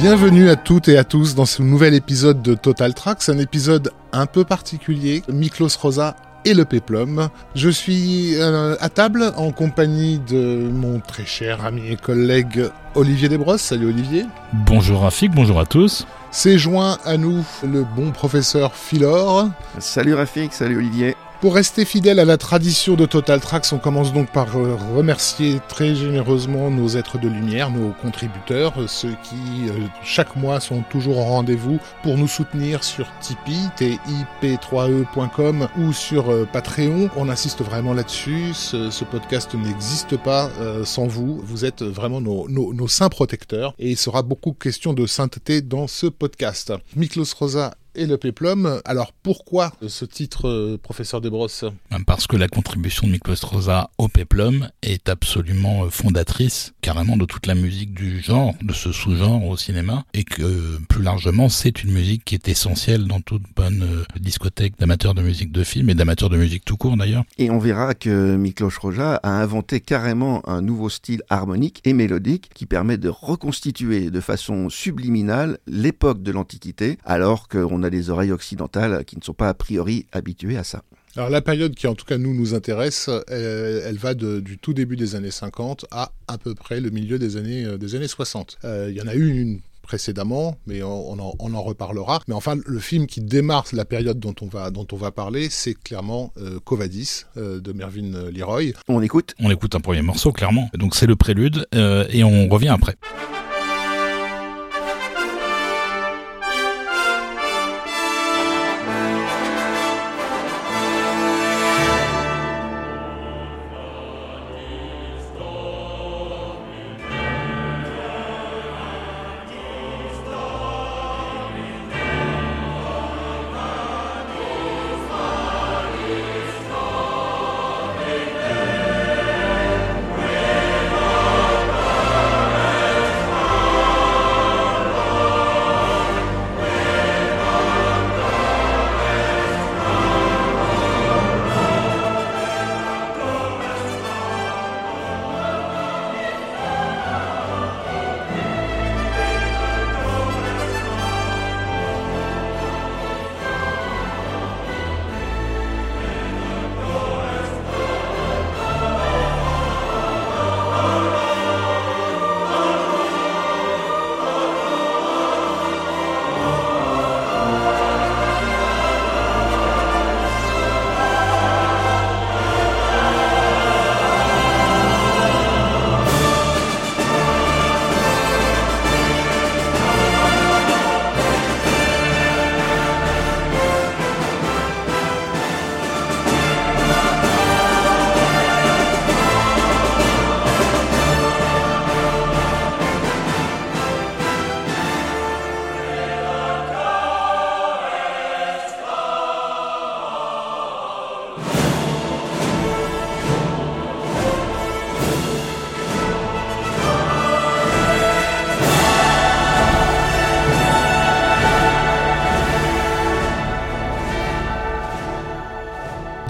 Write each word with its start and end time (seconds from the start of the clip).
Bienvenue 0.00 0.48
à 0.48 0.56
toutes 0.56 0.88
et 0.88 0.96
à 0.96 1.04
tous 1.04 1.34
dans 1.34 1.44
ce 1.44 1.60
nouvel 1.60 1.92
épisode 1.92 2.40
de 2.40 2.54
Total 2.54 2.94
Tracks, 2.94 3.28
un 3.28 3.36
épisode 3.36 3.92
un 4.12 4.24
peu 4.24 4.44
particulier. 4.44 5.22
Miklos 5.28 5.76
Rosa 5.78 6.16
et 6.46 6.54
le 6.54 6.64
péplum. 6.64 7.28
Je 7.54 7.68
suis 7.68 8.34
euh, 8.36 8.76
à 8.80 8.88
table 8.88 9.30
en 9.36 9.52
compagnie 9.52 10.18
de 10.18 10.70
mon 10.72 11.00
très 11.00 11.26
cher 11.26 11.66
ami 11.66 11.82
et 11.90 11.96
collègue 11.96 12.70
Olivier 12.94 13.28
Desbrosses. 13.28 13.60
Salut 13.60 13.88
Olivier. 13.88 14.24
Bonjour 14.54 15.02
Rafik, 15.02 15.32
bonjour 15.32 15.60
à 15.60 15.66
tous. 15.66 16.06
C'est 16.30 16.56
joint 16.56 16.96
à 17.04 17.18
nous 17.18 17.44
le 17.62 17.84
bon 17.84 18.10
professeur 18.10 18.74
Philor. 18.74 19.50
Salut 19.80 20.14
Rafik, 20.14 20.54
salut 20.54 20.78
Olivier. 20.78 21.14
Pour 21.40 21.54
rester 21.54 21.86
fidèle 21.86 22.18
à 22.18 22.26
la 22.26 22.36
tradition 22.36 22.96
de 22.96 23.06
Total 23.06 23.40
Tracks, 23.40 23.72
on 23.72 23.78
commence 23.78 24.12
donc 24.12 24.30
par 24.30 24.58
euh, 24.58 24.76
remercier 24.94 25.58
très 25.68 25.94
généreusement 25.94 26.70
nos 26.70 26.88
êtres 26.88 27.18
de 27.18 27.28
lumière, 27.28 27.70
nos 27.70 27.92
contributeurs, 27.92 28.74
ceux 28.90 29.16
qui 29.24 29.70
euh, 29.70 29.86
chaque 30.04 30.36
mois 30.36 30.60
sont 30.60 30.82
toujours 30.90 31.16
au 31.16 31.24
rendez-vous 31.24 31.78
pour 32.02 32.18
nous 32.18 32.28
soutenir 32.28 32.84
sur 32.84 33.06
Tipeee, 33.22 33.70
tip3e.com 34.42 35.68
ou 35.78 35.94
sur 35.94 36.30
euh, 36.30 36.46
Patreon. 36.52 37.08
On 37.16 37.30
insiste 37.30 37.62
vraiment 37.62 37.94
là-dessus. 37.94 38.52
Ce, 38.52 39.04
podcast 39.10 39.54
n'existe 39.54 40.18
pas 40.18 40.50
sans 40.84 41.06
vous. 41.06 41.40
Vous 41.42 41.64
êtes 41.64 41.82
vraiment 41.82 42.20
nos, 42.20 42.48
nos 42.48 42.88
saints 42.88 43.08
protecteurs 43.08 43.74
et 43.78 43.90
il 43.90 43.96
sera 43.96 44.22
beaucoup 44.22 44.52
question 44.52 44.92
de 44.92 45.06
sainteté 45.06 45.62
dans 45.62 45.86
ce 45.86 46.06
podcast. 46.06 46.74
Miklos 46.94 47.34
Rosa 47.38 47.72
et 47.94 48.06
le 48.06 48.16
péplum. 48.16 48.80
Alors 48.84 49.12
pourquoi 49.12 49.72
ce 49.86 50.04
titre, 50.04 50.48
euh, 50.48 50.78
professeur 50.78 51.20
Desbrosses 51.20 51.64
Parce 52.06 52.26
que 52.26 52.36
la 52.36 52.48
contribution 52.48 53.06
de 53.06 53.12
Miklos 53.12 53.36
Rosa 53.42 53.90
au 53.98 54.08
péplum 54.08 54.68
est 54.82 55.08
absolument 55.08 55.84
euh, 55.84 55.90
fondatrice, 55.90 56.72
carrément 56.80 57.16
de 57.16 57.24
toute 57.24 57.46
la 57.46 57.54
musique 57.54 57.94
du 57.94 58.20
genre, 58.20 58.54
de 58.62 58.72
ce 58.72 58.92
sous-genre 58.92 59.44
au 59.46 59.56
cinéma, 59.56 60.04
et 60.14 60.24
que 60.24 60.78
plus 60.88 61.02
largement, 61.02 61.48
c'est 61.48 61.82
une 61.82 61.92
musique 61.92 62.24
qui 62.24 62.34
est 62.34 62.48
essentielle 62.48 63.06
dans 63.06 63.20
toute 63.20 63.42
bonne 63.56 63.82
euh, 63.82 64.04
discothèque 64.18 64.78
d'amateurs 64.78 65.14
de 65.14 65.22
musique 65.22 65.52
de 65.52 65.64
film 65.64 65.90
et 65.90 65.94
d'amateurs 65.94 66.30
de 66.30 66.36
musique 66.36 66.64
tout 66.64 66.76
court 66.76 66.96
d'ailleurs. 66.96 67.24
Et 67.38 67.50
on 67.50 67.58
verra 67.58 67.94
que 67.94 68.36
Miklos 68.36 68.72
Roja 68.80 69.16
a 69.16 69.30
inventé 69.30 69.80
carrément 69.80 70.48
un 70.48 70.62
nouveau 70.62 70.88
style 70.88 71.22
harmonique 71.28 71.80
et 71.84 71.92
mélodique 71.92 72.50
qui 72.54 72.66
permet 72.66 72.96
de 72.96 73.08
reconstituer 73.08 74.10
de 74.10 74.20
façon 74.20 74.68
subliminale 74.68 75.58
l'époque 75.66 76.22
de 76.22 76.32
l'Antiquité, 76.32 76.98
alors 77.04 77.48
qu'on 77.48 77.79
on 77.80 77.82
a 77.82 77.90
des 77.90 78.10
oreilles 78.10 78.32
occidentales 78.32 79.04
qui 79.04 79.16
ne 79.16 79.22
sont 79.22 79.34
pas 79.34 79.48
a 79.48 79.54
priori 79.54 80.06
habituées 80.12 80.58
à 80.58 80.64
ça. 80.64 80.82
Alors 81.16 81.30
la 81.30 81.40
période 81.40 81.74
qui 81.74 81.88
en 81.88 81.94
tout 81.94 82.04
cas 82.04 82.18
nous 82.18 82.34
nous 82.34 82.54
intéresse, 82.54 83.10
elle, 83.28 83.96
va 83.96 84.14
du 84.14 84.58
tout 84.58 84.72
début 84.72 84.96
des 84.96 85.16
années 85.16 85.32
50 85.32 85.86
à 85.90 86.12
à 86.28 86.38
peu 86.38 86.54
près 86.54 86.80
le 86.80 86.90
milieu 86.90 87.18
des 87.18 87.36
années, 87.36 87.64
euh, 87.64 87.78
des 87.78 87.96
années 87.96 88.06
60. 88.06 88.58
Euh, 88.64 88.86
il 88.90 88.96
y 88.96 89.02
en 89.02 89.08
a 89.08 89.14
eu 89.14 89.40
une 89.40 89.60
précédemment, 89.82 90.56
mais 90.68 90.84
on, 90.84 91.18
en, 91.18 91.62
reparlera. 91.62 92.20
Mais 92.28 92.34
enfin, 92.34 92.54
le 92.64 92.78
film 92.78 93.08
qui 93.08 93.20
démarre 93.20 93.64
la 93.72 93.84
période 93.84 94.20
dont 94.20 94.36
on 94.40 94.46
va, 94.46 94.70
dont 94.70 94.86
on 94.92 94.96
va 94.96 95.10
parler, 95.10 95.48
c'est 95.50 95.74
clairement 95.74 96.32
euh, 96.36 96.60
Covadis 96.64 97.24
de 97.34 97.72
Mervyn 97.72 98.30
Leroy. 98.30 98.66
On 98.86 99.02
écoute 99.02 99.34
On 99.40 99.50
écoute 99.50 99.74
un 99.74 99.80
premier 99.80 100.02
morceau, 100.02 100.30
clairement. 100.30 100.70
Donc 100.74 100.94
c'est 100.94 101.06
le 101.06 101.16
prélude, 101.16 101.66
et 101.72 102.22
on 102.22 102.48
revient 102.48 102.68
après. 102.68 102.94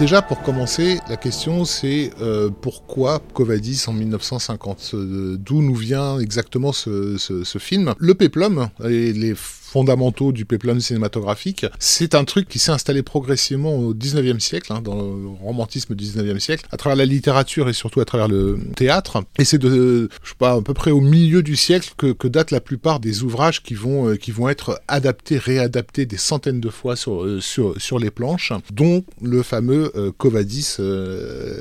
Déjà, 0.00 0.22
pour 0.22 0.40
commencer, 0.40 0.98
la 1.10 1.18
question 1.18 1.66
c'est 1.66 2.10
euh, 2.22 2.48
pourquoi 2.48 3.20
Covadis 3.34 3.84
en 3.86 3.92
1950 3.92 4.92
euh, 4.94 5.36
D'où 5.38 5.60
nous 5.60 5.74
vient 5.74 6.18
exactement 6.18 6.72
ce, 6.72 7.18
ce 7.18 7.58
film? 7.58 7.94
Le 7.98 8.14
péplum 8.14 8.70
et 8.82 9.12
les 9.12 9.34
fondamentaux 9.70 10.32
du 10.32 10.44
péplum 10.44 10.80
cinématographique. 10.80 11.64
C'est 11.78 12.14
un 12.16 12.24
truc 12.24 12.48
qui 12.48 12.58
s'est 12.58 12.72
installé 12.72 13.02
progressivement 13.02 13.76
au 13.76 13.94
19e 13.94 14.40
siècle, 14.40 14.72
hein, 14.72 14.80
dans 14.82 14.96
le 14.96 15.28
romantisme 15.28 15.94
du 15.94 16.04
19e 16.04 16.40
siècle, 16.40 16.66
à 16.72 16.76
travers 16.76 16.96
la 16.96 17.04
littérature 17.04 17.68
et 17.68 17.72
surtout 17.72 18.00
à 18.00 18.04
travers 18.04 18.26
le 18.26 18.58
théâtre. 18.74 19.22
Et 19.38 19.44
c'est 19.44 19.58
de, 19.58 20.08
je 20.24 20.30
sais 20.30 20.34
pas, 20.36 20.54
à 20.54 20.60
peu 20.60 20.74
près 20.74 20.90
au 20.90 21.00
milieu 21.00 21.42
du 21.42 21.54
siècle 21.54 21.92
que, 21.96 22.12
que 22.12 22.26
datent 22.26 22.50
la 22.50 22.60
plupart 22.60 22.98
des 22.98 23.22
ouvrages 23.22 23.62
qui 23.62 23.74
vont, 23.74 24.08
euh, 24.08 24.16
qui 24.16 24.32
vont 24.32 24.48
être 24.48 24.80
adaptés, 24.88 25.38
réadaptés 25.38 26.04
des 26.04 26.16
centaines 26.16 26.60
de 26.60 26.68
fois 26.68 26.96
sur, 26.96 27.22
euh, 27.22 27.40
sur, 27.40 27.80
sur 27.80 28.00
les 28.00 28.10
planches, 28.10 28.52
dont 28.72 29.04
le 29.22 29.42
fameux 29.44 29.92
euh, 29.94 30.10
Covadis, 30.16 30.76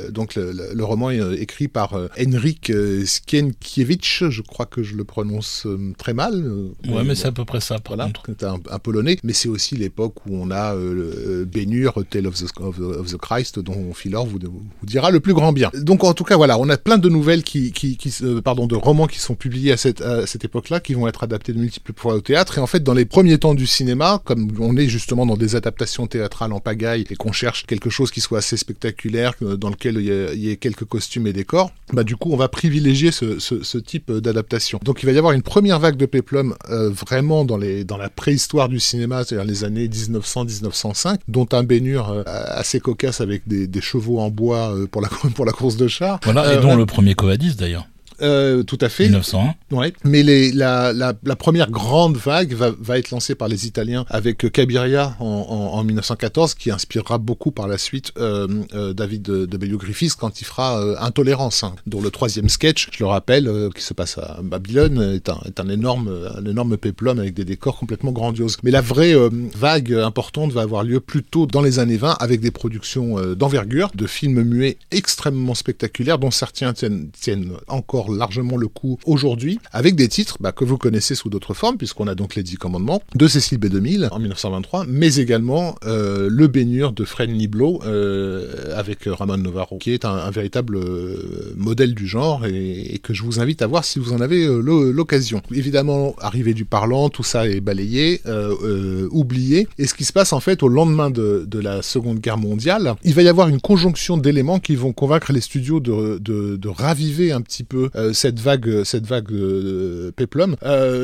donc 0.10 0.36
le, 0.36 0.84
roman 0.84 1.12
écrit 1.12 1.68
par 1.68 1.94
Henrik 2.20 2.72
Skienkiewicz, 3.06 4.30
je 4.30 4.42
crois 4.42 4.66
que 4.66 4.82
je 4.82 4.96
le 4.96 5.04
prononce 5.04 5.68
très 6.00 6.14
mal. 6.14 6.52
ouais, 6.88 7.04
mais 7.04 7.14
c'est 7.14 7.28
à 7.28 7.32
peu 7.32 7.46
près 7.46 7.62
ça 7.62 7.78
un, 8.00 8.80
polonais, 8.80 9.18
mais 9.24 9.34
c'est 9.34 9.50
aussi 9.50 9.76
l'époque 9.76 10.16
où 10.26 10.36
on 10.36 10.52
a 10.52 10.76
euh, 10.76 11.46
Bénur, 11.46 12.04
Tale 12.10 12.28
of 12.28 12.36
the, 12.36 13.18
Christ, 13.18 13.60
dont 13.60 13.94
Philor 13.94 14.26
vous, 14.26 14.40
dira 14.84 15.12
le 15.12 15.20
plus 15.20 15.34
grand 15.34 15.54
bien. 15.54 15.72
Donc 15.76 16.04
en 16.04 16.14
tout 16.14 16.24
cas, 16.24 16.38
voilà, 16.38 16.58
on 16.60 16.70
a 16.70 16.78
plein 16.78 16.98
de 16.98 17.10
nouvelles 17.10 17.44
qui, 17.44 17.72
qui, 17.72 17.98
pardon, 18.44 18.68
de 18.68 18.76
romans 18.76 19.08
qui 19.08 19.20
sont 19.20 19.36
publiés 19.36 19.74
à 19.74 19.78
cette, 19.78 20.02
époque-là, 20.44 20.80
qui 20.80 20.94
vont 20.94 21.08
être 21.08 21.24
adaptés 21.24 21.54
de 21.54 21.60
multiples 21.60 21.94
fois 21.96 22.16
au 22.16 22.22
théâtre. 22.22 22.58
Et 22.58 22.62
en 22.62 22.68
fait, 22.68 22.84
dans 22.84 22.94
les 22.94 23.06
premiers 23.06 23.38
temps 23.38 23.54
du 23.54 23.68
cinéma, 23.68 24.22
comme 24.26 24.52
on 24.60 24.78
est 24.78 24.88
justement 24.88 25.26
dans 25.26 25.38
des 25.38 25.56
adaptations 25.56 26.08
théâtrales 26.08 26.54
en 26.54 26.60
pagaille 26.60 27.06
et 27.10 27.16
qu'on 27.16 27.32
cherche 27.32 27.66
quelque 27.66 27.90
chose 27.90 28.12
qui 28.12 28.22
soit 28.22 28.40
assez 28.40 28.58
spectaculaire, 28.58 29.34
dans 29.42 29.70
lequel 29.70 29.96
il 29.98 30.40
y, 30.40 30.52
ait 30.52 30.58
quelques 30.58 30.86
costumes 30.86 31.28
et 31.28 31.34
décors, 31.34 31.72
bah 31.94 32.04
du 32.04 32.16
coup, 32.16 32.32
on 32.32 32.38
va 32.38 32.48
privilégier 32.48 33.12
ce, 33.12 33.40
ce, 33.40 33.78
type 33.78 34.12
d'adaptation. 34.12 34.80
Donc 34.84 35.02
il 35.04 35.06
va 35.06 35.12
y 35.12 35.18
avoir 35.18 35.34
une 35.34 35.42
première 35.42 35.80
vague 35.80 35.96
de 35.96 36.06
péplum 36.06 36.56
euh, 36.70 36.90
vraiment 36.90 37.46
dans 37.46 37.58
les 37.58 37.84
dans 37.90 37.98
la 37.98 38.10
préhistoire 38.10 38.70
du 38.70 38.80
cinéma, 38.80 39.24
c'est-à-dire 39.26 39.46
les 39.46 39.64
années 39.64 39.88
1900-1905, 39.88 41.18
dont 41.28 41.48
un 41.52 41.64
baignure 41.64 42.10
euh, 42.10 42.24
assez 42.26 42.80
cocasse 42.80 43.20
avec 43.20 43.48
des, 43.48 43.82
chevaux 43.82 44.20
en 44.20 44.30
bois 44.30 44.76
euh, 44.76 44.88
pour 44.88 45.02
la, 45.02 45.10
pour 45.36 45.46
la 45.46 45.52
course 45.52 45.76
de 45.76 45.88
chars. 45.88 46.20
Voilà, 46.24 46.54
et 46.54 46.58
euh, 46.58 46.62
dont 46.62 46.76
le 46.76 46.86
premier 46.86 47.16
Covadis 47.16 47.56
d'ailleurs. 47.56 47.88
Euh, 48.22 48.64
tout 48.64 48.78
à 48.82 48.90
fait. 48.90 49.06
1901. 49.06 49.56
Ouais. 49.72 49.94
Mais 50.04 50.24
les, 50.24 50.52
la, 50.52 50.94
la, 50.94 51.14
la, 51.24 51.36
première 51.36 51.70
grande 51.70 52.18
vague 52.18 52.54
va, 52.54 52.72
va, 52.80 52.98
être 53.00 53.12
lancée 53.12 53.36
par 53.36 53.48
les 53.48 53.68
Italiens 53.68 54.06
avec 54.10 54.52
Cabiria 54.52 55.16
en, 55.20 55.26
en, 55.26 55.78
en 55.78 55.84
1914, 55.84 56.54
qui 56.56 56.72
inspirera 56.72 57.18
beaucoup 57.18 57.52
par 57.52 57.68
la 57.68 57.78
suite 57.78 58.12
euh, 58.18 58.48
euh, 58.74 58.94
David 58.94 59.22
de, 59.22 59.46
de 59.46 59.58
Bellew 59.58 59.78
Griffiths 59.78 60.16
quand 60.16 60.42
il 60.42 60.46
fera 60.46 60.82
euh, 60.82 60.96
Intolérance, 61.00 61.64
hein, 61.64 61.76
dont 61.88 62.02
le 62.02 62.12
troisième 62.12 62.50
sketch, 62.50 62.90
je 62.92 63.04
le 63.04 63.08
rappelle, 63.08 63.48
euh, 63.48 63.70
qui 63.70 63.82
se 63.82 63.94
passe 63.94 64.18
à 64.18 64.40
Babylone, 64.44 65.14
est 65.16 65.30
un, 65.30 65.40
est 65.46 65.60
un 65.60 65.70
énorme, 65.70 66.30
un 66.36 66.46
énorme 66.46 66.78
péplum 66.78 67.20
avec 67.20 67.34
des 67.34 67.46
décors 67.46 67.78
complètement 67.78 68.12
grandioses. 68.12 68.58
Mais 68.64 68.72
la 68.72 68.82
vraie 68.82 69.16
euh, 69.16 69.30
vague 69.56 69.94
importante 69.94 70.52
va 70.52 70.62
avoir 70.62 70.84
lieu 70.84 71.00
plus 71.00 71.24
tôt 71.24 71.46
dans 71.46 71.62
les 71.62 71.80
années 71.80 71.98
20 71.98 72.18
avec 72.20 72.42
des 72.42 72.52
productions 72.52 73.20
d'envergure, 73.36 73.92
de 73.96 74.08
films 74.08 74.44
muets 74.44 74.78
extrêmement 74.92 75.56
spectaculaires, 75.56 76.20
dont 76.20 76.32
certains 76.32 76.74
tiennent, 76.74 77.10
tiennent 77.12 77.54
encore 77.68 78.09
largement 78.12 78.58
le 78.58 78.68
coup 78.68 78.98
aujourd'hui, 79.06 79.60
avec 79.72 79.96
des 79.96 80.08
titres 80.08 80.38
bah, 80.40 80.52
que 80.52 80.66
vous 80.66 80.78
connaissez 80.78 81.16
sous 81.16 81.30
d'autres 81.30 81.54
formes, 81.54 81.78
puisqu'on 81.78 82.08
a 82.08 82.16
donc 82.16 82.36
les 82.36 82.44
Dix 82.44 82.58
Commandements 82.58 83.02
de 83.16 83.28
Cécile 83.28 83.58
B. 83.58 83.70
2000 83.70 84.10
en 84.12 84.20
1923, 84.20 84.86
mais 84.88 85.16
également 85.16 85.76
euh, 85.86 86.28
Le 86.30 86.48
Baignure 86.48 86.92
de 86.92 87.06
Fred 87.06 87.30
Niblo 87.30 87.82
euh, 87.86 88.76
avec 88.76 89.00
Ramon 89.06 89.38
Novarro, 89.38 89.78
qui 89.78 89.92
est 89.92 90.06
un, 90.06 90.30
véritable 90.32 90.78
euh, 90.78 91.54
modèle 91.56 91.94
du 91.94 92.08
genre 92.08 92.46
et, 92.46 93.00
que 93.02 93.14
je 93.14 93.24
vous 93.24 93.40
invite 93.40 93.62
à 93.62 93.68
voir 93.68 93.86
si 93.86 94.00
vous 94.00 94.14
en 94.14 94.22
avez 94.22 94.46
euh, 94.46 94.92
l'occasion. 94.92 95.42
Évidemment, 95.54 96.16
arrivée 96.20 96.54
du 96.54 96.66
parlant, 96.66 97.10
tout 97.10 97.24
ça 97.24 97.48
est 97.48 97.62
balayé, 97.62 98.22
euh, 98.26 99.08
oublié, 99.12 99.68
et 99.78 99.88
ce 99.88 99.94
qui 99.94 100.06
se 100.06 100.14
passe 100.14 100.34
en 100.34 100.40
fait 100.40 100.64
au 100.64 100.68
lendemain 100.68 101.10
de, 101.10 101.46
de, 101.48 101.60
la 101.60 101.82
Seconde 101.82 102.20
Guerre 102.20 102.38
mondiale, 102.38 102.96
il 103.04 103.14
va 103.14 103.22
y 103.22 103.28
avoir 103.28 103.48
une 103.48 103.60
conjonction 103.62 104.18
d'éléments 104.18 104.60
qui 104.60 104.76
vont 104.76 104.94
convaincre 104.94 105.32
les 105.34 105.42
studios 105.42 105.80
de, 105.80 106.18
de, 106.20 106.56
de 106.56 106.68
raviver 106.70 107.32
un 107.32 107.42
petit 107.42 107.64
peu 107.64 107.90
cette 108.14 108.40
vague, 108.40 108.84
cette 108.84 109.06
vague 109.06 109.32
de 109.32 110.14
Peplum. 110.16 110.56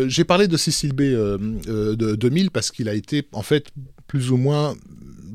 J'ai 0.08 0.24
parlé 0.24 0.48
de 0.48 0.58
Cécile 0.58 0.94
B 0.94 1.02
de 1.02 2.16
2000 2.16 2.52
parce 2.52 2.72
qu'il 2.72 2.90
a 2.90 2.94
été 2.94 3.28
en 3.32 3.42
fait 3.42 3.68
plus 4.08 4.32
ou 4.32 4.38
moins 4.38 4.76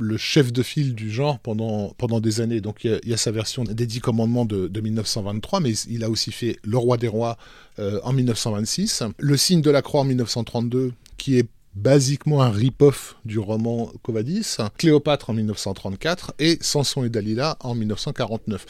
le 0.01 0.17
chef 0.17 0.53
de 0.53 0.63
file 0.63 0.95
du 0.95 1.11
genre 1.11 1.39
pendant, 1.39 1.95
pendant 1.99 2.21
des 2.21 2.41
années. 2.41 2.61
Donc 2.61 2.85
il 2.85 2.99
y, 3.05 3.13
a, 3.13 3.17
sa 3.17 3.31
version 3.31 3.65
des 3.65 3.87
Dix 3.87 4.01
Commandements 4.01 4.45
de, 4.45 4.67
de, 4.67 4.81
1923, 4.81 5.61
mais 5.61 5.73
il 5.89 6.03
a 6.03 6.11
aussi 6.11 6.33
fait 6.33 6.59
Le 6.65 6.79
Roi 6.79 6.97
des 6.97 7.09
Rois 7.09 7.37
euh, 7.79 8.01
en 8.03 8.13
1926, 8.13 9.05
Le 9.19 9.37
Signe 9.37 9.61
de 9.61 9.71
la 9.71 9.83
Croix 9.83 10.01
en 10.01 10.05
1932, 10.05 10.93
qui 11.19 11.39
est 11.39 11.49
basiquement 11.75 12.43
un 12.43 12.51
rip-off 12.51 13.17
du 13.25 13.39
roman 13.39 13.93
Covadis, 14.03 14.57
Cléopâtre 14.77 15.31
en 15.31 15.35
1934 15.35 16.35
et 16.39 16.59
Samson 16.61 17.05
et 17.05 17.09
Dalila 17.09 17.57
en 17.61 17.75
1949. 17.75 18.67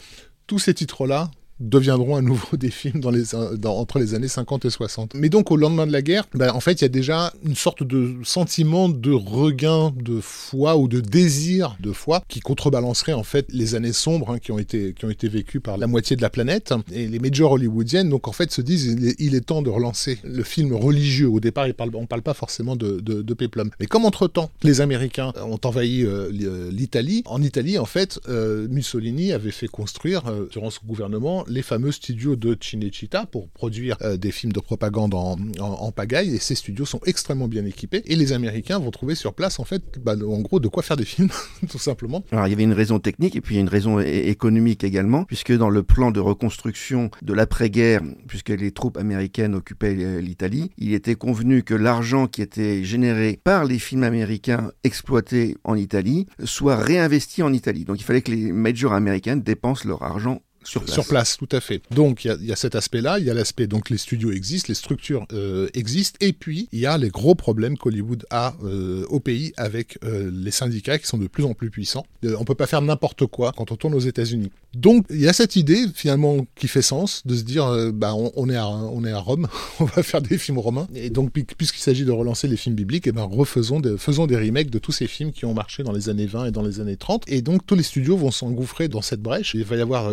Tous 0.46 0.58
ces 0.58 0.74
titres-là 0.74 1.30
deviendront 1.60 2.16
à 2.16 2.22
nouveau 2.22 2.56
des 2.56 2.70
films 2.70 3.00
dans 3.00 3.10
les, 3.10 3.24
dans, 3.58 3.76
entre 3.76 3.98
les 3.98 4.14
années 4.14 4.28
50 4.28 4.64
et 4.64 4.70
60. 4.70 5.14
Mais 5.14 5.28
donc 5.28 5.50
au 5.50 5.56
lendemain 5.56 5.86
de 5.86 5.92
la 5.92 6.02
guerre, 6.02 6.26
ben, 6.34 6.50
en 6.50 6.60
fait 6.60 6.80
il 6.80 6.82
y 6.82 6.84
a 6.86 6.88
déjà 6.88 7.32
une 7.44 7.54
sorte 7.54 7.82
de 7.82 8.16
sentiment 8.24 8.88
de 8.88 9.12
regain 9.12 9.92
de 9.96 10.20
foi 10.20 10.76
ou 10.76 10.88
de 10.88 11.00
désir 11.00 11.76
de 11.80 11.92
foi 11.92 12.22
qui 12.28 12.40
contrebalancerait 12.40 13.12
en 13.12 13.22
fait 13.22 13.46
les 13.50 13.74
années 13.74 13.92
sombres 13.92 14.30
hein, 14.30 14.38
qui, 14.38 14.52
ont 14.52 14.58
été, 14.58 14.94
qui 14.94 15.04
ont 15.04 15.10
été 15.10 15.28
vécues 15.28 15.60
par 15.60 15.76
la 15.76 15.86
moitié 15.86 16.16
de 16.16 16.22
la 16.22 16.30
planète. 16.30 16.74
Et 16.92 17.06
les 17.06 17.18
majors 17.18 17.52
hollywoodiennes 17.52 18.08
donc 18.08 18.28
en 18.28 18.32
fait 18.32 18.50
se 18.50 18.62
disent 18.62 18.96
il 19.18 19.34
est, 19.34 19.40
temps 19.40 19.62
de 19.62 19.70
relancer 19.70 20.18
le 20.22 20.42
film 20.42 20.74
religieux. 20.74 21.28
Au 21.28 21.40
départ 21.40 21.66
il 21.66 21.74
parle, 21.74 21.90
on 21.94 22.02
ne 22.02 22.06
parle 22.06 22.22
pas 22.22 22.34
forcément 22.34 22.76
de, 22.76 23.00
de, 23.00 23.22
de 23.22 23.34
Peplum. 23.34 23.70
Mais 23.80 23.86
comme 23.86 24.04
entre-temps 24.04 24.50
les 24.62 24.80
Américains 24.80 25.32
ont 25.42 25.60
envahi 25.64 26.04
euh, 26.04 26.30
l'Italie, 26.70 27.22
en 27.26 27.42
Italie 27.42 27.78
en 27.78 27.84
fait 27.84 28.20
euh, 28.28 28.68
Mussolini 28.68 29.32
avait 29.32 29.50
fait 29.50 29.68
construire 29.68 30.26
euh, 30.26 30.46
durant 30.50 30.70
son 30.70 30.80
gouvernement 30.86 31.44
les 31.50 31.62
fameux 31.62 31.92
studios 31.92 32.36
de 32.36 32.56
Cinecittà 32.60 33.26
pour 33.26 33.48
produire 33.48 33.96
euh, 34.02 34.16
des 34.16 34.30
films 34.30 34.52
de 34.52 34.60
propagande 34.60 35.14
en, 35.14 35.36
en, 35.58 35.92
pagaille 35.92 36.34
et 36.34 36.38
ces 36.38 36.54
studios 36.54 36.86
sont 36.86 37.00
extrêmement 37.06 37.48
bien 37.48 37.64
équipés 37.64 38.02
et 38.06 38.16
les 38.16 38.32
Américains 38.32 38.78
vont 38.78 38.90
trouver 38.90 39.14
sur 39.14 39.34
place 39.34 39.58
en 39.58 39.64
fait 39.64 39.98
bah, 39.98 40.14
en 40.14 40.40
gros 40.40 40.60
de 40.60 40.68
quoi 40.68 40.82
faire 40.82 40.96
des 40.96 41.04
films 41.04 41.30
tout 41.68 41.78
simplement. 41.78 42.24
Alors 42.30 42.46
il 42.46 42.50
y 42.50 42.52
avait 42.52 42.62
une 42.62 42.72
raison 42.72 42.98
technique 42.98 43.36
et 43.36 43.40
puis 43.40 43.58
une 43.58 43.68
raison 43.68 44.00
économique 44.00 44.84
également 44.84 45.24
puisque 45.24 45.52
dans 45.52 45.70
le 45.70 45.82
plan 45.82 46.10
de 46.10 46.20
reconstruction 46.20 47.10
de 47.22 47.32
l'après-guerre 47.32 48.02
puisque 48.28 48.50
les 48.50 48.70
troupes 48.70 48.96
américaines 48.96 49.54
occupaient 49.54 50.20
l'Italie, 50.20 50.70
il 50.78 50.94
était 50.94 51.16
convenu 51.16 51.62
que 51.62 51.74
l'argent 51.74 52.26
qui 52.26 52.42
était 52.42 52.84
généré 52.84 53.40
par 53.42 53.64
les 53.64 53.78
films 53.78 54.04
américains 54.04 54.70
exploités 54.84 55.56
en 55.64 55.76
Italie 55.76 56.26
soit 56.44 56.76
réinvesti 56.76 57.42
en 57.42 57.52
Italie. 57.52 57.84
Donc 57.84 58.00
il 58.00 58.04
fallait 58.04 58.22
que 58.22 58.30
les 58.30 58.52
majors 58.52 58.92
américains 58.92 59.36
dépensent 59.36 59.88
leur 59.88 60.02
argent 60.02 60.42
sur 60.64 60.82
place. 60.82 60.94
sur 60.94 61.06
place. 61.06 61.36
tout 61.36 61.48
à 61.52 61.60
fait. 61.60 61.82
Donc 61.90 62.24
il 62.24 62.36
y, 62.40 62.46
y, 62.46 62.52
a 62.52 62.56
cet 62.56 62.74
aspect-là, 62.74 63.18
il 63.18 63.24
y 63.24 63.30
a 63.30 63.34
l'aspect 63.34 63.66
donc 63.66 63.90
les 63.90 63.98
studios 63.98 64.32
existent, 64.32 64.66
les 64.68 64.74
structures 64.74 65.26
euh, 65.32 65.68
existent, 65.74 66.18
et 66.20 66.32
puis 66.32 66.68
il 66.72 66.80
y 66.80 66.86
a 66.86 66.98
les 66.98 67.08
gros 67.08 67.34
problèmes 67.34 67.76
qu'Hollywood 67.76 68.26
a 68.30 68.54
euh, 68.64 69.06
au 69.08 69.20
pays 69.20 69.52
avec 69.56 69.98
euh, 70.04 70.30
les 70.32 70.50
syndicats 70.50 70.98
qui 70.98 71.06
sont 71.06 71.18
de 71.18 71.26
plus 71.26 71.44
en 71.44 71.54
plus 71.54 71.70
puissants. 71.70 72.04
Euh, 72.24 72.36
on 72.38 72.44
peut 72.44 72.54
pas 72.54 72.66
faire 72.66 72.82
n'importe 72.82 73.26
quoi 73.26 73.52
quand 73.56 73.72
on 73.72 73.76
tourne 73.76 73.94
aux 73.94 74.00
États-Unis. 74.00 74.50
Donc 74.74 75.06
il 75.10 75.20
y 75.20 75.28
a 75.28 75.32
cette 75.32 75.56
idée 75.56 75.86
finalement 75.94 76.46
qui 76.54 76.68
fait 76.68 76.82
sens 76.82 77.22
de 77.26 77.34
se 77.34 77.42
dire 77.42 77.66
euh, 77.66 77.90
bah 77.92 78.14
on, 78.14 78.30
on, 78.36 78.48
est 78.48 78.56
à 78.56 78.68
on 78.68 79.04
est 79.04 79.12
à 79.12 79.18
Rome, 79.18 79.48
on 79.80 79.84
va 79.84 80.02
faire 80.02 80.22
des 80.22 80.38
films 80.38 80.58
romains, 80.58 80.86
et 80.94 81.10
donc 81.10 81.32
puisqu'il 81.32 81.80
s'agit 81.80 82.04
de 82.04 82.12
relancer 82.12 82.48
les 82.48 82.56
films 82.56 82.76
bibliques, 82.76 83.06
et 83.06 83.12
ben 83.12 83.24
refaisons 83.24 83.80
des, 83.80 83.96
faisons 83.98 84.26
des 84.26 84.36
remakes 84.36 84.70
de 84.70 84.78
tous 84.78 84.92
ces 84.92 85.06
films 85.06 85.32
qui 85.32 85.44
ont 85.44 85.54
marché 85.54 85.82
dans 85.82 85.92
les 85.92 86.08
années 86.08 86.26
20 86.26 86.46
et 86.46 86.50
dans 86.50 86.62
les 86.62 86.80
années 86.80 86.96
30, 86.96 87.24
et 87.26 87.42
donc 87.42 87.66
tous 87.66 87.74
les 87.74 87.82
studios 87.82 88.16
vont 88.16 88.30
s'engouffrer 88.30 88.88
dans 88.88 89.02
cette 89.02 89.20
brèche. 89.20 89.54
Il 89.54 89.64
va 89.64 89.76
y 89.76 89.80
avoir 89.80 90.10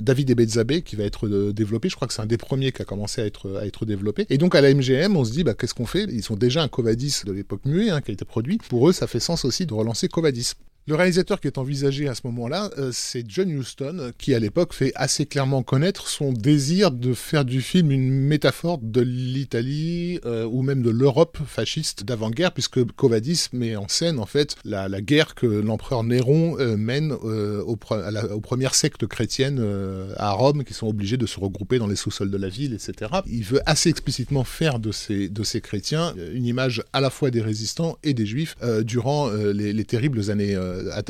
David 0.00 0.30
Ebezabé 0.30 0.82
qui 0.82 0.96
va 0.96 1.04
être 1.04 1.26
euh, 1.26 1.52
développé. 1.52 1.88
Je 1.88 1.96
crois 1.96 2.08
que 2.08 2.14
c'est 2.14 2.22
un 2.22 2.26
des 2.26 2.36
premiers 2.36 2.72
qui 2.72 2.82
a 2.82 2.84
commencé 2.84 3.20
à 3.20 3.26
être, 3.26 3.58
à 3.58 3.66
être 3.66 3.84
développé. 3.84 4.26
Et 4.30 4.38
donc 4.38 4.54
à 4.54 4.60
la 4.60 4.72
MGM, 4.74 5.16
on 5.16 5.24
se 5.24 5.32
dit, 5.32 5.44
bah, 5.44 5.54
qu'est-ce 5.54 5.74
qu'on 5.74 5.86
fait? 5.86 6.04
Ils 6.04 6.22
sont 6.22 6.36
déjà 6.36 6.62
un 6.62 6.68
Covadis 6.68 7.22
de 7.24 7.32
l'époque 7.32 7.64
muet 7.64 7.90
hein, 7.90 8.00
qui 8.00 8.10
a 8.10 8.14
été 8.14 8.24
produit. 8.24 8.58
Pour 8.68 8.88
eux, 8.88 8.92
ça 8.92 9.06
fait 9.06 9.20
sens 9.20 9.44
aussi 9.44 9.66
de 9.66 9.74
relancer 9.74 10.08
Covadis. 10.08 10.52
Le 10.88 10.96
réalisateur 10.96 11.40
qui 11.40 11.46
est 11.46 11.58
envisagé 11.58 12.08
à 12.08 12.14
ce 12.16 12.22
moment-là, 12.24 12.68
euh, 12.76 12.90
c'est 12.92 13.22
John 13.28 13.48
Huston, 13.48 14.10
qui 14.18 14.34
à 14.34 14.40
l'époque 14.40 14.74
fait 14.74 14.90
assez 14.96 15.26
clairement 15.26 15.62
connaître 15.62 16.08
son 16.08 16.32
désir 16.32 16.90
de 16.90 17.14
faire 17.14 17.44
du 17.44 17.62
film 17.62 17.92
une 17.92 18.10
métaphore 18.10 18.78
de 18.78 19.00
l'Italie 19.00 20.18
euh, 20.24 20.44
ou 20.44 20.62
même 20.62 20.82
de 20.82 20.90
l'Europe 20.90 21.38
fasciste 21.46 22.02
d'avant-guerre, 22.02 22.50
puisque 22.50 22.84
Covadis 22.96 23.46
met 23.52 23.76
en 23.76 23.86
scène 23.86 24.18
en 24.18 24.26
fait 24.26 24.56
la, 24.64 24.88
la 24.88 25.00
guerre 25.00 25.36
que 25.36 25.46
l'empereur 25.46 26.02
Néron 26.02 26.58
euh, 26.58 26.76
mène 26.76 27.12
euh, 27.12 27.62
aux, 27.62 27.78
la, 27.90 28.34
aux, 28.34 28.40
premières 28.40 28.74
sectes 28.74 29.06
chrétiennes 29.06 29.60
euh, 29.60 30.12
à 30.16 30.32
Rome, 30.32 30.64
qui 30.64 30.74
sont 30.74 30.88
obligées 30.88 31.16
de 31.16 31.26
se 31.26 31.38
regrouper 31.38 31.78
dans 31.78 31.86
les 31.86 31.94
sous-sols 31.94 32.32
de 32.32 32.36
la 32.36 32.48
ville, 32.48 32.74
etc. 32.74 33.12
Il 33.28 33.44
veut 33.44 33.60
assez 33.66 33.88
explicitement 33.88 34.42
faire 34.42 34.80
de 34.80 34.90
ces, 34.90 35.28
de 35.28 35.44
ces 35.44 35.60
chrétiens 35.60 36.12
une 36.34 36.44
image 36.44 36.82
à 36.92 37.00
la 37.00 37.10
fois 37.10 37.30
des 37.30 37.40
résistants 37.40 37.98
et 38.02 38.14
des 38.14 38.26
juifs 38.26 38.56
durant 38.82 39.30
les, 39.30 39.72
les 39.72 39.84
terribles 39.84 40.28
années 40.28 40.56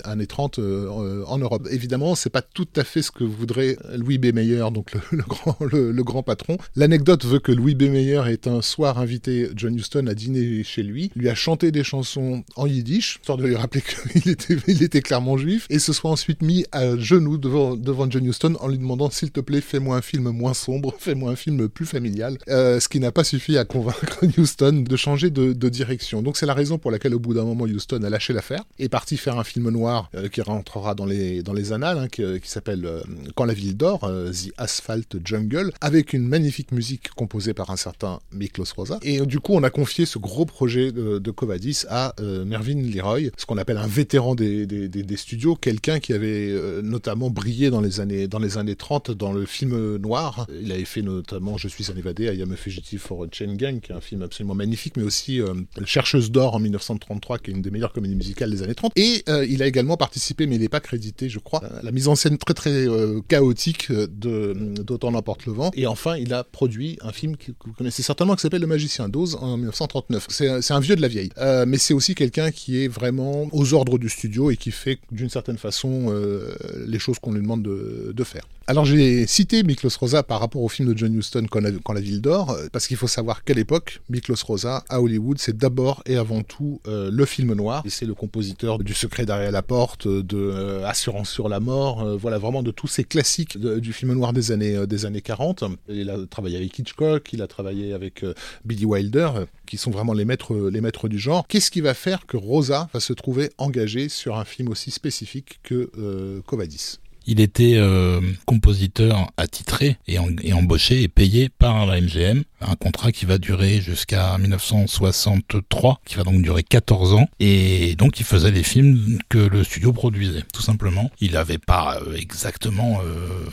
années 0.05 0.27
30 0.27 0.59
euh, 0.59 1.25
en 1.27 1.39
Europe. 1.39 1.69
Évidemment, 1.71 2.15
c'est 2.15 2.31
pas 2.31 2.43
tout 2.43 2.69
à 2.77 2.85
fait 2.85 3.03
ce 3.03 3.11
que 3.11 3.25
voudrait 3.25 3.77
Louis 3.97 4.19
B. 4.19 4.35
Meyer, 4.35 4.65
donc 4.73 4.93
le, 5.11 5.23
grand, 6.03 6.23
patron. 6.23 6.59
L'anecdote 6.77 7.25
veut 7.25 7.39
que 7.39 7.53
Louis 7.53 7.75
B. 7.75 7.85
Meyer 7.85 8.23
est 8.29 8.47
un 8.47 8.63
soir 8.63 8.99
invité 8.99 9.49
John 9.57 9.75
Huston 9.75 10.07
à 10.07 10.15
dîner 10.15 10.63
chez 10.65 10.83
lui, 10.83 11.11
lui 11.17 11.29
a 11.29 11.35
chanté 11.35 11.71
des 11.71 11.85
chansons 11.85 12.45
en 12.57 12.67
yiddish, 12.67 13.17
histoire 13.21 13.39
de 13.39 13.47
lui 13.47 13.57
rappeler 13.57 13.83
qu'il 14.13 14.83
était, 14.83 15.03
clairement 15.03 15.37
juif, 15.37 15.67
et 15.71 15.79
se 15.79 15.93
soit 15.93 16.11
ensuite 16.11 16.43
mis 16.43 16.65
à 16.73 16.97
genoux 16.97 17.39
devant, 17.39 17.77
devant 17.77 18.11
John 18.11 18.25
Huston 18.25 18.57
en 18.61 18.69
lui 18.69 18.79
demandant 18.79 19.11
s'il 19.11 19.31
te 19.31 19.41
plaît, 19.41 19.61
fais-moi 19.61 19.97
un 19.97 20.03
film 20.03 20.31
moins 20.31 20.55
sombre, 20.55 20.95
fais-moi 20.99 21.33
un 21.33 21.37
film 21.37 21.69
plus 21.69 21.87
familial, 21.87 22.39
euh, 22.49 22.81
ce 22.81 22.89
qui 22.89 23.01
n'a 23.01 23.13
pas 23.13 23.25
suffi 23.25 23.59
à 23.59 23.65
convaincre 23.65 24.25
Huston 24.39 24.85
de 24.89 24.97
changer 24.97 25.31
de, 25.31 25.53
direction. 25.69 26.23
Donc 26.23 26.37
c'est 26.37 26.47
la 26.47 26.55
raison 26.55 26.77
pour 26.77 26.91
laquelle 26.91 27.15
au 27.15 27.19
bout 27.19 27.35
d'un 27.35 27.45
moment 27.45 27.67
Huston 27.67 28.03
a 28.03 28.11
lâché 28.11 28.33
l'affaire, 28.33 28.65
est 28.79 28.89
parti 28.89 29.17
faire 29.17 29.39
un 29.39 29.45
film 29.45 29.52
noir 29.61 30.11
euh, 30.15 30.29
qui 30.29 30.41
rentrera 30.41 30.95
dans 30.95 31.07
les, 31.07 31.43
dans 31.43 31.53
les 31.53 31.73
annales, 31.73 31.99
hein, 31.99 32.09
qui, 32.09 32.23
s'appelle 32.45 32.85
euh, 32.85 33.01
Quand 33.35 33.45
la 33.45 33.55
ville 33.55 33.77
dort, 33.77 34.05
euh, 34.05 34.31
The 34.31 34.53
Asphalt 34.57 35.17
Jungle, 35.25 35.73
avec 35.81 36.13
une 36.13 36.27
magnifique 36.27 36.73
musique 36.73 37.11
composée 37.11 37.55
par 37.55 37.71
un 37.71 37.77
certain 37.77 38.21
Miklos 38.33 38.67
Rosa. 38.77 38.99
Et 39.03 39.21
du 39.27 39.41
coup, 39.41 39.55
on 39.55 39.63
a 39.63 39.71
confié 39.71 40.07
ce 40.07 40.19
gros 40.19 40.45
projet 40.45 40.93
de, 40.93 41.19
de 41.19 41.31
Covadis 41.31 41.85
à 41.89 42.15
euh, 42.21 42.45
Mervyn 42.45 42.83
Leroy, 42.83 43.31
ce 43.37 43.47
qu'on 43.47 43.59
appelle 43.59 43.79
un 43.79 43.87
vétéran 43.87 44.35
des, 44.35 44.67
des, 44.67 45.17
studios, 45.17 45.55
quelqu'un 45.57 46.01
qui 46.01 46.13
avait 46.13 46.53
notamment 46.83 47.31
brillé 47.31 47.71
dans 47.71 47.81
les, 47.81 48.01
années, 48.01 48.29
dans 48.29 48.39
les 48.39 48.59
années 48.59 48.77
30 48.77 49.11
dans 49.11 49.33
le 49.33 49.47
film 49.47 49.97
noir. 49.97 50.47
Il 50.61 50.73
avait 50.73 50.85
fait 50.85 51.03
notamment 51.03 51.59
Je 51.59 51.69
suis 51.69 51.91
un 51.91 51.97
évadé, 51.97 52.25
I 52.35 52.43
am 52.43 52.53
a 52.53 52.57
fugitive 52.57 53.01
for 53.01 53.25
a 53.25 53.27
chain 53.31 53.55
gang, 53.55 53.81
qui 53.81 53.93
est 53.93 53.95
un 53.95 54.01
film 54.01 54.23
absolument 54.23 54.55
magnifique, 54.55 54.97
mais 54.97 55.03
aussi 55.03 55.41
euh, 55.41 55.55
Chercheuse 55.85 56.31
d'or 56.31 56.55
en 56.55 56.61
1933, 56.61 57.39
qui 57.39 57.51
est 57.51 57.55
une 57.55 57.63
des 57.63 57.71
meilleures 57.71 57.93
comédies 57.93 58.15
musicales 58.15 58.51
des 58.51 58.63
années 58.63 58.75
30. 58.75 58.93
Et 58.97 59.23
euh, 59.43 59.47
il 59.47 59.63
a 59.63 59.67
également 59.67 59.97
participé, 59.97 60.47
mais 60.47 60.57
il 60.57 60.61
n'est 60.61 60.69
pas 60.69 60.81
crédité, 60.81 61.29
je 61.29 61.39
crois, 61.39 61.63
à 61.65 61.83
la 61.83 61.93
mise 61.93 62.09
en 62.09 62.15
scène 62.15 62.39
très 62.39 62.55
très 62.55 62.71
euh, 62.71 63.21
chaotique 63.29 63.93
de 63.93 64.55
d'Autant 64.83 65.13
n'importe 65.13 65.47
le 65.47 65.53
vent. 65.53 65.71
Et 65.75 65.87
enfin, 65.87 66.17
il 66.17 66.33
a 66.33 66.45
produit 66.45 66.99
un 67.03 67.13
film 67.13 67.37
que 67.37 67.53
vous 67.65 67.73
connaissez 67.73 68.03
certainement 68.03 68.35
qui 68.35 68.43
s'appelle 68.43 68.61
Le 68.61 68.67
Magicien 68.67 69.09
d'Oz 69.09 69.37
en 69.41 69.57
1939. 69.57 70.27
C'est 70.31 70.73
un 70.73 70.81
vieux 70.81 70.97
de 70.97 71.03
la 71.03 71.09
vieille, 71.09 71.31
euh, 71.39 71.65
mais 71.67 71.79
c'est 71.79 71.95
aussi 71.95 72.15
quelqu'un 72.15 72.51
qui 72.51 72.83
est 72.83 72.89
vraiment 72.89 73.49
aux 73.53 73.75
ordres 73.75 73.99
du 73.99 74.09
studio 74.09 74.51
et 74.51 74.57
qui 74.57 74.71
fait 74.71 74.99
d'une 75.11 75.31
certaine 75.31 75.59
façon 75.59 76.07
euh, 76.09 76.55
les 76.87 76.99
choses 76.99 77.19
qu'on 77.19 77.33
lui 77.33 77.43
demande 77.43 77.63
de, 77.63 78.13
de 78.15 78.25
faire. 78.25 78.43
Alors 78.69 78.85
j'ai 78.85 79.27
cité 79.27 79.65
Miklos 79.65 79.91
Rosa 79.99 80.23
par 80.23 80.41
rapport 80.41 80.63
au 80.63 80.69
film 80.69 80.93
de 80.93 80.97
John 80.97 81.15
Huston 81.17 81.47
quand 81.51 81.61
la, 81.61 82.01
ville 82.01 82.21
dort, 82.21 82.57
parce 82.73 82.87
qu'il 82.87 82.97
faut 82.97 83.09
savoir 83.09 83.45
qu'à 83.45 83.55
l'époque, 83.55 84.01
Miklos 84.09 84.37
Rosa 84.47 84.85
à 84.89 85.01
Hollywood, 85.01 85.39
c'est 85.39 85.57
d'abord 85.57 86.03
et 86.07 86.17
avant 86.17 86.43
tout 86.43 86.81
le 86.87 87.25
film 87.25 87.55
noir. 87.55 87.83
C'est 87.89 88.07
le 88.07 88.15
compositeur 88.15 88.79
du 88.79 88.95
Secret 88.95 89.27
derrière 89.27 89.51
la 89.51 89.63
porte, 89.63 90.07
de 90.07 90.83
Assurance 90.85 91.29
sur 91.29 91.49
la 91.49 91.61
mort, 91.61 92.17
voilà 92.19 92.39
vraiment 92.39 92.63
de 92.63 92.71
tous 92.71 92.87
ces 92.87 93.05
classiques 93.05 93.59
du 93.59 93.93
film 93.93 94.13
noir 94.13 94.33
des 94.33 94.53
années 94.53 94.87
des 94.87 95.07
années 95.07 95.23
40. 95.23 95.65
Il 95.89 96.09
a 96.11 96.27
travaillé 96.27 96.57
avec 96.57 96.79
Hitchcock, 96.79 97.33
il 97.33 97.43
a 97.43 97.47
travaillé 97.47 97.93
avec 97.93 98.25
Billy 98.65 98.85
Wilder, 98.85 99.31
qui 99.67 99.77
sont 99.77 99.91
vraiment 99.91 100.13
les 100.13 100.25
maîtres 100.25 100.55
les 100.71 100.81
maîtres 100.81 101.09
du 101.09 101.19
genre. 101.19 101.47
Qu'est-ce 101.49 101.71
qui 101.71 101.81
va 101.81 101.95
faire 101.95 102.27
que 102.27 102.37
Rosa 102.37 102.89
va 102.95 103.01
se 103.01 103.13
trouver 103.13 103.51
engagé 103.59 104.09
sur 104.09 104.39
un 104.39 104.45
film 104.45 104.69
aussi 104.69 104.91
spécifique 104.91 105.59
que 105.63 106.41
Covadis? 106.47 106.99
Il 107.27 107.41
était 107.41 107.75
euh, 107.77 108.21
compositeur 108.47 109.31
attitré 109.37 109.97
et, 110.07 110.19
embauché 110.53 111.03
et 111.03 111.09
payé 111.09 111.49
par 111.49 111.87
la 111.87 112.01
MGM, 112.01 112.43
un 112.61 112.75
contrat 112.77 113.13
qui 113.13 113.27
va 113.27 113.39
durer 113.39 113.81
jusqu'à 113.81 114.37
1963, 114.39 116.01
qui 116.05 116.17
va 116.17 116.25
donc 116.25 116.43
durer 116.43 116.63
14 116.63 117.15
ans, 117.15 117.29
et 117.41 117.95
donc 117.97 118.21
il 118.21 118.27
faisait 118.27 118.53
des 118.53 118.63
films 118.63 119.19
que 119.29 119.39
le 119.39 119.65
studio 119.65 119.93
produisait, 119.93 120.43
tout 120.53 120.63
simplement. 120.63 121.11
Il 121.21 121.33
n'avait 121.33 121.59
pas 121.59 121.99
euh, 122.07 122.17
exactement 122.17 123.01
euh, 123.05 123.47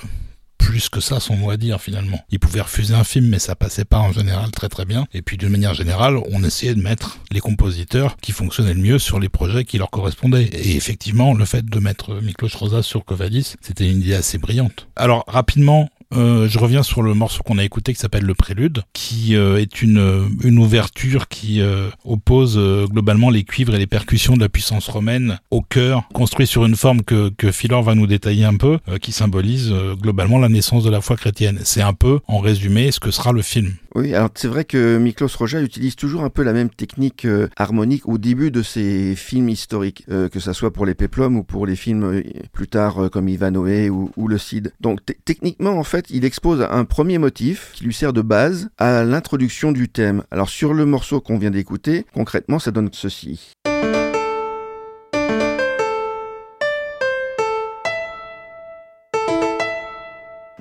plus 0.59 0.89
que 0.89 0.99
ça 0.99 1.19
son 1.19 1.35
mot 1.35 1.49
à 1.49 1.57
dire 1.57 1.81
finalement. 1.81 2.23
Il 2.29 2.37
pouvait 2.39 2.61
refuser 2.61 2.93
un 2.93 3.03
film 3.03 3.25
mais 3.27 3.39
ça 3.39 3.55
passait 3.55 3.85
pas 3.85 3.97
en 3.97 4.11
général 4.11 4.51
très 4.51 4.69
très 4.69 4.85
bien. 4.85 5.07
Et 5.13 5.23
puis 5.23 5.37
d'une 5.37 5.49
manière 5.49 5.73
générale, 5.73 6.19
on 6.31 6.43
essayait 6.43 6.75
de 6.75 6.81
mettre 6.81 7.17
les 7.31 7.39
compositeurs 7.39 8.17
qui 8.17 8.31
fonctionnaient 8.31 8.75
le 8.75 8.81
mieux 8.81 8.99
sur 8.99 9.19
les 9.19 9.29
projets 9.29 9.65
qui 9.65 9.79
leur 9.79 9.89
correspondaient. 9.89 10.43
Et 10.43 10.75
effectivement, 10.75 11.33
le 11.33 11.45
fait 11.45 11.65
de 11.65 11.79
mettre 11.79 12.21
Miklos 12.21 12.49
Rosa 12.55 12.83
sur 12.83 13.03
Covadis, 13.03 13.55
c'était 13.61 13.89
une 13.89 14.01
idée 14.01 14.13
assez 14.13 14.37
brillante. 14.37 14.87
Alors 14.95 15.23
rapidement, 15.27 15.89
euh, 16.15 16.47
je 16.47 16.57
reviens 16.57 16.81
sur 16.81 17.03
le 17.03 17.13
morceau 17.13 17.43
qu'on 17.43 17.57
a 17.57 17.63
écouté 17.63 17.93
qui 17.93 17.99
s'appelle 17.99 18.23
Le 18.23 18.33
Prélude, 18.33 18.83
qui 18.93 19.35
euh, 19.35 19.61
est 19.61 19.81
une, 19.81 20.37
une 20.43 20.57
ouverture 20.57 21.27
qui 21.27 21.61
euh, 21.61 21.89
oppose 22.03 22.57
globalement 22.89 23.29
les 23.29 23.43
cuivres 23.43 23.75
et 23.75 23.77
les 23.77 23.87
percussions 23.87 24.35
de 24.35 24.41
la 24.41 24.49
puissance 24.49 24.87
romaine 24.87 25.39
au 25.51 25.61
cœur, 25.61 26.07
construit 26.13 26.47
sur 26.47 26.65
une 26.65 26.75
forme 26.75 27.03
que, 27.03 27.29
que 27.29 27.51
Philor 27.51 27.83
va 27.83 27.95
nous 27.95 28.07
détailler 28.07 28.45
un 28.45 28.55
peu, 28.55 28.79
qui 29.01 29.11
symbolise 29.11 29.73
globalement 30.01 30.39
la 30.39 30.49
naissance 30.49 30.83
de 30.83 30.89
la 30.89 31.01
foi 31.01 31.15
chrétienne. 31.15 31.59
C'est 31.63 31.81
un 31.81 31.93
peu, 31.93 32.19
en 32.27 32.39
résumé, 32.39 32.91
ce 32.91 32.99
que 32.99 33.11
sera 33.11 33.31
le 33.31 33.41
film. 33.41 33.73
Oui, 33.95 34.13
alors 34.13 34.29
c'est 34.35 34.47
vrai 34.47 34.65
que 34.65 34.97
Miklos 34.97 35.29
Roja 35.37 35.61
utilise 35.61 35.95
toujours 35.95 36.23
un 36.23 36.29
peu 36.29 36.43
la 36.43 36.53
même 36.53 36.69
technique 36.69 37.27
harmonique 37.57 38.07
au 38.07 38.17
début 38.17 38.51
de 38.51 38.61
ses 38.61 39.15
films 39.15 39.49
historiques, 39.49 40.05
que 40.07 40.39
ça 40.39 40.53
soit 40.53 40.71
pour 40.71 40.85
les 40.85 40.95
Péplums 40.95 41.37
ou 41.37 41.43
pour 41.43 41.65
les 41.65 41.75
films 41.75 42.23
plus 42.53 42.67
tard 42.67 43.09
comme 43.11 43.29
Ivanoé 43.29 43.89
ou, 43.89 44.11
ou 44.15 44.27
Le 44.27 44.37
Cid. 44.37 44.73
Donc 44.79 44.99
techniquement, 45.25 45.77
en 45.77 45.83
fait, 45.83 45.98
il 46.09 46.25
expose 46.25 46.65
un 46.69 46.85
premier 46.85 47.17
motif 47.17 47.71
qui 47.73 47.83
lui 47.83 47.93
sert 47.93 48.13
de 48.13 48.21
base 48.21 48.69
à 48.77 49.03
l'introduction 49.03 49.71
du 49.71 49.89
thème. 49.89 50.23
Alors 50.31 50.49
sur 50.49 50.73
le 50.73 50.85
morceau 50.85 51.21
qu'on 51.21 51.37
vient 51.37 51.51
d'écouter, 51.51 52.05
concrètement, 52.13 52.59
ça 52.59 52.71
donne 52.71 52.89
ceci. 52.91 53.53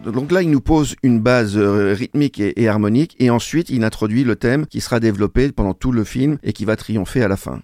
Donc 0.04 0.32
là, 0.32 0.42
il 0.42 0.50
nous 0.50 0.60
pose 0.60 0.96
une 1.02 1.20
base 1.20 1.56
euh, 1.56 1.92
rythmique 1.92 2.40
et, 2.40 2.68
harmonique, 2.68 3.14
et 3.18 3.30
ensuite 3.30 3.68
il 3.68 3.84
introduit 3.84 4.24
le 4.24 4.36
thème 4.36 4.66
qui 4.66 4.80
sera 4.80 5.00
développé 5.00 5.52
pendant 5.52 5.74
tout 5.74 5.92
le 5.92 6.04
film 6.04 6.38
et 6.42 6.52
qui 6.52 6.64
va 6.64 6.76
triompher 6.76 7.22
à 7.22 7.28
la 7.28 7.36
fin. 7.36 7.60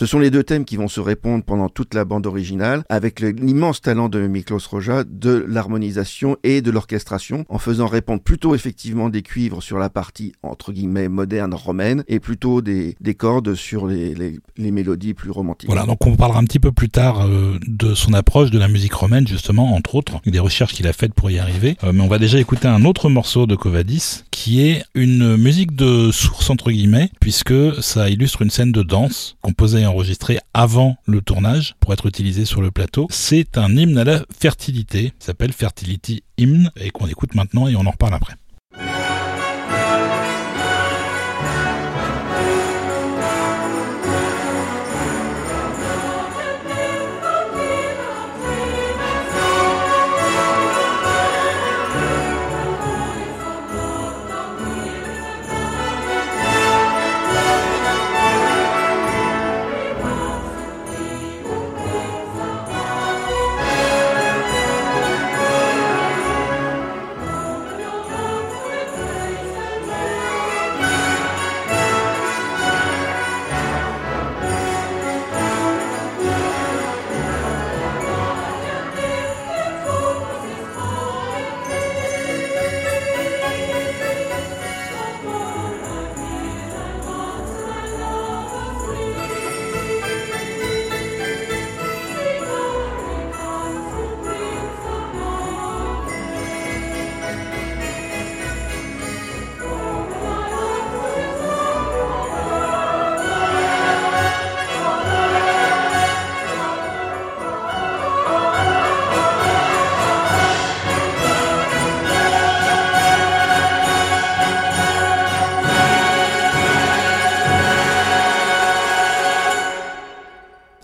Ce 0.00 0.06
sont 0.06 0.18
les 0.18 0.30
deux 0.30 0.44
thèmes 0.44 0.64
qui 0.64 0.78
vont 0.78 0.88
se 0.88 0.98
répondre 0.98 1.44
pendant 1.44 1.68
toute 1.68 1.92
la 1.92 2.06
bande 2.06 2.26
originale, 2.26 2.84
avec 2.88 3.20
l'immense 3.20 3.82
talent 3.82 4.08
de 4.08 4.26
Miklos 4.26 4.60
Roja 4.70 5.04
de 5.04 5.44
l'harmonisation 5.46 6.38
et 6.42 6.62
de 6.62 6.70
l'orchestration, 6.70 7.44
en 7.50 7.58
faisant 7.58 7.86
répondre 7.86 8.22
plutôt 8.22 8.54
effectivement 8.54 9.10
des 9.10 9.20
cuivres 9.20 9.62
sur 9.62 9.76
la 9.76 9.90
partie 9.90 10.32
entre 10.42 10.72
guillemets 10.72 11.10
moderne 11.10 11.52
romaine, 11.52 12.02
et 12.08 12.18
plutôt 12.18 12.62
des, 12.62 12.96
cordes 13.14 13.54
sur 13.54 13.86
les, 13.86 14.40
mélodies 14.56 15.12
plus 15.12 15.30
romantiques. 15.30 15.68
Voilà, 15.68 15.84
donc 15.84 16.06
on 16.06 16.16
parlera 16.16 16.40
un 16.40 16.44
petit 16.44 16.60
peu 16.60 16.72
plus 16.72 16.88
tard 16.88 17.26
euh, 17.26 17.58
de 17.66 17.92
son 17.92 18.14
approche 18.14 18.50
de 18.50 18.58
la 18.58 18.68
musique 18.68 18.94
romaine, 18.94 19.28
justement, 19.28 19.74
entre 19.74 19.96
autres, 19.96 20.22
des 20.24 20.38
recherches 20.38 20.72
qu'il 20.72 20.86
a 20.86 20.94
faites 20.94 21.12
pour 21.12 21.30
y 21.30 21.38
arriver. 21.38 21.76
Euh, 21.84 21.92
mais 21.92 22.00
on 22.00 22.08
va 22.08 22.18
déjà 22.18 22.40
écouter 22.40 22.68
un 22.68 22.86
autre 22.86 23.10
morceau 23.10 23.44
de 23.44 23.54
Covadis, 23.54 24.24
qui 24.30 24.62
est 24.62 24.82
une 24.94 25.36
musique 25.36 25.76
de 25.76 26.10
source 26.10 26.48
entre 26.48 26.70
guillemets, 26.70 27.10
puisque 27.20 27.82
ça 27.82 28.08
illustre 28.08 28.40
une 28.40 28.48
scène 28.48 28.72
de 28.72 28.82
danse 28.82 29.36
composée 29.42 29.89
enregistré 29.90 30.38
avant 30.54 30.96
le 31.06 31.20
tournage 31.20 31.74
pour 31.80 31.92
être 31.92 32.06
utilisé 32.06 32.44
sur 32.44 32.62
le 32.62 32.70
plateau. 32.70 33.06
C'est 33.10 33.58
un 33.58 33.76
hymne 33.76 33.98
à 33.98 34.04
la 34.04 34.24
fertilité, 34.38 35.12
s'appelle 35.18 35.52
Fertility 35.52 36.22
Hymn, 36.38 36.70
et 36.76 36.90
qu'on 36.90 37.06
écoute 37.06 37.34
maintenant 37.34 37.68
et 37.68 37.76
on 37.76 37.86
en 37.86 37.90
reparle 37.90 38.14
après. 38.14 38.34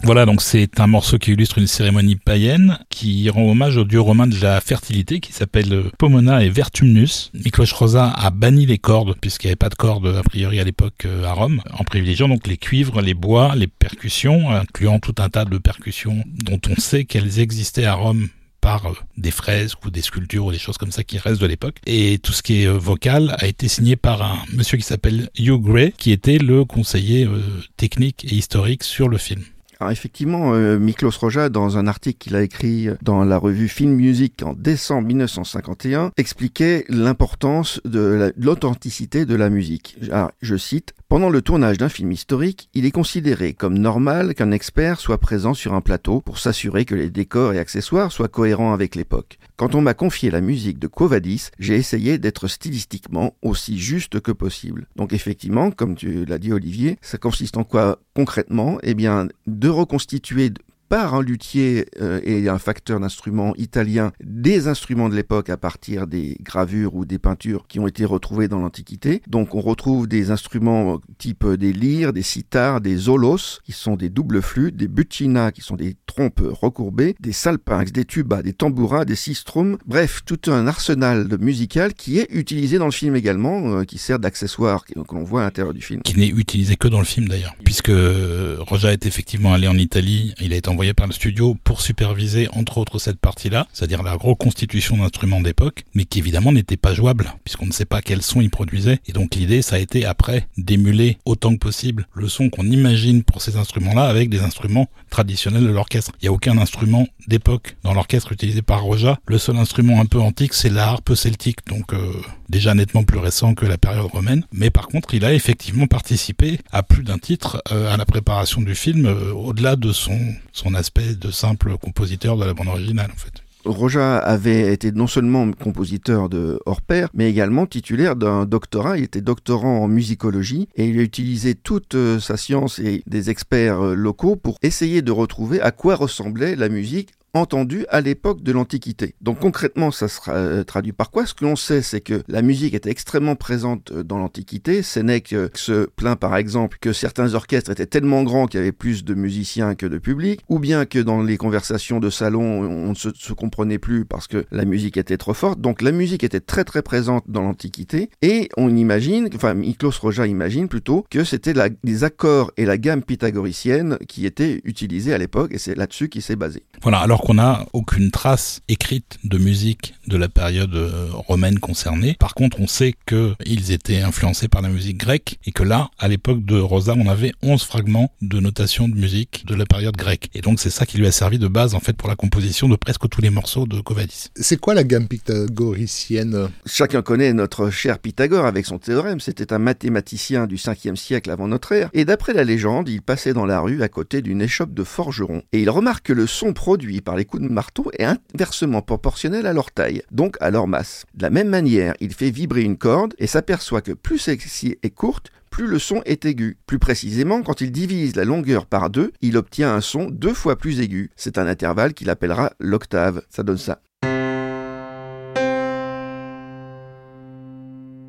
Voilà, 0.07 0.25
donc 0.25 0.41
c'est 0.41 0.79
un 0.79 0.87
morceau 0.87 1.19
qui 1.19 1.33
illustre 1.33 1.59
une 1.59 1.67
cérémonie 1.67 2.15
païenne 2.15 2.79
qui 2.91 3.29
rend 3.29 3.51
hommage 3.51 3.77
au 3.77 3.83
dieu 3.83 4.01
romain 4.01 4.29
de 4.29 4.41
la 4.41 4.61
fertilité 4.61 5.19
qui 5.19 5.33
s'appelle 5.33 5.91
Pomona 5.99 6.45
et 6.45 6.49
Vertumnus. 6.49 7.33
Miklos 7.35 7.75
Rosa 7.75 8.13
a 8.13 8.31
banni 8.31 8.67
les 8.67 8.79
cordes 8.79 9.17
puisqu'il 9.21 9.49
n'y 9.49 9.51
avait 9.51 9.57
pas 9.57 9.69
de 9.69 9.75
cordes 9.75 10.07
a 10.07 10.23
priori 10.23 10.61
à 10.61 10.65
l'époque 10.65 11.07
euh, 11.07 11.25
à 11.25 11.33
Rome, 11.33 11.61
en 11.77 11.83
privilégiant 11.83 12.29
donc 12.29 12.47
les 12.47 12.57
cuivres, 12.57 13.01
les 13.01 13.15
bois, 13.15 13.57
les 13.57 13.67
percussions, 13.67 14.49
incluant 14.49 15.01
tout 15.01 15.17
un 15.19 15.29
tas 15.29 15.45
de 15.45 15.59
percussions 15.59 16.23
dont 16.25 16.61
on 16.71 16.81
sait 16.81 17.05
qu'elles 17.05 17.41
existaient 17.41 17.87
à 17.87 17.95
Rome 17.95 18.29
par 18.61 18.87
euh, 18.87 18.93
des 19.17 19.33
fresques 19.33 19.85
ou 19.87 19.91
des 19.91 20.03
sculptures 20.03 20.47
ou 20.47 20.53
des 20.53 20.61
choses 20.61 20.79
comme 20.79 20.93
ça 20.93 21.03
qui 21.03 21.19
restent 21.19 21.41
de 21.41 21.47
l'époque. 21.49 21.79
Et 21.85 22.21
tout 22.23 22.33
ce 22.33 22.45
qui 22.45 22.63
est 22.63 22.69
euh, 22.69 22.79
vocal 22.79 23.35
a 23.41 23.49
été 23.49 23.67
signé 23.67 23.97
par 23.97 24.23
un 24.23 24.39
monsieur 24.55 24.79
qui 24.79 24.85
s'appelle 24.85 25.31
Hugh 25.37 25.61
Gray, 25.61 25.93
qui 25.99 26.13
était 26.13 26.39
le 26.39 26.65
conseiller 26.65 27.29
technique 27.77 28.25
et 28.25 28.37
historique 28.37 28.85
sur 28.85 29.09
le 29.09 29.19
film. 29.19 29.43
Alors 29.79 29.93
effectivement, 29.93 30.55
euh, 30.55 30.79
Miklos 30.79 31.11
Roja, 31.21 31.49
dans 31.49 31.77
un 31.77 31.87
article 31.87 32.19
qu'il 32.19 32.37
a 32.37 32.43
écrit 32.43 32.89
dans 33.03 33.25
la 33.25 33.37
revue 33.37 33.69
Film 33.69 33.93
Music 33.93 34.43
en 34.43 34.55
décembre 34.55 35.07
1951, 35.09 36.13
expliquait 36.17 36.85
l'importance 36.89 37.81
de 37.85 38.33
l'authenticité 38.37 39.27
de 39.27 39.35
la 39.35 39.51
musique. 39.51 39.99
Je 40.41 40.57
cite, 40.57 40.95
pendant 41.09 41.31
le 41.31 41.41
tournage 41.41 41.79
d'un 41.79 41.89
film 41.89 42.11
historique, 42.11 42.69
il 42.75 42.85
est 42.85 42.91
considéré 42.91 43.55
comme 43.55 43.79
normal 43.79 44.35
qu'un 44.35 44.51
expert 44.51 44.99
soit 44.99 45.19
présent 45.19 45.55
sur 45.55 45.73
un 45.75 45.81
plateau 45.81 46.21
pour 46.21 46.39
s'assurer 46.39 46.85
que 46.85 46.97
les 46.97 47.11
décors 47.11 47.53
et 47.53 47.59
accessoires 47.59 48.11
soient 48.11 48.29
cohérents 48.29 48.73
avec 48.73 48.97
l'époque. 48.97 49.39
Quand 49.57 49.75
on 49.75 49.81
m'a 49.81 49.95
confié 49.95 50.31
la 50.31 50.41
musique 50.41 50.79
de 50.79 50.89
Covadis, 50.89 51.51
j'ai 51.61 51.77
essayé 51.77 52.19
d'être 52.19 52.49
stylistiquement 52.49 53.35
aussi 53.41 53.79
juste 53.79 54.21
que 54.21 54.33
possible. 54.33 54.89
Donc 54.97 55.13
effectivement, 55.13 55.71
comme 55.71 55.95
tu 55.95 56.25
l'as 56.25 56.39
dit 56.39 56.53
Olivier, 56.53 56.99
ça 57.03 57.19
consiste 57.19 57.57
en 57.57 57.65
quoi 57.65 58.01
concrètement? 58.15 58.79
Eh 58.83 58.95
bien, 58.95 59.29
de 59.47 59.69
reconstituer 59.69 60.51
par 60.89 61.15
un 61.15 61.23
luthier 61.23 61.87
euh, 62.01 62.21
et 62.25 62.49
un 62.49 62.59
facteur 62.59 63.01
d'instruments 63.01 63.55
italien 63.57 64.13
des 64.23 64.69
instruments 64.69 65.09
de 65.09 65.15
l'époque 65.15 65.51
à 65.51 65.57
partir 65.57 66.07
des 66.07 66.37
gravures 66.43 66.95
ou 66.95 67.05
des 67.05 67.19
peintures 67.19 67.67
qui 67.69 67.81
ont 67.81 67.87
été 67.87 68.05
retrouvées 68.05 68.49
dans 68.49 68.59
l'Antiquité. 68.59 69.23
Donc 69.27 69.55
on 69.55 69.61
retrouve 69.61 70.07
des 70.07 70.31
instruments 70.31 71.01
type 71.19 71.47
des 71.47 71.73
lyres, 71.73 72.13
des 72.13 72.23
sitars, 72.23 72.81
des 72.81 72.97
zolos 72.97 73.61
qui 73.65 73.73
sont 73.73 73.97
des 73.97 74.11
doubles 74.11 74.43
flûtes, 74.43 74.77
des 74.77 74.89
buccinas 74.89 75.53
qui 75.53 75.61
sont 75.61 75.77
des 75.77 75.97
trompes 76.07 76.43
recourbées, 76.43 77.15
des 77.21 77.33
salpinx, 77.33 77.93
des 77.93 78.05
tubas, 78.05 78.43
des 78.43 78.53
tambouras, 78.53 79.05
des 79.05 79.17
sistrums, 79.17 79.79
bref, 79.87 80.23
tout 80.25 80.51
un 80.51 80.67
arsenal 80.67 81.29
musical 81.41 81.95
qui 81.95 82.19
est 82.19 82.29
utilisé 82.31 82.79
dans 82.79 82.87
le 82.87 82.93
film 82.93 83.17
également, 83.17 83.81
euh, 83.81 83.85
qui 83.85 83.99
sert 83.99 84.19
d'accessoire 84.19 84.85
que, 84.85 84.95
l'on 84.95 85.25
voit 85.25 85.43
à 85.43 85.45
l'intérieur 85.45 85.75
du 85.75 85.83
film. 85.83 86.03
Qui 86.03 86.19
n'est 86.19 86.29
utilisé 86.29 86.77
que 86.77 86.89
dans 86.89 86.99
le 86.99 87.05
film 87.05 87.29
d'ailleurs, 87.29 87.55
puisque 87.65 87.91
Roja 87.91 88.93
est 88.93 89.07
effectivement 89.07 89.53
allé 89.53 89.69
en 89.69 89.77
Italie, 89.77 90.35
il 90.41 90.53
a 90.53 90.57
été 90.57 90.69
envoyé 90.77 90.93
par 90.93 91.07
le 91.07 91.15
studio 91.15 91.57
pour 91.65 91.81
superviser 91.81 92.49
entre 92.53 92.77
autres 92.77 92.99
cette 92.99 93.19
partie-là, 93.19 93.67
c'est-à-dire 93.73 94.03
la 94.03 94.13
reconstitution 94.13 94.99
d'instruments 94.99 95.41
d'époque, 95.41 95.85
mais 95.95 96.05
qui 96.05 96.19
évidemment 96.19 96.53
n'était 96.53 96.77
pas 96.77 96.93
jouable, 96.93 97.33
puisqu'on 97.45 97.65
ne 97.65 97.73
sait 97.73 97.87
pas 97.87 98.03
quel 98.03 98.21
son 98.21 98.43
il 98.43 98.51
produisait, 98.51 98.99
et 99.07 99.13
donc 99.13 99.37
l'idée 99.37 99.63
ça 99.63 99.77
a 99.77 99.79
été 99.79 100.05
après 100.05 100.49
d'émuler 100.59 101.17
autant 101.25 101.55
que 101.55 101.61
possible 101.61 102.07
le 102.13 102.29
son 102.29 102.51
qu'on 102.51 102.67
imagine 102.67 103.23
pour 103.23 103.41
ces 103.41 103.57
instruments-là 103.57 104.05
avec 104.05 104.29
des 104.29 104.41
instruments 104.41 104.91
traditionnels 105.09 105.65
de 105.65 105.71
l'orchestre. 105.71 106.13
Il 106.21 106.25
n'y 106.25 106.29
a 106.29 106.33
aucun 106.33 106.59
instrument 106.59 107.09
d'époque 107.27 107.79
dans 107.83 107.95
l'orchestre 107.95 108.33
utilisé 108.33 108.61
par 108.61 108.83
Roja. 108.83 109.19
Le 109.27 109.39
seul 109.39 109.57
instrument 109.57 109.99
un 109.99 110.05
peu 110.05 110.21
antique, 110.21 110.53
c'est 110.53 110.69
la 110.69 110.89
harpe 110.89 111.15
celtique, 111.15 111.67
donc 111.69 111.95
euh, 111.95 112.13
déjà 112.49 112.75
nettement 112.75 113.05
plus 113.05 113.19
récent 113.19 113.55
que 113.55 113.67
la 113.67 113.79
période 113.79 114.07
romaine. 114.07 114.45
Mais 114.53 114.71
par 114.71 114.89
contre, 114.89 115.15
il 115.15 115.25
a 115.25 115.33
effectivement 115.33 115.87
participé 115.87 116.61
à 116.73 116.83
plus 116.83 117.03
d'un 117.03 117.19
titre 117.19 117.63
euh, 117.73 117.93
à 117.93 117.97
la 117.97 118.05
préparation 118.05 118.61
du 118.61 118.75
film, 118.75 119.07
euh, 119.07 119.33
au-delà 119.33 119.77
de 119.77 119.93
son, 119.93 120.19
son 120.53 120.75
aspect 120.75 121.15
de 121.15 121.31
simple 121.31 121.77
compositeur 121.79 122.37
de 122.37 122.45
la 122.45 122.55
bande 122.55 122.69
originale, 122.69 123.11
en 123.13 123.17
fait. 123.17 123.43
Roja 123.65 124.19
avait 124.19 124.73
été 124.73 124.93
non 124.93 125.09
seulement 125.09 125.51
compositeur 125.51 126.29
de 126.29 126.61
hors 126.67 126.81
pair, 126.81 127.09
mais 127.15 127.29
également 127.29 127.67
titulaire 127.67 128.15
d'un 128.15 128.47
doctorat. 128.47 128.97
Il 128.97 129.03
était 129.03 129.21
doctorant 129.21 129.81
en 129.81 129.89
musicologie 129.89 130.69
et 130.77 130.87
il 130.87 131.01
a 131.01 131.03
utilisé 131.03 131.57
toute 131.57 131.97
sa 132.21 132.37
science 132.37 132.79
et 132.79 133.03
des 133.09 133.29
experts 133.29 133.81
locaux 133.81 134.37
pour 134.37 134.59
essayer 134.63 135.03
de 135.03 135.11
retrouver 135.11 135.61
à 135.61 135.73
quoi 135.73 135.97
ressemblait 135.97 136.55
la 136.55 136.69
musique 136.69 137.11
entendu 137.37 137.87
à 137.89 138.01
l'époque 138.01 138.43
de 138.43 138.53
l'Antiquité. 138.53 139.15
Donc 139.21 139.41
concrètement, 139.41 139.91
ça 139.91 140.09
sera 140.09 140.33
euh, 140.33 140.65
traduit 140.65 140.93
par 140.93 141.11
quoi? 141.11 141.27
Ce 141.27 141.35
que 141.35 141.45
l'on 141.45 141.57
sait, 141.57 141.83
c'est 141.83 142.01
que 142.01 142.23
la 142.29 142.43
musique 142.43 142.75
était 142.75 142.91
extrêmement 142.91 143.37
présente 143.37 143.93
euh, 143.93 144.03
dans 144.03 144.19
l'Antiquité. 144.19 144.83
Sénèque 144.83 145.35
se 145.55 145.87
plaint 145.97 146.19
par 146.19 146.37
exemple 146.37 146.79
que 146.81 146.93
certains 146.93 147.35
orchestres 147.35 147.71
étaient 147.71 147.87
tellement 147.87 148.23
grands 148.23 148.47
qu'il 148.47 148.59
y 148.59 148.63
avait 148.63 148.73
plus 148.73 149.05
de 149.05 149.15
musiciens 149.15 149.75
que 149.75 149.87
de 149.87 149.99
public, 149.99 150.41
ou 150.49 150.59
bien 150.59 150.85
que 150.85 150.99
dans 150.99 151.23
les 151.23 151.37
conversations 151.37 152.01
de 152.01 152.11
salon, 152.11 152.63
on 152.63 152.91
ne 152.91 152.95
se, 152.95 153.33
comprenait 153.33 153.79
plus 153.79 154.05
parce 154.05 154.27
que 154.27 154.45
la 154.51 154.65
musique 154.65 154.97
était 154.97 155.17
trop 155.17 155.35
forte. 155.35 155.61
Donc 155.61 155.83
la 155.83 155.93
musique 155.93 156.25
était 156.25 156.41
très 156.41 156.65
très 156.65 156.83
présente 156.83 157.25
dans 157.29 157.43
l'Antiquité, 157.43 158.11
et 158.23 158.49
on 158.57 158.75
imagine, 158.75 159.29
enfin 159.35 159.55
Miklos 159.55 159.93
Roja 160.01 160.27
imagine 160.27 160.69
plutôt 160.69 161.05
que 161.11 161.25
c'était 161.25 161.55
les 161.85 162.05
accords 162.05 162.53
et 162.57 162.65
la 162.65 162.79
gamme 162.79 163.03
pythagoricienne 163.03 163.99
qui 164.09 164.27
étaient 164.27 164.61
utilisés 164.65 165.15
à 165.15 165.19
l'époque, 165.19 165.53
et 165.53 165.59
c'est 165.59 165.75
là-dessus 165.75 166.09
qu'il 166.09 166.23
s'est 166.23 166.37
basé. 166.37 166.63
Voilà, 166.83 166.99
alors 166.99 167.21
qu'on 167.27 167.35
n'a 167.35 167.67
aucune 167.73 168.13
trace 168.13 168.61
écrite 168.69 169.19
de 169.25 169.37
musique 169.37 169.95
de 170.07 170.17
la 170.17 170.29
période 170.29 170.77
euh, 170.77 171.09
romaine 171.11 171.59
concernée. 171.59 172.15
Par 172.21 172.35
contre, 172.35 172.61
on 172.61 172.69
sait 172.69 172.95
qu'ils 173.05 173.73
étaient 173.73 174.01
influencés 174.01 174.47
par 174.47 174.63
la 174.63 174.69
musique 174.69 174.97
grecque 174.97 175.41
et 175.45 175.51
que 175.51 175.65
là, 175.65 175.91
à 175.99 176.07
l'époque 176.07 176.45
de 176.45 176.57
Rosa, 176.61 176.95
on 176.97 177.09
avait 177.09 177.33
11 177.43 177.61
fragments 177.65 178.13
de 178.23 178.39
notation 178.39 178.89
de 178.89 178.95
musique 178.95 179.45
de 179.45 179.57
la 179.57 179.67
période 179.67 179.97
grecque. 179.97 180.31
Et 180.35 180.41
donc, 180.41 180.61
c'est 180.61 180.71
ça 180.71 180.87
qui 180.87 180.99
lui 180.99 181.07
a 181.09 181.11
servi 181.11 181.41
de 181.41 181.49
base, 181.49 181.75
en 181.75 181.81
fait, 181.81 181.95
pour 181.95 182.09
la 182.09 182.15
composition 182.15 182.69
de 182.69 182.77
presque 182.77 183.09
tous 183.09 183.21
les 183.21 183.31
morceaux 183.31 183.67
de 183.67 183.81
Covadis. 183.81 184.29
C'est 184.37 184.61
quoi 184.61 184.75
la 184.75 184.85
gamme 184.85 185.09
pythagoricienne? 185.09 186.51
Chacun 186.65 187.03
connaît 187.03 187.33
notre 187.33 187.71
cher 187.71 187.99
Pythagore 187.99 188.47
avec 188.47 188.67
son 188.67 188.79
théorème. 188.79 189.19
C'était 189.19 189.53
un 189.53 189.59
mathématicien 189.59 190.47
du 190.47 190.59
5e 190.59 190.95
siècle 190.95 191.33
avant 191.33 191.49
notre 191.49 191.73
ère. 191.73 191.91
Et 191.93 192.05
d'après 192.05 192.35
la 192.35 192.45
légende, 192.45 192.89
il 192.89 193.03
passait 193.03 193.33
dans 193.33 193.47
la 193.47 193.59
rue 193.59 193.83
à 193.83 193.89
côté 193.89 194.23
d'une 194.23 194.43
échoppe 194.43 194.73
de 194.73 194.85
forgeron. 194.85 195.43
Et 195.53 195.61
il 195.63 195.71
remarque 195.71 196.07
que 196.07 196.13
le 196.13 196.29
son 196.29 196.53
produit 196.53 197.01
par 197.01 197.16
les 197.17 197.25
coups 197.25 197.43
de 197.43 197.49
marteau 197.49 197.91
est 197.99 198.05
inversement 198.05 198.83
proportionnel 198.83 199.47
à 199.47 199.53
leur 199.53 199.71
taille, 199.71 200.03
donc 200.11 200.37
à 200.41 200.51
leur 200.51 200.67
masse. 200.67 201.05
De 201.15 201.23
la 201.23 201.31
même 201.31 201.49
manière, 201.49 201.95
il 202.01 202.13
fait 202.13 202.31
vibrer 202.31 202.63
une 202.63 202.77
corde 202.77 203.15
et 203.19 203.27
s'aperçoit 203.27 203.83
que 203.83 203.93
plus 203.93 204.19
celle-ci 204.19 204.79
est 204.83 204.91
courte, 204.91 205.31
plus 205.51 205.67
le 205.67 205.79
son 205.79 206.03
est 206.05 206.25
aigu. 206.25 206.59
Plus 206.67 206.79
précisément, 206.79 207.43
quand 207.43 207.61
il 207.61 207.73
divise 207.73 208.15
la 208.17 208.25
longueur 208.25 208.67
par 208.67 208.91
deux, 208.91 209.13
il 209.23 209.37
obtient 209.37 209.75
un 209.75 209.81
son 209.81 210.11
deux 210.11 210.35
fois 210.35 210.57
plus 210.57 210.81
aigu. 210.81 211.11
C'est 211.17 211.39
un 211.39 211.47
intervalle 211.47 211.95
qu'il 211.95 212.11
appellera 212.11 212.53
l'octave. 212.61 213.23
Ça 213.31 213.43
donne 213.43 213.57
ça. 213.57 213.81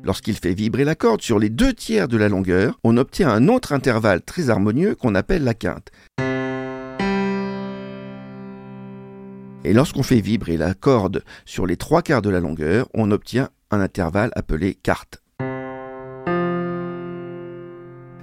Lorsqu'il 0.04 0.36
fait 0.36 0.54
vibrer 0.54 0.84
la 0.84 0.94
corde 0.94 1.20
sur 1.20 1.38
les 1.38 1.50
deux 1.50 1.72
tiers 1.72 2.08
de 2.08 2.16
la 2.16 2.28
longueur, 2.28 2.78
on 2.84 2.96
obtient 2.96 3.30
un 3.30 3.48
autre 3.48 3.72
intervalle 3.72 4.22
très 4.22 4.48
harmonieux 4.48 4.94
qu'on 4.94 5.14
appelle 5.14 5.44
la 5.44 5.54
quinte. 5.54 5.90
Et 9.68 9.74
lorsqu'on 9.74 10.02
fait 10.02 10.22
vibrer 10.22 10.56
la 10.56 10.72
corde 10.72 11.22
sur 11.44 11.66
les 11.66 11.76
trois 11.76 12.00
quarts 12.00 12.22
de 12.22 12.30
la 12.30 12.40
longueur, 12.40 12.88
on 12.94 13.10
obtient 13.10 13.50
un 13.70 13.82
intervalle 13.82 14.30
appelé 14.34 14.72
quarte. 14.74 15.22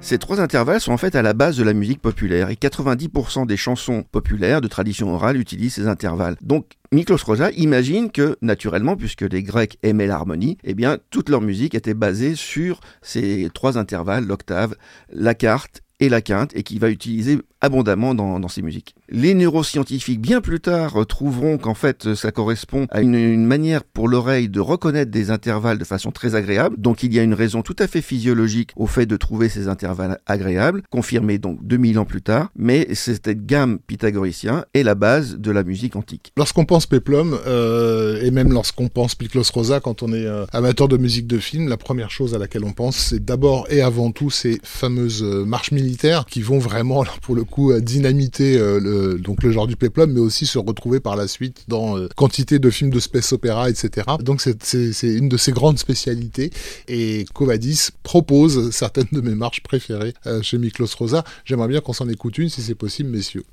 Ces 0.01 0.17
trois 0.17 0.41
intervalles 0.41 0.81
sont 0.81 0.91
en 0.91 0.97
fait 0.97 1.13
à 1.13 1.21
la 1.21 1.33
base 1.33 1.55
de 1.55 1.63
la 1.63 1.73
musique 1.73 2.01
populaire 2.01 2.49
et 2.49 2.55
90% 2.55 3.45
des 3.45 3.57
chansons 3.57 4.03
populaires 4.11 4.59
de 4.59 4.67
tradition 4.67 5.13
orale 5.13 5.37
utilisent 5.37 5.75
ces 5.75 5.87
intervalles. 5.87 6.35
Donc 6.41 6.65
Miklos 6.91 7.23
Rosa 7.23 7.51
imagine 7.51 8.09
que, 8.09 8.37
naturellement, 8.41 8.95
puisque 8.95 9.21
les 9.21 9.43
Grecs 9.43 9.77
aimaient 9.83 10.07
l'harmonie, 10.07 10.57
eh 10.63 10.73
bien, 10.73 10.97
toute 11.11 11.29
leur 11.29 11.41
musique 11.41 11.75
était 11.75 11.93
basée 11.93 12.33
sur 12.33 12.79
ces 13.03 13.51
trois 13.53 13.77
intervalles, 13.77 14.25
l'octave, 14.25 14.75
la 15.13 15.35
quarte 15.35 15.83
et 15.99 16.09
la 16.09 16.21
quinte, 16.21 16.55
et 16.55 16.63
qui 16.63 16.79
va 16.79 16.89
utiliser 16.89 17.39
abondamment 17.65 18.15
dans, 18.15 18.39
dans, 18.39 18.47
ses 18.47 18.61
musiques. 18.61 18.95
Les 19.09 19.33
neuroscientifiques, 19.33 20.21
bien 20.21 20.41
plus 20.41 20.59
tard, 20.59 21.05
trouveront 21.07 21.57
qu'en 21.57 21.73
fait, 21.73 22.15
ça 22.15 22.31
correspond 22.31 22.87
à 22.89 23.01
une, 23.01 23.45
manière 23.45 23.83
pour 23.83 24.07
l'oreille 24.07 24.49
de 24.49 24.59
reconnaître 24.59 25.11
des 25.11 25.31
intervalles 25.31 25.77
de 25.77 25.83
façon 25.83 26.11
très 26.11 26.35
agréable. 26.35 26.75
Donc, 26.79 27.03
il 27.03 27.13
y 27.13 27.19
a 27.19 27.23
une 27.23 27.33
raison 27.33 27.61
tout 27.61 27.75
à 27.79 27.87
fait 27.87 28.01
physiologique 28.01 28.71
au 28.75 28.87
fait 28.87 29.05
de 29.05 29.17
trouver 29.17 29.49
ces 29.49 29.67
intervalles 29.67 30.19
agréables, 30.25 30.83
confirmé 30.89 31.37
donc 31.37 31.65
2000 31.65 31.99
ans 31.99 32.05
plus 32.05 32.21
tard. 32.21 32.49
Mais 32.55 32.87
cette 32.93 33.45
gamme 33.45 33.79
pythagoricien 33.85 34.65
est 34.73 34.83
la 34.83 34.95
base 34.95 35.37
de 35.37 35.51
la 35.51 35.63
musique 35.63 35.95
antique. 35.95 36.31
Lorsqu'on 36.37 36.65
pense 36.65 36.85
Peplum, 36.85 37.37
euh, 37.47 38.21
et 38.21 38.31
même 38.31 38.51
lorsqu'on 38.51 38.87
pense 38.87 39.15
Piclos 39.15 39.43
Rosa, 39.53 39.79
quand 39.79 40.03
on 40.03 40.13
est 40.13 40.25
euh, 40.25 40.45
amateur 40.51 40.87
de 40.87 40.97
musique 40.97 41.27
de 41.27 41.39
film, 41.39 41.67
la 41.67 41.77
première 41.77 42.11
chose 42.11 42.33
à 42.33 42.37
laquelle 42.37 42.63
on 42.63 42.73
pense, 42.73 42.97
c'est 42.97 43.23
d'abord 43.23 43.67
et 43.69 43.81
avant 43.81 44.11
tout 44.11 44.29
ces 44.29 44.59
fameuses 44.63 45.23
euh, 45.23 45.45
marches 45.45 45.71
militaires 45.71 46.25
qui 46.25 46.41
vont 46.41 46.59
vraiment, 46.59 47.03
pour 47.21 47.35
le 47.35 47.43
coup, 47.43 47.54
dynamiter 47.81 48.57
euh, 48.57 48.79
le, 48.79 49.17
donc 49.17 49.43
le 49.43 49.51
genre 49.51 49.67
du 49.67 49.75
peplum, 49.75 50.11
mais 50.11 50.19
aussi 50.19 50.45
se 50.45 50.57
retrouver 50.57 50.99
par 50.99 51.15
la 51.15 51.27
suite 51.27 51.63
dans 51.67 51.97
euh, 51.97 52.07
quantité 52.15 52.59
de 52.59 52.69
films 52.69 52.89
de 52.89 52.99
space 52.99 53.33
opéra, 53.33 53.69
etc. 53.69 54.07
Donc 54.19 54.41
c'est 54.41 55.07
une 55.07 55.29
de 55.29 55.37
ses 55.37 55.51
grandes 55.51 55.79
spécialités. 55.79 56.51
Et 56.87 57.25
Covadis 57.33 57.89
propose 58.03 58.71
certaines 58.71 59.07
de 59.11 59.21
mes 59.21 59.35
marches 59.35 59.61
préférées 59.61 60.13
euh, 60.25 60.41
chez 60.41 60.57
Miklos 60.57 60.87
Rosa. 60.97 61.23
J'aimerais 61.45 61.67
bien 61.67 61.81
qu'on 61.81 61.93
s'en 61.93 62.09
écoute 62.09 62.37
une, 62.37 62.49
si 62.49 62.61
c'est 62.61 62.75
possible, 62.75 63.09
messieurs. 63.09 63.43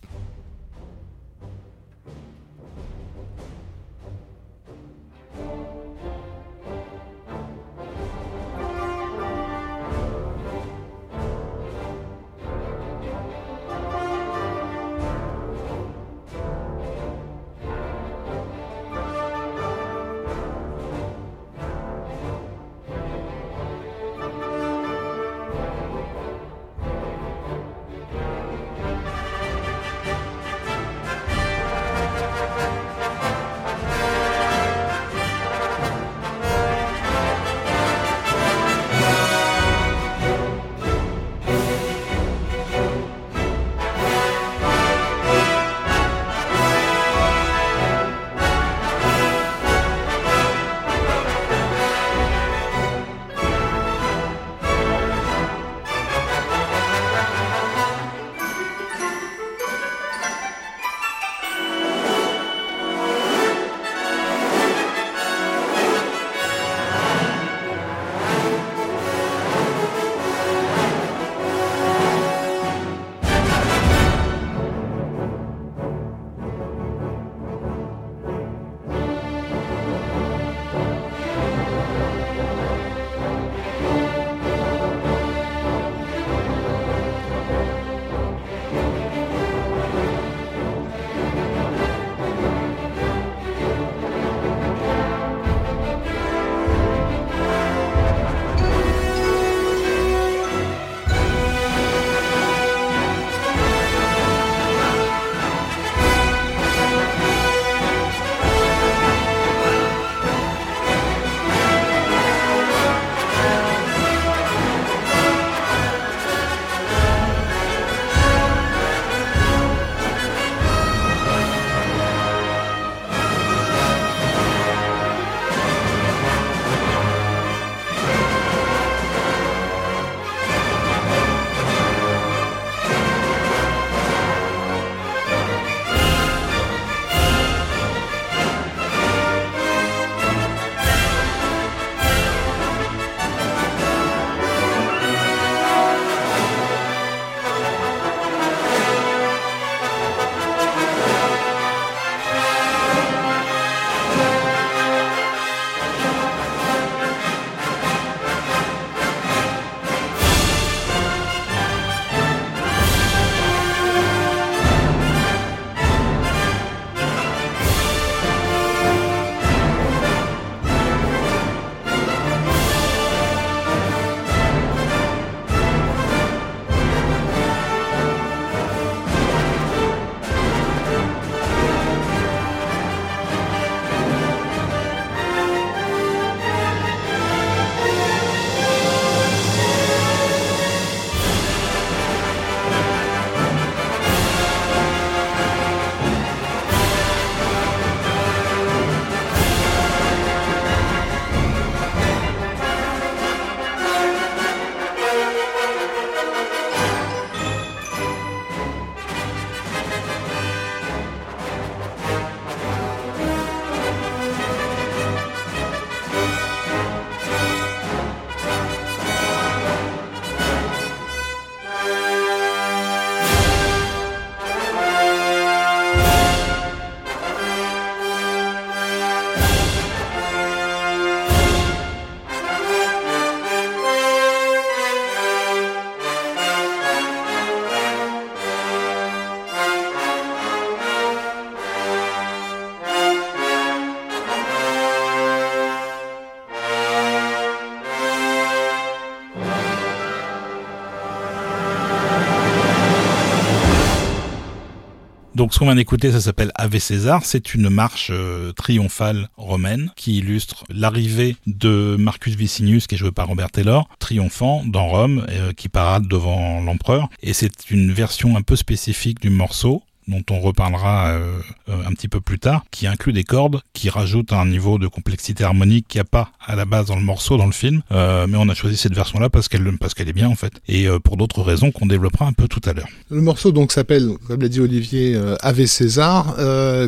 Ce 255.52 255.58
qu'on 255.58 255.66
vient 255.66 255.74
d'écouter, 255.74 256.10
ça 256.10 256.22
s'appelle 256.22 256.50
Ave 256.54 256.78
César. 256.78 257.26
C'est 257.26 257.52
une 257.52 257.68
marche 257.68 258.08
euh, 258.10 258.52
triomphale 258.52 259.28
romaine 259.36 259.92
qui 259.96 260.16
illustre 260.16 260.64
l'arrivée 260.70 261.36
de 261.46 261.94
Marcus 261.98 262.36
Vicinius, 262.36 262.86
qui 262.86 262.94
est 262.94 262.98
joué 262.98 263.12
par 263.12 263.28
Robert 263.28 263.50
Taylor, 263.50 263.86
triomphant 263.98 264.64
dans 264.64 264.88
Rome, 264.88 265.26
euh, 265.28 265.52
qui 265.52 265.68
parade 265.68 266.08
devant 266.08 266.62
l'empereur. 266.62 267.10
Et 267.22 267.34
c'est 267.34 267.70
une 267.70 267.92
version 267.92 268.34
un 268.38 268.40
peu 268.40 268.56
spécifique 268.56 269.20
du 269.20 269.28
morceau 269.28 269.82
dont 270.08 270.22
on 270.30 270.40
reparlera 270.40 271.10
euh, 271.10 271.38
euh, 271.68 271.86
un 271.86 271.92
petit 271.92 272.08
peu 272.08 272.20
plus 272.20 272.38
tard, 272.38 272.64
qui 272.70 272.86
inclut 272.86 273.12
des 273.12 273.24
cordes, 273.24 273.60
qui 273.72 273.88
rajoutent 273.88 274.32
un 274.32 274.46
niveau 274.46 274.78
de 274.78 274.86
complexité 274.86 275.44
harmonique 275.44 275.86
qu'il 275.88 275.98
n'y 275.98 276.02
a 276.02 276.10
pas 276.10 276.30
à 276.44 276.56
la 276.56 276.64
base 276.64 276.86
dans 276.86 276.96
le 276.96 277.02
morceau, 277.02 277.36
dans 277.36 277.46
le 277.46 277.52
film. 277.52 277.82
Euh, 277.92 278.26
mais 278.28 278.36
on 278.38 278.48
a 278.48 278.54
choisi 278.54 278.76
cette 278.76 278.94
version-là 278.94 279.30
parce 279.30 279.48
qu'elle 279.48 279.62
parce 279.78 279.94
est 279.98 280.12
bien 280.12 280.28
en 280.28 280.34
fait, 280.34 280.52
et 280.66 280.88
pour 281.04 281.16
d'autres 281.16 281.42
raisons 281.42 281.70
qu'on 281.70 281.86
développera 281.86 282.26
un 282.26 282.32
peu 282.32 282.48
tout 282.48 282.60
à 282.64 282.72
l'heure. 282.72 282.88
Le 283.10 283.20
morceau 283.20 283.52
donc 283.52 283.70
s'appelle, 283.70 284.10
comme 284.26 284.42
l'a 284.42 284.48
dit 284.48 284.60
Olivier, 284.60 285.16
Ave 285.40 285.66
César, 285.66 286.36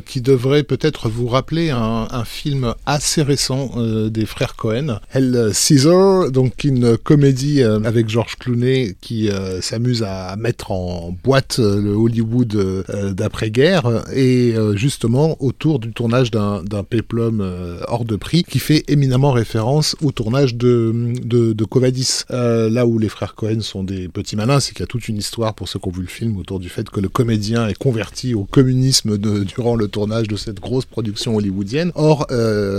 qui 0.05 0.21
devrait 0.21 0.65
peut-être 0.65 1.09
vous 1.09 1.29
rappeler 1.29 1.71
un, 1.71 2.09
un 2.11 2.25
film 2.25 2.75
assez 2.87 3.23
récent 3.23 3.71
des 4.09 4.27
frères 4.27 4.57
Cohen, 4.57 4.99
Hell 5.13 5.53
Caesar, 5.55 6.31
donc 6.33 6.65
une 6.65 6.99
comédie 6.99 7.63
avec 7.63 8.09
George 8.09 8.37
Clooney 8.37 8.97
qui 9.01 9.31
s'amuse 9.61 10.03
à 10.03 10.35
mettre 10.37 10.73
en 10.73 11.17
boîte 11.23 11.59
le 11.59 11.93
Hollywood 11.93 12.85
d'après-guerre 13.13 14.05
et 14.13 14.55
euh, 14.55 14.77
justement 14.77 15.37
autour 15.41 15.79
du 15.79 15.93
tournage 15.93 16.31
d'un 16.31 16.63
péplum 16.89 17.41
euh, 17.41 17.81
hors 17.89 18.05
de 18.05 18.17
prix 18.17 18.45
qui 18.45 18.59
fait 18.59 18.85
éminemment 18.89 19.33
référence 19.33 19.97
au 20.03 20.13
tournage 20.13 20.55
de, 20.55 21.13
de, 21.25 21.53
de 21.53 21.65
Covadis. 21.65 22.25
Euh, 22.31 22.71
là 22.71 22.87
où 22.87 22.99
les 22.99 23.09
frères 23.09 23.35
Cohen 23.35 23.61
sont 23.61 23.85
des 23.85 24.09
petits 24.09 24.37
malins, 24.37 24.61
c'est 24.61 24.73
qu'il 24.73 24.81
y 24.81 24.85
a 24.85 24.87
toute 24.87 25.09
une 25.09 25.17
histoire 25.17 25.55
pour 25.55 25.69
ceux 25.69 25.79
qui 25.79 25.89
ont 25.89 25.93
vu 25.93 26.03
le 26.03 26.07
film 26.09 26.37
autour 26.37 26.61
du 26.61 26.69
fait 26.69 26.89
que 26.89 27.01
le 27.01 27.09
comédien 27.09 27.69
est 27.69 27.79
converti 27.79 28.35
au 28.35 28.45
communisme 28.45 29.19
de, 29.19 29.45
durant 29.45 29.77
le 29.77 29.89
tournage 29.89 30.29
de 30.29 30.37
cette 30.37 30.61
grosse 30.61 30.85
production 30.85 31.37
hollywoodienne. 31.37 31.93
Or, 31.95 32.27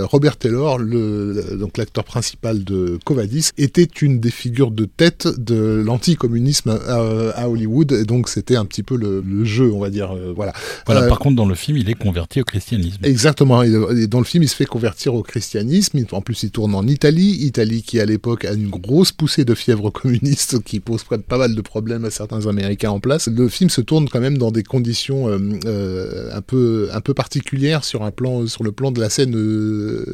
Robert 0.04 0.36
Taylor, 0.36 0.78
le, 0.78 1.56
donc 1.58 1.78
l'acteur 1.78 2.04
principal 2.04 2.64
de 2.64 2.98
Covadis, 3.04 3.50
était 3.58 3.88
une 4.00 4.20
des 4.20 4.30
figures 4.30 4.70
de 4.70 4.84
tête 4.84 5.28
de 5.38 5.82
l'anticommunisme 5.84 6.70
à, 6.70 6.96
à 7.34 7.48
Hollywood, 7.48 7.92
et 7.92 8.04
donc 8.04 8.28
c'était 8.28 8.56
un 8.56 8.64
petit 8.64 8.82
peu 8.82 8.96
le, 8.96 9.22
le 9.26 9.44
jeu, 9.44 9.70
on 9.72 9.80
va 9.80 9.90
dire, 9.90 10.15
euh, 10.16 10.32
voilà. 10.34 10.52
Voilà. 10.86 11.02
Euh, 11.02 11.08
par 11.08 11.18
contre, 11.18 11.36
dans 11.36 11.46
le 11.46 11.54
film, 11.54 11.76
il 11.76 11.88
est 11.90 11.94
converti 11.94 12.40
au 12.40 12.44
christianisme. 12.44 12.98
Exactement. 13.02 13.62
Et 13.62 14.06
dans 14.06 14.18
le 14.18 14.24
film, 14.24 14.42
il 14.42 14.48
se 14.48 14.56
fait 14.56 14.66
convertir 14.66 15.14
au 15.14 15.22
christianisme. 15.22 16.04
En 16.12 16.20
plus, 16.20 16.42
il 16.42 16.50
tourne 16.50 16.74
en 16.74 16.86
Italie. 16.86 17.38
Italie 17.40 17.82
qui, 17.82 18.00
à 18.00 18.06
l'époque, 18.06 18.44
a 18.44 18.52
une 18.52 18.68
grosse 18.68 19.12
poussée 19.12 19.44
de 19.44 19.54
fièvre 19.54 19.90
communiste 19.90 20.62
qui 20.64 20.80
pose 20.80 21.04
pas 21.04 21.38
mal 21.38 21.54
de 21.54 21.60
problèmes 21.60 22.04
à 22.04 22.10
certains 22.10 22.46
Américains 22.46 22.90
en 22.90 23.00
place. 23.00 23.28
Le 23.28 23.48
film 23.48 23.70
se 23.70 23.80
tourne 23.80 24.08
quand 24.08 24.20
même 24.20 24.38
dans 24.38 24.50
des 24.50 24.62
conditions 24.62 25.28
euh, 25.28 26.30
un 26.32 26.42
peu 26.42 26.88
un 26.92 27.00
peu 27.00 27.14
particulières 27.14 27.84
sur 27.84 28.02
un 28.02 28.10
plan 28.10 28.46
sur 28.46 28.64
le 28.64 28.72
plan 28.72 28.90
de 28.90 29.00
la 29.00 29.10
scène 29.10 29.34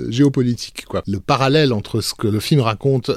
géopolitique. 0.09 0.85
Quoi. 0.87 1.03
Le 1.07 1.21
parallèle 1.21 1.73
entre 1.73 2.01
ce 2.01 2.15
que 2.15 2.29
le 2.29 2.41
film 2.41 2.61
raconte 2.61 3.11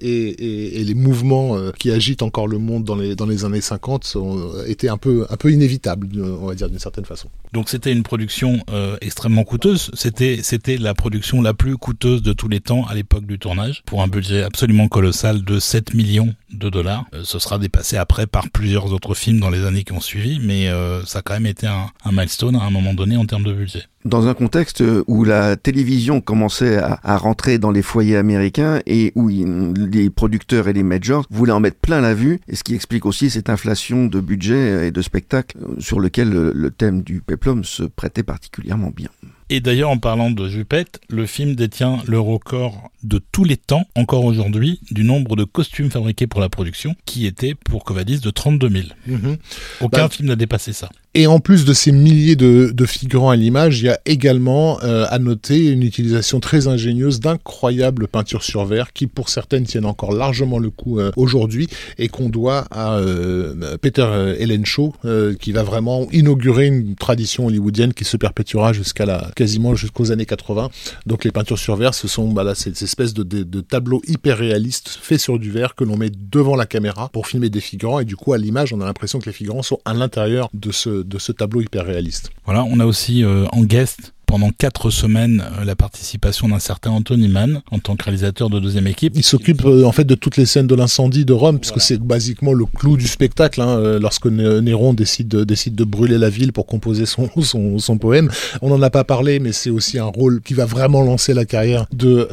et, 0.00 0.80
et, 0.80 0.84
les 0.84 0.94
mouvements 0.94 1.56
qui 1.78 1.90
agitent 1.90 2.22
encore 2.22 2.48
le 2.48 2.58
monde 2.58 2.84
dans 2.84 2.96
les 2.96 3.16
dans 3.16 3.26
les 3.26 3.44
années 3.44 3.60
50 3.60 4.04
sont, 4.04 4.52
était 4.66 4.88
un 4.88 4.96
peu 4.96 5.26
un 5.30 5.36
peu 5.36 5.50
inévitable 5.50 6.08
on 6.24 6.46
va 6.46 6.54
dire 6.54 6.68
d'une 6.68 6.78
certaine 6.78 7.04
façon. 7.04 7.28
Donc 7.54 7.68
c'était 7.68 7.92
une 7.92 8.02
production 8.02 8.58
euh, 8.72 8.96
extrêmement 9.00 9.44
coûteuse. 9.44 9.92
C'était 9.94 10.40
c'était 10.42 10.76
la 10.76 10.92
production 10.92 11.40
la 11.40 11.54
plus 11.54 11.78
coûteuse 11.78 12.20
de 12.20 12.32
tous 12.32 12.48
les 12.48 12.58
temps 12.58 12.84
à 12.84 12.94
l'époque 12.94 13.26
du 13.26 13.38
tournage, 13.38 13.84
pour 13.86 14.02
un 14.02 14.08
budget 14.08 14.42
absolument 14.42 14.88
colossal 14.88 15.44
de 15.44 15.60
7 15.60 15.94
millions 15.94 16.34
de 16.52 16.68
dollars. 16.68 17.04
Euh, 17.14 17.20
ce 17.22 17.38
sera 17.38 17.60
dépassé 17.60 17.96
après 17.96 18.26
par 18.26 18.50
plusieurs 18.50 18.92
autres 18.92 19.14
films 19.14 19.38
dans 19.38 19.50
les 19.50 19.64
années 19.64 19.84
qui 19.84 19.92
ont 19.92 20.00
suivi, 20.00 20.40
mais 20.42 20.66
euh, 20.66 21.04
ça 21.04 21.20
a 21.20 21.22
quand 21.22 21.34
même 21.34 21.46
été 21.46 21.68
un, 21.68 21.86
un 22.04 22.10
milestone 22.10 22.56
à 22.56 22.64
un 22.64 22.70
moment 22.70 22.92
donné 22.92 23.16
en 23.16 23.24
termes 23.24 23.44
de 23.44 23.52
budget 23.52 23.84
dans 24.04 24.28
un 24.28 24.34
contexte 24.34 24.82
où 25.06 25.24
la 25.24 25.56
télévision 25.56 26.20
commençait 26.20 26.76
à, 26.76 27.16
rentrer 27.16 27.58
dans 27.58 27.70
les 27.70 27.82
foyers 27.82 28.16
américains 28.16 28.80
et 28.86 29.12
où 29.14 29.28
les 29.28 30.10
producteurs 30.10 30.68
et 30.68 30.72
les 30.72 30.82
majors 30.82 31.24
voulaient 31.30 31.52
en 31.52 31.60
mettre 31.60 31.78
plein 31.78 32.00
la 32.00 32.14
vue, 32.14 32.40
et 32.48 32.56
ce 32.56 32.64
qui 32.64 32.74
explique 32.74 33.06
aussi 33.06 33.30
cette 33.30 33.48
inflation 33.48 34.06
de 34.06 34.20
budget 34.20 34.88
et 34.88 34.90
de 34.90 35.02
spectacle 35.02 35.56
sur 35.78 36.00
lequel 36.00 36.30
le, 36.30 36.70
thème 36.70 37.02
du 37.02 37.20
se 37.62 37.82
prêtait 37.82 38.22
particulièrement 38.22 38.90
bien. 38.90 39.10
Et 39.50 39.60
d'ailleurs, 39.60 39.90
en 39.90 39.98
parlant 39.98 40.30
de 40.30 40.48
jupette, 40.48 41.00
le 41.08 41.26
film 41.26 41.54
détient 41.54 42.02
le 42.06 42.18
record 42.18 42.90
de 43.02 43.18
tous 43.18 43.44
les 43.44 43.58
temps, 43.58 43.86
encore 43.94 44.24
aujourd'hui, 44.24 44.80
du 44.90 45.04
nombre 45.04 45.36
de 45.36 45.44
costumes 45.44 45.90
fabriqués 45.90 46.26
pour 46.26 46.40
la 46.40 46.48
production, 46.48 46.94
qui 47.04 47.26
était 47.26 47.54
pour 47.54 47.84
Covadis 47.84 48.20
de 48.20 48.30
32 48.30 48.68
000. 48.68 48.84
Mhm. 49.06 49.36
Aucun 49.80 50.04
bah, 50.04 50.08
film 50.08 50.28
n'a 50.28 50.36
dépassé 50.36 50.72
ça. 50.72 50.88
Et 51.16 51.28
en 51.28 51.38
plus 51.38 51.64
de 51.64 51.72
ces 51.72 51.92
milliers 51.92 52.34
de, 52.34 52.72
de 52.74 52.86
figurants 52.86 53.30
à 53.30 53.36
l'image, 53.36 53.78
il 53.78 53.84
y 53.84 53.88
a 53.88 54.00
également 54.04 54.82
euh, 54.82 55.06
à 55.08 55.20
noter 55.20 55.68
une 55.68 55.84
utilisation 55.84 56.40
très 56.40 56.66
ingénieuse 56.66 57.20
d'incroyables 57.20 58.08
peintures 58.08 58.42
sur 58.42 58.64
verre 58.64 58.92
qui, 58.92 59.06
pour 59.06 59.28
certaines, 59.28 59.62
tiennent 59.62 59.84
encore 59.84 60.12
largement 60.12 60.58
le 60.58 60.70
coup 60.70 60.98
euh, 60.98 61.12
aujourd'hui 61.16 61.68
et 61.98 62.08
qu'on 62.08 62.28
doit 62.28 62.64
à 62.72 62.96
euh, 62.96 63.76
Peter 63.80 64.34
Ellen 64.40 64.66
Shaw, 64.66 64.92
qui 65.38 65.52
va 65.52 65.62
vraiment 65.62 66.08
inaugurer 66.10 66.66
une 66.66 66.96
tradition 66.96 67.46
hollywoodienne 67.46 67.94
qui 67.94 68.04
se 68.04 68.16
perpétuera 68.16 68.72
jusqu'à 68.72 69.06
la 69.06 69.30
quasiment 69.36 69.76
jusqu'aux 69.76 70.10
années 70.10 70.26
80. 70.26 70.68
Donc 71.06 71.24
les 71.24 71.30
peintures 71.30 71.58
sur 71.58 71.76
verre, 71.76 71.94
ce 71.94 72.08
sont 72.08 72.32
bah 72.32 72.42
là, 72.42 72.56
ces 72.56 72.82
espèces 72.82 73.14
de, 73.14 73.22
de, 73.22 73.44
de 73.44 73.60
tableaux 73.60 74.02
hyper 74.08 74.38
réalistes 74.38 74.88
faits 74.88 75.20
sur 75.20 75.38
du 75.38 75.52
verre 75.52 75.76
que 75.76 75.84
l'on 75.84 75.96
met 75.96 76.10
devant 76.10 76.56
la 76.56 76.66
caméra 76.66 77.08
pour 77.12 77.28
filmer 77.28 77.50
des 77.50 77.60
figurants 77.60 78.00
et 78.00 78.04
du 78.04 78.16
coup 78.16 78.32
à 78.32 78.38
l'image, 78.38 78.72
on 78.72 78.80
a 78.80 78.84
l'impression 78.84 79.20
que 79.20 79.26
les 79.26 79.32
figurants 79.32 79.62
sont 79.62 79.78
à 79.84 79.94
l'intérieur 79.94 80.48
de 80.52 80.72
ce 80.72 81.03
de 81.08 81.18
ce 81.18 81.32
tableau 81.32 81.60
hyper 81.60 81.84
réaliste. 81.84 82.30
Voilà, 82.44 82.64
on 82.64 82.80
a 82.80 82.86
aussi 82.86 83.24
euh, 83.24 83.46
en 83.52 83.62
guest 83.62 84.13
pendant 84.34 84.50
quatre 84.50 84.90
semaines 84.90 85.44
euh, 85.60 85.64
la 85.64 85.76
participation 85.76 86.48
d'un 86.48 86.58
certain 86.58 86.90
Anthony 86.90 87.28
Mann 87.28 87.62
en 87.70 87.78
tant 87.78 87.94
que 87.94 88.02
réalisateur 88.02 88.50
de 88.50 88.58
deuxième 88.58 88.88
équipe. 88.88 89.12
Il 89.14 89.22
s'occupe 89.22 89.64
euh, 89.64 89.84
en 89.84 89.92
fait 89.92 90.02
de 90.02 90.16
toutes 90.16 90.36
les 90.36 90.44
scènes 90.44 90.66
de 90.66 90.74
l'incendie 90.74 91.24
de 91.24 91.32
Rome, 91.32 91.60
puisque 91.60 91.80
c'est 91.80 92.00
basiquement 92.00 92.52
le 92.52 92.64
clou 92.64 92.96
du 92.96 93.06
spectacle. 93.06 93.60
Hein, 93.60 93.78
euh, 93.78 94.00
lorsque 94.00 94.26
Néron 94.26 94.92
décide 94.92 95.28
de, 95.28 95.44
décide 95.44 95.76
de 95.76 95.84
brûler 95.84 96.18
la 96.18 96.30
ville 96.30 96.52
pour 96.52 96.66
composer 96.66 97.06
son, 97.06 97.30
son, 97.42 97.78
son 97.78 97.96
poème, 97.96 98.28
on 98.60 98.70
n'en 98.70 98.82
a 98.82 98.90
pas 98.90 99.04
parlé, 99.04 99.38
mais 99.38 99.52
c'est 99.52 99.70
aussi 99.70 100.00
un 100.00 100.06
rôle 100.06 100.40
qui 100.40 100.54
va 100.54 100.64
vraiment 100.64 101.02
lancer 101.02 101.32
la 101.32 101.44
carrière 101.44 101.86
de 101.92 102.28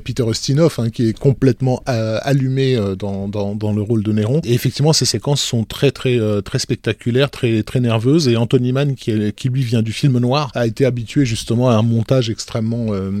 Peter 0.00 0.24
Ustinov, 0.28 0.74
hein, 0.78 0.90
qui 0.90 1.10
est 1.10 1.16
complètement 1.16 1.82
allumé 1.86 2.76
dans, 2.98 3.28
dans, 3.28 3.54
dans, 3.54 3.72
le 3.72 3.82
rôle 3.82 4.02
de 4.02 4.12
Néron. 4.12 4.40
Et 4.42 4.54
effectivement, 4.54 4.92
ces 4.92 5.04
séquences 5.04 5.40
sont 5.40 5.62
très 5.62 5.92
très 5.92 6.18
très 6.42 6.58
spectaculaires, 6.58 7.30
très 7.30 7.62
très 7.62 7.78
nerveuses. 7.78 8.26
Et 8.26 8.36
Anthony 8.36 8.72
Mann, 8.72 8.96
qui, 8.96 9.12
est, 9.12 9.32
qui 9.32 9.48
lui 9.50 9.62
vient 9.62 9.82
du 9.82 9.92
film 9.92 10.18
noir, 10.18 10.50
a 10.56 10.66
été 10.66 10.84
habitué 10.84 11.26
justement 11.28 11.70
un 11.70 11.82
montage 11.82 12.30
extrêmement 12.30 12.86
euh, 12.90 13.12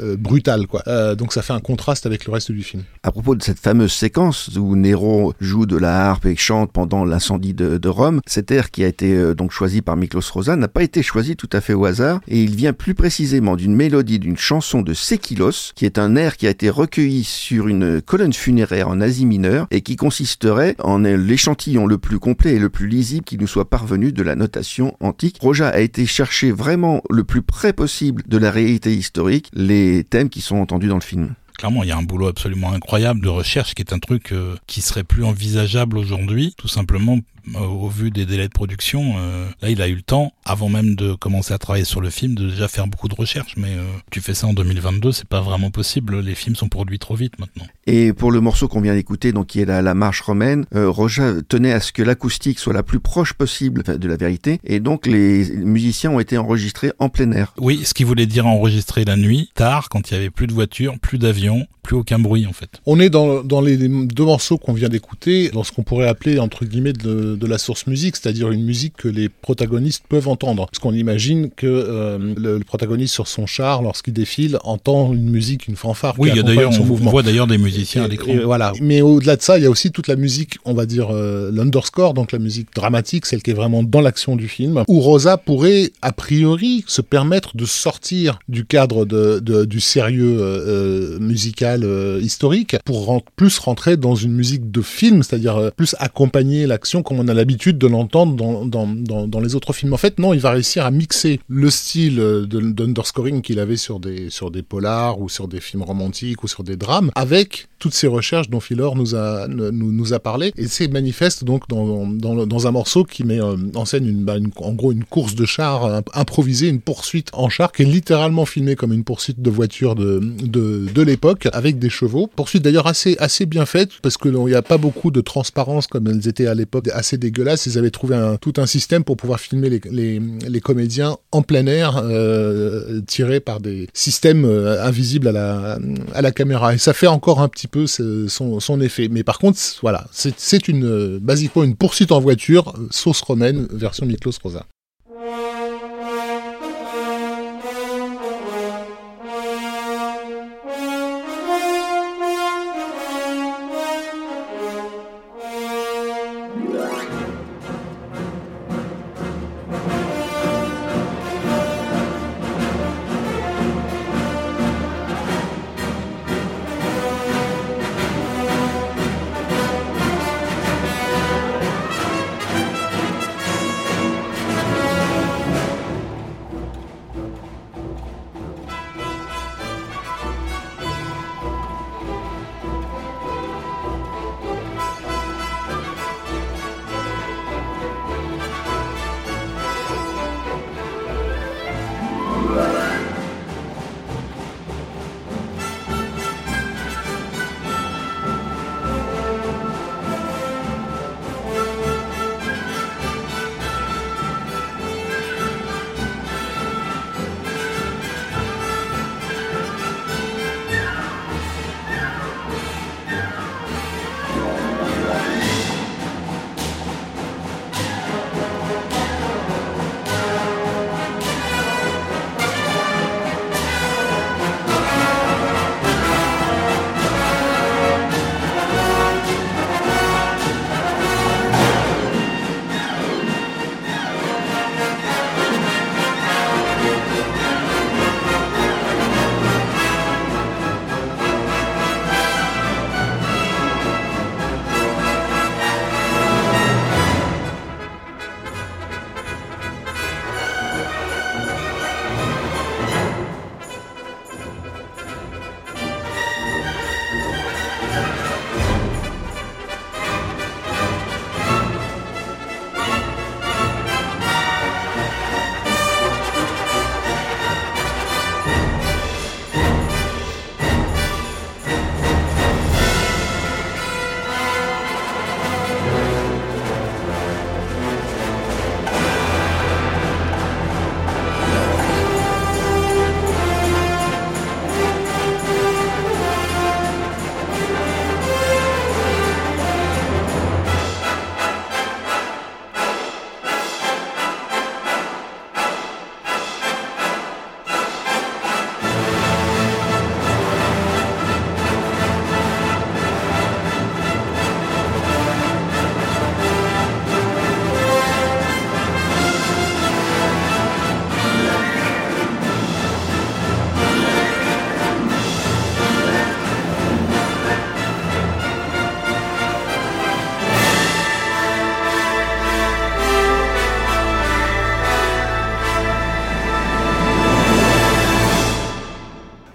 euh, 0.00 0.16
brutal. 0.16 0.66
Quoi. 0.66 0.82
Euh, 0.88 1.14
donc 1.14 1.32
ça 1.32 1.42
fait 1.42 1.52
un 1.52 1.60
contraste 1.60 2.06
avec 2.06 2.26
le 2.26 2.32
reste 2.32 2.50
du 2.50 2.62
film. 2.62 2.82
À 3.02 3.12
propos 3.12 3.34
de 3.34 3.42
cette 3.42 3.60
fameuse 3.60 3.92
séquence 3.92 4.50
où 4.56 4.74
Nero 4.74 5.34
joue 5.40 5.66
de 5.66 5.76
la 5.76 6.08
harpe 6.08 6.26
et 6.26 6.36
chante 6.36 6.72
pendant 6.72 7.04
l'incendie 7.04 7.54
de, 7.54 7.78
de, 7.78 7.88
Rome, 7.88 8.20
cet 8.26 8.50
air 8.50 8.70
qui 8.70 8.84
a 8.84 8.88
été 8.88 9.34
donc 9.34 9.50
choisi 9.50 9.82
par 9.82 9.96
Miklos 9.96 10.22
Rosa 10.32 10.56
n'a 10.56 10.68
pas 10.68 10.82
été 10.82 11.02
choisi 11.02 11.36
tout 11.36 11.50
à 11.52 11.60
fait 11.60 11.74
au 11.74 11.84
hasard 11.84 12.20
et 12.28 12.42
il 12.42 12.56
vient 12.56 12.72
plus 12.72 12.94
précisément 12.94 13.56
d'une 13.56 13.74
mélodie 13.74 14.18
d'une 14.18 14.36
chanson 14.36 14.82
de 14.82 14.94
Sekilos, 14.94 15.72
qui 15.74 15.84
est 15.84 15.98
un 15.98 16.16
air 16.16 16.36
qui 16.36 16.46
a 16.46 16.50
été 16.50 16.70
recueilli 16.70 17.24
sur 17.24 17.68
une 17.68 18.00
colonne 18.00 18.32
funéraire 18.32 18.88
en 18.88 19.00
Asie 19.00 19.26
mineure 19.26 19.66
et 19.70 19.82
qui 19.82 19.96
consisterait 19.96 20.76
en 20.78 20.98
l'échantillon 20.98 21.86
le 21.86 21.98
plus 21.98 22.18
complet 22.18 22.54
et 22.54 22.58
le 22.58 22.70
plus 22.70 22.88
lisible 22.88 23.24
qui 23.24 23.38
nous 23.38 23.46
soit 23.46 23.68
parvenu 23.68 24.12
de 24.12 24.22
la 24.22 24.36
notation 24.36 24.96
antique. 25.00 25.38
Roja 25.40 25.68
a 25.68 25.80
été 25.80 26.06
chercher 26.06 26.52
vraiment 26.52 27.02
le 27.10 27.24
plus 27.24 27.39
près 27.42 27.72
possible 27.72 28.22
de 28.26 28.38
la 28.38 28.50
réalité 28.50 28.94
historique 28.94 29.50
les 29.52 30.04
thèmes 30.04 30.28
qui 30.28 30.40
sont 30.40 30.56
entendus 30.56 30.88
dans 30.88 30.96
le 30.96 31.00
film. 31.00 31.34
Clairement, 31.58 31.82
il 31.82 31.90
y 31.90 31.92
a 31.92 31.96
un 31.98 32.02
boulot 32.02 32.28
absolument 32.28 32.72
incroyable 32.72 33.20
de 33.20 33.28
recherche 33.28 33.74
qui 33.74 33.82
est 33.82 33.92
un 33.92 33.98
truc 33.98 34.32
euh, 34.32 34.56
qui 34.66 34.80
serait 34.80 35.04
plus 35.04 35.24
envisageable 35.24 35.98
aujourd'hui, 35.98 36.54
tout 36.56 36.68
simplement 36.68 37.18
au 37.54 37.88
vu 37.88 38.10
des 38.10 38.26
délais 38.26 38.48
de 38.48 38.52
production, 38.52 39.14
euh, 39.18 39.46
là 39.62 39.70
il 39.70 39.82
a 39.82 39.88
eu 39.88 39.94
le 39.94 40.02
temps, 40.02 40.32
avant 40.44 40.68
même 40.68 40.94
de 40.94 41.14
commencer 41.14 41.52
à 41.52 41.58
travailler 41.58 41.84
sur 41.84 42.00
le 42.00 42.10
film, 42.10 42.34
de 42.34 42.50
déjà 42.50 42.68
faire 42.68 42.86
beaucoup 42.86 43.08
de 43.08 43.14
recherches. 43.14 43.54
Mais 43.56 43.70
euh, 43.70 43.84
tu 44.10 44.20
fais 44.20 44.34
ça 44.34 44.46
en 44.46 44.52
2022, 44.52 45.12
c'est 45.12 45.28
pas 45.28 45.40
vraiment 45.40 45.70
possible. 45.70 46.20
Les 46.20 46.34
films 46.34 46.56
sont 46.56 46.68
produits 46.68 46.98
trop 46.98 47.14
vite 47.14 47.38
maintenant. 47.38 47.66
Et 47.86 48.12
pour 48.12 48.32
le 48.32 48.40
morceau 48.40 48.68
qu'on 48.68 48.80
vient 48.80 48.94
d'écouter, 48.94 49.32
donc 49.32 49.48
qui 49.48 49.60
est 49.60 49.64
la, 49.64 49.82
la 49.82 49.94
marche 49.94 50.20
romaine, 50.20 50.64
euh, 50.74 50.88
Roger 50.88 51.40
tenait 51.48 51.72
à 51.72 51.80
ce 51.80 51.92
que 51.92 52.02
l'acoustique 52.02 52.58
soit 52.58 52.72
la 52.72 52.82
plus 52.82 53.00
proche 53.00 53.32
possible 53.32 53.82
de 53.82 54.08
la 54.08 54.16
vérité, 54.16 54.60
et 54.64 54.80
donc 54.80 55.06
les 55.06 55.50
musiciens 55.56 56.10
ont 56.10 56.20
été 56.20 56.38
enregistrés 56.38 56.92
en 56.98 57.08
plein 57.08 57.30
air. 57.32 57.54
Oui, 57.58 57.82
ce 57.84 57.94
qui 57.94 58.04
voulait 58.04 58.26
dire 58.26 58.46
enregistrer 58.46 59.04
la 59.04 59.16
nuit, 59.16 59.50
tard, 59.54 59.88
quand 59.88 60.10
il 60.10 60.14
y 60.14 60.16
avait 60.16 60.30
plus 60.30 60.46
de 60.46 60.52
voitures, 60.52 60.98
plus 61.00 61.18
d'avions, 61.18 61.66
plus 61.82 61.96
aucun 61.96 62.18
bruit 62.18 62.46
en 62.46 62.52
fait. 62.52 62.80
On 62.86 63.00
est 63.00 63.10
dans, 63.10 63.42
dans 63.42 63.60
les 63.60 63.76
deux 63.76 64.24
morceaux 64.24 64.58
qu'on 64.58 64.72
vient 64.72 64.88
d'écouter, 64.88 65.50
dans 65.50 65.64
ce 65.64 65.72
qu'on 65.72 65.82
pourrait 65.82 66.08
appeler 66.08 66.38
entre 66.38 66.64
guillemets 66.64 66.92
de, 66.92 67.29
de 67.36 67.46
la 67.46 67.58
source 67.58 67.86
musique, 67.86 68.16
c'est-à-dire 68.16 68.50
une 68.50 68.64
musique 68.64 68.94
que 68.96 69.08
les 69.08 69.28
protagonistes 69.28 70.04
peuvent 70.08 70.28
entendre. 70.28 70.66
Parce 70.66 70.78
qu'on 70.78 70.94
imagine 70.94 71.50
que 71.50 71.66
euh, 71.66 72.18
le, 72.36 72.58
le, 72.58 72.64
protagoniste 72.64 73.14
sur 73.14 73.28
son 73.28 73.46
char, 73.46 73.82
lorsqu'il 73.82 74.12
défile, 74.12 74.58
entend 74.64 75.12
une 75.12 75.30
musique, 75.30 75.68
une 75.68 75.76
fanfare. 75.76 76.14
Oui, 76.18 76.30
il 76.32 76.36
y 76.36 76.40
a 76.40 76.42
d'ailleurs, 76.42 76.72
on, 76.72 76.82
on, 76.82 77.10
voit 77.10 77.22
d'ailleurs 77.22 77.46
des 77.46 77.58
musiciens 77.58 78.04
à 78.04 78.08
l'écran. 78.08 78.32
Voilà. 78.44 78.72
Mais 78.80 79.02
au-delà 79.02 79.36
de 79.36 79.42
ça, 79.42 79.58
il 79.58 79.64
y 79.64 79.66
a 79.66 79.70
aussi 79.70 79.90
toute 79.90 80.08
la 80.08 80.16
musique, 80.16 80.58
on 80.64 80.74
va 80.74 80.86
dire 80.86 81.08
euh, 81.10 81.50
l'underscore, 81.52 82.14
donc 82.14 82.32
la 82.32 82.38
musique 82.38 82.68
dramatique, 82.74 83.26
celle 83.26 83.42
qui 83.42 83.50
est 83.50 83.54
vraiment 83.54 83.82
dans 83.82 84.00
l'action 84.00 84.36
du 84.36 84.48
film, 84.48 84.84
où 84.88 85.00
Rosa 85.00 85.36
pourrait 85.36 85.92
a 86.02 86.12
priori 86.12 86.84
se 86.86 87.02
permettre 87.02 87.56
de 87.56 87.64
sortir 87.64 88.38
du 88.48 88.64
cadre 88.64 89.04
de, 89.04 89.40
de 89.40 89.64
du 89.64 89.80
sérieux 89.80 90.38
euh, 90.40 91.18
musical 91.20 91.86
historique 92.20 92.76
pour 92.84 93.06
rent 93.06 93.22
plus 93.36 93.58
rentrer 93.58 93.96
dans 93.96 94.14
une 94.14 94.32
musique 94.32 94.70
de 94.70 94.82
film, 94.82 95.22
c'est-à-dire 95.22 95.70
plus 95.76 95.94
accompagner 95.98 96.66
l'action 96.66 97.02
comme 97.02 97.19
on 97.20 97.28
a 97.28 97.34
l'habitude 97.34 97.78
de 97.78 97.86
l'entendre 97.86 98.34
dans, 98.34 98.64
dans, 98.64 99.26
dans, 99.26 99.40
les 99.40 99.54
autres 99.54 99.72
films. 99.72 99.92
En 99.92 99.98
fait, 99.98 100.18
non, 100.18 100.32
il 100.32 100.40
va 100.40 100.50
réussir 100.50 100.86
à 100.86 100.90
mixer 100.90 101.40
le 101.48 101.70
style 101.70 102.16
d'underscoring 102.48 103.42
qu'il 103.42 103.58
avait 103.58 103.76
sur 103.76 104.00
des, 104.00 104.30
sur 104.30 104.50
des 104.50 104.62
polars 104.62 105.20
ou 105.20 105.28
sur 105.28 105.48
des 105.48 105.60
films 105.60 105.82
romantiques 105.82 106.42
ou 106.42 106.48
sur 106.48 106.64
des 106.64 106.76
drames 106.76 107.10
avec 107.14 107.68
toutes 107.78 107.94
ces 107.94 108.06
recherches 108.06 108.50
dont 108.50 108.60
Philor 108.60 108.94
nous 108.94 109.14
a, 109.14 109.48
nous, 109.48 109.72
nous 109.72 110.12
a 110.12 110.18
parlé. 110.18 110.52
Et 110.56 110.68
c'est 110.68 110.88
manifeste 110.88 111.44
donc 111.44 111.66
dans, 111.68 112.06
dans, 112.06 112.46
dans, 112.46 112.66
un 112.66 112.70
morceau 112.70 113.04
qui 113.04 113.24
met 113.24 113.40
en 113.40 113.84
scène 113.84 114.06
une, 114.06 114.24
bah, 114.24 114.36
une, 114.36 114.50
en 114.56 114.72
gros 114.72 114.92
une 114.92 115.04
course 115.04 115.34
de 115.34 115.46
char 115.46 116.02
improvisée, 116.14 116.68
une 116.68 116.80
poursuite 116.80 117.30
en 117.32 117.48
char 117.48 117.72
qui 117.72 117.82
est 117.82 117.86
littéralement 117.86 118.44
filmée 118.44 118.76
comme 118.76 118.92
une 118.92 119.04
poursuite 119.04 119.40
de 119.40 119.50
voiture 119.50 119.94
de, 119.94 120.20
de, 120.20 120.86
de 120.92 121.02
l'époque 121.02 121.48
avec 121.52 121.78
des 121.78 121.90
chevaux. 121.90 122.28
Poursuite 122.36 122.62
d'ailleurs 122.62 122.86
assez, 122.86 123.16
assez 123.18 123.46
bien 123.46 123.66
faite 123.66 123.90
parce 124.02 124.16
qu'il 124.18 124.32
n'y 124.32 124.54
a 124.54 124.62
pas 124.62 124.78
beaucoup 124.78 125.10
de 125.10 125.20
transparence 125.20 125.86
comme 125.86 126.06
elles 126.06 126.28
étaient 126.28 126.46
à 126.46 126.54
l'époque, 126.54 126.88
dégueulasses. 127.16 127.66
Ils 127.66 127.78
avaient 127.78 127.90
trouvé 127.90 128.16
un, 128.16 128.36
tout 128.36 128.54
un 128.56 128.66
système 128.66 129.04
pour 129.04 129.16
pouvoir 129.16 129.40
filmer 129.40 129.68
les, 129.70 130.60
comédiens 130.60 131.16
en 131.32 131.42
plein 131.42 131.66
air 131.66 131.96
euh, 132.04 133.00
tirés 133.06 133.40
par 133.40 133.60
des 133.60 133.88
systèmes 133.94 134.44
euh, 134.44 134.84
invisibles 134.84 135.28
à 135.28 135.78
la, 136.20 136.32
caméra. 136.32 136.74
Et 136.74 136.78
ça 136.78 136.92
fait 136.92 137.06
encore 137.06 137.40
un 137.40 137.48
petit 137.48 137.66
peu 137.66 137.86
son, 137.86 138.80
effet. 138.80 139.08
Mais 139.10 139.24
par 139.24 139.38
contre, 139.38 139.58
voilà, 139.82 140.06
c'est 140.12 140.68
une, 140.68 141.18
basiquement 141.18 141.64
une 141.64 141.76
poursuite 141.76 142.12
en 142.12 142.20
voiture, 142.20 142.74
sauce 142.90 143.20
romaine, 143.22 143.66
version 143.72 144.06
Miklos 144.06 144.32
Rosa. 144.42 144.66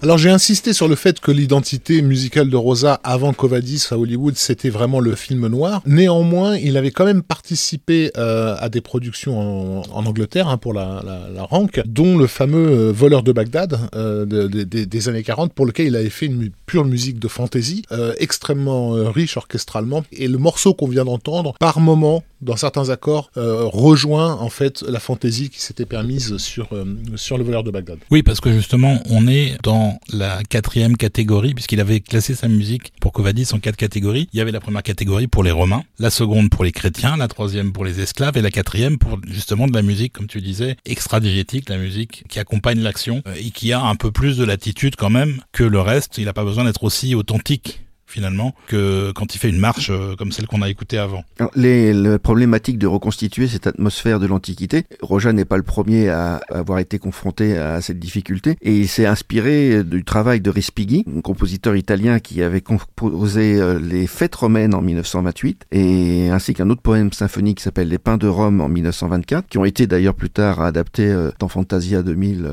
Alors 0.06 0.18
j'ai 0.18 0.30
insisté 0.30 0.72
sur 0.72 0.86
le 0.86 0.94
fait 0.94 1.18
que 1.18 1.32
l'identité 1.32 2.00
musicale 2.00 2.48
de 2.48 2.54
Rosa 2.54 3.00
avant 3.02 3.32
Covadis 3.32 3.88
à 3.90 3.98
Hollywood, 3.98 4.36
c'était 4.36 4.70
vraiment 4.70 5.00
le 5.00 5.16
film 5.16 5.48
noir. 5.48 5.82
Néanmoins, 5.84 6.56
il 6.56 6.76
avait 6.76 6.92
quand 6.92 7.04
même 7.04 7.24
participé 7.24 8.12
euh, 8.16 8.54
à 8.60 8.68
des 8.68 8.80
productions 8.80 9.80
en, 9.80 10.06
Angleterre 10.06 10.46
hein, 10.46 10.58
pour 10.58 10.74
la, 10.74 11.02
Rank, 11.50 11.82
dont 11.86 12.16
le 12.16 12.28
fameux 12.28 12.68
euh, 12.68 12.92
Voleur 12.92 13.24
de 13.24 13.32
Bagdad 13.32 13.80
euh, 13.96 14.24
de, 14.24 14.46
de, 14.46 14.62
de, 14.62 14.84
des 14.84 15.08
années 15.08 15.24
40, 15.24 15.52
pour 15.52 15.66
lequel 15.66 15.88
il 15.88 15.96
avait 15.96 16.08
fait 16.08 16.26
une 16.26 16.50
pure 16.66 16.84
musique 16.84 17.18
de 17.18 17.26
fantasy, 17.26 17.82
euh, 17.90 18.14
extrêmement 18.20 18.90
riche 19.10 19.36
orchestralement. 19.36 20.04
Et 20.12 20.28
le 20.28 20.38
morceau 20.38 20.72
qu'on 20.72 20.86
vient 20.86 21.04
d'entendre, 21.04 21.54
par 21.58 21.80
moment, 21.80 22.22
dans 22.40 22.56
certains 22.56 22.90
accords, 22.90 23.30
euh, 23.36 23.64
rejoint 23.64 24.34
en 24.34 24.50
fait 24.50 24.82
la 24.82 25.00
fantaisie 25.00 25.48
qui 25.50 25.60
s'était 25.60 25.86
permise 25.86 26.36
sur, 26.36 26.68
euh, 26.72 26.84
sur 27.16 27.38
le 27.38 27.44
voleur 27.44 27.64
de 27.64 27.70
Bagdad. 27.70 27.98
Oui, 28.10 28.22
parce 28.22 28.40
que 28.40 28.52
justement, 28.52 29.00
on 29.10 29.26
est 29.26 29.56
dans 29.62 29.98
la 30.12 30.42
quatrième 30.42 30.96
catégorie, 30.96 31.54
puisqu'il 31.54 31.80
avait 31.80 32.00
classé 32.00 32.34
sa 32.34 32.48
musique 32.48 32.92
pour 33.00 33.12
Covadis 33.12 33.48
en 33.52 33.58
quatre 33.58 33.76
catégories. 33.76 34.28
Il 34.32 34.38
y 34.38 34.40
avait 34.40 34.52
la 34.52 34.60
première 34.60 34.82
catégorie 34.82 35.26
pour 35.26 35.42
les 35.42 35.50
Romains, 35.50 35.82
la 35.98 36.10
seconde 36.10 36.50
pour 36.50 36.64
les 36.64 36.72
chrétiens, 36.72 37.16
la 37.16 37.28
troisième 37.28 37.72
pour 37.72 37.84
les 37.84 38.00
esclaves 38.00 38.36
et 38.36 38.42
la 38.42 38.50
quatrième 38.50 38.98
pour 38.98 39.18
justement 39.26 39.66
de 39.66 39.72
la 39.72 39.82
musique, 39.82 40.12
comme 40.12 40.26
tu 40.26 40.40
disais, 40.40 40.76
extra-digétique, 40.84 41.68
la 41.68 41.78
musique 41.78 42.24
qui 42.28 42.38
accompagne 42.38 42.80
l'action 42.80 43.22
euh, 43.26 43.34
et 43.36 43.50
qui 43.50 43.72
a 43.72 43.80
un 43.80 43.96
peu 43.96 44.10
plus 44.10 44.36
de 44.36 44.44
latitude 44.44 44.96
quand 44.96 45.10
même 45.10 45.40
que 45.52 45.64
le 45.64 45.80
reste. 45.80 46.18
Il 46.18 46.26
n'a 46.26 46.32
pas 46.32 46.44
besoin 46.44 46.64
d'être 46.64 46.84
aussi 46.84 47.14
authentique 47.14 47.85
finalement 48.06 48.54
que 48.68 49.12
quand 49.12 49.34
il 49.34 49.38
fait 49.38 49.48
une 49.48 49.58
marche 49.58 49.90
euh, 49.90 50.14
comme 50.16 50.32
celle 50.32 50.46
qu'on 50.46 50.62
a 50.62 50.68
écoutée 50.68 50.98
avant. 50.98 51.24
les, 51.54 52.18
problématiques 52.18 52.78
de 52.78 52.86
reconstituer 52.86 53.48
cette 53.48 53.66
atmosphère 53.66 54.20
de 54.20 54.26
l'Antiquité, 54.26 54.84
Roja 55.02 55.32
n'est 55.32 55.44
pas 55.44 55.56
le 55.56 55.62
premier 55.62 56.08
à 56.08 56.40
avoir 56.48 56.78
été 56.78 56.98
confronté 56.98 57.58
à 57.58 57.80
cette 57.80 57.98
difficulté 57.98 58.56
et 58.62 58.76
il 58.76 58.88
s'est 58.88 59.06
inspiré 59.06 59.84
du 59.84 60.04
travail 60.04 60.40
de 60.40 60.50
Respighi, 60.50 61.04
un 61.14 61.20
compositeur 61.20 61.76
italien 61.76 62.20
qui 62.20 62.42
avait 62.42 62.60
composé 62.60 63.60
euh, 63.60 63.78
les 63.78 64.06
fêtes 64.06 64.34
romaines 64.34 64.74
en 64.74 64.82
1928 64.82 65.66
et 65.72 66.28
ainsi 66.30 66.54
qu'un 66.54 66.70
autre 66.70 66.82
poème 66.82 67.12
symphonique 67.12 67.58
qui 67.58 67.64
s'appelle 67.64 67.88
Les 67.88 67.98
Pins 67.98 68.18
de 68.18 68.28
Rome 68.28 68.60
en 68.60 68.68
1924 68.68 69.48
qui 69.48 69.58
ont 69.58 69.64
été 69.64 69.86
d'ailleurs 69.86 70.14
plus 70.14 70.30
tard 70.30 70.60
adaptés 70.60 71.08
euh, 71.08 71.30
dans 71.38 71.48
Fantasia 71.48 72.02
2000 72.02 72.50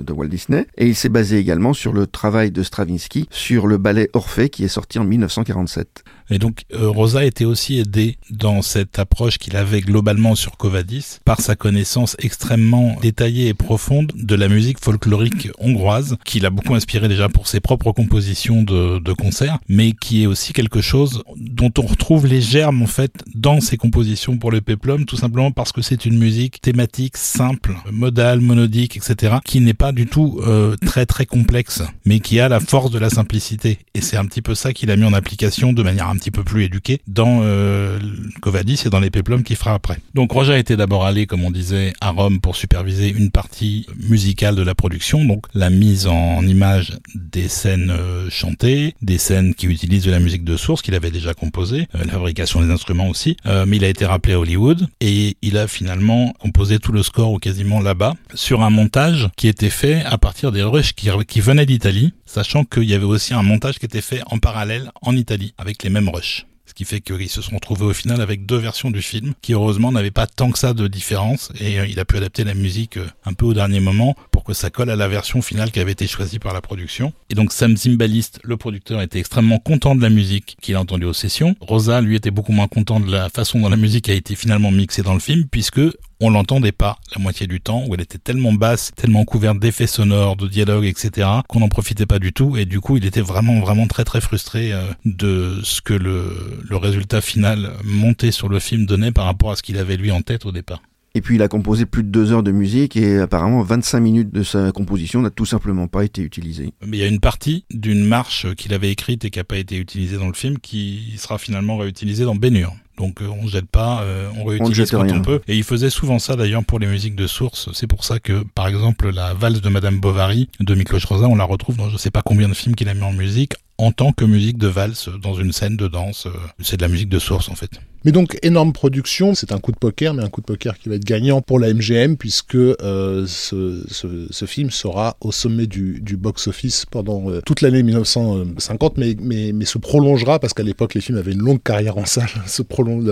de 0.00 0.12
Walt 0.12 0.28
Disney 0.28 0.66
et 0.76 0.86
il 0.86 0.94
s'est 0.94 1.08
basé 1.08 1.38
également 1.38 1.72
sur 1.72 1.92
le 1.92 2.06
travail 2.06 2.50
de 2.50 2.62
Stravinsky 2.62 3.26
sur 3.30 3.66
le 3.66 3.78
ballet 3.78 4.10
Orphée 4.12 4.50
qui 4.50 4.64
est 4.64 4.68
sorti 4.68 4.89
en 4.98 5.08
1947. 5.08 6.04
Et 6.30 6.38
donc 6.38 6.62
euh, 6.72 6.88
Rosa 6.88 7.24
était 7.24 7.44
aussi 7.44 7.78
aidé 7.78 8.16
dans 8.30 8.62
cette 8.62 8.98
approche 8.98 9.38
qu'il 9.38 9.56
avait 9.56 9.80
globalement 9.80 10.34
sur 10.34 10.56
Covadis 10.56 11.18
par 11.24 11.40
sa 11.40 11.56
connaissance 11.56 12.16
extrêmement 12.20 12.96
détaillée 13.02 13.48
et 13.48 13.54
profonde 13.54 14.12
de 14.14 14.34
la 14.34 14.48
musique 14.48 14.78
folklorique 14.80 15.48
hongroise, 15.58 16.16
qui 16.24 16.40
l'a 16.40 16.50
beaucoup 16.50 16.74
inspiré 16.74 17.08
déjà 17.08 17.28
pour 17.28 17.48
ses 17.48 17.60
propres 17.60 17.92
compositions 17.92 18.62
de, 18.62 18.98
de 18.98 19.12
concerts, 19.12 19.58
mais 19.68 19.92
qui 19.92 20.22
est 20.22 20.26
aussi 20.26 20.52
quelque 20.52 20.80
chose 20.80 21.22
dont 21.36 21.72
on 21.78 21.86
retrouve 21.86 22.26
les 22.26 22.40
germes 22.40 22.82
en 22.82 22.86
fait 22.86 23.12
dans 23.34 23.60
ses 23.60 23.76
compositions 23.76 24.38
pour 24.38 24.50
le 24.50 24.60
peplum, 24.60 25.04
tout 25.04 25.16
simplement 25.16 25.50
parce 25.50 25.72
que 25.72 25.82
c'est 25.82 26.04
une 26.04 26.18
musique 26.18 26.60
thématique 26.60 27.16
simple, 27.16 27.74
modale, 27.90 28.40
monodique, 28.40 28.96
etc., 28.96 29.36
qui 29.44 29.60
n'est 29.60 29.74
pas 29.74 29.92
du 29.92 30.06
tout 30.06 30.40
euh, 30.46 30.76
très 30.76 31.06
très 31.06 31.26
complexe, 31.26 31.82
mais 32.04 32.20
qui 32.20 32.40
a 32.40 32.48
la 32.48 32.60
force 32.60 32.90
de 32.90 32.98
la 32.98 33.10
simplicité. 33.10 33.78
Et 33.94 34.00
c'est 34.00 34.16
un 34.16 34.24
petit 34.26 34.42
peu 34.42 34.54
ça 34.54 34.72
qu'il 34.72 34.90
a 34.90 34.96
mis 34.96 35.04
en 35.04 35.12
application 35.12 35.72
de 35.72 35.82
manière 35.82 36.08
un 36.08 36.16
petit 36.20 36.30
peu 36.30 36.44
plus 36.44 36.64
éduqué 36.64 37.00
dans 37.08 37.40
euh, 37.42 37.98
Covadis 38.42 38.82
et 38.84 38.90
dans 38.90 39.00
les 39.00 39.10
Peplums 39.10 39.42
qu'il 39.42 39.56
fera 39.56 39.74
après. 39.74 39.98
Donc 40.14 40.30
Roger 40.32 40.58
était 40.58 40.76
d'abord 40.76 41.06
allé, 41.06 41.26
comme 41.26 41.44
on 41.44 41.50
disait, 41.50 41.92
à 42.00 42.10
Rome 42.10 42.40
pour 42.40 42.56
superviser 42.56 43.08
une 43.08 43.30
partie 43.30 43.86
musicale 44.08 44.54
de 44.54 44.62
la 44.62 44.74
production, 44.74 45.24
donc 45.24 45.46
la 45.54 45.70
mise 45.70 46.06
en 46.06 46.46
image 46.46 46.92
des 47.14 47.48
scènes 47.48 47.90
euh, 47.90 48.28
chantées, 48.30 48.94
des 49.00 49.18
scènes 49.18 49.54
qui 49.54 49.66
utilisent 49.66 50.04
de 50.04 50.10
la 50.10 50.20
musique 50.20 50.44
de 50.44 50.56
source 50.56 50.82
qu'il 50.82 50.94
avait 50.94 51.10
déjà 51.10 51.32
composée, 51.32 51.88
euh, 51.94 52.04
fabrication 52.04 52.60
des 52.60 52.70
instruments 52.70 53.08
aussi. 53.08 53.36
Euh, 53.46 53.64
mais 53.66 53.76
il 53.78 53.84
a 53.84 53.88
été 53.88 54.04
rappelé 54.04 54.34
à 54.34 54.40
Hollywood 54.40 54.86
et 55.00 55.36
il 55.40 55.56
a 55.56 55.66
finalement 55.66 56.34
composé 56.38 56.78
tout 56.78 56.92
le 56.92 57.02
score 57.02 57.32
ou 57.32 57.38
quasiment 57.38 57.80
là-bas 57.80 58.14
sur 58.34 58.62
un 58.62 58.70
montage 58.70 59.30
qui 59.36 59.48
était 59.48 59.70
fait 59.70 60.04
à 60.04 60.18
partir 60.18 60.52
des 60.52 60.62
rushs 60.62 60.92
qui 60.94 61.40
venaient 61.40 61.66
d'Italie, 61.66 62.12
sachant 62.30 62.64
qu'il 62.64 62.84
y 62.84 62.94
avait 62.94 63.04
aussi 63.04 63.34
un 63.34 63.42
montage 63.42 63.80
qui 63.80 63.86
était 63.86 64.00
fait 64.00 64.22
en 64.26 64.38
parallèle 64.38 64.92
en 65.02 65.16
Italie 65.16 65.52
avec 65.58 65.82
les 65.82 65.90
mêmes 65.90 66.08
Rush. 66.08 66.46
Ce 66.64 66.74
qui 66.74 66.84
fait 66.84 67.00
qu'ils 67.00 67.28
se 67.28 67.42
sont 67.42 67.56
retrouvés 67.56 67.86
au 67.86 67.92
final 67.92 68.20
avec 68.20 68.46
deux 68.46 68.56
versions 68.56 68.92
du 68.92 69.02
film 69.02 69.34
qui 69.42 69.54
heureusement 69.54 69.90
n'avaient 69.90 70.12
pas 70.12 70.28
tant 70.28 70.52
que 70.52 70.58
ça 70.60 70.72
de 70.72 70.86
différence 70.86 71.50
et 71.58 71.80
euh, 71.80 71.86
il 71.88 71.98
a 71.98 72.04
pu 72.04 72.16
adapter 72.16 72.44
la 72.44 72.54
musique 72.54 72.98
euh, 72.98 73.08
un 73.24 73.32
peu 73.32 73.46
au 73.46 73.54
dernier 73.54 73.80
moment 73.80 74.14
pour 74.30 74.44
que 74.44 74.52
ça 74.52 74.70
colle 74.70 74.90
à 74.90 74.94
la 74.94 75.08
version 75.08 75.42
finale 75.42 75.72
qui 75.72 75.80
avait 75.80 75.90
été 75.90 76.06
choisie 76.06 76.38
par 76.38 76.54
la 76.54 76.60
production. 76.60 77.12
Et 77.28 77.34
donc 77.34 77.52
Sam 77.52 77.76
Zimbalist, 77.76 78.38
le 78.44 78.56
producteur, 78.56 79.02
était 79.02 79.18
extrêmement 79.18 79.58
content 79.58 79.96
de 79.96 80.02
la 80.02 80.10
musique 80.10 80.56
qu'il 80.60 80.76
a 80.76 80.80
entendue 80.80 81.06
aux 81.06 81.12
sessions. 81.12 81.56
Rosa, 81.60 82.00
lui, 82.00 82.14
était 82.14 82.30
beaucoup 82.30 82.52
moins 82.52 82.68
content 82.68 83.00
de 83.00 83.10
la 83.10 83.28
façon 83.28 83.58
dont 83.58 83.68
la 83.68 83.76
musique 83.76 84.08
a 84.08 84.14
été 84.14 84.36
finalement 84.36 84.70
mixée 84.70 85.02
dans 85.02 85.14
le 85.14 85.20
film 85.20 85.48
puisque 85.50 85.80
on 86.20 86.30
l'entendait 86.30 86.72
pas 86.72 86.98
la 87.14 87.22
moitié 87.22 87.46
du 87.46 87.60
temps, 87.60 87.84
où 87.86 87.94
elle 87.94 88.00
était 88.00 88.18
tellement 88.18 88.52
basse, 88.52 88.92
tellement 88.94 89.24
couverte 89.24 89.58
d'effets 89.58 89.86
sonores, 89.86 90.36
de 90.36 90.48
dialogues, 90.48 90.84
etc., 90.84 91.28
qu'on 91.48 91.60
n'en 91.60 91.68
profitait 91.68 92.06
pas 92.06 92.18
du 92.18 92.32
tout, 92.32 92.56
et 92.56 92.64
du 92.64 92.80
coup, 92.80 92.96
il 92.96 93.04
était 93.06 93.20
vraiment, 93.20 93.60
vraiment 93.60 93.86
très, 93.86 94.04
très 94.04 94.20
frustré 94.20 94.72
euh, 94.72 94.82
de 95.04 95.60
ce 95.62 95.80
que 95.80 95.94
le, 95.94 96.60
le 96.68 96.76
résultat 96.76 97.20
final 97.20 97.72
monté 97.84 98.30
sur 98.30 98.48
le 98.48 98.58
film 98.58 98.86
donnait 98.86 99.12
par 99.12 99.24
rapport 99.24 99.50
à 99.50 99.56
ce 99.56 99.62
qu'il 99.62 99.78
avait 99.78 99.96
lui 99.96 100.10
en 100.10 100.22
tête 100.22 100.46
au 100.46 100.52
départ. 100.52 100.82
Et 101.14 101.20
puis 101.22 101.34
il 101.34 101.42
a 101.42 101.48
composé 101.48 101.86
plus 101.86 102.04
de 102.04 102.08
deux 102.08 102.30
heures 102.30 102.44
de 102.44 102.52
musique 102.52 102.96
et 102.96 103.18
apparemment 103.18 103.62
25 103.62 103.98
minutes 103.98 104.30
de 104.30 104.44
sa 104.44 104.70
composition 104.70 105.20
n'a 105.22 105.30
tout 105.30 105.46
simplement 105.46 105.88
pas 105.88 106.04
été 106.04 106.22
utilisée. 106.22 106.72
Mais 106.86 106.98
il 106.98 107.00
y 107.00 107.02
a 107.02 107.08
une 107.08 107.18
partie 107.18 107.64
d'une 107.70 108.04
marche 108.04 108.54
qu'il 108.54 108.72
avait 108.74 108.90
écrite 108.90 109.24
et 109.24 109.30
qui 109.30 109.38
n'a 109.40 109.44
pas 109.44 109.56
été 109.56 109.76
utilisée 109.76 110.18
dans 110.18 110.28
le 110.28 110.34
film 110.34 110.58
qui 110.58 111.14
sera 111.16 111.38
finalement 111.38 111.78
réutilisée 111.78 112.24
dans 112.24 112.36
Bénure. 112.36 112.74
Donc 113.00 113.22
euh, 113.22 113.28
on 113.42 113.48
jette 113.48 113.68
pas, 113.68 114.02
euh, 114.02 114.28
on 114.36 114.44
réutilise 114.44 114.90
quand 114.90 115.10
on 115.10 115.22
peut. 115.22 115.40
Et 115.48 115.56
il 115.56 115.64
faisait 115.64 115.88
souvent 115.88 116.18
ça 116.18 116.36
d'ailleurs 116.36 116.62
pour 116.62 116.78
les 116.78 116.86
musiques 116.86 117.16
de 117.16 117.26
source. 117.26 117.70
C'est 117.72 117.86
pour 117.86 118.04
ça 118.04 118.20
que 118.20 118.44
par 118.54 118.68
exemple 118.68 119.10
la 119.10 119.32
valse 119.32 119.62
de 119.62 119.68
Madame 119.70 119.98
Bovary 119.98 120.50
de 120.60 120.74
Miklos 120.74 121.00
Rosa, 121.08 121.26
on 121.26 121.34
la 121.34 121.44
retrouve 121.44 121.78
dans 121.78 121.88
je 121.88 121.96
sais 121.96 122.10
pas 122.10 122.20
combien 122.22 122.48
de 122.48 122.54
films 122.54 122.74
qu'il 122.74 122.90
a 122.90 122.94
mis 122.94 123.02
en 123.02 123.12
musique 123.12 123.54
en 123.78 123.92
tant 123.92 124.12
que 124.12 124.26
musique 124.26 124.58
de 124.58 124.68
valse 124.68 125.08
dans 125.08 125.32
une 125.32 125.52
scène 125.52 125.78
de 125.78 125.88
danse. 125.88 126.26
Euh, 126.26 126.32
c'est 126.60 126.76
de 126.76 126.82
la 126.82 126.88
musique 126.88 127.08
de 127.08 127.18
source 127.18 127.48
en 127.48 127.54
fait. 127.54 127.80
Mais 128.04 128.12
donc 128.12 128.38
énorme 128.42 128.72
production, 128.72 129.34
c'est 129.34 129.52
un 129.52 129.58
coup 129.58 129.72
de 129.72 129.76
poker, 129.76 130.14
mais 130.14 130.22
un 130.22 130.28
coup 130.28 130.40
de 130.40 130.46
poker 130.46 130.78
qui 130.78 130.88
va 130.88 130.94
être 130.94 131.04
gagnant 131.04 131.42
pour 131.42 131.58
la 131.58 131.72
MGM 131.72 132.16
puisque 132.16 132.54
euh, 132.54 133.26
ce, 133.26 134.44
film 134.46 134.70
sera 134.70 135.16
au 135.20 135.32
sommet 135.32 135.66
du, 135.66 136.16
box-office 136.16 136.86
pendant 136.90 137.30
euh, 137.30 137.40
toute 137.44 137.60
l'année 137.60 137.82
1950, 137.82 138.96
mais, 138.96 139.16
mais, 139.20 139.52
mais 139.52 139.64
se 139.66 139.78
prolongera 139.78 140.38
parce 140.38 140.54
qu'à 140.54 140.62
l'époque 140.62 140.94
les 140.94 141.00
films 141.00 141.18
avaient 141.18 141.32
une 141.32 141.42
longue 141.42 141.62
carrière 141.62 141.98
en 141.98 142.06
salle. 142.06 142.28
Se 142.46 142.62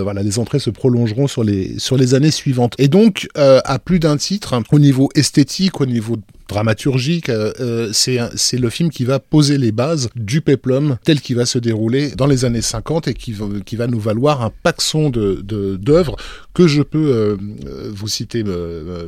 voilà, 0.01 0.23
les 0.23 0.39
entrées 0.39 0.59
se 0.59 0.69
prolongeront 0.69 1.27
sur 1.27 1.43
les 1.43 2.13
années 2.13 2.31
suivantes. 2.31 2.73
Et 2.77 2.87
donc 2.87 3.27
euh, 3.37 3.61
à 3.65 3.77
plus 3.77 3.99
d'un 3.99 4.17
titre, 4.17 4.59
au 4.71 4.79
niveau 4.79 5.09
esthétique, 5.15 5.81
au 5.81 5.85
niveau 5.85 6.17
dramaturgique. 6.49 7.29
Euh, 7.29 7.53
euh 7.61 7.91
c'est 7.93 8.57
le 8.57 8.69
film 8.69 8.89
qui 8.89 9.05
va 9.05 9.19
poser 9.19 9.57
les 9.57 9.71
bases 9.71 10.09
du 10.15 10.41
peplum 10.41 10.97
tel 11.05 11.21
qu'il 11.21 11.35
va 11.37 11.45
se 11.45 11.59
dérouler 11.59 12.11
dans 12.11 12.25
les 12.25 12.43
années 12.43 12.61
50 12.61 13.07
et 13.07 13.13
qui, 13.13 13.35
qui 13.65 13.75
va 13.75 13.87
nous 13.87 13.99
valoir 13.99 14.41
un 14.41 14.51
paxon 14.63 15.09
d'œuvres 15.09 15.41
de, 15.43 15.75
d'œuvres 15.77 16.15
que 16.53 16.67
je 16.67 16.81
peux 16.81 16.97
euh, 16.97 17.37
euh, 17.67 17.91
vous 17.93 18.07
citer 18.07 18.43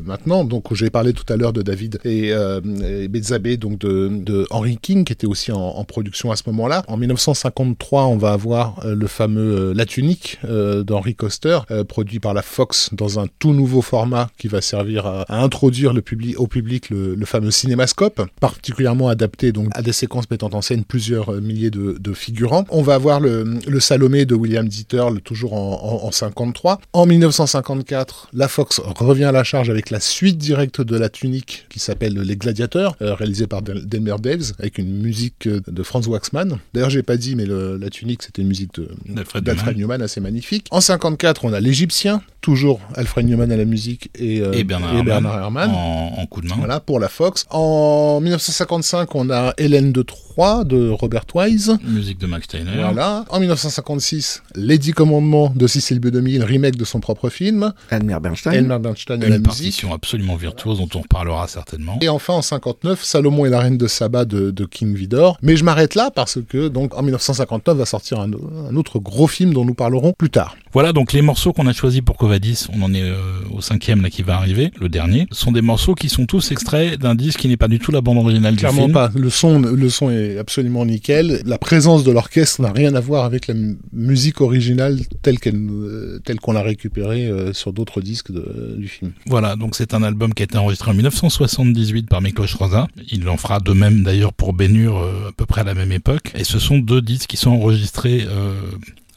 maintenant. 0.06 0.46
Donc 0.46 0.74
j'ai 0.74 0.89
parlé 0.89 1.14
tout 1.14 1.26
à 1.32 1.36
l'heure 1.36 1.54
de 1.54 1.62
David 1.62 2.00
et, 2.06 2.32
euh, 2.32 2.62
et 2.64 3.58
donc 3.58 3.80
de, 3.80 4.10
de, 4.10 4.48
Henry 4.52 4.78
King 4.78 5.04
qui 5.04 5.14
était 5.14 5.28
aussi 5.28 5.52
en, 5.52 5.60
en 5.60 5.84
production 5.84 6.32
à 6.32 6.36
ce 6.36 6.44
moment-là. 6.48 6.84
En 6.88 6.98
1953, 6.98 8.06
on 8.06 8.18
va 8.18 8.32
avoir 8.32 8.86
le 8.86 9.08
fameux 9.08 9.74
La 9.74 9.86
Tunique 9.86 10.39
d'Henry 10.44 11.16
Coster, 11.16 11.60
produit 11.88 12.20
par 12.20 12.34
la 12.34 12.42
Fox 12.42 12.89
dans 12.94 13.20
un 13.20 13.28
tout 13.39 13.54
nouveau 13.54 13.82
format 13.82 14.30
qui 14.38 14.48
va 14.48 14.62
servir 14.62 15.06
à, 15.06 15.24
à 15.24 15.42
introduire 15.42 15.94
le 15.94 16.02
public, 16.02 16.39
au 16.39 16.48
public 16.48 16.89
le, 16.89 17.16
le 17.16 17.26
fameux 17.32 17.52
cinémascope, 17.52 18.22
particulièrement 18.40 19.08
adapté 19.08 19.52
donc 19.52 19.70
à 19.74 19.82
des 19.82 19.94
séquences 19.94 20.30
mettant 20.30 20.50
en 20.54 20.62
scène 20.62 20.84
plusieurs 20.84 21.30
euh, 21.34 21.42
milliers 21.42 21.72
de, 21.72 21.98
de 22.00 22.14
figurants. 22.14 22.66
On 22.70 22.82
va 22.82 22.96
avoir 22.96 23.20
le, 23.20 23.46
le, 23.66 23.80
Salomé 23.80 24.26
de 24.26 24.36
William 24.36 24.68
Dieter, 24.68 25.06
toujours 25.24 25.54
en, 25.54 26.02
en, 26.04 26.08
en, 26.08 26.12
53. 26.12 26.80
En 26.94 27.06
1954, 27.06 28.30
la 28.34 28.48
Fox 28.48 28.80
revient 28.84 29.24
à 29.24 29.32
la 29.32 29.44
charge 29.44 29.70
avec 29.70 29.90
la 29.90 30.00
suite 30.00 30.38
directe 30.38 30.82
de 30.82 30.98
la 30.98 31.10
tunique 31.10 31.66
qui 31.70 31.80
s'appelle 31.80 32.14
Les 32.20 32.36
Gladiateurs, 32.36 32.96
euh, 33.02 33.14
réalisée 33.14 33.48
par 33.48 33.62
Delmer 33.62 34.16
Daves, 34.20 34.52
avec 34.60 34.78
une 34.78 35.02
musique 35.02 35.48
euh, 35.48 35.62
de 35.68 35.84
Franz 35.84 36.10
Waxman. 36.10 36.60
D'ailleurs, 36.74 36.90
j'ai 36.90 37.04
pas 37.04 37.18
dit, 37.18 37.36
mais 37.36 37.46
le, 37.46 37.78
la 37.78 37.90
tunique, 37.90 38.24
c'était 38.24 38.42
une 38.42 38.50
musique 38.50 38.80
d'Alfred 39.08 39.78
Newman. 39.78 40.02
assez 40.02 40.20
magnifique. 40.20 40.68
En 40.72 40.82
54, 40.82 41.46
on 41.46 41.54
a 41.54 41.60
l'Égyptien, 41.62 42.22
toujours 42.42 42.80
Alfred 42.96 43.26
Newman 43.26 43.52
à 43.52 43.58
la 43.58 43.66
musique 43.66 44.10
et, 44.16 44.42
euh, 44.42 44.52
et 44.52 44.64
Bernard, 44.64 44.98
et 44.98 45.04
Bernard 45.04 45.38
Herrmann, 45.38 45.70
en, 45.72 46.16
en, 46.18 46.26
coup 46.26 46.42
de 46.42 46.48
main. 46.48 46.56
Voilà, 46.58 46.80
pour 46.80 47.00
la 47.00 47.08
Fox. 47.08 47.21
En 47.50 48.20
1955, 48.20 49.16
on 49.16 49.30
a 49.30 49.54
Hélène 49.58 49.92
de 49.92 50.02
Troyes 50.02 50.31
de 50.66 50.90
Robert 50.90 51.26
Wise. 51.36 51.78
Musique 51.88 52.18
de 52.20 52.26
Max 52.28 52.46
Steiner. 52.46 52.72
Voilà. 52.76 53.26
En 53.30 53.40
1956, 53.40 54.44
Les 54.56 54.78
Dix 54.78 54.94
Commandements 54.94 55.52
de 55.56 55.68
Cécile 55.68 56.00
B. 56.00 56.08
2000, 56.08 56.44
remake 56.44 56.76
de 56.78 56.86
son 56.86 57.00
propre 57.00 57.30
film. 57.30 57.74
Elmer 57.90 58.18
Bernstein. 58.22 58.54
Elmer 58.54 58.80
Bernstein 58.80 59.20
la 59.20 59.28
Une 59.28 59.34
musique. 59.34 59.46
partition 59.46 59.94
absolument 59.94 60.36
virtuose 60.36 60.78
dont 60.80 60.90
on 60.96 61.02
reparlera 61.02 61.48
certainement. 61.48 61.98
Et 62.02 62.10
enfin, 62.10 62.34
en 62.34 62.42
59, 62.42 63.04
Salomon 63.04 63.46
et 63.46 63.50
la 63.50 63.60
Reine 63.60 63.78
de 63.78 63.88
Saba 63.88 64.26
de, 64.26 64.52
de 64.52 64.66
King 64.66 64.96
Vidor. 64.96 65.38
Mais 65.42 65.56
je 65.58 65.64
m'arrête 65.64 65.96
là 65.96 66.12
parce 66.14 66.40
que, 66.48 66.68
donc, 66.68 66.96
en 66.98 67.02
1959 67.04 67.78
va 67.78 67.86
sortir 67.86 68.20
un, 68.20 68.30
un 68.70 68.76
autre 68.76 69.00
gros 69.00 69.28
film 69.28 69.54
dont 69.54 69.66
nous 69.66 69.74
parlerons 69.74 70.14
plus 70.18 70.30
tard. 70.30 70.56
Voilà, 70.74 70.94
donc 70.94 71.12
les 71.14 71.22
morceaux 71.22 71.52
qu'on 71.54 71.68
a 71.68 71.74
choisis 71.74 72.02
pour 72.02 72.16
Covadis, 72.18 72.68
on 72.74 72.82
en 72.82 72.94
est 72.94 73.02
euh, 73.04 73.18
au 73.54 73.60
cinquième 73.62 74.02
là 74.02 74.10
qui 74.10 74.24
va 74.24 74.36
arriver, 74.38 74.72
le 74.80 74.88
dernier, 74.88 75.28
sont 75.32 75.52
des 75.52 75.62
morceaux 75.62 75.96
qui 75.96 76.08
sont 76.10 76.26
tous 76.26 76.52
extraits 76.52 76.98
d'un 77.00 77.16
disque 77.16 77.40
qui 77.42 77.48
n'est 77.50 77.58
pas 77.58 77.68
du 77.68 77.80
tout 77.80 77.92
la 77.92 78.00
bande 78.02 78.18
originale 78.18 78.56
Clairement 78.56 78.88
du 78.88 78.94
film. 78.94 78.94
pas. 78.94 79.12
Le 79.14 79.30
son, 79.30 79.60
le 79.60 79.90
son 79.90 80.10
est 80.10 80.21
absolument 80.40 80.86
nickel. 80.86 81.42
La 81.46 81.58
présence 81.58 82.04
de 82.04 82.12
l'orchestre 82.12 82.62
n'a 82.62 82.72
rien 82.72 82.96
à 82.96 83.00
voir 83.00 83.26
avec 83.26 83.48
la 83.48 83.54
musique 83.94 84.42
originale 84.42 85.00
euh, 85.28 86.20
telle 86.24 86.40
qu'on 86.40 86.52
l'a 86.54 86.62
récupérée 86.62 87.28
euh, 87.28 87.54
sur 87.54 87.74
d'autres 87.74 88.02
disques 88.02 88.32
du 88.32 88.88
film. 88.88 89.12
Voilà, 89.26 89.56
donc 89.56 89.76
c'est 89.76 89.94
un 89.94 90.04
album 90.04 90.34
qui 90.34 90.44
a 90.44 90.46
été 90.46 90.58
enregistré 90.58 90.92
en 90.92 90.94
1978 90.94 92.08
par 92.10 92.22
Miklos 92.22 92.58
Rosa. 92.58 92.88
Il 93.12 93.28
en 93.30 93.38
fera 93.38 93.60
de 93.60 93.72
même 93.72 94.04
d'ailleurs 94.04 94.34
pour 94.34 94.54
Bénur 94.54 94.98
à 94.98 95.32
peu 95.36 95.46
près 95.46 95.62
à 95.62 95.66
la 95.66 95.74
même 95.74 95.92
époque. 95.92 96.32
Et 96.36 96.44
ce 96.44 96.60
sont 96.60 96.78
deux 96.78 97.02
disques 97.02 97.30
qui 97.30 97.38
sont 97.38 97.52
enregistrés 97.52 98.26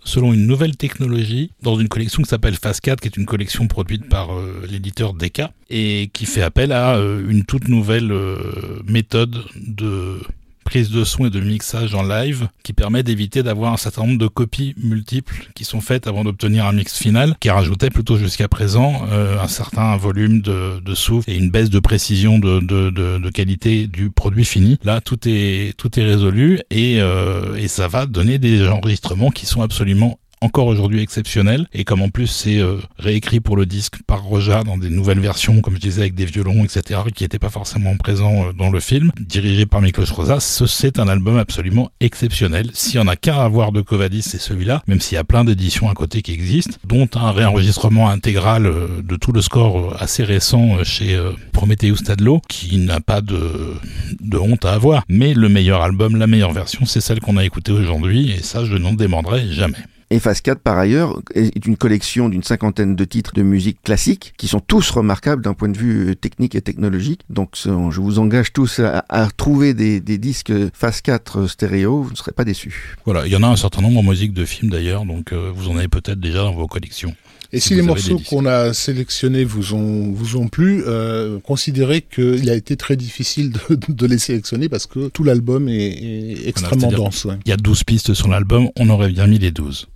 selon 0.05 0.33
une 0.33 0.47
nouvelle 0.47 0.77
technologie 0.77 1.51
dans 1.63 1.79
une 1.79 1.89
collection 1.89 2.23
qui 2.23 2.29
s'appelle 2.29 2.55
Phase 2.55 2.81
4, 2.81 3.01
qui 3.01 3.09
est 3.09 3.17
une 3.17 3.27
collection 3.27 3.67
produite 3.67 4.09
par 4.09 4.33
euh, 4.33 4.63
l'éditeur 4.71 5.15
Deka 5.15 5.51
et 5.71 6.11
qui 6.13 6.27
fait 6.27 6.43
appel 6.43 6.73
à 6.73 6.97
euh, 6.97 7.29
une 7.29 7.45
toute 7.45 7.69
nouvelle 7.69 8.13
euh, 8.13 8.83
méthode 8.87 9.43
de 9.57 10.19
prise 10.65 10.91
de 10.91 11.05
son 11.05 11.27
et 11.27 11.31
de 11.31 11.41
mixage 11.41 11.95
en 11.95 12.03
live 12.03 12.49
qui 12.62 12.73
permet 12.73 13.03
d'éviter 13.03 13.43
d'avoir 13.43 13.73
un 13.73 13.77
certain 13.77 14.03
nombre 14.03 14.19
de 14.19 14.27
copies 14.27 14.75
multiples 14.83 15.51
qui 15.55 15.65
sont 15.65 15.81
faites 15.81 16.07
avant 16.07 16.25
d'obtenir 16.25 16.67
un 16.67 16.73
mix 16.73 16.99
final 16.99 17.37
qui 17.41 17.51
rajoutait 17.51 17.91
plutôt 17.91 18.17
jusqu'à 18.17 18.49
présent 18.49 19.03
euh, 19.12 19.41
un 19.41 19.49
certain 19.49 19.97
volume 19.97 20.41
de, 20.41 20.95
souffle 20.95 21.31
et 21.31 21.37
une 21.37 21.51
baisse 21.51 21.71
de 21.71 21.81
précision 21.81 22.39
de, 22.39 23.31
qualité 23.31 23.87
du 23.87 24.11
produit 24.11 24.45
fini. 24.45 24.79
Là, 24.85 25.01
tout 25.01 25.19
est, 25.27 25.77
tout 25.77 25.99
est 25.99 26.05
résolu 26.05 26.61
et, 26.71 27.01
euh, 27.01 27.57
et 27.57 27.69
ça 27.69 27.89
va 27.89 28.07
donner 28.07 28.39
des 28.39 28.67
enregistrements 28.69 29.31
qui 29.31 29.47
sont 29.47 29.62
absolument 29.62 30.19
encore 30.45 30.66
aujourd'hui 30.66 31.01
exceptionnel. 31.01 31.66
Et 31.72 31.84
comme 31.84 32.03
en 32.03 32.11
plus 32.11 32.26
c'est 32.26 32.59
euh, 32.59 32.76
réécrit 32.99 33.40
pour 33.40 33.57
le 33.57 33.66
disque 33.66 33.97
par 34.07 34.22
Roja 34.22 34.62
dans 34.62 34.76
des 34.76 34.90
nouvelles 34.90 35.20
versions, 35.20 35.61
comme 35.61 35.74
je 35.76 35.80
disais, 35.80 36.03
avec 36.03 36.14
des 36.14 36.26
violons, 36.26 36.64
etc., 36.64 37.01
qui 37.14 37.24
n'étaient 37.24 37.38
pas 37.38 37.49
forcément 37.49 37.97
présents 37.97 38.49
euh, 38.49 38.53
dans 38.53 38.70
le 38.70 38.80
film, 38.80 39.11
dirigé 39.18 39.66
par 39.66 39.80
Miklos 39.80 40.12
Rosa, 40.12 40.38
c'est 40.40 40.99
un 40.99 41.09
album 41.09 41.38
absolument 41.38 41.90
exceptionnel. 42.01 42.70
S'il 42.74 42.97
y 42.97 42.99
en 42.99 43.09
a 43.09 43.16
qu'un 43.16 43.38
à 43.38 43.49
voir 43.49 43.72
de 43.72 43.80
Covadis, 43.80 44.22
c'est 44.22 44.40
celui-là, 44.40 44.82
même 44.86 45.01
s'il 45.01 45.16
y 45.16 45.18
a 45.18 45.24
plein 45.24 45.45
d'éditions 45.45 45.88
à 45.88 45.95
côté 45.95 46.22
qui 46.22 46.32
existent, 46.32 46.76
dont 46.84 47.09
un 47.14 47.32
réenregistrement 47.32 48.11
intégral 48.11 48.66
euh, 48.66 49.03
de 49.03 49.16
tout 49.16 49.32
le 49.32 49.40
score 49.40 49.97
assez 50.01 50.24
récent 50.24 50.84
chez 50.84 51.18
Prometheus 51.53 52.03
Tadlo, 52.05 52.40
qui 52.49 52.76
n'a 52.78 53.01
pas 53.01 53.20
de, 53.20 53.74
de 54.20 54.38
honte 54.38 54.64
à 54.64 54.72
avoir. 54.72 55.05
Mais 55.09 55.34
le 55.34 55.49
meilleur 55.49 55.82
album, 55.82 56.16
la 56.16 56.26
meilleure 56.26 56.53
version, 56.53 56.84
c'est 56.84 57.01
celle 57.01 57.20
qu'on 57.20 57.36
a 57.36 57.45
écoutée 57.45 57.72
aujourd'hui, 57.72 58.32
et 58.32 58.42
ça, 58.42 58.64
je 58.64 58.76
n'en 58.76 58.92
demanderai 58.92 59.53
jamais. 59.53 59.78
Et 60.15 60.21
Phase 60.21 60.43
4, 60.43 60.61
par 60.61 60.79
ailleurs, 60.79 61.21
est 61.35 61.67
une 61.67 61.77
collection 61.77 62.29
d'une 62.29 62.45
cinquantaine 62.45 62.95
de 62.95 63.05
titres 63.05 63.35
de 63.35 63.43
musique 63.43 63.83
classique 63.83 64.33
qui 64.37 64.47
sont 64.47 64.61
tous 64.61 64.89
remarquables 64.91 65.43
d'un 65.43 65.55
point 65.55 65.69
de 65.69 65.77
vue 65.77 66.11
euh, 66.11 66.15
technique 66.15 66.55
et 66.55 66.61
technologique. 66.61 67.23
Donc, 67.31 67.57
je 67.57 68.01
vous 68.01 68.21
engage 68.21 68.53
tous 68.53 68.79
à, 68.79 69.05
à 69.09 69.29
trouver 69.33 69.75
des, 69.75 69.99
des, 70.01 70.19
disques 70.19 70.53
Phase 70.73 71.01
4 71.01 71.39
euh, 71.41 71.49
stéréo, 71.49 72.03
vous 72.03 72.12
ne 72.12 72.17
serez 72.17 72.31
pas 72.31 72.45
déçus. 72.45 72.95
Voilà, 73.05 73.27
il 73.27 73.33
y 73.33 73.35
en 73.35 73.43
a 73.43 73.49
un 73.49 73.57
certain 73.57 73.83
nombre 73.83 73.99
en 73.99 74.03
musique 74.05 74.33
de 74.33 74.45
film 74.45 74.71
d'ailleurs, 74.71 75.05
donc 75.05 75.33
euh, 75.33 75.51
vous 75.53 75.69
en 75.69 75.77
avez 75.77 75.89
peut-être 75.89 76.21
déjà 76.21 76.45
dans 76.45 76.55
vos 76.55 76.69
collections. 76.69 77.12
Et 77.53 77.59
si, 77.59 77.71
si 77.71 77.75
les 77.75 77.83
morceaux 77.83 78.21
qu'on 78.21 78.47
a 78.47 78.73
sélectionnés 78.73 79.43
vous 79.43 79.75
ont, 79.75 80.12
vous 80.12 80.37
ont 80.37 80.47
plu, 80.47 80.85
euh, 80.87 81.41
considérez 81.41 82.03
qu'il 82.03 82.51
a 82.51 82.55
été 82.55 82.77
très 82.77 82.95
difficile 82.95 83.51
de, 83.51 83.79
de, 83.89 84.07
les 84.07 84.19
sélectionner 84.19 84.69
parce 84.69 84.87
que 84.87 85.09
tout 85.09 85.25
l'album 85.25 85.69
est, 85.69 85.75
est, 85.75 86.49
extrêmement 86.49 86.89
voilà, 86.89 86.99
dense. 86.99 87.25
Ouais. 87.25 87.35
Il 87.47 87.51
y 87.51 87.53
a 87.53 87.57
12 87.57 87.83
pistes 87.83 88.15
sur 88.15 88.29
l'album, 88.29 88.69
on 88.77 88.89
aurait 88.91 89.11
bien 89.11 89.27
mis 89.27 89.41
les 89.41 89.51
12. 89.51 89.89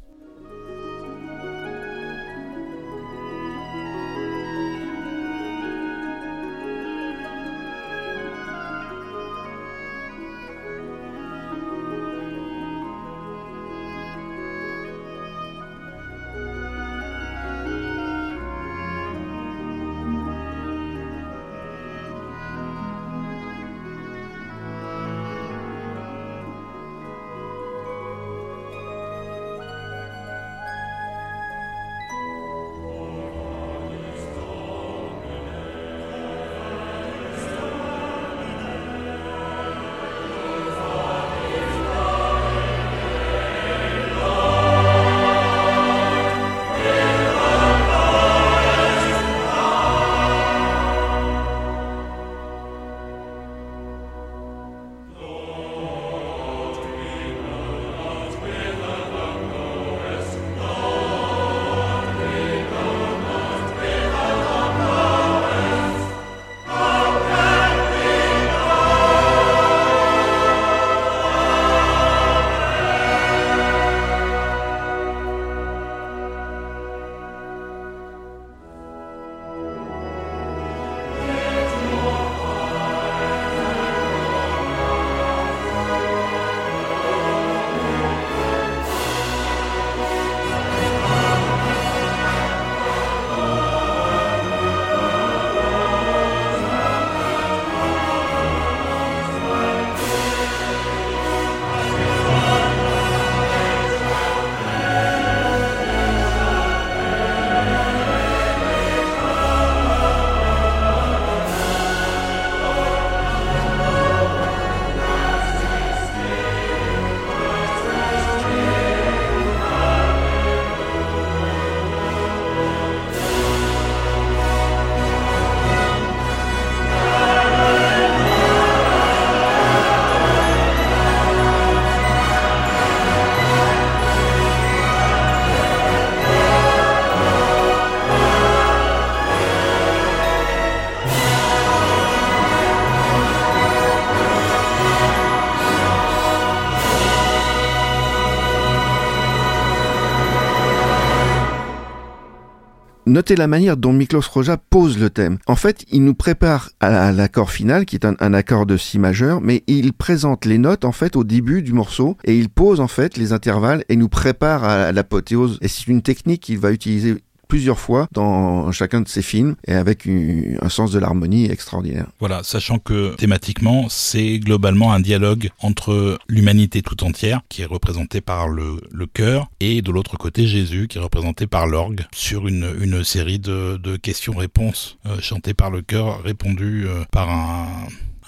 Notez 153.09 153.37
la 153.37 153.47
manière 153.47 153.79
dont 153.79 153.95
Miklos 153.95 154.21
Roja 154.31 154.59
pose 154.59 154.99
le 154.99 155.09
thème. 155.09 155.39
En 155.47 155.57
fait, 155.57 155.87
il 155.91 156.05
nous 156.05 156.13
prépare 156.13 156.71
à 156.81 157.11
l'accord 157.11 157.51
final, 157.51 157.87
qui 157.87 157.97
est 157.97 158.05
un, 158.05 158.35
accord 158.35 158.67
de 158.67 158.77
si 158.77 158.99
majeur, 158.99 159.41
mais 159.41 159.65
il 159.67 159.95
présente 159.95 160.45
les 160.45 160.59
notes 160.59 160.85
en 160.85 160.93
fait 160.93 161.17
au 161.17 161.25
début 161.25 161.63
du 161.63 161.73
morceau 161.73 162.19
et 162.25 162.37
il 162.37 162.51
pose 162.51 162.81
en 162.81 162.87
fait 162.87 163.17
les 163.17 163.33
intervalles 163.33 163.83
et 163.89 163.97
nous 163.97 164.11
prépare 164.11 164.65
à 164.65 164.93
l'apothéose. 164.93 165.59
Et 165.63 165.69
c'est 165.69 165.87
une 165.87 166.03
technique 166.03 166.43
qu'il 166.43 166.59
va 166.59 166.71
utiliser 166.71 167.17
plusieurs 167.49 167.79
fois 167.79 168.09
dans 168.13 168.71
chacun 168.73 169.01
de 169.01 169.09
ses 169.09 169.23
films 169.23 169.57
et 169.67 169.73
avec 169.73 170.07
un 170.07 170.69
sens 170.69 170.93
de 170.93 170.99
l'harmonie 170.99 171.51
extraordinaire. 171.51 172.07
Voilà, 172.21 172.43
sachant 172.43 172.79
que 172.79 173.15
thématiquement, 173.17 173.87
c'est 173.89 174.39
globalement 174.39 174.93
un 174.93 175.01
dialogue 175.01 175.51
entre 175.61 176.19
l'humanité 176.29 176.83
tout 176.83 177.03
entière, 177.05 177.41
qui 177.49 177.63
est 177.63 177.67
représentée 177.67 178.21
par 178.21 178.49
le, 178.49 178.81
le 178.91 179.07
chœur, 179.07 179.49
et 179.61 179.83
de 179.83 179.91
l'autre 179.91 180.17
côté 180.17 180.47
Jésus, 180.47 180.87
qui 180.89 180.99
est 180.99 181.01
représenté 181.01 181.47
par 181.47 181.67
l'orgue, 181.67 182.05
sur 182.15 182.47
une, 182.47 182.71
une 182.81 183.03
série 183.03 183.39
de, 183.39 183.77
de 183.77 183.97
questions-réponses 183.97 184.99
euh, 185.07 185.21
chantées 185.21 185.55
par 185.55 185.71
le 185.71 185.83
chœur, 185.83 186.23
répondues 186.23 186.87
euh, 186.87 187.05
par 187.11 187.31
un 187.31 187.67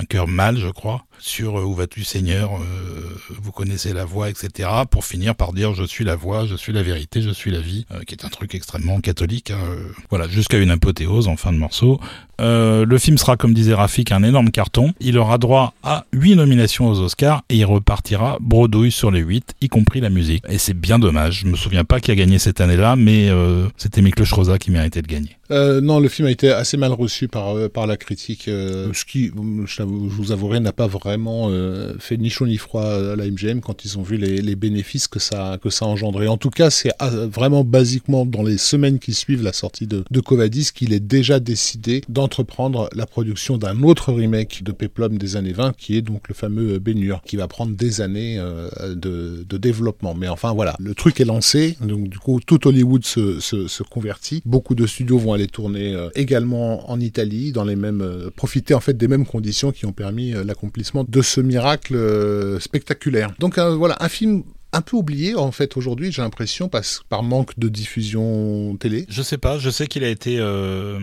un 0.01 0.05
cœur 0.05 0.29
mâle, 0.29 0.59
je 0.59 0.69
crois, 0.69 1.05
sur 1.19 1.59
euh, 1.59 1.65
Où 1.65 1.75
vas-tu 1.75 2.05
Seigneur, 2.05 2.53
euh, 2.55 3.17
vous 3.29 3.53
connaissez 3.53 3.93
la 3.93 4.05
voix, 4.05 4.31
etc. 4.31 4.69
Pour 4.91 5.05
finir 5.05 5.35
par 5.35 5.53
dire 5.53 5.75
Je 5.75 5.85
suis 5.85 6.05
la 6.05 6.17
voix, 6.17 6.47
je 6.47 6.55
suis 6.55 6.73
la 6.73 6.83
vérité, 6.83 7.21
je 7.21 7.31
suis 7.31 7.51
la 7.51 7.61
vie, 7.61 7.87
euh, 7.93 8.01
qui 8.07 8.15
est 8.15 8.25
un 8.25 8.29
truc 8.29 8.55
extrêmement 8.55 9.01
catholique. 9.01 9.51
Hein, 9.51 9.61
voilà, 10.09 10.27
jusqu'à 10.27 10.59
une 10.59 10.71
apothéose 10.71 11.29
en 11.29 11.37
fin 11.37 11.53
de 11.53 11.59
morceau. 11.59 12.01
le 12.39 12.99
film 12.99 13.19
sera, 13.19 13.37
comme 13.37 13.53
disait 13.53 13.75
Rafik, 13.75 14.11
un 14.13 14.23
énorme 14.23 14.51
carton. 14.51 14.95
Il 15.01 15.19
aura 15.19 15.37
droit 15.37 15.75
à 15.83 16.07
8 16.13 16.37
nominations 16.37 16.89
aux 16.89 16.99
Oscars 17.01 17.43
et 17.51 17.57
il 17.57 17.65
repartira 17.65 18.39
bredouille 18.41 18.93
sur 18.93 19.11
les 19.11 19.21
8, 19.21 19.55
y 19.61 19.69
compris 19.69 20.01
la 20.01 20.09
musique. 20.09 20.45
Et 20.49 20.59
c'est 20.59 20.75
bien 20.75 20.99
dommage. 20.99 21.41
Je 21.41 21.47
me 21.47 21.57
souviens 21.57 21.85
pas 21.85 22.01
qui 22.01 22.11
a 22.11 22.15
gagné 22.15 22.39
cette 22.39 22.61
année-là, 22.61 22.97
mais 22.97 23.31
c'était 23.77 24.01
Miklos 24.01 24.35
Rosa 24.35 24.59
qui 24.59 24.71
méritait 24.71 25.03
de 25.03 25.09
gagner. 25.09 25.37
Non, 25.51 26.01
le 26.01 26.09
film 26.09 26.29
a 26.29 26.31
été 26.31 26.51
assez 26.51 26.77
mal 26.77 26.93
reçu 26.93 27.29
par, 27.29 27.71
par 27.71 27.87
la 27.87 27.97
critique, 27.97 28.45
ce 28.47 29.05
qui, 29.05 29.31
je, 29.67 29.83
vous 29.83 30.33
avouerai, 30.33 30.61
n'a 30.61 30.73
pas 30.73 30.87
vraiment 30.87 31.49
euh, 31.49 31.95
fait 31.99 32.17
ni 32.17 32.31
chaud 32.31 32.47
ni 32.47 32.57
froid 32.57 32.85
à 32.85 33.17
la 33.17 33.31
MGM 33.31 33.61
quand 33.61 33.85
ils 33.85 33.99
ont 33.99 34.03
vu 34.03 34.17
les, 34.17 34.57
bénéfices 34.57 35.09
que 35.09 35.19
ça, 35.19 35.59
que 35.63 35.71
ça 35.71 35.85
a 35.85 35.89
engendré. 35.89 36.29
En 36.29 36.37
tout 36.37 36.51
cas, 36.51 36.71
c'est 36.71 36.91
ah, 36.99 37.11
vraiment 37.11 37.65
basiquement 37.65 38.27
dans 38.27 38.43
les 38.43 38.59
semaines 38.59 38.99
qui 38.99 39.15
suivent 39.15 39.43
la 39.43 39.53
sortie 39.53 39.87
de, 39.87 40.05
de 40.11 40.21
Covadis 40.21 40.71
qu'il 40.75 40.93
est 40.93 41.01
déjà 41.01 41.41
décidé 41.41 42.03
d'entreprendre 42.09 42.91
la 42.95 43.07
production 43.07 43.57
d'un 43.59 43.83
autre 43.83 44.13
remake 44.13 44.63
de 44.63 44.73
Peplum 44.73 45.17
des 45.17 45.37
années 45.37 45.53
20 45.53 45.77
qui 45.77 45.97
est 45.97 46.03
donc 46.03 46.29
le 46.29 46.35
fameux 46.35 46.79
Bénur 46.79 47.23
qui 47.25 47.37
va 47.37 47.49
prendre 47.49 47.75
des 47.75 48.01
années 48.01 48.39
euh, 48.39 48.69
de, 48.95 49.45
de, 49.49 49.57
développement. 49.57 50.15
Mais 50.15 50.29
enfin 50.29 50.53
voilà, 50.53 50.77
le 50.79 50.95
truc 50.95 51.21
est 51.21 51.25
lancé, 51.25 51.77
donc 51.81 52.09
du 52.09 52.19
coup 52.19 52.41
tout 52.45 52.67
Hollywood 52.67 53.05
se, 53.05 53.41
se, 53.41 53.69
se 53.69 53.83
convertit. 53.83 54.43
Beaucoup 54.45 54.75
de 54.75 54.87
studios 54.87 55.19
vont 55.19 55.33
aller 55.33 55.40
tourner 55.47 55.95
euh, 55.95 56.09
également 56.15 56.91
en 56.91 57.01
Italie, 57.01 57.53
dans 57.53 57.65
les 57.65 57.77
mêmes, 57.77 58.31
profiter 58.37 58.75
en 58.75 58.81
fait 58.81 58.95
des 58.95 59.09
mêmes 59.09 59.27
conditions 59.27 59.73
qui 59.73 59.87
ont 59.87 59.93
permis 59.93 60.33
l'accomplissement 60.45 61.05
de 61.07 61.23
ce 61.23 61.41
miracle 61.41 61.97
euh, 61.97 62.61
spectaculaire. 62.61 63.33
Donc 63.39 63.59
euh, 63.59 63.75
voilà, 63.75 63.97
un 64.01 64.09
film 64.09 64.43
un 64.73 64.83
peu 64.83 64.97
oublié 64.97 65.35
en 65.35 65.51
fait 65.51 65.77
aujourd'hui, 65.77 66.13
j'ai 66.13 66.23
l'impression, 66.23 66.71
par 67.09 67.23
manque 67.23 67.59
de 67.59 67.69
diffusion 67.69 68.77
télé. 68.77 69.07
Je 69.09 69.23
sais 69.23 69.39
pas, 69.39 69.59
je 69.59 69.71
sais 69.71 69.87
qu'il 69.87 70.05
a 70.05 70.09
été 70.09 70.37
euh, 70.39 70.99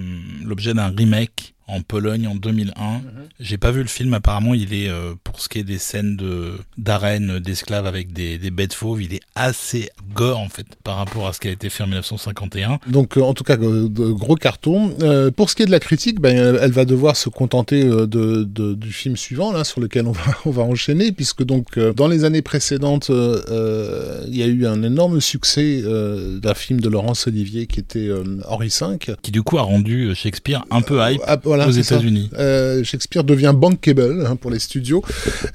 l'objet 0.45 0.73
d'un 0.73 0.87
remake 0.87 1.53
en 1.67 1.81
Pologne 1.81 2.27
en 2.27 2.35
2001. 2.35 2.69
Mhm. 2.69 3.01
J'ai 3.39 3.57
pas 3.57 3.71
vu 3.71 3.81
le 3.81 3.87
film. 3.87 4.13
Apparemment, 4.13 4.53
il 4.53 4.73
est 4.73 4.89
euh, 4.89 5.13
pour 5.23 5.41
ce 5.41 5.49
qui 5.49 5.59
est 5.59 5.63
des 5.63 5.77
scènes 5.77 6.15
de 6.15 6.53
d'arène 6.77 7.39
d'esclaves 7.39 7.85
avec 7.85 8.13
des, 8.13 8.37
des 8.37 8.51
bêtes 8.51 8.73
fauves, 8.73 9.03
il 9.03 9.13
est 9.13 9.21
assez 9.35 9.89
gore 10.13 10.39
en 10.39 10.49
fait 10.49 10.67
par 10.83 10.95
rapport 10.97 11.27
à 11.27 11.33
ce 11.33 11.39
qui 11.39 11.47
a 11.47 11.51
été 11.51 11.69
fait 11.69 11.83
en 11.83 11.87
1951. 11.87 12.79
Donc, 12.87 13.17
euh, 13.17 13.21
en 13.21 13.33
tout 13.33 13.43
cas, 13.43 13.57
de 13.57 13.87
gros 13.87 14.35
carton. 14.35 14.93
Euh, 15.01 15.31
pour 15.31 15.49
ce 15.49 15.55
qui 15.55 15.63
est 15.63 15.65
de 15.65 15.71
la 15.71 15.79
critique, 15.79 16.19
ben, 16.19 16.37
elle 16.37 16.71
va 16.71 16.85
devoir 16.85 17.15
se 17.17 17.29
contenter 17.29 17.83
de, 17.83 18.05
de, 18.05 18.73
du 18.73 18.91
film 18.91 19.17
suivant 19.17 19.51
là, 19.51 19.63
sur 19.63 19.81
lequel 19.81 20.07
on 20.07 20.11
va 20.11 20.21
on 20.45 20.51
va 20.51 20.63
enchaîner, 20.63 21.11
puisque 21.11 21.43
donc 21.43 21.77
dans 21.77 22.07
les 22.07 22.23
années 22.23 22.41
précédentes, 22.41 23.09
il 23.09 24.35
y 24.35 24.43
a 24.43 24.47
eu 24.47 24.65
un 24.65 24.83
énorme 24.83 25.19
succès 25.19 25.81
d'un 25.83 26.53
film 26.53 26.79
de 26.79 26.89
Laurence 26.89 27.27
Olivier 27.27 27.67
qui 27.67 27.79
était 27.79 28.09
Henri 28.47 28.69
V, 28.69 28.97
qui 29.21 29.31
du 29.31 29.43
coup 29.43 29.57
a 29.57 29.63
rendu 29.63 30.13
Shakespeare 30.15 30.65
un 30.69 30.81
peu 30.81 30.99
hype. 31.01 31.21
Aux 31.65 31.71
États-Unis. 31.71 32.29
Euh, 32.37 32.83
Shakespeare 32.83 33.23
devient 33.23 33.53
bankable 33.55 34.25
hein, 34.25 34.35
pour 34.35 34.51
les 34.51 34.59
studios, 34.59 35.03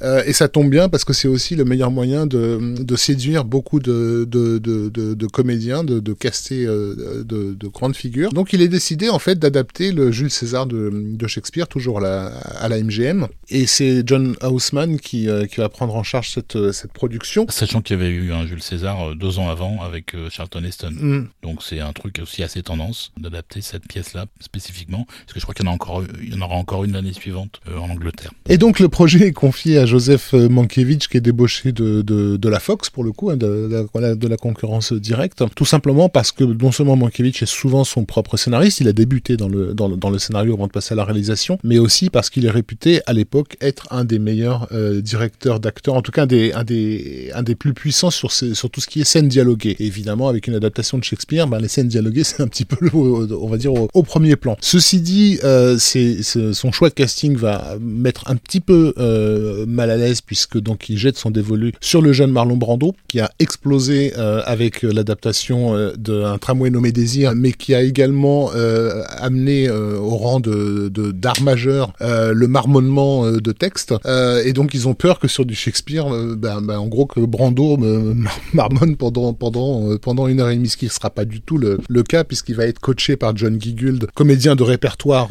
euh, 0.03 0.22
et 0.26 0.32
ça 0.32 0.48
tombe 0.48 0.70
bien 0.70 0.88
parce 0.88 1.05
que 1.05 1.12
c'est 1.12 1.28
aussi 1.28 1.57
le 1.57 1.64
meilleur 1.64 1.90
moyen 1.90 2.26
de, 2.26 2.74
de 2.78 2.96
séduire 2.96 3.44
beaucoup 3.44 3.80
de, 3.80 4.26
de, 4.28 4.59
de, 4.59 5.26
comédiens, 5.26 5.84
de, 5.84 6.12
caster 6.12 6.66
euh, 6.66 7.22
de, 7.24 7.55
de, 7.55 7.68
grandes 7.68 7.96
figures. 7.96 8.32
Donc 8.32 8.53
il 8.53 8.62
est 8.62 8.68
décidé 8.68 9.09
en 9.09 9.18
fait 9.18 9.38
d'adapter 9.38 9.92
le 9.92 10.12
Jules 10.12 10.30
César 10.30 10.66
de, 10.66 11.26
Shakespeare, 11.26 11.68
toujours 11.68 11.98
à 11.98 12.00
la, 12.00 12.26
à 12.26 12.68
la 12.68 12.82
MGM, 12.82 13.28
et 13.48 13.66
c'est 13.66 14.03
John 14.07 14.34
Houseman 14.42 14.98
qui, 14.98 15.28
euh, 15.28 15.46
qui 15.46 15.57
va 15.57 15.68
prendre 15.68 15.94
en 15.94 16.03
charge 16.03 16.30
cette, 16.30 16.72
cette 16.72 16.92
production. 16.92 17.46
Sachant 17.48 17.80
qu'il 17.80 17.96
y 17.96 18.00
avait 18.00 18.11
eu 18.11 18.32
un 18.32 18.46
Jules 18.46 18.62
César 18.62 19.14
deux 19.14 19.38
ans 19.38 19.48
avant 19.48 19.80
avec 19.82 20.14
Charlton 20.30 20.64
Heston. 20.64 20.90
Mm. 20.90 21.28
Donc 21.42 21.62
c'est 21.62 21.80
un 21.80 21.92
truc 21.92 22.18
aussi 22.22 22.42
assez 22.42 22.62
tendance 22.62 23.12
d'adapter 23.18 23.61
cette 23.61 23.86
pièce-là 23.86 24.26
spécifiquement, 24.40 25.07
parce 25.07 25.32
que 25.34 25.40
je 25.40 25.44
crois 25.44 25.55
qu'il 25.55 25.64
y 25.64 25.68
en 25.68 25.72
a 25.72 25.74
encore 25.74 25.91
il 26.22 26.34
y 26.34 26.38
en 26.38 26.40
aura 26.43 26.57
encore 26.57 26.84
une 26.84 26.93
l'année 26.93 27.12
suivante 27.12 27.61
euh, 27.68 27.78
en 27.78 27.90
Angleterre. 27.90 28.32
Et 28.49 28.59
donc 28.59 28.78
le 28.78 28.88
projet 28.88 29.28
est 29.28 29.32
confié 29.32 29.78
à 29.78 29.86
Joseph 29.86 30.34
euh, 30.34 30.49
Mankiewicz 30.49 31.09
qui 31.09 31.16
est 31.16 31.20
débauché 31.20 31.72
de, 31.72 32.03
de, 32.03 32.49
la 32.49 32.61
Fox 32.61 32.90
pour 32.90 33.05
le 33.05 33.12
coup, 33.12 33.30
hein, 33.30 33.36
de, 33.36 34.28
la 34.28 34.36
concurrence 34.36 34.93
directe, 34.93 35.43
tout 35.55 35.64
simplement 35.64 36.09
parce 36.09 36.32
que 36.32 36.45
non 36.45 36.70
seulement 36.70 36.97
Mankiewicz 36.97 37.43
est 37.43 37.47
souvent 37.47 37.84
son 37.84 38.05
propre 38.05 38.36
scénariste, 38.36 38.80
il 38.80 38.88
a 38.88 38.93
débuté 38.93 39.36
dans 39.36 39.49
le, 39.49 39.74
dans, 39.74 40.11
le 40.11 40.18
scénario 40.18 40.55
avant 40.55 40.66
de 40.66 40.72
passer 40.72 40.93
à 40.93 40.97
la 40.97 41.05
réalisation, 41.05 41.59
mais 41.64 41.78
aussi 41.78 42.11
parce 42.11 42.28
qu'il 42.30 42.45
est 42.45 42.51
réputé 42.51 43.01
à 43.07 43.12
l'époque 43.12 43.57
être 43.61 43.86
un 43.90 44.05
des 44.05 44.18
meilleurs 44.18 44.68
euh, 44.72 45.01
directeurs 45.01 45.61
d'acteurs, 45.61 45.95
en 45.95 46.03
tout 46.03 46.12
cas 46.12 46.22
un 46.22 46.26
des, 46.26 46.53
un 46.53 46.64
des, 46.64 47.30
un 47.34 47.43
des 47.43 47.55
plus 47.55 47.72
puissants 47.72 48.11
sur, 48.11 48.30
sur 48.32 48.70
tout 48.70 48.80
ce 48.80 48.86
qui 48.86 49.01
est 49.01 49.05
scène 49.05 49.28
dialoguée. 49.28 49.76
évidemment, 49.78 50.28
avec 50.28 50.47
une 50.47 50.55
adaptation 50.55 50.99
de 50.99 51.05
Shakespeare, 51.05 51.47
ben, 51.47 51.59
les 51.59 51.68
scènes 51.68 51.88
dialoguées, 51.88 52.24
c'est 52.24 52.43
un 52.43 52.49
petit 52.49 52.64
peu, 52.64 52.90
on 52.95 53.47
va 53.47 53.57
dire, 53.57 53.72
au, 53.72 54.03
premier 54.03 54.36
plan. 54.36 54.57
Ceci 54.61 55.01
dit, 55.01 55.38
son 55.83 56.72
choix 56.72 56.89
de 56.89 56.95
casting 56.95 57.37
va 57.37 57.76
mettre 57.80 58.30
un 58.30 58.37
petit 58.37 58.61
peu 58.61 58.95
euh, 58.99 59.66
mal 59.66 59.91
à 59.91 59.97
l'aise 59.97 60.20
puisque 60.20 60.59
donc 60.59 60.89
il 60.89 60.99
jette 60.99 61.16
son 61.16 61.30
dévolu 61.30 61.72
sur 61.80 62.03
le 62.03 62.12
jeune 62.12 62.30
Marlon 62.30 62.57
Brando 62.57 62.95
qui 63.09 63.20
a 63.20 63.30
explosé 63.39 64.12
euh, 64.16 64.43
avec 64.45 64.83
l'adaptation 64.83 65.74
euh, 65.74 65.93
d'un 65.97 66.39
tramway 66.39 66.70
nommé 66.70 66.93
Désir, 66.93 67.33
mais 67.35 67.53
qui 67.53 67.74
a 67.74 67.83
également 67.83 68.51
amené 69.18 69.70
au 69.70 70.16
rang 70.16 70.41
de 70.41 70.89
d'art 71.12 71.41
majeur 71.43 71.93
le 72.01 72.47
marmonnement 72.47 73.30
de 73.30 73.53
texte. 73.53 73.95
et 74.45 74.53
donc 74.53 74.74
ils 74.74 74.89
ont 74.89 74.95
peur 74.95 75.18
que 75.18 75.28
sur 75.28 75.47
du 75.47 75.55
Shakespeare, 75.55 76.07
ben, 76.37 76.61
ben, 76.61 76.78
en 76.78 76.87
gros 76.87 77.07
que 77.07 77.20
Brando 77.20 77.78
marmonne 78.53 78.97
pendant 78.97 79.33
pendant 79.33 79.97
pendant 79.99 80.28
une 80.28 80.41
heure 80.41 80.51
et 80.51 80.57
demie, 80.57 80.68
ce 80.68 80.76
qui 80.76 80.87
ne 80.87 80.91
sera 80.91 81.11
pas 81.11 81.24
du 81.24 81.41
tout 81.41 81.57
le, 81.57 81.78
le 81.89 82.03
cas 82.03 82.24
puisqu'il 82.24 82.57
va 82.57 82.66
être 82.66 82.78
coaché 82.78 83.16
par 83.16 83.37
John 83.37 83.61
Giggold, 83.61 84.09
comédien 84.14 84.55
de 84.55 84.62
répertoire 84.62 85.30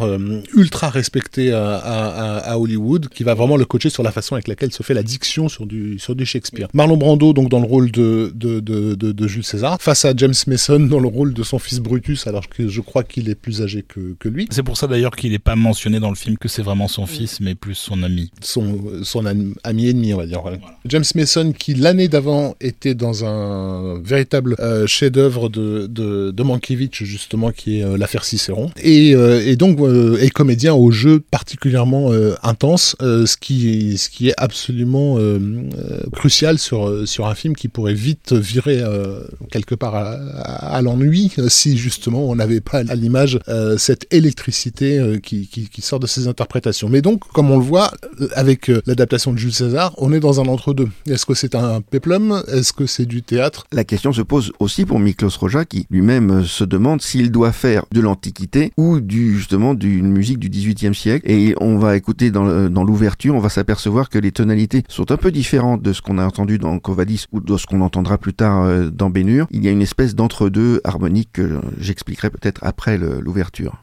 ultra 0.54 0.89
respecté 0.89 1.52
à, 1.52 1.76
à, 1.76 2.38
à, 2.38 2.58
Hollywood, 2.58 3.10
qui 3.10 3.24
va 3.24 3.34
vraiment 3.34 3.58
le 3.58 3.66
coacher 3.66 3.89
sur 3.89 4.04
la 4.04 4.12
façon 4.12 4.36
avec 4.36 4.48
laquelle 4.48 4.72
se 4.72 4.84
fait 4.84 4.94
la 4.94 5.04
diction 5.04 5.50
sur 5.50 5.66
du, 5.66 6.00
sur 6.00 6.16
du 6.16 6.26
Shakespeare. 6.26 6.68
Marlon 6.74 6.98
Brando, 6.98 7.34
donc 7.34 7.50
dans 7.50 7.60
le 7.60 7.68
rôle 7.68 7.92
de, 7.92 8.32
de, 8.36 8.60
de, 8.60 8.96
de, 8.96 9.12
de 9.12 9.28
Jules 9.28 9.44
César, 9.44 9.78
face 9.80 10.06
à 10.06 10.14
James 10.16 10.34
Mason 10.48 10.80
dans 10.80 11.00
le 11.00 11.08
rôle 11.08 11.34
de 11.34 11.44
son 11.44 11.60
fils 11.60 11.80
Brutus, 11.80 12.28
alors 12.28 12.48
que 12.50 12.68
je 12.68 12.82
crois 12.82 13.04
qu'il 13.04 13.30
est 13.30 13.36
plus 13.36 13.62
âgé 13.62 13.84
que, 13.88 14.16
que 14.20 14.30
lui. 14.30 14.48
C'est 14.52 14.64
pour 14.64 14.78
ça 14.78 14.88
d'ailleurs 14.88 15.16
qu'il 15.16 15.32
n'est 15.32 15.39
pas 15.39 15.56
mentionné 15.56 16.00
dans 16.00 16.10
le 16.10 16.16
film 16.16 16.38
que 16.38 16.48
c'est 16.48 16.62
vraiment 16.62 16.88
son 16.88 17.06
fils, 17.06 17.39
mais 17.39 17.56
plus 17.56 17.76
son 17.76 18.04
ami. 18.04 18.32
Son, 18.42 18.80
son 19.04 19.26
ami 19.26 19.88
ennemi, 19.88 20.14
on 20.14 20.18
va 20.18 20.26
dire. 20.26 20.42
Voilà. 20.42 20.58
James 20.86 21.04
Mason, 21.16 21.52
qui 21.52 21.74
l'année 21.74 22.08
d'avant 22.08 22.56
était 22.60 22.96
dans 22.96 23.26
un 23.26 24.00
véritable 24.02 24.56
euh, 24.60 24.88
chef-d'œuvre 24.88 25.50
de, 25.50 25.88
de, 25.88 26.32
de 26.32 26.44
Mankiewicz, 26.44 27.04
justement, 27.04 27.52
qui 27.52 27.80
est 27.80 27.84
euh, 27.84 27.98
l'affaire 27.98 28.24
Cicéron. 28.24 28.72
Et, 28.82 29.16
euh, 29.16 29.46
et 29.46 29.56
donc, 29.56 29.80
est 30.20 30.30
comédien 30.32 30.73
au 30.73 30.91
jeu 30.91 31.19
particulièrement 31.19 32.11
euh, 32.11 32.36
intense, 32.43 32.95
euh, 33.01 33.25
ce 33.25 33.38
qui 33.38 33.69
est, 33.69 33.97
ce 33.97 34.09
qui 34.09 34.29
est 34.29 34.34
absolument 34.38 35.15
euh, 35.17 35.39
crucial 36.11 36.57
sur 36.57 37.07
sur 37.07 37.27
un 37.27 37.36
film 37.36 37.55
qui 37.55 37.67
pourrait 37.67 37.93
vite 37.93 38.34
virer 38.34 38.82
quelque 39.51 39.75
part 39.75 39.95
à, 39.95 40.82
l'ennui 40.82 41.32
si 41.47 41.77
justement 41.77 42.29
on 42.29 42.36
n'avait 42.36 42.61
pas 42.61 42.79
à 42.79 42.95
l'image 42.95 43.39
cette 43.77 44.11
électricité 44.13 45.19
qui, 45.21 45.47
qui, 45.47 45.82
sort 45.82 45.99
de 45.99 46.07
ses 46.07 46.27
interprétations. 46.27 46.89
Mais 46.89 47.01
donc, 47.01 47.21
comme 47.34 47.51
on 47.51 47.57
le 47.57 47.63
voit 47.63 47.91
avec 48.36 48.71
l'adaptation 48.86 49.34
de 49.34 49.38
Jules 49.38 49.53
César, 49.53 49.93
on 49.97 50.13
est 50.13 50.19
dans 50.19 50.39
un 50.39 50.47
entre-deux. 50.47 50.88
Est-ce 51.07 51.25
que 51.25 51.34
c'est 51.34 51.55
un 51.55 51.82
péplum? 51.82 52.43
Est-ce 52.47 52.73
que 52.73 52.86
c'est 52.86 53.05
du 53.05 53.23
théâtre? 53.23 53.65
La 53.71 53.84
question 53.84 54.13
se 54.13 54.21
pose 54.21 54.51
aussi 54.59 54.86
pour 54.86 54.99
Miklos 54.99 55.38
Roja 55.39 55.65
qui 55.65 55.86
lui-même 55.89 56.45
se 56.45 56.63
demande 56.63 57.01
s'il 57.01 57.32
doit 57.32 57.51
faire 57.51 57.86
de 57.91 58.01
l'Antiquité 58.01 58.71
ou 58.77 58.99
justement 59.09 59.73
d'une 59.73 60.20
musique 60.22 60.38
du 60.38 60.49
XVIIIe 60.49 60.93
siècle 60.93 61.32
et 61.32 61.55
on 61.59 61.80
va 61.80 61.97
écouter 61.97 62.30
dans 62.30 62.84
l'ouverture, 62.84 63.34
on 63.34 63.39
va 63.39 63.49
s'apercevoir 63.49 64.07
que 64.07 64.19
les 64.19 64.32
tonalités 64.32 64.84
sont 64.88 65.11
un 65.11 65.17
peu 65.17 65.32
différentes 65.32 65.82
de 65.82 65.93
ce 65.93 66.03
qu'on 66.03 66.19
a 66.19 66.26
entendu 66.28 66.59
dans 66.59 66.78
Covadis 66.78 67.26
ou 67.32 67.41
de 67.41 67.57
ce 67.57 67.65
qu'on 67.65 67.82
entendra 67.82 68.19
plus 68.19 68.36
tard 68.36 68.61
euh, 68.61 68.91
dans 68.91 69.09
Bénur. 69.09 69.47
Il 69.49 69.63
y 69.63 69.67
a 69.67 69.72
une 69.72 69.82
espèce 69.82 70.13
d'entre-deux 70.13 70.80
harmonique 70.84 71.30
que 71.34 71.59
j'expliquerai 71.80 72.30
peut-être 72.30 72.59
après 72.63 72.99
l'ouverture. 72.99 73.82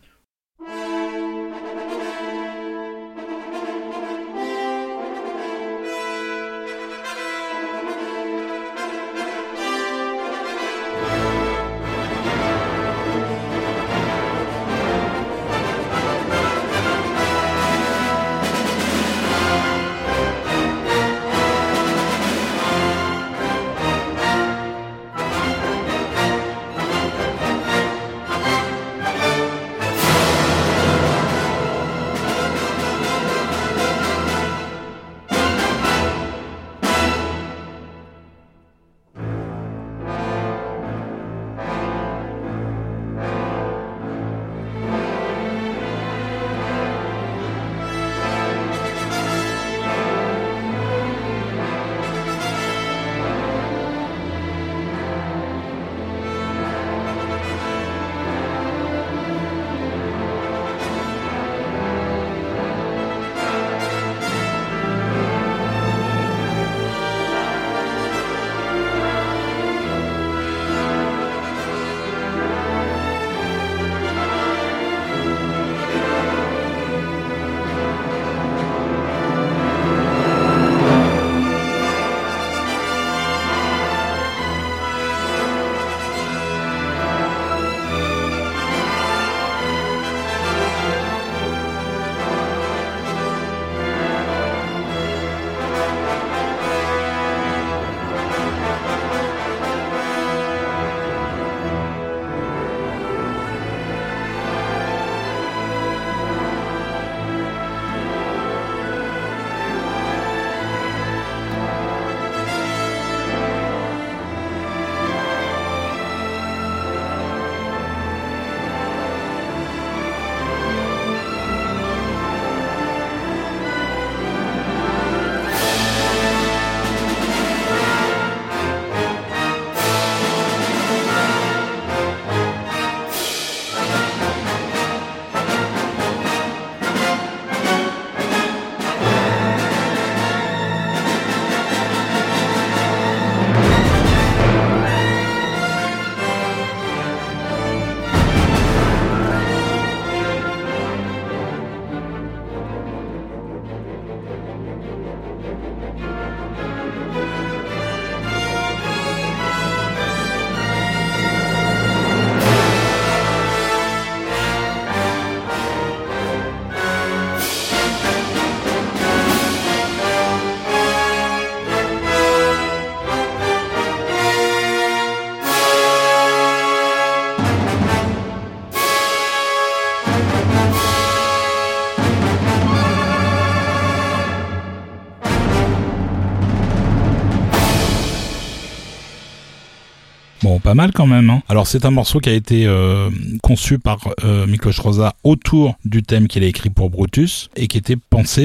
Quand 190.86 191.06
même. 191.06 191.30
Hein. 191.30 191.42
Alors 191.48 191.66
c'est 191.66 191.84
un 191.84 191.90
morceau 191.90 192.20
qui 192.20 192.28
a 192.28 192.32
été 192.32 192.66
euh, 192.66 193.10
conçu 193.42 193.78
par 193.78 193.98
euh, 194.24 194.46
Miklos 194.46 194.80
Rosa 194.80 195.14
autour 195.24 195.76
du 195.84 196.02
thème 196.02 196.28
qu'il 196.28 196.44
a 196.44 196.46
écrit 196.46 196.70
pour 196.70 196.90
Brutus 196.90 197.50
et 197.56 197.66
qui 197.66 197.78
était 197.78 197.96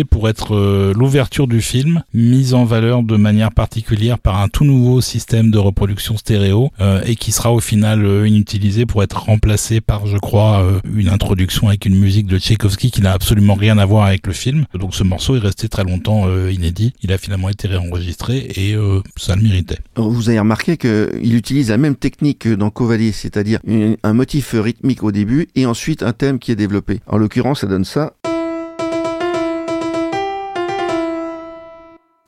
pour 0.09 0.29
être 0.29 0.55
euh, 0.55 0.93
l'ouverture 0.95 1.47
du 1.47 1.59
film, 1.59 2.03
mise 2.13 2.53
en 2.53 2.63
valeur 2.63 3.01
de 3.01 3.17
manière 3.17 3.51
particulière 3.51 4.19
par 4.19 4.39
un 4.39 4.47
tout 4.47 4.65
nouveau 4.65 5.01
système 5.01 5.49
de 5.49 5.57
reproduction 5.57 6.15
stéréo 6.15 6.69
euh, 6.79 7.01
et 7.05 7.15
qui 7.15 7.31
sera 7.31 7.51
au 7.51 7.59
final 7.59 8.05
euh, 8.05 8.27
inutilisé 8.27 8.85
pour 8.85 9.01
être 9.01 9.23
remplacé 9.23 9.81
par, 9.81 10.05
je 10.05 10.17
crois, 10.17 10.63
une 10.95 11.09
introduction 11.09 11.69
avec 11.69 11.85
une 11.85 11.95
musique 11.95 12.27
de 12.27 12.37
Tchaïkovski 12.37 12.91
qui 12.91 13.01
n'a 13.01 13.13
absolument 13.13 13.55
rien 13.55 13.79
à 13.79 13.85
voir 13.85 14.05
avec 14.05 14.27
le 14.27 14.33
film. 14.33 14.65
Donc 14.75 14.93
ce 14.93 15.03
morceau 15.03 15.35
est 15.35 15.39
resté 15.39 15.67
très 15.69 15.83
longtemps 15.83 16.27
inédit. 16.47 16.93
Il 17.01 17.11
a 17.11 17.17
finalement 17.17 17.49
été 17.49 17.67
réenregistré 17.67 18.37
et 18.55 18.75
ça 19.17 19.35
le 19.35 19.41
méritait. 19.41 19.79
Vous 19.95 20.29
avez 20.29 20.39
remarqué 20.39 20.77
qu'il 20.77 21.35
utilise 21.35 21.69
la 21.69 21.77
même 21.77 21.95
technique 21.95 22.47
dans 22.47 22.69
Covalier, 22.69 23.11
c'est-à-dire 23.11 23.59
un 24.03 24.13
motif 24.13 24.53
rythmique 24.53 25.03
au 25.03 25.11
début 25.11 25.49
et 25.55 25.65
ensuite 25.65 26.03
un 26.03 26.13
thème 26.13 26.39
qui 26.39 26.51
est 26.51 26.55
développé. 26.55 27.01
En 27.07 27.17
l'occurrence, 27.17 27.61
ça 27.61 27.67
donne 27.67 27.85
ça. 27.85 28.13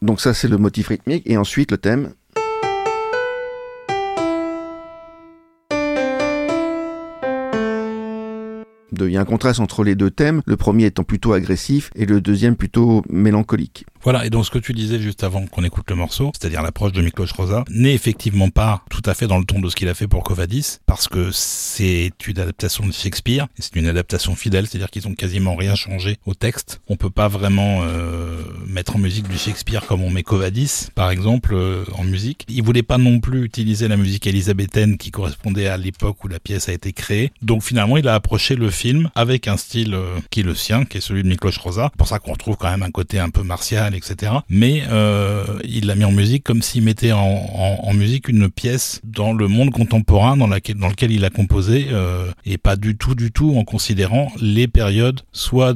Donc 0.06 0.22
ça, 0.22 0.36
c'est 0.36 0.48
le 0.48 0.58
motif 0.58 0.90
rythmique 0.90 1.24
et 1.26 1.36
ensuite 1.36 1.72
le 1.72 1.80
thème. 1.80 2.14
Il 8.98 9.12
y 9.12 9.18
a 9.18 9.22
un 9.22 9.26
contraste 9.26 9.60
entre 9.60 9.84
les 9.84 9.96
deux 9.96 10.12
thèmes, 10.12 10.42
le 10.46 10.58
premier 10.58 10.86
étant 10.86 11.04
plutôt 11.04 11.34
agressif 11.34 11.90
et 11.96 12.06
le 12.06 12.22
deuxième 12.22 12.56
plutôt 12.56 13.02
mélancolique. 13.10 13.86
Voilà, 14.06 14.24
et 14.24 14.30
donc 14.30 14.46
ce 14.46 14.52
que 14.52 14.60
tu 14.60 14.74
disais 14.74 15.00
juste 15.00 15.24
avant 15.24 15.48
qu'on 15.48 15.64
écoute 15.64 15.90
le 15.90 15.96
morceau, 15.96 16.32
c'est-à-dire 16.40 16.62
l'approche 16.62 16.92
de 16.92 17.02
Miklos 17.02 17.26
Rosa, 17.36 17.64
n'est 17.72 17.96
effectivement 17.96 18.52
pas 18.52 18.84
tout 18.92 19.02
à 19.04 19.16
fait 19.16 19.26
dans 19.26 19.40
le 19.40 19.46
ton 19.46 19.60
de 19.60 19.68
ce 19.68 19.76
qu'il 19.76 19.90
a 19.90 19.96
fait 19.96 20.08
pour 20.08 20.24
Covadis, 20.24 20.78
parce 20.86 21.08
que 21.08 21.32
c'est 21.32 22.12
une 22.28 22.38
adaptation 22.38 22.86
de 22.86 22.92
Shakespeare, 22.92 23.48
et 23.58 23.64
c'est 23.64 23.76
une 23.76 23.88
adaptation 23.88 24.36
fidèle, 24.36 24.68
c'est-à-dire 24.68 24.92
qu'ils 24.92 25.08
ont 25.08 25.16
quasiment 25.16 25.56
rien 25.56 25.74
changé 25.74 26.18
au 26.28 26.36
texte. 26.36 26.82
On 26.88 26.98
peut 26.98 27.10
pas 27.10 27.28
vraiment 27.28 27.82
euh, 27.82 28.44
mettre 28.68 28.96
en 28.96 29.00
musique 29.00 29.28
du 29.28 29.40
Shakespeare 29.40 29.84
comme 29.88 30.04
on 30.04 30.12
met 30.12 30.22
Covadis, 30.22 30.90
par 30.94 31.10
exemple, 31.10 31.56
euh, 31.56 31.84
en 31.96 32.04
musique. 32.04 32.46
Il 32.48 32.62
voulait 32.62 32.84
pas 32.84 33.00
non 33.00 33.20
plus 33.20 33.44
utiliser 33.44 33.88
la 33.88 33.98
musique 33.98 34.28
élisabéthaine 34.28 34.98
qui 35.00 35.10
correspondait 35.10 35.66
à 35.66 35.78
l'époque 35.78 36.24
où 36.24 36.28
la 36.28 36.40
pièce 36.40 36.70
a 36.70 36.74
été 36.74 36.94
créée, 36.94 37.32
donc 37.42 37.64
finalement 37.64 37.98
il 37.98 38.08
a 38.08 38.14
approché 38.14 38.56
le 38.56 38.70
film 38.70 39.10
avec 39.16 39.48
un 39.48 39.58
style 39.58 39.96
euh, 39.96 40.20
qui 40.30 40.42
est 40.42 40.44
le 40.44 40.54
sien, 40.54 40.86
qui 40.86 41.00
est 41.00 41.02
celui 41.02 41.24
de 41.24 41.28
Miklos 41.28 41.60
Rosa. 41.60 41.90
C'est 41.92 41.98
pour 41.98 42.08
ça 42.08 42.20
qu'on 42.20 42.34
retrouve 42.34 42.56
quand 42.56 42.70
même 42.70 42.84
un 42.84 42.92
côté 42.92 43.18
un 43.18 43.32
peu 43.32 43.42
martial 43.42 43.95
etc. 43.96 44.32
Mais 44.50 44.84
euh, 44.90 45.44
il 45.64 45.88
l'a 45.88 45.96
mis 45.96 46.06
en 46.06 46.12
musique 46.12 46.44
comme 46.44 46.62
s'il 46.62 46.84
mettait 46.84 47.12
en, 47.12 47.94
musique 47.94 48.28
une 48.28 48.50
pièce 48.50 49.00
dans 49.06 49.32
le 49.32 49.48
monde 49.48 49.72
contemporain 49.72 50.36
dans, 50.36 50.48
lequel 50.48 51.12
il 51.12 51.24
a 51.24 51.30
composé, 51.30 51.88
euh, 51.92 52.30
et 52.46 52.58
pas 52.58 52.76
du 52.76 52.98
tout, 52.98 53.16
du 53.16 53.32
tout 53.32 53.56
en 53.56 53.64
considérant 53.64 54.32
les 54.42 54.68
périodes 54.68 55.22
soit 55.32 55.74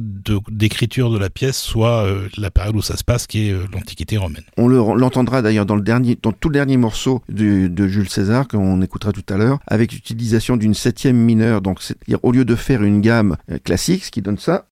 d'écriture 0.50 1.10
de, 1.10 1.18
la 1.18 1.30
pièce, 1.30 1.58
soit 1.58 2.04
euh, 2.04 2.28
la 2.36 2.50
période 2.50 2.76
où 2.76 2.82
ça 2.82 2.96
se 2.96 3.04
passe, 3.04 3.26
qui 3.26 3.48
est 3.48 3.54
l'Antiquité 3.72 4.18
romaine. 4.18 4.44
On 4.58 4.68
l'entendra 4.68 5.40
d'ailleurs 5.40 5.66
dans 5.66 5.76
le 5.76 5.82
dans 6.22 6.32
tout 6.32 6.48
le 6.50 6.54
dernier 6.54 6.76
morceau 6.76 7.22
de, 7.28 7.88
Jules 7.88 8.10
César 8.10 8.46
qu'on 8.46 8.82
écoutera 8.82 9.12
tout 9.12 9.24
à 9.32 9.36
l'heure, 9.36 9.58
avec 9.66 9.92
l'utilisation 9.92 10.56
d'une 10.56 10.74
septième 10.74 11.16
mineure. 11.16 11.62
Donc, 11.62 11.80
au 12.22 12.32
lieu 12.32 12.44
de 12.44 12.54
faire 12.54 12.82
une 12.82 13.00
gamme 13.00 13.36
classique, 13.64 14.04
ce 14.04 14.10
qui 14.10 14.22
donne 14.22 14.38
ça. 14.38 14.66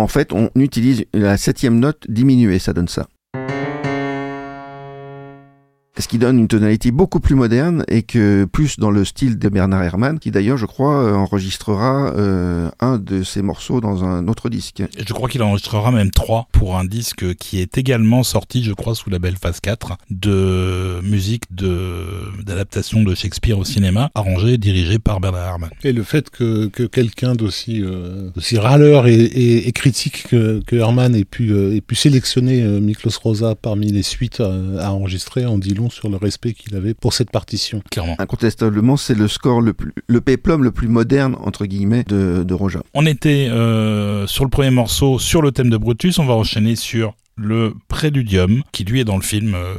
En 0.00 0.08
fait, 0.08 0.32
on 0.32 0.50
utilise 0.54 1.04
la 1.12 1.36
septième 1.36 1.78
note 1.78 2.04
diminuée, 2.08 2.58
ça 2.58 2.72
donne 2.72 2.88
ça 2.88 3.06
ce 6.00 6.08
qui 6.08 6.18
donne 6.18 6.38
une 6.38 6.48
tonalité 6.48 6.90
beaucoup 6.90 7.20
plus 7.20 7.34
moderne 7.34 7.84
et 7.88 8.02
que 8.02 8.44
plus 8.44 8.78
dans 8.78 8.90
le 8.90 9.04
style 9.04 9.38
de 9.38 9.48
Bernard 9.48 9.82
Herrmann, 9.82 10.18
qui 10.18 10.30
d'ailleurs, 10.30 10.56
je 10.56 10.66
crois, 10.66 11.04
euh, 11.04 11.14
enregistrera 11.14 12.12
euh, 12.16 12.70
un 12.80 12.98
de 12.98 13.22
ses 13.22 13.42
morceaux 13.42 13.80
dans 13.80 14.04
un 14.04 14.26
autre 14.28 14.48
disque. 14.48 14.82
Je 14.96 15.12
crois 15.12 15.28
qu'il 15.28 15.42
enregistrera 15.42 15.90
même 15.90 16.10
trois 16.10 16.48
pour 16.52 16.78
un 16.78 16.84
disque 16.84 17.34
qui 17.36 17.60
est 17.60 17.76
également 17.76 18.22
sorti, 18.22 18.64
je 18.64 18.72
crois, 18.72 18.94
sous 18.94 19.10
la 19.10 19.18
belle 19.18 19.36
phase 19.36 19.60
4 19.60 19.98
de 20.10 21.00
musique 21.02 21.44
de 21.54 22.06
d'adaptation 22.44 23.02
de 23.02 23.14
Shakespeare 23.14 23.58
au 23.58 23.64
cinéma, 23.64 24.10
arrangé 24.14 24.54
et 24.54 24.58
dirigé 24.58 24.98
par 24.98 25.20
Bernard 25.20 25.46
Herrmann. 25.46 25.70
Et 25.84 25.92
le 25.92 26.02
fait 26.02 26.30
que, 26.30 26.66
que 26.66 26.84
quelqu'un 26.84 27.34
d'aussi 27.34 27.82
euh, 27.82 28.30
aussi 28.36 28.58
râleur 28.58 29.06
et, 29.06 29.14
et, 29.14 29.72
critique 29.72 30.28
que, 30.28 30.62
que 30.66 30.76
Herrmann 30.76 31.14
ait 31.14 31.24
pu, 31.24 31.54
ait 31.74 31.80
pu 31.80 31.94
sélectionner 31.94 32.62
Miklos 32.80 33.18
Rosa 33.22 33.54
parmi 33.54 33.90
les 33.92 34.02
suites 34.02 34.40
à, 34.40 34.52
à 34.78 34.90
enregistrer 34.90 35.44
en 35.46 35.58
dit 35.58 35.74
long 35.74 35.89
sur 35.90 36.08
le 36.08 36.16
respect 36.16 36.52
qu'il 36.52 36.74
avait 36.76 36.94
pour 36.94 37.12
cette 37.12 37.30
partition. 37.30 37.82
Clairement. 37.90 38.16
Incontestablement, 38.18 38.96
c'est 38.96 39.14
le 39.14 39.28
score 39.28 39.60
le 39.60 39.72
plus, 39.72 39.92
le 40.06 40.20
péplum 40.20 40.64
le 40.64 40.70
plus 40.70 40.88
moderne, 40.88 41.36
entre 41.40 41.66
guillemets, 41.66 42.04
de, 42.04 42.42
de 42.42 42.54
Roja. 42.54 42.82
On 42.94 43.06
était 43.06 43.48
euh, 43.50 44.26
sur 44.26 44.44
le 44.44 44.50
premier 44.50 44.70
morceau, 44.70 45.18
sur 45.18 45.42
le 45.42 45.52
thème 45.52 45.70
de 45.70 45.76
Brutus, 45.76 46.18
on 46.18 46.26
va 46.26 46.34
enchaîner 46.34 46.76
sur 46.76 47.14
le 47.36 47.74
Préludium, 47.88 48.62
qui 48.72 48.84
lui 48.84 49.00
est 49.00 49.04
dans 49.04 49.16
le 49.16 49.22
film, 49.22 49.54
euh, 49.54 49.74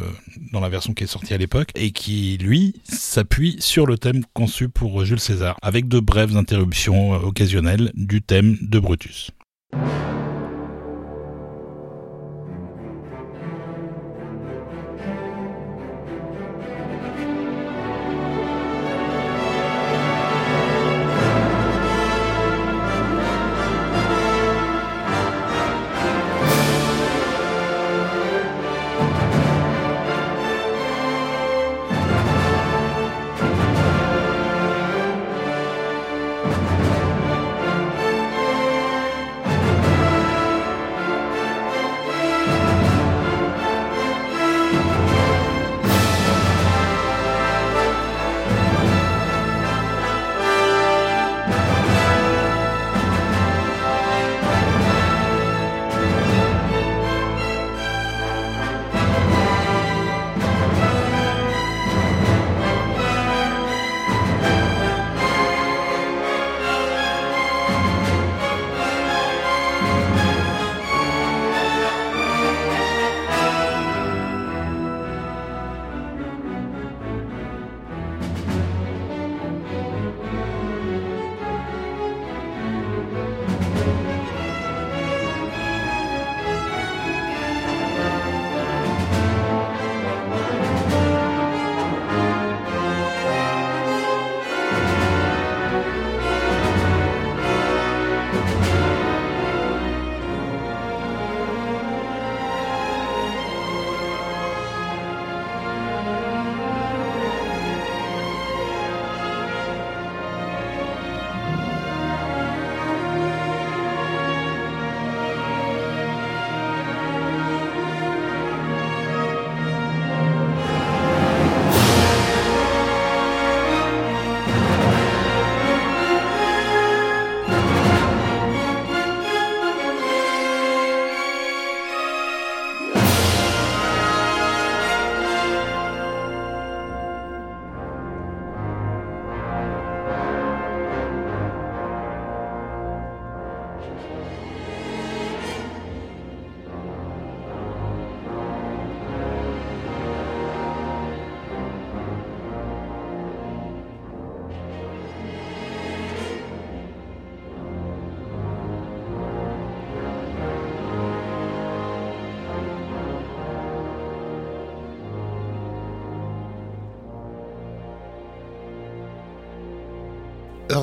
dans 0.51 0.59
la 0.59 0.69
version 0.69 0.93
qui 0.93 1.03
est 1.03 1.07
sortie 1.07 1.33
à 1.33 1.37
l'époque, 1.37 1.69
et 1.75 1.91
qui 1.91 2.37
lui 2.41 2.75
s'appuie 2.83 3.57
sur 3.59 3.85
le 3.85 3.97
thème 3.97 4.23
conçu 4.33 4.67
pour 4.67 5.05
Jules 5.05 5.19
César, 5.19 5.57
avec 5.61 5.87
de 5.87 5.99
brèves 5.99 6.35
interruptions 6.35 7.13
euh, 7.13 7.17
occasionnelles 7.19 7.91
du 7.93 8.21
thème 8.21 8.57
de 8.61 8.79
Brutus. 8.79 9.31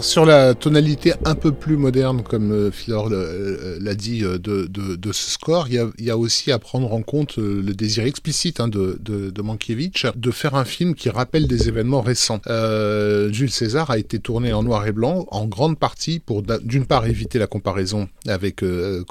Sur 0.02 0.24
la 0.24 0.54
tonalité 0.54 1.12
un 1.24 1.34
peu 1.34 1.52
plus 1.52 1.76
moderne, 1.76 2.22
comme 2.22 2.52
euh, 2.52 2.70
Philor 2.70 3.08
l'a 3.08 3.94
dit, 3.94 4.20
de, 4.20 4.38
de, 4.38 5.12
ce 5.12 5.30
score, 5.30 5.68
il 5.68 5.90
y, 5.98 6.10
a, 6.10 6.18
aussi 6.18 6.52
à 6.52 6.58
prendre 6.58 6.92
en 6.92 7.02
compte 7.02 7.36
le 7.38 7.72
désir 7.72 8.04
explicite 8.04 8.60
hein, 8.60 8.68
de, 8.68 8.98
de, 9.00 9.42
Mankiewicz 9.42 10.06
de 10.14 10.30
faire 10.30 10.54
un 10.54 10.64
film 10.64 10.94
qui 10.94 11.10
rappelle 11.10 11.46
des 11.46 11.68
événements 11.68 12.02
récents. 12.02 12.40
Euh, 12.46 13.32
Jules 13.32 13.50
César 13.50 13.90
a 13.90 13.98
été 13.98 14.18
tourné 14.18 14.52
en 14.52 14.62
noir 14.62 14.86
et 14.86 14.92
blanc, 14.92 15.26
en 15.30 15.46
grande 15.46 15.78
partie 15.78 16.18
pour 16.18 16.42
d'une 16.42 16.86
part 16.86 17.06
éviter 17.06 17.38
la 17.38 17.46
comparaison 17.46 18.08
avec 18.26 18.62
euh, 18.62 19.04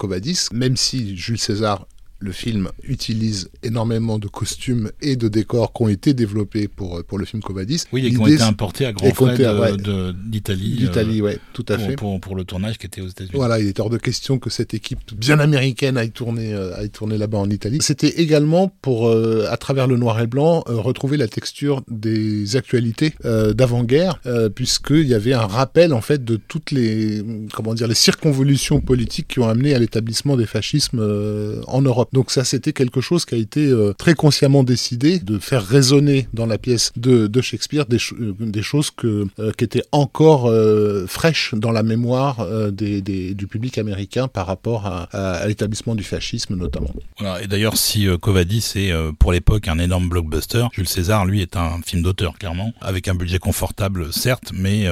même 0.54 0.78
si 0.78 1.16
Jules 1.18 1.38
César 1.38 1.88
le 2.20 2.32
film 2.32 2.70
utilise 2.84 3.50
énormément 3.64 4.18
de 4.18 4.28
costumes 4.28 4.92
et 5.02 5.16
de 5.16 5.28
décors 5.28 5.72
qui 5.74 5.84
ont 5.84 5.90
été 5.90 6.14
développés 6.14 6.68
pour, 6.68 7.04
pour 7.04 7.18
le 7.18 7.26
film 7.26 7.44
Covadis. 7.44 7.84
Oui, 7.92 8.06
et 8.06 8.10
qui 8.12 8.18
ont 8.18 8.28
été 8.28 8.42
importés 8.42 8.86
à 8.86 8.94
grands 8.94 9.14
frais 9.14 9.38
d'Italie. 10.14 10.78
D'Italie, 10.78 11.22
euh, 11.22 11.36
tout 11.54 11.66
à 11.70 11.76
pour, 11.76 11.86
fait. 11.86 11.96
Pour, 11.96 12.20
pour, 12.20 12.36
le 12.36 12.44
tournage 12.44 12.78
qui 12.78 12.88
était 12.88 13.02
aux 13.02 13.08
États-Unis. 13.08 13.36
Voilà, 13.36 13.60
il 13.60 13.68
est 13.68 13.80
hors 13.80 13.90
de 13.90 13.98
question 13.98 14.40
que 14.40 14.50
cette 14.50 14.74
équipe 14.74 15.00
bien 15.16 15.40
américaine 15.40 15.98
aille 15.98 16.12
tourner, 16.12 16.54
euh, 16.54 16.76
aille 16.76 16.90
tourner 16.90 17.18
là-bas 17.18 17.38
en 17.38 17.50
Italie. 17.50 17.80
C'était 17.82 18.22
également 18.22 18.72
pour, 18.82 19.08
euh, 19.08 19.46
à 19.50 19.58
travers 19.58 19.88
le 19.88 19.98
noir 19.98 20.20
et 20.20 20.28
blanc, 20.28 20.64
retrouver 20.68 21.18
la 21.18 21.28
texture 21.28 21.84
des 21.88 22.56
actualités 22.56 23.14
d'avant-guerre, 23.24 24.20
puisqu'il 24.56 25.08
y 25.08 25.14
avait 25.14 25.34
un 25.34 25.46
rappel, 25.46 25.94
en 25.94 26.02
fait, 26.02 26.24
de 26.24 26.38
toutes 26.38 26.72
les, 26.72 27.24
comment 27.54 27.74
dire, 27.74 27.88
les 27.88 27.96
circonvolutions 27.96 28.82
politiques 28.82 29.28
qui 29.28 29.40
ont 29.40 29.48
amené 29.48 29.74
à 29.74 29.80
l'établissement 29.80 30.36
des 30.38 30.46
fascismes 30.46 31.02
en 31.68 31.82
Europe. 31.82 32.07
Donc 32.14 32.32
ça, 32.32 32.44
c'était 32.44 32.74
quelque 32.74 33.02
chose 33.02 33.26
qui 33.26 33.36
a 33.36 33.38
été 33.38 33.68
euh, 33.68 33.94
très 33.98 34.14
consciemment 34.14 34.64
décidé 34.64 35.20
de 35.20 35.40
faire 35.40 35.66
résonner 35.66 36.28
dans 36.34 36.46
la 36.46 36.58
pièce 36.58 36.92
de, 36.96 37.30
Shakespeare 37.42 37.86
des, 37.86 37.98
euh, 38.20 38.34
des 38.40 38.62
choses 38.62 38.92
que, 38.92 39.28
euh, 39.40 39.52
qui 39.58 39.64
étaient 39.64 39.84
encore 39.92 40.52
fraîches 41.08 41.54
dans 41.56 41.72
la 41.72 41.84
mémoire 41.84 42.46
des, 42.72 43.02
du 43.02 43.48
public 43.48 43.78
américain 43.78 44.28
par 44.28 44.48
rapport 44.48 44.86
à, 44.86 45.46
l'établissement 45.48 45.96
du 45.96 46.04
fascisme 46.04 46.56
notamment. 46.56 46.94
Voilà, 47.20 47.42
et 47.42 47.48
d'ailleurs, 47.48 47.78
si 47.78 48.08
Covadis 48.22 48.74
est 48.76 48.94
pour 49.20 49.32
l'époque 49.32 49.68
un 49.68 49.80
énorme 49.80 50.10
blockbuster, 50.10 50.66
Jules 50.74 50.88
César, 50.88 51.26
lui, 51.26 51.42
est 51.42 51.56
un 51.56 51.80
film 51.86 52.02
d'auteur, 52.02 52.38
clairement, 52.38 52.74
avec 52.82 53.08
un 53.08 53.16
budget 53.16 53.40
confortable, 53.40 54.14
certes, 54.14 54.52
mais 54.54 54.88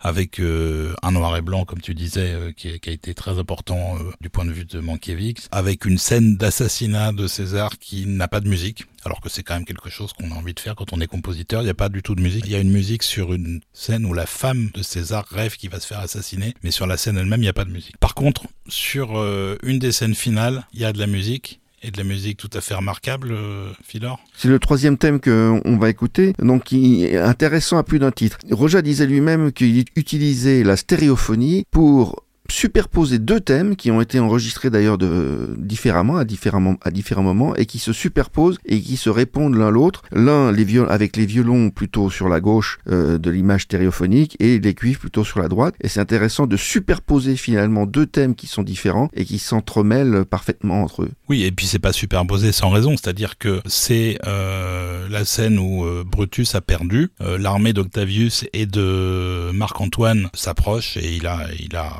avec 0.00 0.40
un 0.40 1.12
noir 1.12 1.36
et 1.36 1.42
blanc, 1.42 1.64
comme 1.64 1.80
tu 1.80 1.94
disais, 1.94 2.34
qui, 2.56 2.78
qui, 2.80 2.90
a 2.90 2.92
été 2.92 3.14
très 3.14 3.38
important 3.38 3.96
du 4.20 4.30
point 4.30 4.44
de 4.44 4.52
vue 4.52 4.64
de 4.64 4.80
Mankiewicz, 4.80 5.48
avec 5.50 5.84
une 5.84 5.98
scène 5.98 6.35
d'assassinat 6.36 7.12
de 7.12 7.26
César 7.26 7.78
qui 7.78 8.06
n'a 8.06 8.28
pas 8.28 8.40
de 8.40 8.48
musique, 8.48 8.84
alors 9.04 9.20
que 9.20 9.28
c'est 9.28 9.42
quand 9.42 9.54
même 9.54 9.64
quelque 9.64 9.90
chose 9.90 10.12
qu'on 10.12 10.30
a 10.30 10.34
envie 10.34 10.54
de 10.54 10.60
faire 10.60 10.74
quand 10.76 10.92
on 10.92 11.00
est 11.00 11.06
compositeur. 11.06 11.62
Il 11.62 11.64
n'y 11.64 11.70
a 11.70 11.74
pas 11.74 11.88
du 11.88 12.02
tout 12.02 12.14
de 12.14 12.22
musique. 12.22 12.44
Il 12.46 12.52
y 12.52 12.56
a 12.56 12.60
une 12.60 12.72
musique 12.72 13.02
sur 13.02 13.32
une 13.32 13.60
scène 13.72 14.04
où 14.04 14.12
la 14.12 14.26
femme 14.26 14.70
de 14.74 14.82
César 14.82 15.26
rêve 15.30 15.56
qu'il 15.56 15.70
va 15.70 15.80
se 15.80 15.86
faire 15.86 16.00
assassiner, 16.00 16.54
mais 16.62 16.70
sur 16.70 16.86
la 16.86 16.96
scène 16.96 17.16
elle-même, 17.16 17.40
il 17.40 17.44
n'y 17.44 17.48
a 17.48 17.54
pas 17.54 17.64
de 17.64 17.72
musique. 17.72 17.96
Par 17.98 18.14
contre, 18.14 18.46
sur 18.68 19.18
euh, 19.18 19.56
une 19.62 19.78
des 19.78 19.92
scènes 19.92 20.14
finales, 20.14 20.66
il 20.72 20.80
y 20.80 20.84
a 20.84 20.92
de 20.92 20.98
la 20.98 21.06
musique 21.06 21.60
et 21.82 21.90
de 21.90 21.98
la 21.98 22.04
musique 22.04 22.36
tout 22.38 22.50
à 22.52 22.60
fait 22.60 22.74
remarquable, 22.74 23.32
euh, 23.32 23.70
Philor 23.84 24.18
C'est 24.36 24.48
le 24.48 24.58
troisième 24.58 24.98
thème 24.98 25.20
qu'on 25.20 25.76
va 25.78 25.88
écouter, 25.88 26.32
donc 26.38 26.64
qui 26.64 27.04
est 27.04 27.16
intéressant 27.16 27.78
à 27.78 27.82
plus 27.82 27.98
d'un 27.98 28.10
titre. 28.10 28.38
Roger 28.50 28.82
disait 28.82 29.06
lui-même 29.06 29.52
qu'il 29.52 29.84
utilisait 29.94 30.64
la 30.64 30.76
stéréophonie 30.76 31.64
pour 31.70 32.24
superposer 32.52 33.18
deux 33.18 33.40
thèmes 33.40 33.76
qui 33.76 33.90
ont 33.90 34.00
été 34.00 34.18
enregistrés 34.20 34.70
d'ailleurs 34.70 34.98
de, 34.98 35.54
différemment 35.58 36.16
à, 36.16 36.24
différents, 36.24 36.76
à 36.82 36.90
différents 36.90 37.22
moments 37.22 37.54
et 37.56 37.66
qui 37.66 37.78
se 37.78 37.92
superposent 37.92 38.58
et 38.64 38.80
qui 38.80 38.96
se 38.96 39.10
répondent 39.10 39.56
l'un 39.56 39.70
l'autre. 39.70 40.02
L'un 40.12 40.52
les 40.52 40.66
avec 40.88 41.16
les 41.16 41.26
violons 41.26 41.70
plutôt 41.70 42.10
sur 42.10 42.28
la 42.28 42.40
gauche 42.40 42.78
euh, 42.88 43.18
de 43.18 43.30
l'image 43.30 43.62
stéréophonique 43.62 44.36
et 44.40 44.58
les 44.58 44.74
cuivres 44.74 45.00
plutôt 45.00 45.24
sur 45.24 45.38
la 45.38 45.48
droite. 45.48 45.74
Et 45.80 45.88
c'est 45.88 46.00
intéressant 46.00 46.46
de 46.46 46.56
superposer 46.56 47.36
finalement 47.36 47.86
deux 47.86 48.06
thèmes 48.06 48.34
qui 48.34 48.46
sont 48.46 48.62
différents 48.62 49.08
et 49.14 49.24
qui 49.24 49.38
s'entremêlent 49.38 50.24
parfaitement 50.24 50.82
entre 50.82 51.02
eux. 51.02 51.10
Oui, 51.28 51.44
et 51.44 51.52
puis 51.52 51.66
c'est 51.66 51.78
pas 51.78 51.92
superposé 51.92 52.52
sans 52.52 52.70
raison, 52.70 52.96
c'est-à-dire 52.96 53.38
que 53.38 53.60
c'est 53.66 54.18
euh, 54.26 55.08
la 55.08 55.24
scène 55.24 55.58
où 55.58 55.84
euh, 55.84 56.04
Brutus 56.04 56.54
a 56.54 56.60
perdu, 56.60 57.10
l'armée 57.20 57.72
d'Octavius 57.72 58.44
et 58.52 58.66
de 58.66 59.50
Marc-Antoine 59.52 60.28
s'approche 60.34 60.96
et 60.96 61.16
il 61.16 61.26
a, 61.26 61.46
il 61.58 61.76
a 61.76 61.92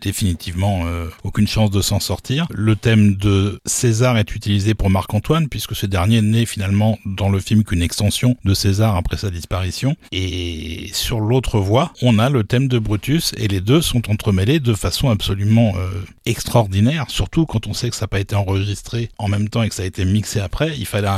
définitivement 0.00 0.82
euh, 0.86 1.08
aucune 1.22 1.46
chance 1.46 1.70
de 1.70 1.80
s'en 1.80 2.00
sortir. 2.00 2.46
Le 2.50 2.76
thème 2.76 3.14
de 3.14 3.58
César 3.66 4.18
est 4.18 4.34
utilisé 4.34 4.74
pour 4.74 4.90
Marc-Antoine 4.90 5.48
puisque 5.48 5.74
ce 5.74 5.86
dernier 5.86 6.22
n'est 6.22 6.46
finalement 6.46 6.98
dans 7.04 7.28
le 7.28 7.40
film 7.40 7.64
qu'une 7.64 7.82
extension 7.82 8.36
de 8.44 8.54
César 8.54 8.96
après 8.96 9.16
sa 9.16 9.30
disparition. 9.30 9.96
Et 10.12 10.90
sur 10.92 11.20
l'autre 11.20 11.58
voix, 11.58 11.92
on 12.02 12.18
a 12.18 12.30
le 12.30 12.44
thème 12.44 12.68
de 12.68 12.78
Brutus 12.78 13.32
et 13.36 13.48
les 13.48 13.60
deux 13.60 13.82
sont 13.82 14.10
entremêlés 14.10 14.60
de 14.60 14.74
façon 14.74 15.10
absolument 15.10 15.74
euh, 15.76 15.90
extraordinaire, 16.26 17.06
surtout 17.08 17.46
quand 17.46 17.66
on 17.66 17.74
sait 17.74 17.90
que 17.90 17.96
ça 17.96 18.04
n'a 18.04 18.08
pas 18.08 18.20
été 18.20 18.34
enregistré 18.34 19.10
en 19.18 19.28
même 19.28 19.48
temps 19.48 19.62
et 19.62 19.68
que 19.68 19.74
ça 19.74 19.82
a 19.82 19.86
été 19.86 20.04
mixé 20.04 20.40
après. 20.40 20.74
Il 20.78 20.86
fallait 20.86 21.08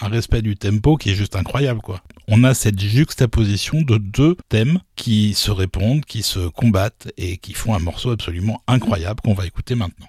un, 0.00 0.08
respect 0.08 0.42
du 0.42 0.56
tempo 0.56 0.96
qui 0.96 1.10
est 1.10 1.14
juste 1.14 1.36
incroyable 1.36 1.80
quoi. 1.80 2.00
On 2.28 2.44
a 2.44 2.54
cette 2.54 2.80
juxtaposition 2.80 3.82
de 3.82 3.98
deux 3.98 4.36
thèmes 4.48 4.78
qui 4.96 5.34
se 5.34 5.50
répondent, 5.50 6.04
qui 6.04 6.22
se 6.22 6.48
combattent 6.48 7.12
et 7.16 7.36
qui 7.36 7.52
font 7.52 7.74
un 7.74 7.78
morceau 7.78 8.10
absolument 8.10 8.62
incroyable 8.66 9.20
qu'on 9.20 9.34
va 9.34 9.46
écouter 9.46 9.74
maintenant. 9.74 10.06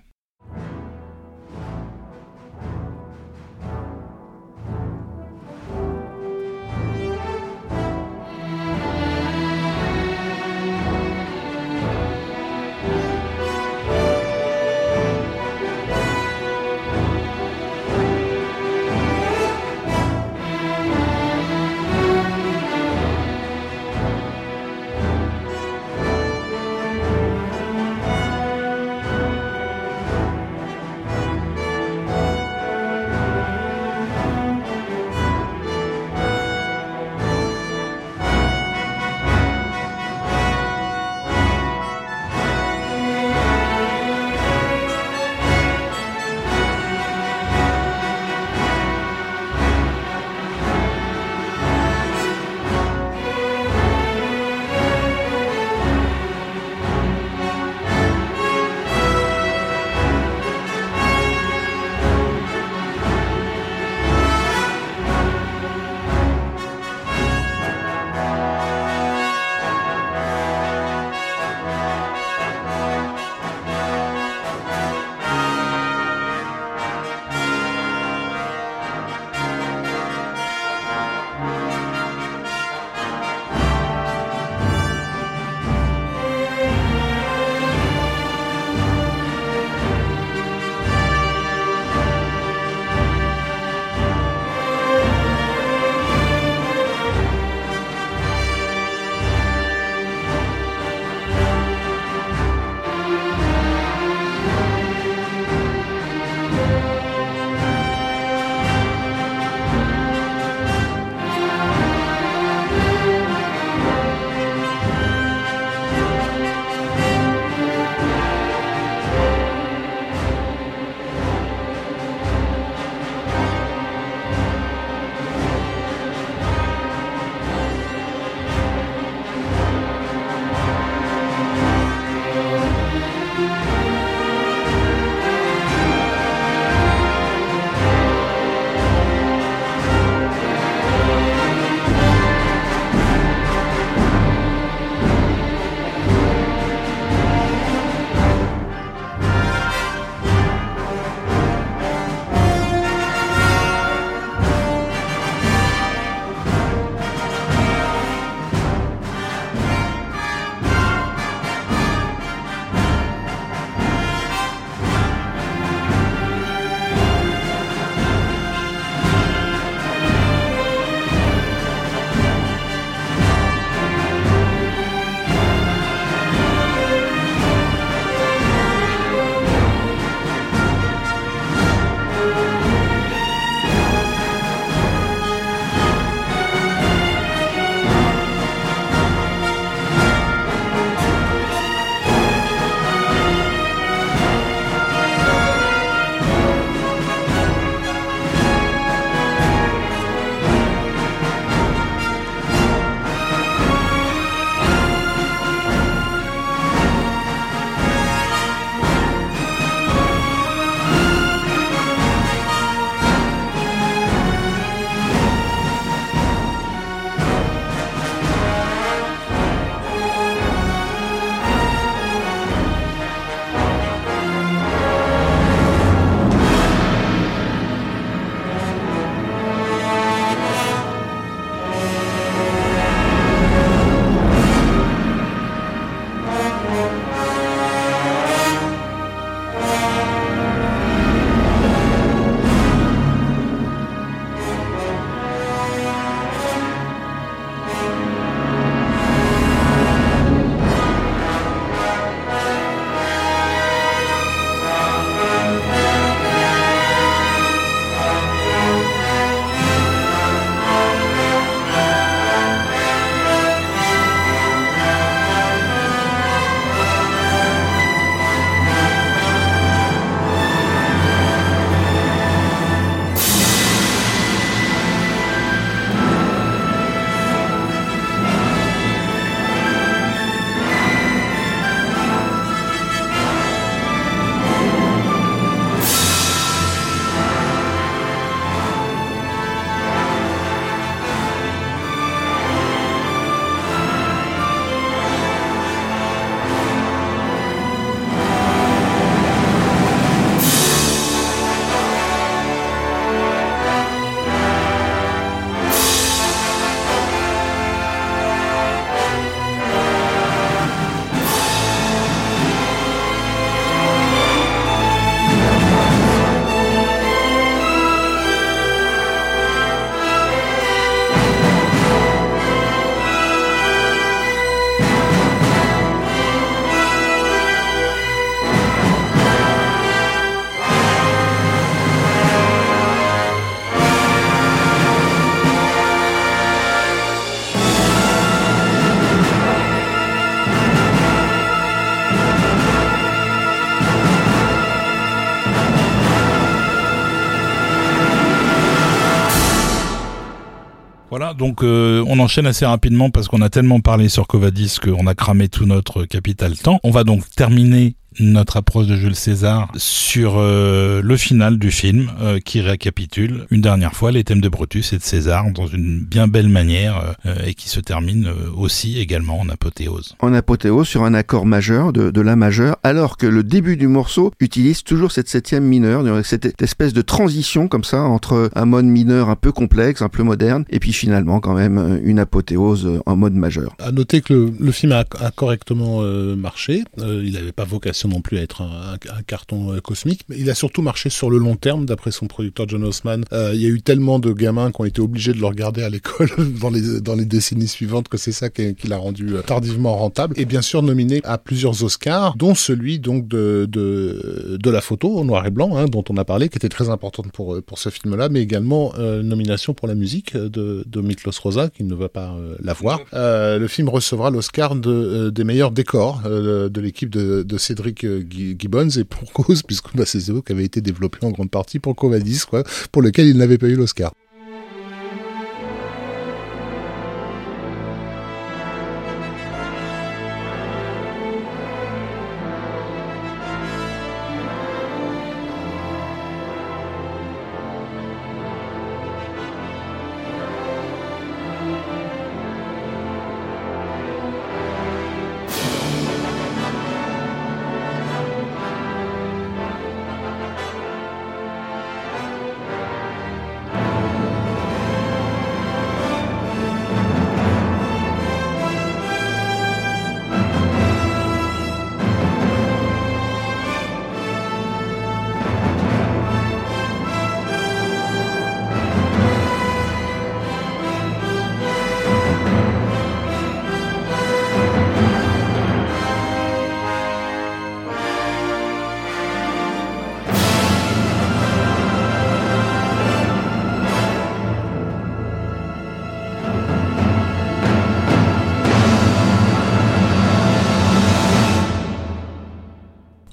Donc 351.46 351.62
euh, 351.62 352.04
on 352.08 352.18
enchaîne 352.18 352.48
assez 352.48 352.66
rapidement 352.66 353.12
parce 353.12 353.28
qu'on 353.28 353.44
a 353.44 353.50
tellement 353.50 353.80
parlé 353.80 354.10
sur 354.10 354.26
Covadis 354.26 354.78
qu'on 354.82 355.06
a 355.06 355.14
cramé 355.14 355.48
tout 355.48 355.68
notre 355.68 356.04
capital 356.06 356.58
temps. 356.58 356.80
On 356.84 356.90
va 356.90 357.04
donc 357.04 357.30
terminer 357.36 357.96
notre 358.20 358.58
approche 358.58 358.88
de 358.88 358.96
Jules 358.96 359.16
César 359.16 359.72
sur 359.76 360.36
euh, 360.38 361.02
le 361.02 361.18
final 361.18 361.58
du 361.58 361.72
film 361.72 362.12
euh, 362.22 362.40
qui 362.40 362.62
récapitule 362.62 363.46
une 363.52 363.62
dernière 363.62 363.94
fois 363.94 364.12
les 364.12 364.24
thèmes 364.24 364.42
de 364.42 364.50
Brutus 364.50 364.94
et 364.94 364.98
de 364.98 365.04
César 365.04 365.52
dans 365.52 365.68
une 365.68 366.00
bien 366.00 366.28
belle 366.28 366.50
manière 366.50 367.16
euh, 367.26 367.36
et 367.46 367.54
qui 367.54 367.70
se 367.70 367.80
termine 367.80 368.30
aussi 368.56 369.00
également 369.00 369.40
en 369.40 369.50
apothéose. 369.50 370.16
En 370.20 370.34
apothéose 370.34 370.88
sur 370.88 371.04
un 371.04 371.14
accord 371.14 371.46
majeur 371.46 371.94
de, 371.94 372.12
de 372.12 372.22
la 372.22 372.36
majeure 372.36 372.78
alors 372.84 373.18
que 373.18 373.28
le 373.28 373.44
début 373.44 373.78
du 373.78 373.88
morceau 373.88 374.32
utilise 374.40 374.84
toujours 374.84 375.12
cette 375.12 375.30
septième 375.30 375.66
mineure, 375.66 376.04
cette 376.26 376.62
espèce 376.62 376.94
de 376.94 377.02
transition 377.02 377.68
comme 377.68 377.84
ça 377.84 378.02
entre 378.02 378.50
un 378.56 378.66
mode 378.66 378.86
mineur 378.86 379.30
un 379.30 379.36
peu 379.36 379.52
complexe, 379.52 380.02
un 380.02 380.10
peu 380.10 380.24
moderne 380.24 380.66
et 380.70 380.80
puis 380.80 380.94
finalement 380.94 381.40
quand 381.40 381.54
même 381.54 382.02
une 382.04 382.20
apothéose 382.20 383.02
en 383.06 383.16
mode 383.16 383.34
majeur. 383.34 383.76
À 383.80 383.92
noter 383.92 384.22
que 384.22 384.34
le, 384.34 384.54
le 384.60 384.72
film 384.72 384.92
a, 384.92 385.06
a 385.20 385.32
correctement 385.32 386.02
marché, 386.36 386.84
il 386.98 387.34
n'avait 387.34 387.52
pas 387.52 387.66
vocation 387.66 388.05
non 388.08 388.22
plus 388.22 388.38
à 388.38 388.42
être 388.42 388.62
un, 388.62 388.98
carton 389.28 389.74
euh, 389.74 389.80
cosmique, 389.80 390.22
mais 390.30 390.38
il 390.40 390.50
a 390.50 390.56
surtout 390.56 390.82
marché 390.82 391.10
sur 391.10 391.30
le 391.30 391.38
long 391.38 391.56
terme, 391.56 391.86
d'après 391.86 392.12
son 392.12 392.28
producteur 392.28 392.68
John 392.68 392.84
Osman. 392.84 393.24
Euh, 393.34 393.52
il 393.54 393.62
y 393.62 393.66
a 393.66 393.70
eu 393.70 393.82
tellement 393.82 394.20
de 394.20 394.32
gamins 394.32 394.72
qui 394.72 394.82
ont 394.82 394.86
été 394.86 395.02
obligés 395.02 395.34
de 395.34 395.40
le 395.40 395.46
regarder 395.46 395.84
à 395.84 395.90
l'école 395.90 396.30
dans 396.62 396.70
les, 396.70 397.02
dans 397.02 397.16
les 397.16 397.26
décennies 397.26 397.68
suivantes 397.68 398.08
que 398.08 398.18
c'est 398.18 398.32
ça 398.32 398.50
qui, 398.50 398.76
l'a 398.88 398.98
rendu 398.98 399.36
euh, 399.36 399.42
tardivement 399.42 399.96
rentable. 399.96 400.40
Et 400.40 400.46
bien 400.46 400.62
sûr 400.62 400.84
nominé 400.84 401.22
à 401.24 401.38
plusieurs 401.38 401.84
Oscars, 401.84 402.36
dont 402.38 402.56
celui 402.56 403.00
donc 403.00 403.28
de, 403.28 403.68
de, 403.70 404.58
de 404.60 404.70
la 404.70 404.82
photo 404.82 405.20
en 405.20 405.26
noir 405.26 405.46
et 405.46 405.52
blanc, 405.52 405.76
hein, 405.76 405.86
dont 405.86 406.04
on 406.10 406.18
a 406.18 406.26
parlé, 406.26 406.50
qui 406.50 406.58
était 406.58 406.70
très 406.70 406.90
importante 406.90 407.32
pour, 407.32 407.62
pour 407.64 407.80
ce 407.80 407.90
film-là, 407.90 408.30
mais 408.30 408.42
également 408.42 408.94
nomination 408.98 409.74
pour 409.74 409.88
la 409.88 409.96
musique 409.96 410.36
de, 410.36 410.84
de 410.86 411.02
Miklos 411.02 411.32
Rosa, 411.42 411.70
qui 411.70 411.84
ne 411.84 411.96
va 411.96 412.10
pas 412.10 412.36
l'avoir. 412.62 413.00
le 413.14 413.68
film 413.68 413.90
recevra 413.90 414.30
l'Oscar 414.30 414.76
de, 414.76 415.30
des 415.30 415.44
meilleurs 415.44 415.72
décors 415.72 416.22
de 416.24 416.82
l'équipe 416.82 417.10
de, 417.10 417.44
de 417.44 417.58
Cédric 417.58 417.95
Gibbons 418.02 418.90
et 418.90 419.04
pour 419.04 419.32
cause, 419.34 419.64
puisque 419.64 419.96
bah, 419.96 420.06
c'est 420.06 420.20
qui 420.20 420.52
avait 420.52 420.66
été 420.66 420.82
développé 420.82 421.20
en 421.24 421.32
grande 421.32 421.52
partie 421.52 421.80
pour 421.80 421.96
Covadis, 421.96 422.42
quoi, 422.50 422.64
pour 422.92 423.02
lequel 423.02 423.28
il 423.28 423.38
n'avait 423.38 423.58
pas 423.58 423.68
eu 423.68 423.76
l'Oscar. 423.76 424.14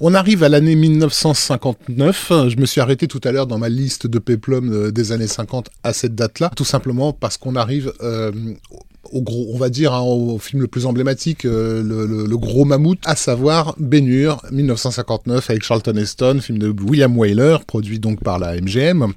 On 0.05 0.15
arrive 0.15 0.43
à 0.43 0.49
l'année 0.49 0.75
1959. 0.75 2.49
Je 2.49 2.57
me 2.57 2.65
suis 2.65 2.81
arrêté 2.81 3.07
tout 3.07 3.21
à 3.23 3.31
l'heure 3.31 3.47
dans 3.47 3.57
ma 3.57 3.69
liste 3.69 4.05
de 4.05 4.19
péplum 4.19 4.69
euh, 4.69 4.91
des 4.91 5.13
années 5.13 5.27
50 5.27 5.69
à 5.81 5.93
cette 5.93 6.13
date-là, 6.13 6.51
tout 6.57 6.65
simplement 6.65 7.13
parce 7.13 7.37
qu'on 7.37 7.55
arrive 7.55 7.93
euh, 8.01 8.29
au 9.13 9.21
gros, 9.21 9.47
on 9.53 9.57
va 9.57 9.69
dire, 9.69 9.93
hein, 9.93 10.01
au 10.01 10.39
film 10.39 10.61
le 10.61 10.67
plus 10.67 10.87
emblématique, 10.87 11.45
euh, 11.45 11.81
le, 11.81 12.35
gros 12.35 12.65
mammouth, 12.65 12.99
à 13.05 13.15
savoir 13.15 13.75
Bénur, 13.79 14.41
1959, 14.51 15.49
avec 15.49 15.63
Charlton 15.63 15.95
Heston, 15.95 16.39
film 16.41 16.59
de 16.59 16.75
William 16.83 17.17
Wyler, 17.17 17.59
produit 17.65 17.99
donc 17.99 18.21
par 18.21 18.39
la 18.39 18.59
MGM, 18.59 19.13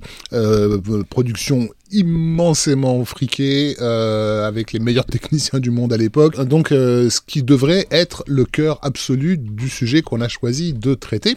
production 1.11 1.68
immensément 1.91 3.05
friqué 3.05 3.76
euh, 3.80 4.47
avec 4.47 4.72
les 4.72 4.78
meilleurs 4.78 5.05
techniciens 5.07 5.61
du 5.61 5.70
monde 5.70 5.93
à 5.93 5.97
l'époque. 5.97 6.41
Donc 6.45 6.72
euh, 6.72 7.11
ce 7.11 7.20
qui 7.20 7.43
devrait 7.43 7.87
être 7.91 8.24
le 8.26 8.45
cœur 8.45 8.78
absolu 8.82 9.39
du 9.39 9.68
sujet 9.68 10.03
qu'on 10.03 10.20
a 10.20 10.28
choisi 10.28 10.72
de 10.72 10.95
traiter, 10.95 11.37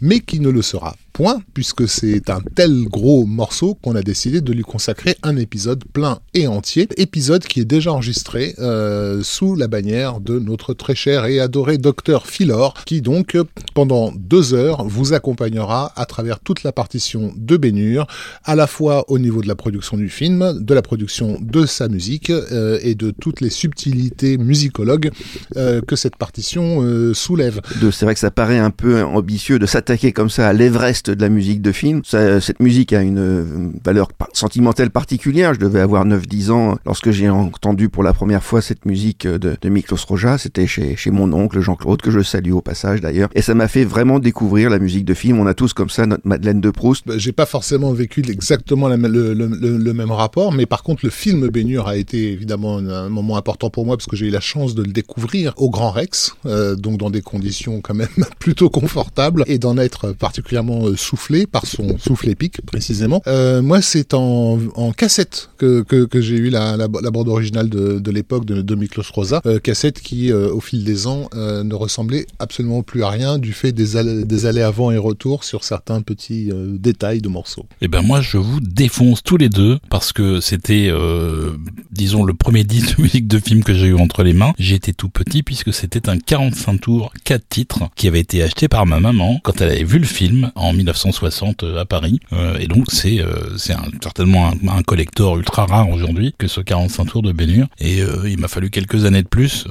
mais 0.00 0.20
qui 0.20 0.40
ne 0.40 0.50
le 0.50 0.62
sera 0.62 0.96
point 1.18 1.42
puisque 1.52 1.88
c'est 1.88 2.30
un 2.30 2.40
tel 2.54 2.84
gros 2.84 3.26
morceau 3.26 3.74
qu'on 3.74 3.96
a 3.96 4.02
décidé 4.02 4.40
de 4.40 4.52
lui 4.52 4.62
consacrer 4.62 5.16
un 5.24 5.36
épisode 5.36 5.84
plein 5.92 6.20
et 6.32 6.46
entier, 6.46 6.86
épisode 6.96 7.42
qui 7.44 7.58
est 7.58 7.64
déjà 7.64 7.92
enregistré 7.92 8.54
euh, 8.60 9.20
sous 9.24 9.56
la 9.56 9.66
bannière 9.66 10.20
de 10.20 10.38
notre 10.38 10.74
très 10.74 10.94
cher 10.94 11.24
et 11.24 11.40
adoré 11.40 11.76
docteur 11.76 12.28
Philor, 12.28 12.84
qui 12.84 13.02
donc 13.02 13.36
pendant 13.74 14.12
deux 14.12 14.54
heures 14.54 14.84
vous 14.84 15.12
accompagnera 15.12 15.92
à 15.96 16.06
travers 16.06 16.38
toute 16.38 16.62
la 16.62 16.70
partition 16.70 17.32
de 17.36 17.56
Bénure, 17.56 18.06
à 18.44 18.54
la 18.54 18.68
fois 18.68 19.04
au 19.10 19.18
niveau 19.18 19.42
de 19.42 19.48
la 19.48 19.56
production 19.56 19.87
du 19.96 20.08
film, 20.08 20.58
de 20.60 20.74
la 20.74 20.82
production 20.82 21.38
de 21.40 21.66
sa 21.66 21.88
musique 21.88 22.30
euh, 22.30 22.78
et 22.82 22.94
de 22.94 23.10
toutes 23.10 23.40
les 23.40 23.50
subtilités 23.50 24.38
musicologues 24.38 25.10
euh, 25.56 25.80
que 25.80 25.96
cette 25.96 26.16
partition 26.16 26.82
euh, 26.82 27.14
soulève. 27.14 27.60
C'est 27.92 28.04
vrai 28.04 28.14
que 28.14 28.20
ça 28.20 28.30
paraît 28.30 28.58
un 28.58 28.70
peu 28.70 29.02
ambitieux 29.02 29.58
de 29.58 29.66
s'attaquer 29.66 30.12
comme 30.12 30.30
ça 30.30 30.48
à 30.48 30.52
l'Everest 30.52 31.10
de 31.10 31.20
la 31.20 31.28
musique 31.28 31.62
de 31.62 31.72
film. 31.72 32.02
cette 32.04 32.60
musique 32.60 32.92
a 32.92 33.02
une 33.02 33.72
valeur 33.84 34.08
sentimentale 34.32 34.90
particulière. 34.90 35.54
Je 35.54 35.60
devais 35.60 35.80
avoir 35.80 36.06
9-10 36.06 36.50
ans 36.50 36.78
lorsque 36.84 37.10
j'ai 37.10 37.28
entendu 37.28 37.88
pour 37.88 38.02
la 38.02 38.12
première 38.12 38.42
fois 38.42 38.60
cette 38.60 38.84
musique 38.84 39.26
de, 39.26 39.56
de 39.60 39.68
Miklos 39.68 39.98
Roja. 40.06 40.38
C'était 40.38 40.66
chez, 40.66 40.96
chez 40.96 41.10
mon 41.10 41.32
oncle 41.32 41.60
Jean-Claude, 41.60 42.02
que 42.02 42.10
je 42.10 42.20
salue 42.20 42.52
au 42.52 42.60
passage 42.60 43.00
d'ailleurs. 43.00 43.28
Et 43.34 43.42
ça 43.42 43.54
m'a 43.54 43.68
fait 43.68 43.84
vraiment 43.84 44.18
découvrir 44.18 44.70
la 44.70 44.78
musique 44.78 45.04
de 45.04 45.14
film. 45.14 45.40
On 45.40 45.46
a 45.46 45.54
tous 45.54 45.72
comme 45.72 45.90
ça 45.90 46.06
notre 46.06 46.26
Madeleine 46.26 46.60
de 46.60 46.70
Proust. 46.70 47.06
Bah, 47.06 47.14
j'ai 47.16 47.32
pas 47.32 47.46
forcément 47.46 47.92
vécu 47.92 48.22
exactement 48.28 48.88
le, 48.88 48.96
le 49.34 49.48
le 49.58 49.77
même 49.92 50.10
rapport, 50.10 50.52
mais 50.52 50.66
par 50.66 50.82
contre 50.82 51.04
le 51.04 51.10
film 51.10 51.48
Bénure 51.48 51.88
a 51.88 51.96
été 51.96 52.32
évidemment 52.32 52.78
un, 52.78 53.08
moment 53.08 53.36
important 53.36 53.70
pour 53.70 53.86
moi 53.86 53.96
parce 53.96 54.06
que 54.06 54.16
j'ai 54.16 54.26
eu 54.26 54.30
la 54.30 54.40
chance 54.40 54.74
de 54.74 54.82
le 54.82 54.92
découvrir 54.92 55.54
au 55.56 55.70
Grand 55.70 55.90
Rex, 55.90 56.34
euh, 56.46 56.76
donc 56.76 56.98
dans 56.98 57.10
des 57.10 57.22
conditions 57.22 57.80
quand 57.80 57.94
même 57.94 58.08
plutôt 58.38 58.70
confortables 58.70 59.44
et 59.46 59.58
d'en 59.58 59.76
être 59.78 60.12
particulièrement 60.12 60.86
euh, 60.86 60.96
soufflé 60.96 61.46
par 61.46 61.66
son 61.66 61.98
souffle 61.98 62.28
épique 62.28 62.60
précisément. 62.62 63.22
Euh, 63.26 63.62
moi 63.62 63.82
c'est 63.82 64.14
en, 64.14 64.58
cassette 64.96 65.50
que, 65.58 65.84
j'ai 66.14 66.36
eu 66.36 66.50
la, 66.50 66.88
bande 66.88 67.28
originale 67.28 67.68
de, 67.68 68.10
l'époque 68.10 68.44
de, 68.44 68.62
de 68.62 68.74
Miklos 68.74 69.04
Rosa, 69.12 69.42
cassette 69.62 70.00
qui 70.00 70.32
au 70.32 70.60
fil 70.60 70.84
des 70.84 71.06
ans 71.06 71.28
ne 71.34 71.74
ressemblait 71.74 72.26
absolument 72.38 72.82
plus 72.82 73.02
à 73.02 73.10
rien 73.10 73.38
du 73.38 73.52
fait 73.52 73.72
des, 73.72 73.96
allées, 73.96 74.62
avant 74.62 74.90
et 74.90 74.98
retour 74.98 75.44
sur 75.44 75.64
certains 75.64 76.00
petits 76.02 76.50
détails 76.52 77.20
de 77.20 77.28
morceaux. 77.28 77.66
Eh 77.80 77.88
ben 77.88 78.02
moi 78.02 78.20
je 78.20 78.38
vous 78.38 78.60
défonce 78.60 79.22
tous 79.22 79.36
les 79.36 79.48
deux 79.48 79.67
parce 79.90 80.12
que 80.12 80.40
c'était, 80.40 80.88
euh, 80.90 81.56
disons, 81.90 82.24
le 82.24 82.34
premier 82.34 82.64
disque 82.64 82.96
de 82.96 83.02
musique 83.02 83.28
de 83.28 83.38
film 83.38 83.62
que 83.62 83.74
j'ai 83.74 83.86
eu 83.86 83.94
entre 83.94 84.22
les 84.22 84.32
mains. 84.32 84.52
J'étais 84.58 84.92
tout 84.92 85.08
petit 85.08 85.42
puisque 85.42 85.72
c'était 85.72 86.08
un 86.08 86.18
45 86.18 86.80
tours, 86.80 87.12
4 87.24 87.48
titres, 87.48 87.84
qui 87.96 88.08
avait 88.08 88.20
été 88.20 88.42
acheté 88.42 88.68
par 88.68 88.86
ma 88.86 89.00
maman 89.00 89.40
quand 89.42 89.60
elle 89.60 89.70
avait 89.70 89.84
vu 89.84 89.98
le 89.98 90.06
film 90.06 90.50
en 90.54 90.72
1960 90.72 91.62
euh, 91.62 91.80
à 91.80 91.84
Paris. 91.84 92.20
Euh, 92.32 92.58
et 92.58 92.66
donc 92.66 92.86
c'est 92.90 93.18
c'est 93.56 93.74
certainement 94.02 94.50
un, 94.68 94.82
collector 94.82 95.36
ultra 95.38 95.66
rare 95.66 95.90
aujourd'hui 95.90 96.34
que 96.38 96.46
ce 96.46 96.60
45 96.60 97.04
tours 97.06 97.22
de 97.22 97.32
Bénur. 97.32 97.66
Et 97.80 98.00
il 98.26 98.38
m'a 98.38 98.48
fallu 98.48 98.70
quelques 98.70 99.04
années 99.04 99.22
de 99.22 99.28
plus 99.28 99.66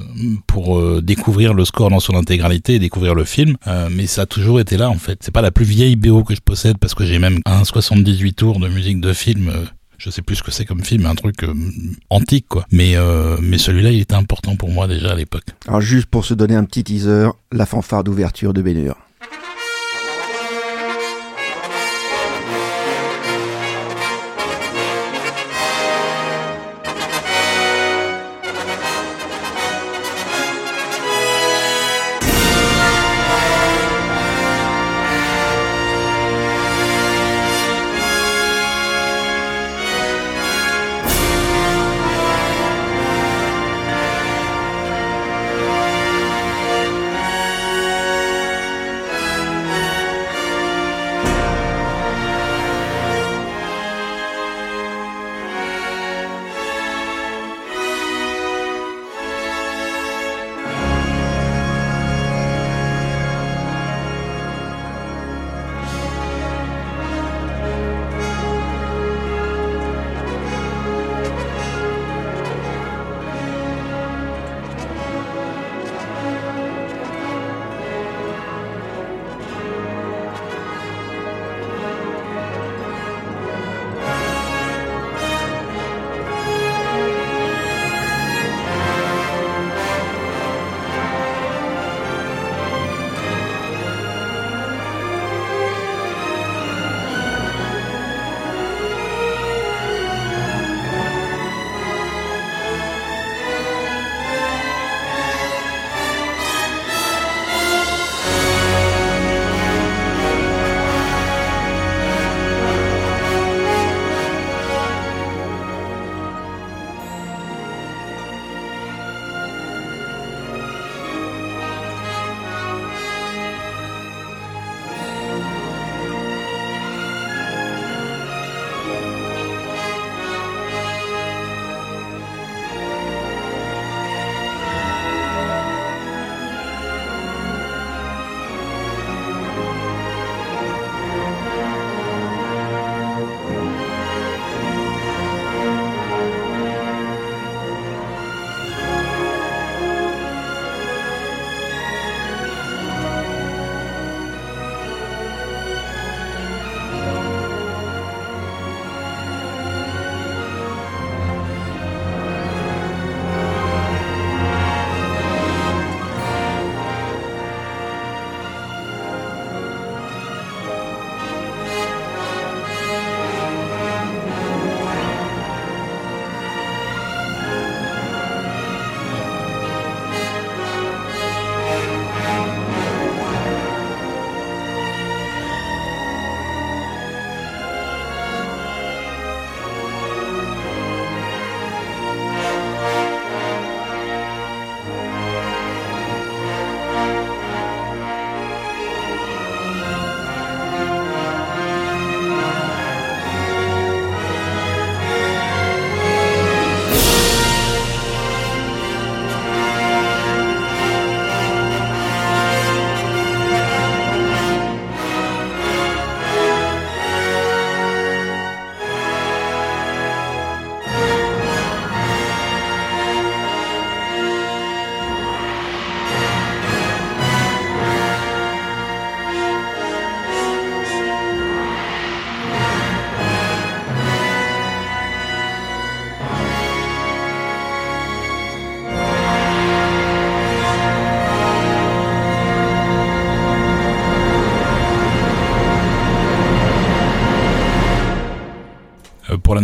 pour 0.46 1.02
découvrir 1.02 1.54
le 1.54 1.64
score 1.64 1.90
dans 1.90 2.00
son 2.00 2.14
intégralité 2.14 2.74
et 2.74 2.78
découvrir 2.78 3.14
le 3.14 3.24
film. 3.24 3.56
mais 3.90 4.06
ça 4.06 4.22
a 4.22 4.26
toujours 4.26 4.60
été 4.60 4.76
là 4.76 4.90
en 4.90 4.98
fait. 4.98 5.18
C'est 5.22 5.32
pas 5.32 5.42
la 5.42 5.50
plus 5.50 5.64
vieille 5.64 5.96
BO 5.96 6.24
que 6.24 6.34
je 6.34 6.40
possède 6.40 6.78
parce 6.78 6.94
que 6.94 7.04
j'ai 7.04 7.18
même 7.18 7.40
un 7.46 7.64
78 7.64 8.32
tours 8.34 8.60
de 8.60 8.68
musique 8.68 9.00
de 9.00 9.12
film 9.12 9.52
je 9.98 10.10
sais 10.10 10.22
plus 10.22 10.36
ce 10.36 10.42
que 10.42 10.50
c'est 10.50 10.64
comme 10.64 10.82
film, 10.82 11.06
un 11.06 11.14
truc 11.14 11.42
euh, 11.42 11.52
antique 12.08 12.46
quoi. 12.48 12.64
Mais 12.70 12.96
euh, 12.96 13.36
mais 13.42 13.58
celui-là, 13.58 13.90
il 13.90 14.00
était 14.00 14.14
important 14.14 14.56
pour 14.56 14.70
moi 14.70 14.86
déjà 14.86 15.12
à 15.12 15.14
l'époque. 15.14 15.44
Alors 15.66 15.80
juste 15.80 16.06
pour 16.06 16.24
se 16.24 16.34
donner 16.34 16.54
un 16.54 16.64
petit 16.64 16.84
teaser, 16.84 17.28
la 17.52 17.66
fanfare 17.66 18.04
d'ouverture 18.04 18.54
de 18.54 18.62
Bénure. 18.62 18.96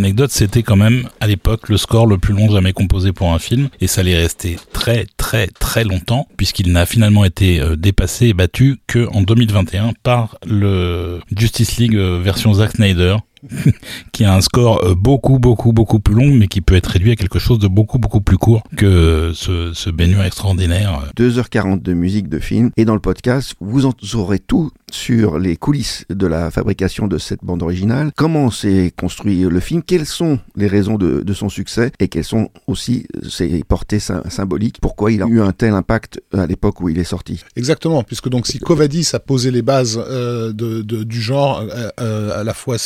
L'anecdote, 0.05 0.33
c'était 0.33 0.63
quand 0.63 0.77
même 0.77 1.09
à 1.21 1.27
l'époque 1.27 1.71
le 1.71 1.79
score 1.79 2.07
le 2.07 2.19
plus 2.19 2.35
long 2.35 2.51
jamais 2.51 2.75
composé 2.75 3.15
pour 3.15 3.33
un 3.33 3.39
film 3.39 3.71
et 3.81 3.87
ça 3.87 4.03
allait 4.03 4.19
rester 4.19 4.59
très 4.75 5.07
très 5.17 5.47
très 5.47 5.83
longtemps 5.83 6.29
puisqu'il 6.37 6.73
n'a 6.73 6.85
finalement 6.85 7.25
été 7.25 7.59
euh, 7.59 7.75
dépassé 7.75 8.27
et 8.27 8.35
battu 8.35 8.77
que 8.87 9.09
en 9.13 9.23
2021 9.23 9.95
par 10.03 10.37
le 10.47 11.21
Justice 11.35 11.79
League 11.79 11.97
euh, 11.97 12.21
version 12.23 12.53
Zack 12.53 12.73
Snyder 12.73 13.17
qui 14.13 14.25
a 14.25 14.35
un 14.35 14.41
score 14.41 14.85
euh, 14.85 14.95
beaucoup, 14.95 15.39
beaucoup, 15.39 15.73
beaucoup 15.73 16.01
plus 16.01 16.15
long, 16.15 16.35
mais 16.35 16.49
qui 16.49 16.61
peut 16.61 16.75
être 16.75 16.87
réduit 16.89 17.13
à 17.13 17.17
quelque 17.17 17.39
chose 17.39 17.59
de 17.59 17.69
beaucoup, 17.69 17.99
beaucoup 17.99 18.21
plus 18.21 18.39
court 18.39 18.63
que 18.77 19.33
ce, 19.35 19.73
ce 19.73 19.91
extraordinaire. 20.25 21.11
2h40 21.17 21.83
de 21.83 21.95
musique 21.95 22.29
de 22.29 22.39
film. 22.39 22.71
Et 22.77 22.85
dans 22.85 22.95
le 22.95 23.01
podcast, 23.01 23.55
vous 23.61 23.87
en 23.87 23.93
aurez 24.15 24.39
tout 24.39 24.71
sur 24.95 25.39
les 25.39 25.57
coulisses 25.57 26.05
de 26.09 26.27
la 26.27 26.51
fabrication 26.51 27.09
de 27.09 27.19
cette 27.19 27.45
bande 27.45 27.63
originale, 27.63 28.13
comment 28.17 28.51
s'est 28.51 28.93
construit 28.97 29.43
le 29.43 29.61
film, 29.61 29.83
quelles 29.83 30.07
sont 30.07 30.39
les 30.55 30.69
raisons 30.69 30.97
de, 30.97 31.21
de 31.21 31.33
son 31.35 31.49
succès 31.49 31.91
et 31.99 32.09
quelles 32.09 32.25
sont 32.25 32.51
aussi 32.69 33.07
ses 33.29 33.65
portées 33.65 33.99
symboliques, 33.99 34.81
pourquoi 34.81 35.11
il 35.11 35.23
a 35.23 35.27
eu 35.27 35.41
un 35.41 35.53
tel 35.53 35.75
impact 35.75 36.23
à 36.33 36.47
l'époque 36.47 36.81
où 36.81 36.89
il 36.89 36.99
est 36.99 37.05
sorti. 37.05 37.43
Exactement, 37.57 38.05
puisque 38.05 38.29
donc 38.29 38.47
si 38.47 38.61
Covadis 38.61 39.11
a 39.15 39.19
posé 39.19 39.51
les 39.51 39.63
bases 39.63 40.01
euh, 40.09 40.53
de, 40.53 40.83
de, 40.83 41.03
du 41.03 41.21
genre 41.21 41.61
euh, 41.61 41.89
euh 42.01 42.41
à 42.41 42.45
la 42.45 42.55
fois 42.55 42.79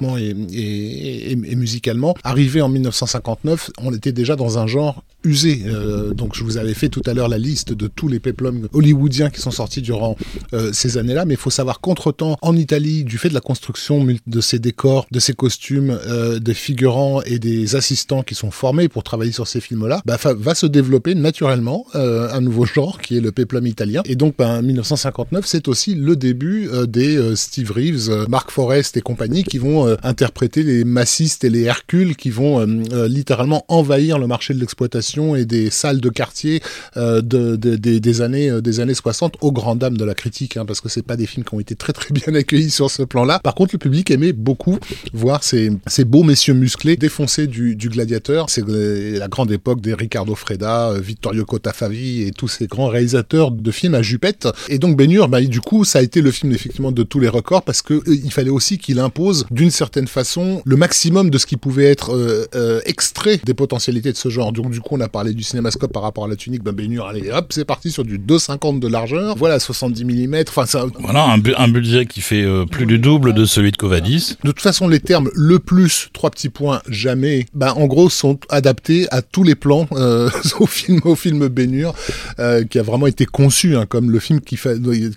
et, 0.00 1.36
musicalement, 1.56 2.14
arrivé 2.24 2.60
en 2.60 2.68
1959, 2.68 3.70
on 3.82 3.92
était 3.94 4.12
déjà 4.12 4.36
dans 4.36 4.58
un 4.58 4.66
genre 4.66 5.04
usé. 5.26 5.62
Euh, 5.66 6.14
donc 6.14 6.34
je 6.34 6.44
vous 6.44 6.56
avais 6.56 6.74
fait 6.74 6.88
tout 6.88 7.02
à 7.06 7.14
l'heure 7.14 7.28
la 7.28 7.38
liste 7.38 7.72
de 7.72 7.88
tous 7.88 8.08
les 8.08 8.20
peplums 8.20 8.68
hollywoodiens 8.72 9.30
qui 9.30 9.40
sont 9.40 9.50
sortis 9.50 9.82
durant 9.82 10.16
euh, 10.52 10.72
ces 10.72 10.98
années-là, 10.98 11.24
mais 11.24 11.34
il 11.34 11.40
faut 11.40 11.50
savoir 11.50 11.80
qu'entre-temps, 11.80 12.36
en 12.42 12.56
Italie, 12.56 13.04
du 13.04 13.18
fait 13.18 13.28
de 13.28 13.34
la 13.34 13.40
construction 13.40 14.06
de 14.26 14.40
ces 14.40 14.58
décors, 14.58 15.06
de 15.10 15.18
ces 15.18 15.32
costumes, 15.32 15.98
euh, 16.06 16.38
des 16.38 16.54
figurants 16.54 17.22
et 17.22 17.38
des 17.38 17.76
assistants 17.76 18.22
qui 18.22 18.34
sont 18.34 18.50
formés 18.50 18.88
pour 18.88 19.02
travailler 19.02 19.32
sur 19.32 19.46
ces 19.46 19.60
films-là, 19.60 20.02
bah, 20.06 20.16
va 20.22 20.54
se 20.54 20.66
développer 20.66 21.14
naturellement 21.14 21.86
un 21.94 22.40
nouveau 22.40 22.64
genre 22.64 23.00
qui 23.00 23.16
est 23.16 23.20
le 23.20 23.32
peplum 23.32 23.66
italien. 23.66 24.02
Et 24.04 24.14
donc, 24.14 24.34
bah, 24.38 24.62
1959, 24.62 25.44
c'est 25.46 25.68
aussi 25.68 25.94
le 25.94 26.14
début 26.14 26.68
des 26.86 27.34
Steve 27.34 27.70
Reeves, 27.72 28.26
Mark 28.28 28.50
Forrest 28.50 28.96
et 28.96 29.00
compagnie 29.00 29.44
qui 29.44 29.58
vont 29.58 29.85
interpréter 30.02 30.62
les 30.62 30.84
massistes 30.84 31.44
et 31.44 31.50
les 31.50 31.62
Hercules 31.62 32.16
qui 32.16 32.30
vont 32.30 32.64
littéralement 33.06 33.64
envahir 33.68 34.18
le 34.18 34.26
marché 34.26 34.54
de 34.54 34.60
l'exploitation 34.60 35.36
et 35.36 35.44
des 35.44 35.70
salles 35.70 36.00
de 36.00 36.08
quartier 36.08 36.62
de, 36.96 37.20
de, 37.20 37.76
des 37.76 38.20
années 38.20 38.60
des 38.60 38.80
années 38.80 38.94
60 38.94 39.36
aux 39.40 39.52
grandes 39.52 39.78
dames 39.78 39.96
de 39.96 40.04
la 40.04 40.14
critique, 40.14 40.56
hein, 40.56 40.64
parce 40.64 40.80
que 40.80 40.88
c'est 40.88 41.02
pas 41.02 41.16
des 41.16 41.26
films 41.26 41.44
qui 41.44 41.54
ont 41.54 41.60
été 41.60 41.74
très 41.74 41.92
très 41.92 42.12
bien 42.12 42.34
accueillis 42.34 42.70
sur 42.70 42.90
ce 42.90 43.02
plan-là. 43.02 43.38
Par 43.38 43.54
contre, 43.54 43.74
le 43.74 43.78
public 43.78 44.10
aimait 44.10 44.32
beaucoup 44.32 44.78
voir 45.12 45.42
ces, 45.42 45.70
ces 45.86 46.04
beaux 46.04 46.22
messieurs 46.22 46.54
musclés 46.54 46.96
défoncer 46.96 47.46
du, 47.46 47.76
du 47.76 47.88
gladiateur. 47.88 48.50
C'est 48.50 48.64
la 48.66 49.28
grande 49.28 49.50
époque 49.52 49.80
des 49.80 49.94
Ricardo 49.94 50.34
Freda, 50.34 50.90
euh, 50.90 51.00
Vittorio 51.00 51.44
Cotafavi 51.44 52.22
et 52.22 52.30
tous 52.30 52.48
ces 52.48 52.66
grands 52.66 52.88
réalisateurs 52.88 53.50
de 53.50 53.70
films 53.70 53.94
à 53.94 54.02
jupette. 54.02 54.48
Et 54.68 54.78
donc 54.78 54.96
Ben 54.96 55.06
bah, 55.28 55.40
du 55.40 55.60
coup, 55.60 55.84
ça 55.84 56.00
a 56.00 56.02
été 56.02 56.20
le 56.20 56.30
film 56.30 56.52
effectivement 56.52 56.92
de 56.92 57.02
tous 57.02 57.20
les 57.20 57.28
records 57.28 57.62
parce 57.62 57.82
que 57.82 57.94
euh, 57.94 58.02
il 58.06 58.32
fallait 58.32 58.50
aussi 58.50 58.78
qu'il 58.78 58.98
impose 58.98 59.46
d'une 59.50 59.70
certaine 59.76 60.08
façon 60.08 60.62
le 60.64 60.76
maximum 60.76 61.30
de 61.30 61.38
ce 61.38 61.46
qui 61.46 61.56
pouvait 61.56 61.84
être 61.84 62.14
euh, 62.14 62.46
euh, 62.54 62.80
extrait 62.86 63.40
des 63.44 63.54
potentialités 63.54 64.10
de 64.10 64.16
ce 64.16 64.28
genre. 64.28 64.52
Donc 64.52 64.70
du 64.70 64.80
coup, 64.80 64.96
on 64.96 65.00
a 65.00 65.08
parlé 65.08 65.34
du 65.34 65.42
cinémascope 65.42 65.92
par 65.92 66.02
rapport 66.02 66.24
à 66.24 66.28
la 66.28 66.36
tunique. 66.36 66.62
Ben, 66.62 66.72
ben 66.72 67.00
allez 67.08 67.30
hop, 67.30 67.52
c'est 67.52 67.64
parti 67.64 67.90
sur 67.90 68.04
du 68.04 68.18
2,50 68.18 68.80
de 68.80 68.88
largeur. 68.88 69.36
Voilà, 69.36 69.60
70 69.60 70.04
mm. 70.04 70.44
Enfin, 70.48 70.66
ça, 70.66 70.86
voilà, 70.98 71.24
un, 71.24 71.38
bu 71.38 71.54
un 71.56 71.68
budget 71.68 72.06
qui 72.06 72.20
fait 72.20 72.42
euh, 72.42 72.64
plus 72.64 72.86
du 72.86 72.98
double 72.98 73.34
de 73.34 73.44
celui 73.44 73.70
de 73.70 73.76
Covadis. 73.76 74.36
De 74.42 74.50
toute 74.50 74.60
façon, 74.60 74.88
les 74.88 75.00
termes 75.00 75.30
le 75.34 75.58
plus, 75.58 76.08
trois 76.12 76.30
petits 76.30 76.48
points, 76.48 76.80
jamais, 76.88 77.46
ben, 77.54 77.72
en 77.76 77.86
gros, 77.86 78.08
sont 78.08 78.38
adaptés 78.48 79.06
à 79.10 79.22
tous 79.22 79.42
les 79.42 79.54
plans 79.54 79.88
au 80.60 80.66
film, 80.66 81.00
au 81.04 81.14
film 81.14 81.48
Bénure, 81.48 81.94
euh, 82.38 82.64
qui 82.64 82.78
a 82.78 82.82
vraiment 82.82 83.06
été 83.06 83.26
conçu 83.26 83.76
hein, 83.76 83.86
comme 83.86 84.10
le 84.10 84.18
film 84.18 84.40
qui, 84.40 84.58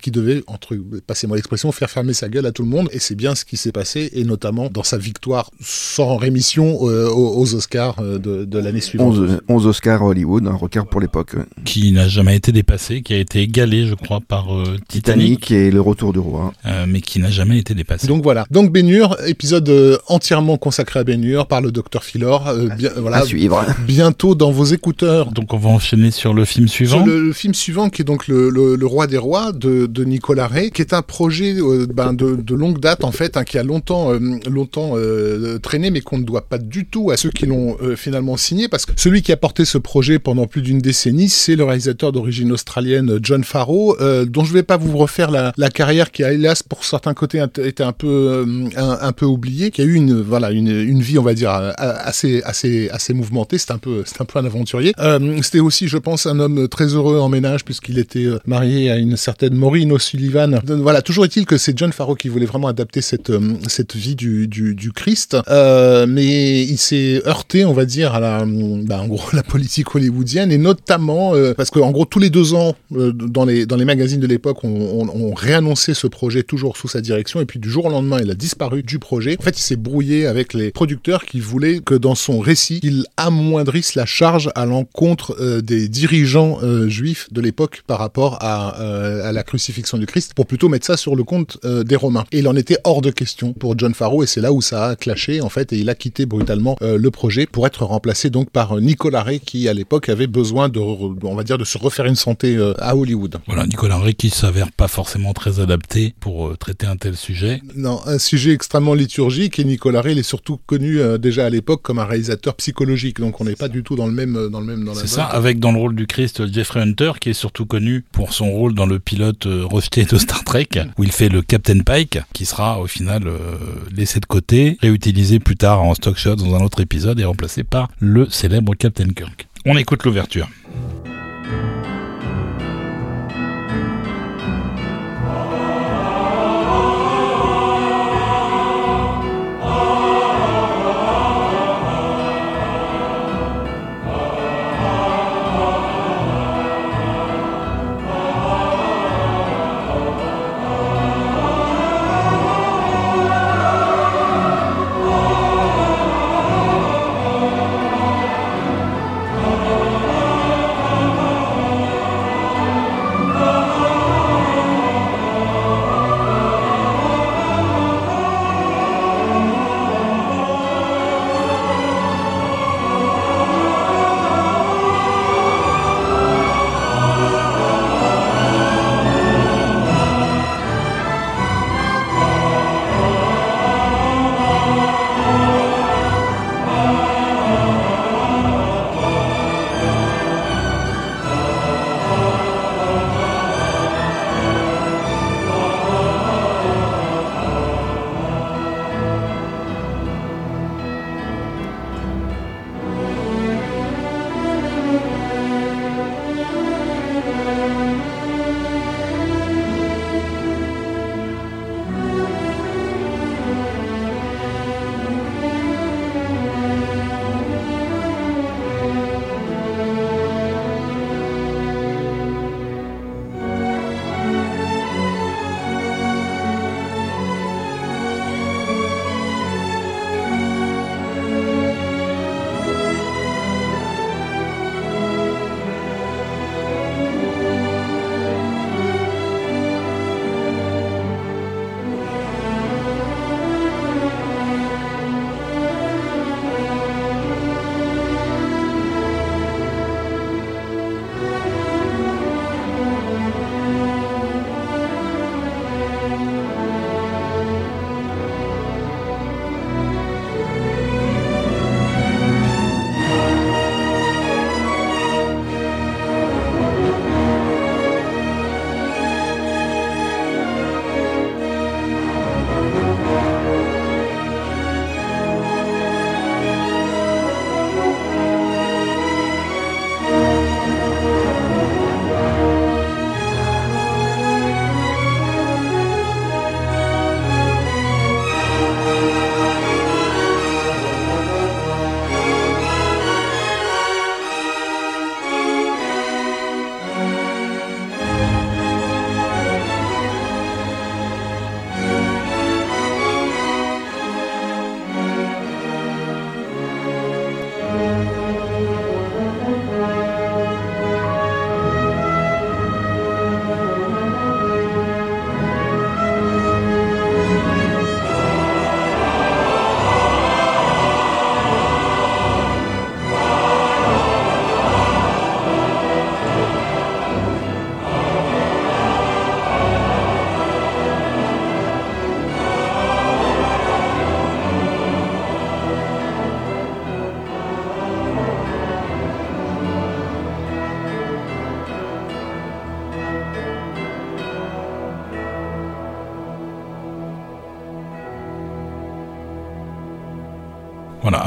qui 0.02 0.12
devait, 0.12 0.44
entre, 0.48 0.76
passez-moi 1.08 1.38
l'expression, 1.38 1.72
faire 1.72 1.90
fermer 1.90 2.14
sa 2.14 2.28
gueule 2.28 2.46
à 2.46 2.52
tout 2.52 2.64
le 2.64 2.70
monde. 2.70 2.90
Et 2.92 3.00
c'est 3.00 3.16
bien 3.16 3.36
ce 3.36 3.46
qui 3.46 3.58
s'est 3.58 3.72
passé, 3.72 4.10
et 4.14 4.24
notamment 4.24 4.39
dans 4.40 4.84
sa 4.84 4.98
victoire 4.98 5.52
sans 5.62 6.18
rémission 6.18 6.80
euh, 6.84 7.10
aux, 7.10 7.54
Oscars 7.54 7.96
euh, 8.00 8.18
de, 8.18 8.46
de 8.46 8.60
l'année 8.60 8.82
suivante. 8.82 9.16
11, 9.18 9.42
11, 9.48 9.68
Oscars 9.68 10.02
à 10.02 10.06
Hollywood, 10.06 10.48
un 10.48 10.56
record 10.56 10.88
pour 10.88 11.02
l'époque. 11.02 11.36
Qui 11.66 11.92
n'a 11.92 12.08
jamais 12.08 12.36
été 12.36 12.52
dépassé, 12.52 13.02
qui 13.02 13.14
a 13.14 13.18
été 13.18 13.42
égalé, 13.42 13.86
je 13.86 13.96
crois, 13.96 14.20
par 14.26 14.54
euh, 14.56 14.78
Titanic. 14.88 15.42
Titanic 15.42 15.52
et 15.52 15.72
Le 15.72 15.82
Retour 15.82 16.14
du 16.14 16.20
Roi. 16.20 16.54
Euh, 16.66 16.86
mais 16.88 17.02
qui 17.02 17.20
n'a 17.20 17.30
jamais 17.30 17.58
été 17.58 17.74
dépassé. 17.74 18.08
Donc 18.08 18.24
voilà. 18.24 18.46
Donc 18.52 18.72
Bénure, 18.72 19.16
épisode 19.28 19.70
euh, 19.70 19.98
entièrement 20.08 20.58
consacré 20.58 21.00
à 21.00 21.04
Bénure 21.04 21.48
par 21.48 21.62
le 21.62 21.72
docteur 21.72 22.04
Philor. 22.04 22.48
Euh, 22.48 22.68
bien, 22.70 22.92
voilà. 22.98 23.18
À 23.18 23.26
suivre. 23.26 23.66
Bientôt 23.88 24.36
dans 24.36 24.52
vos 24.52 24.66
écouteurs. 24.66 25.32
Donc 25.32 25.54
on 25.54 25.58
va 25.58 25.70
enchaîner 25.70 26.12
sur 26.12 26.34
le 26.34 26.46
film 26.46 26.68
suivant. 26.68 26.98
Sur 26.98 27.06
le, 27.06 27.22
le 27.22 27.34
film 27.34 27.54
suivant 27.54 27.90
qui 27.90 28.02
est 28.02 28.06
donc 28.06 28.28
le, 28.28 28.50
le, 28.50 28.76
le 28.76 28.86
Roi 28.86 29.08
des 29.08 29.18
Rois 29.18 29.52
de, 29.52 29.86
de, 29.86 30.04
Nicolas 30.04 30.48
Ray, 30.48 30.72
qui 30.72 30.82
est 30.82 30.94
un 30.94 31.02
projet 31.02 31.56
euh, 31.58 31.88
ben, 31.92 32.14
de, 32.14 32.36
de, 32.36 32.56
longue 32.56 32.80
date 32.80 33.04
en 33.04 33.12
fait, 33.12 33.38
hein, 33.38 33.44
qui 33.44 33.58
a 33.58 33.64
longtemps, 33.64 34.14
euh, 34.14 34.20
longtemps 34.50 34.92
euh, 34.96 35.58
traîné, 35.60 35.92
mais 35.92 36.02
qu'on 36.02 36.18
ne 36.18 36.24
doit 36.24 36.48
pas 36.48 36.58
du 36.58 36.86
tout 36.86 37.12
à 37.12 37.18
ceux 37.18 37.30
qui 37.32 37.46
l'ont 37.46 37.78
finalement 37.96 38.38
signé, 38.38 38.68
parce 38.68 38.86
que 38.86 38.92
celui 38.96 39.22
qui 39.22 39.32
a 39.32 39.38
porté 39.38 39.66
ce 39.66 39.78
projet 39.78 40.20
pendant 40.20 40.48
plus 40.48 40.62
d'une 40.62 40.80
décennie, 40.80 41.30
c'est 41.30 41.56
le 41.56 41.64
réalisateur 41.64 42.12
d'origine 42.12 42.52
australienne 42.52 43.20
John 43.22 43.44
Farrow, 43.44 43.98
dont 44.26 44.44
je 44.44 44.50
ne 44.50 44.54
vais 44.54 44.64
pas 44.64 44.78
vous 44.78 44.98
refaire 44.98 45.32
la, 45.32 45.54
la 45.58 45.70
carrière 45.70 46.12
qui 46.12 46.24
a 46.24 46.34
hélas 46.34 46.64
pour 46.64 46.84
certains 46.86 47.14
côtés 47.14 47.44
été 47.58 47.84
un 47.84 47.92
peu 47.92 48.46
un, 48.76 48.98
un, 49.02 49.12
peu 49.12 49.26
oublié, 49.26 49.72
qui 49.72 49.82
a 49.82 49.86
eu 49.86 49.94
une 49.94 50.22
voilà 50.22 50.52
une, 50.52 50.70
une 50.70 51.02
vie 51.02 51.18
on 51.18 51.24
va 51.24 51.34
dire 51.34 51.52
assez 51.52 52.42
assez 52.44 52.90
assez 52.90 53.14
mouvementée. 53.14 53.58
C'est 53.58 53.72
un 53.72 53.78
peu 53.78 54.04
c'est 54.06 54.22
un 54.22 54.26
peu 54.26 54.40
un 54.40 54.46
aventurier. 54.46 54.94
Euh, 55.00 55.40
C'était 55.42 55.60
aussi 55.60 55.88
je 55.88 55.98
pense 55.98 56.26
un 56.26 56.40
homme 56.40 56.68
très 56.68 56.88
heureux 56.96 57.20
en 57.20 57.30
ménage 57.30 57.66
puisqu'il 57.66 57.98
était 58.00 58.28
marié 58.46 58.92
à 58.92 58.98
une 58.98 59.18
certaine 59.18 59.56
Maureen 59.56 59.92
O'Sullivan. 59.92 60.60
Voilà 60.66 61.02
toujours 61.02 61.26
est-il 61.26 61.46
que 61.46 61.58
c'est 61.58 61.78
John 61.78 61.92
Farrow 61.92 62.16
qui 62.16 62.30
voulait 62.30 62.46
vraiment 62.46 62.68
adapter 62.68 63.02
cette 63.02 63.32
cette 63.68 63.96
vie 63.96 64.16
du 64.20 64.48
du, 64.48 64.76
du 64.76 64.92
Christ, 64.92 65.38
euh, 65.48 66.06
mais 66.08 66.64
il 66.64 66.78
s'est 66.78 67.22
heurté 67.26 67.64
on 67.64 67.74
va 67.74 67.86
dire 67.86 68.14
à 68.14 68.20
la 68.20 68.46
bah, 68.46 69.02
en 69.02 69.08
gros 69.08 69.24
la 69.34 69.44
politique 69.44 69.96
hollywoodienne 69.96 70.52
et 70.52 70.58
notamment 70.58 71.34
euh, 71.36 71.54
parce 71.54 71.70
que 71.70 71.80
en 71.80 71.92
gros 71.92 72.06
tous 72.06 72.20
les 72.20 72.30
deux 72.30 72.54
ans 72.54 72.76
euh, 72.94 73.14
dans 73.14 73.46
les 73.46 73.66
dans 73.66 73.78
les 73.78 73.86
magazines 73.86 74.20
de 74.20 74.28
l'époque 74.28 74.64
on, 74.64 74.70
on, 74.70 75.08
on 75.08 75.34
réannonçait 75.34 75.94
ce 75.94 76.08
projet 76.08 76.44
toujours 76.44 76.76
sous 76.76 76.90
sa 76.90 77.02
direction 77.02 77.40
et 77.40 77.46
puis 77.46 77.60
du 77.60 77.70
jour 77.70 77.86
au 77.86 77.90
lendemain 77.90 78.20
il 78.22 78.30
a 78.30 78.36
disparu 78.36 78.84
du 78.84 79.00
projet. 79.00 79.38
En 79.40 79.44
fait 79.44 79.58
il 79.58 79.62
s'est 79.62 79.78
brouillé 79.78 80.26
avec 80.26 80.54
les 80.54 80.72
producteurs 80.72 81.26
qui 81.26 81.40
voulaient 81.40 81.80
que 81.80 81.96
dans 81.96 82.16
son 82.16 82.40
récit 82.40 82.82
il 82.84 83.06
amoindrisse 83.16 83.96
la 83.96 84.06
charge 84.06 84.50
à 84.56 84.66
l'encontre 84.66 85.36
euh, 85.40 85.62
des 85.62 85.88
dirigeants 85.88 86.60
euh, 86.62 86.90
juifs 86.90 87.32
de 87.32 87.42
l'époque 87.42 87.84
par 87.88 88.00
rapport 88.00 88.38
à, 88.42 88.80
euh, 88.82 89.28
à, 89.28 89.32
la 89.32 89.44
crucifixion 89.44 89.98
du 89.98 90.06
Christ 90.06 90.34
pour 90.34 90.46
plutôt 90.46 90.70
mettre 90.70 90.86
ça 90.86 90.98
sur 90.98 91.16
le 91.16 91.24
compte 91.24 91.58
des 91.64 91.96
Romains. 91.96 92.26
Et 92.32 92.40
il 92.40 92.48
en 92.48 92.56
était 92.56 92.78
hors 92.84 93.02
de 93.02 93.12
question 93.12 93.54
pour 93.54 93.78
John 93.78 93.94
Et 94.24 94.28
c'est 94.28 94.42
là 94.42 94.52
où 94.52 94.62
ça 94.62 94.88
a 94.88 94.96
clashé 94.96 95.42
en 95.42 95.50
fait 95.50 95.72
et 95.74 95.78
il 95.78 95.90
a 95.90 95.96
quitté 95.96 96.26
brutalement 96.26 96.76
euh, 96.82 96.98
le 96.98 97.12
projet 97.12 97.46
pour 97.46 97.66
être 97.68 97.86
remplacé 97.86 98.30
donc 98.30 98.50
par 98.50 98.80
Nicolas 98.80 99.24
Ray 99.24 99.40
qui 99.40 99.68
à 99.68 99.74
l'époque 99.74 100.10
avait 100.10 100.28
besoin 100.28 100.70
de 100.70 100.80
on 100.80 101.36
va 101.36 101.44
dire 101.44 101.58
de 101.58 101.64
se 101.64 101.78
refaire 101.78 102.06
une 102.06 102.16
santé 102.16 102.58
à 102.80 102.96
Hollywood. 102.96 103.38
Voilà 103.48 103.66
Nicolas 103.66 103.98
Ray 103.98 104.16
qui 104.16 104.30
s'avère 104.30 104.72
pas 104.72 104.88
forcément 104.88 105.34
très 105.34 105.60
adapté 105.60 106.14
pour 106.20 106.58
traiter 106.58 106.88
un 106.88 106.98
tel 106.98 107.16
sujet. 107.16 107.62
Non, 107.76 108.00
un 108.06 108.20
sujet 108.20 108.52
extrêmement 108.52 108.94
liturgique 108.94 109.60
et 109.60 109.64
Nicolas 109.64 110.02
Ray 110.02 110.10
il 110.14 110.20
est 110.20 110.24
surtout 110.24 110.60
connu 110.66 111.00
euh, 111.00 111.18
déjà 111.18 111.46
à 111.46 111.50
l'époque 111.50 111.82
comme 111.82 112.00
un 112.00 112.06
réalisateur 112.06 112.56
psychologique 112.56 113.20
donc 113.20 113.40
on 113.42 113.46
n'est 113.46 113.56
pas 113.56 113.68
du 113.68 113.84
tout 113.84 113.96
dans 113.96 114.08
le 114.08 114.14
même 114.14 114.50
dans 114.50 114.60
le 114.60 114.66
même 114.66 114.84
dans 114.84 114.96
C'est 114.96 115.08
ça 115.08 115.26
avec 115.26 115.60
dans 115.60 115.72
le 115.72 115.80
rôle 115.80 115.96
du 115.96 116.08
Christ 116.08 116.52
Jeffrey 116.52 116.82
Hunter 116.82 117.14
qui 117.20 117.30
est 117.30 117.34
surtout 117.34 117.66
connu 117.66 118.04
pour 118.12 118.34
son 118.34 118.52
rôle 118.52 118.74
dans 118.74 118.86
le 118.86 119.00
pilote 119.00 119.46
euh, 119.46 119.66
rejeté 119.66 120.06
de 120.06 120.18
Star 120.18 120.44
Trek 120.44 120.70
où 120.98 121.04
il 121.04 121.12
fait 121.12 121.30
le 121.30 121.42
Captain 121.42 121.80
Pike 121.80 122.20
qui 122.34 122.46
sera 122.46 122.80
au 122.80 122.88
final 122.88 123.28
euh, 123.28 123.58
laissé 124.00 124.20
de 124.20 124.26
côté, 124.26 124.78
réutilisé 124.82 125.40
plus 125.40 125.58
tard 125.58 125.84
en 125.84 125.94
stock 125.94 126.18
shot 126.18 126.38
dans 126.38 126.56
un 126.56 126.62
autre 126.62 126.80
épisode 126.80 127.20
et 127.20 127.26
remplacé 127.26 127.64
par 127.64 127.90
le 128.00 128.30
célèbre 128.30 128.74
Captain 128.74 129.10
Kirk. 129.10 129.48
On 129.66 129.78
écoute 129.78 130.04
l'ouverture. 130.06 130.48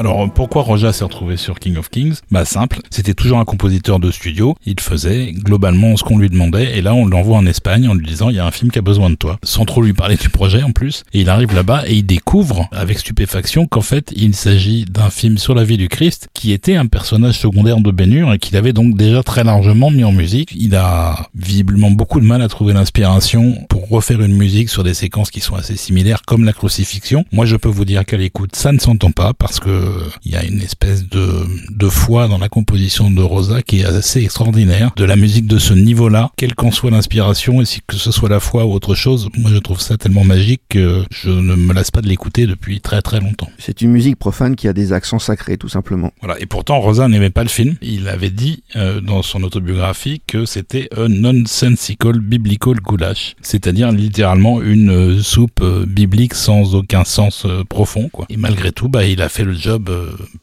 Alors 0.02 0.28
pourquoi 0.32 0.62
Roja 0.62 0.92
s'est 0.92 1.04
retrouvé 1.04 1.36
sur 1.36 1.60
King 1.60 1.76
of 1.76 1.88
Kings? 1.88 2.16
Bah 2.32 2.44
simple, 2.44 2.80
c'était 2.90 3.14
toujours 3.14 3.38
un 3.38 3.44
compositeur 3.44 4.00
de 4.00 4.10
studio. 4.10 4.56
Il 4.66 4.80
faisait 4.80 5.30
globalement 5.30 5.96
ce 5.96 6.02
qu'on 6.02 6.18
lui 6.18 6.28
demandait, 6.28 6.76
et 6.76 6.82
là 6.82 6.92
on 6.92 7.06
l'envoie 7.06 7.36
en 7.36 7.46
Espagne 7.46 7.86
en 7.86 7.94
lui 7.94 8.04
disant 8.04 8.28
il 8.28 8.34
y 8.34 8.40
a 8.40 8.44
un 8.44 8.50
film 8.50 8.72
qui 8.72 8.80
a 8.80 8.82
besoin 8.82 9.10
de 9.10 9.14
toi, 9.14 9.38
sans 9.44 9.64
trop 9.64 9.80
lui 9.80 9.92
parler 9.92 10.16
du 10.16 10.28
projet 10.28 10.64
en 10.64 10.72
plus. 10.72 11.04
Et 11.12 11.20
il 11.20 11.28
arrive 11.28 11.54
là-bas 11.54 11.84
et 11.86 11.94
il 11.94 12.02
découvre 12.02 12.68
avec 12.72 12.98
stupéfaction 12.98 13.68
qu'en 13.68 13.80
fait 13.80 14.12
il 14.16 14.34
s'agit 14.34 14.86
d'un 14.86 15.08
film 15.08 15.38
sur 15.38 15.54
la 15.54 15.62
vie 15.62 15.76
du 15.76 15.88
Christ 15.88 16.26
qui 16.34 16.50
était 16.50 16.74
un 16.74 16.86
personnage 16.86 17.38
secondaire 17.38 17.78
de 17.78 17.92
Hur 18.04 18.32
et 18.32 18.40
qu'il 18.40 18.56
avait 18.56 18.72
donc 18.72 18.96
déjà 18.96 19.22
très 19.22 19.44
largement 19.44 19.92
mis 19.92 20.02
en 20.02 20.10
musique. 20.10 20.52
Il 20.56 20.74
a 20.74 21.28
visiblement 21.36 21.92
beaucoup 21.92 22.18
de 22.18 22.26
mal 22.26 22.42
à 22.42 22.48
trouver 22.48 22.72
l'inspiration 22.72 23.64
pour 23.68 23.88
refaire 23.88 24.20
une 24.20 24.36
musique 24.36 24.68
sur 24.68 24.82
des 24.82 24.94
séquences 24.94 25.30
qui 25.30 25.38
sont 25.38 25.54
assez 25.54 25.76
similaires 25.76 26.22
comme 26.26 26.44
la 26.44 26.52
crucifixion. 26.52 27.24
Moi 27.30 27.46
je 27.46 27.54
peux 27.54 27.68
vous 27.68 27.84
dire 27.84 28.04
qu'à 28.04 28.16
l'écoute 28.16 28.56
ça 28.56 28.72
ne 28.72 28.80
s'entend 28.80 29.12
pas 29.12 29.32
parce 29.32 29.60
que 29.60 29.91
il 30.24 30.32
y 30.32 30.36
a 30.36 30.44
une 30.44 30.60
espèce 30.60 31.08
de, 31.08 31.46
de 31.70 31.88
foi 31.88 32.28
dans 32.28 32.38
la 32.38 32.48
composition 32.48 33.10
de 33.10 33.22
Rosa 33.22 33.62
qui 33.62 33.80
est 33.80 33.84
assez 33.84 34.22
extraordinaire. 34.22 34.92
De 34.96 35.04
la 35.04 35.16
musique 35.16 35.46
de 35.46 35.58
ce 35.58 35.74
niveau-là, 35.74 36.30
quelle 36.36 36.54
qu'en 36.54 36.70
soit 36.70 36.90
l'inspiration 36.90 37.60
et 37.60 37.64
si 37.64 37.80
que 37.86 37.96
ce 37.96 38.10
soit 38.10 38.28
la 38.28 38.40
foi 38.40 38.64
ou 38.64 38.72
autre 38.72 38.94
chose, 38.94 39.28
moi 39.36 39.50
je 39.52 39.58
trouve 39.58 39.80
ça 39.80 39.96
tellement 39.96 40.24
magique 40.24 40.62
que 40.68 41.04
je 41.10 41.30
ne 41.30 41.54
me 41.54 41.72
lasse 41.72 41.90
pas 41.90 42.00
de 42.00 42.08
l'écouter 42.08 42.46
depuis 42.46 42.80
très 42.80 43.02
très 43.02 43.20
longtemps. 43.20 43.50
C'est 43.58 43.82
une 43.82 43.90
musique 43.90 44.16
profane 44.16 44.56
qui 44.56 44.68
a 44.68 44.72
des 44.72 44.92
accents 44.92 45.18
sacrés 45.18 45.56
tout 45.56 45.68
simplement. 45.68 46.12
Voilà. 46.20 46.40
Et 46.40 46.46
pourtant 46.46 46.80
Rosa 46.80 47.08
n'aimait 47.08 47.30
pas 47.30 47.42
le 47.42 47.48
film. 47.48 47.76
Il 47.82 48.08
avait 48.08 48.30
dit 48.30 48.62
euh, 48.76 49.00
dans 49.00 49.22
son 49.22 49.42
autobiographie 49.42 50.22
que 50.26 50.44
c'était 50.44 50.88
un 50.96 51.08
nonsensical 51.08 52.20
biblical 52.20 52.76
goulash, 52.76 53.34
c'est-à-dire 53.42 53.92
littéralement 53.92 54.62
une 54.62 54.90
euh, 54.90 55.22
soupe 55.22 55.60
euh, 55.62 55.84
biblique 55.86 56.34
sans 56.34 56.74
aucun 56.74 57.04
sens 57.04 57.46
profond. 57.68 58.08
Quoi. 58.12 58.26
Et 58.28 58.36
malgré 58.36 58.72
tout, 58.72 58.88
bah, 58.88 59.04
il 59.04 59.22
a 59.22 59.28
fait 59.28 59.44
le 59.44 59.54
job 59.54 59.81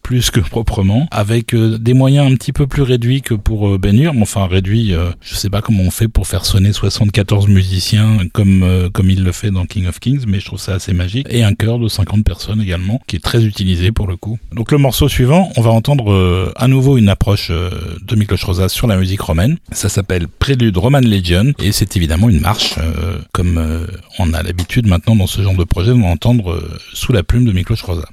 plus 0.01 0.31
que 0.31 0.39
proprement, 0.39 1.07
avec 1.11 1.55
des 1.55 1.93
moyens 1.93 2.31
un 2.31 2.35
petit 2.35 2.53
peu 2.53 2.67
plus 2.67 2.81
réduits 2.81 3.21
que 3.21 3.33
pour 3.33 3.77
Ben 3.79 3.97
Hur. 3.97 4.13
Enfin 4.21 4.47
réduits, 4.47 4.93
je 5.21 5.35
sais 5.35 5.49
pas 5.49 5.61
comment 5.61 5.83
on 5.83 5.91
fait 5.91 6.07
pour 6.07 6.27
faire 6.27 6.45
sonner 6.45 6.73
74 6.73 7.47
musiciens 7.47 8.17
comme 8.33 8.89
comme 8.93 9.09
il 9.09 9.23
le 9.23 9.31
fait 9.31 9.51
dans 9.51 9.65
King 9.65 9.87
of 9.87 9.99
Kings, 9.99 10.23
mais 10.27 10.39
je 10.39 10.45
trouve 10.45 10.59
ça 10.59 10.73
assez 10.73 10.93
magique. 10.93 11.27
Et 11.29 11.43
un 11.43 11.53
chœur 11.53 11.79
de 11.79 11.87
50 11.87 12.23
personnes 12.23 12.61
également, 12.61 13.01
qui 13.07 13.15
est 13.15 13.23
très 13.23 13.43
utilisé 13.43 13.91
pour 13.91 14.07
le 14.07 14.15
coup. 14.15 14.37
Donc 14.53 14.71
le 14.71 14.77
morceau 14.77 15.07
suivant, 15.07 15.51
on 15.57 15.61
va 15.61 15.71
entendre 15.71 16.53
à 16.55 16.67
nouveau 16.67 16.97
une 16.97 17.09
approche 17.09 17.49
de 17.49 18.15
Miklos 18.15 18.37
Rosa 18.45 18.69
sur 18.69 18.87
la 18.87 18.97
musique 18.97 19.21
romaine. 19.21 19.57
Ça 19.71 19.89
s'appelle 19.89 20.27
Prélude 20.27 20.77
Roman 20.77 20.99
Legion 20.99 21.53
et 21.59 21.71
c'est 21.71 21.95
évidemment 21.97 22.29
une 22.29 22.39
marche 22.39 22.75
comme 23.33 23.87
on 24.17 24.33
a 24.33 24.43
l'habitude 24.43 24.87
maintenant 24.87 25.15
dans 25.15 25.27
ce 25.27 25.41
genre 25.41 25.55
de 25.55 25.63
projet 25.63 25.93
de 25.93 25.99
entendre 25.99 26.61
sous 26.93 27.13
la 27.13 27.23
plume 27.23 27.45
de 27.45 27.51
Miklos 27.51 27.77
Rosa. 27.83 28.09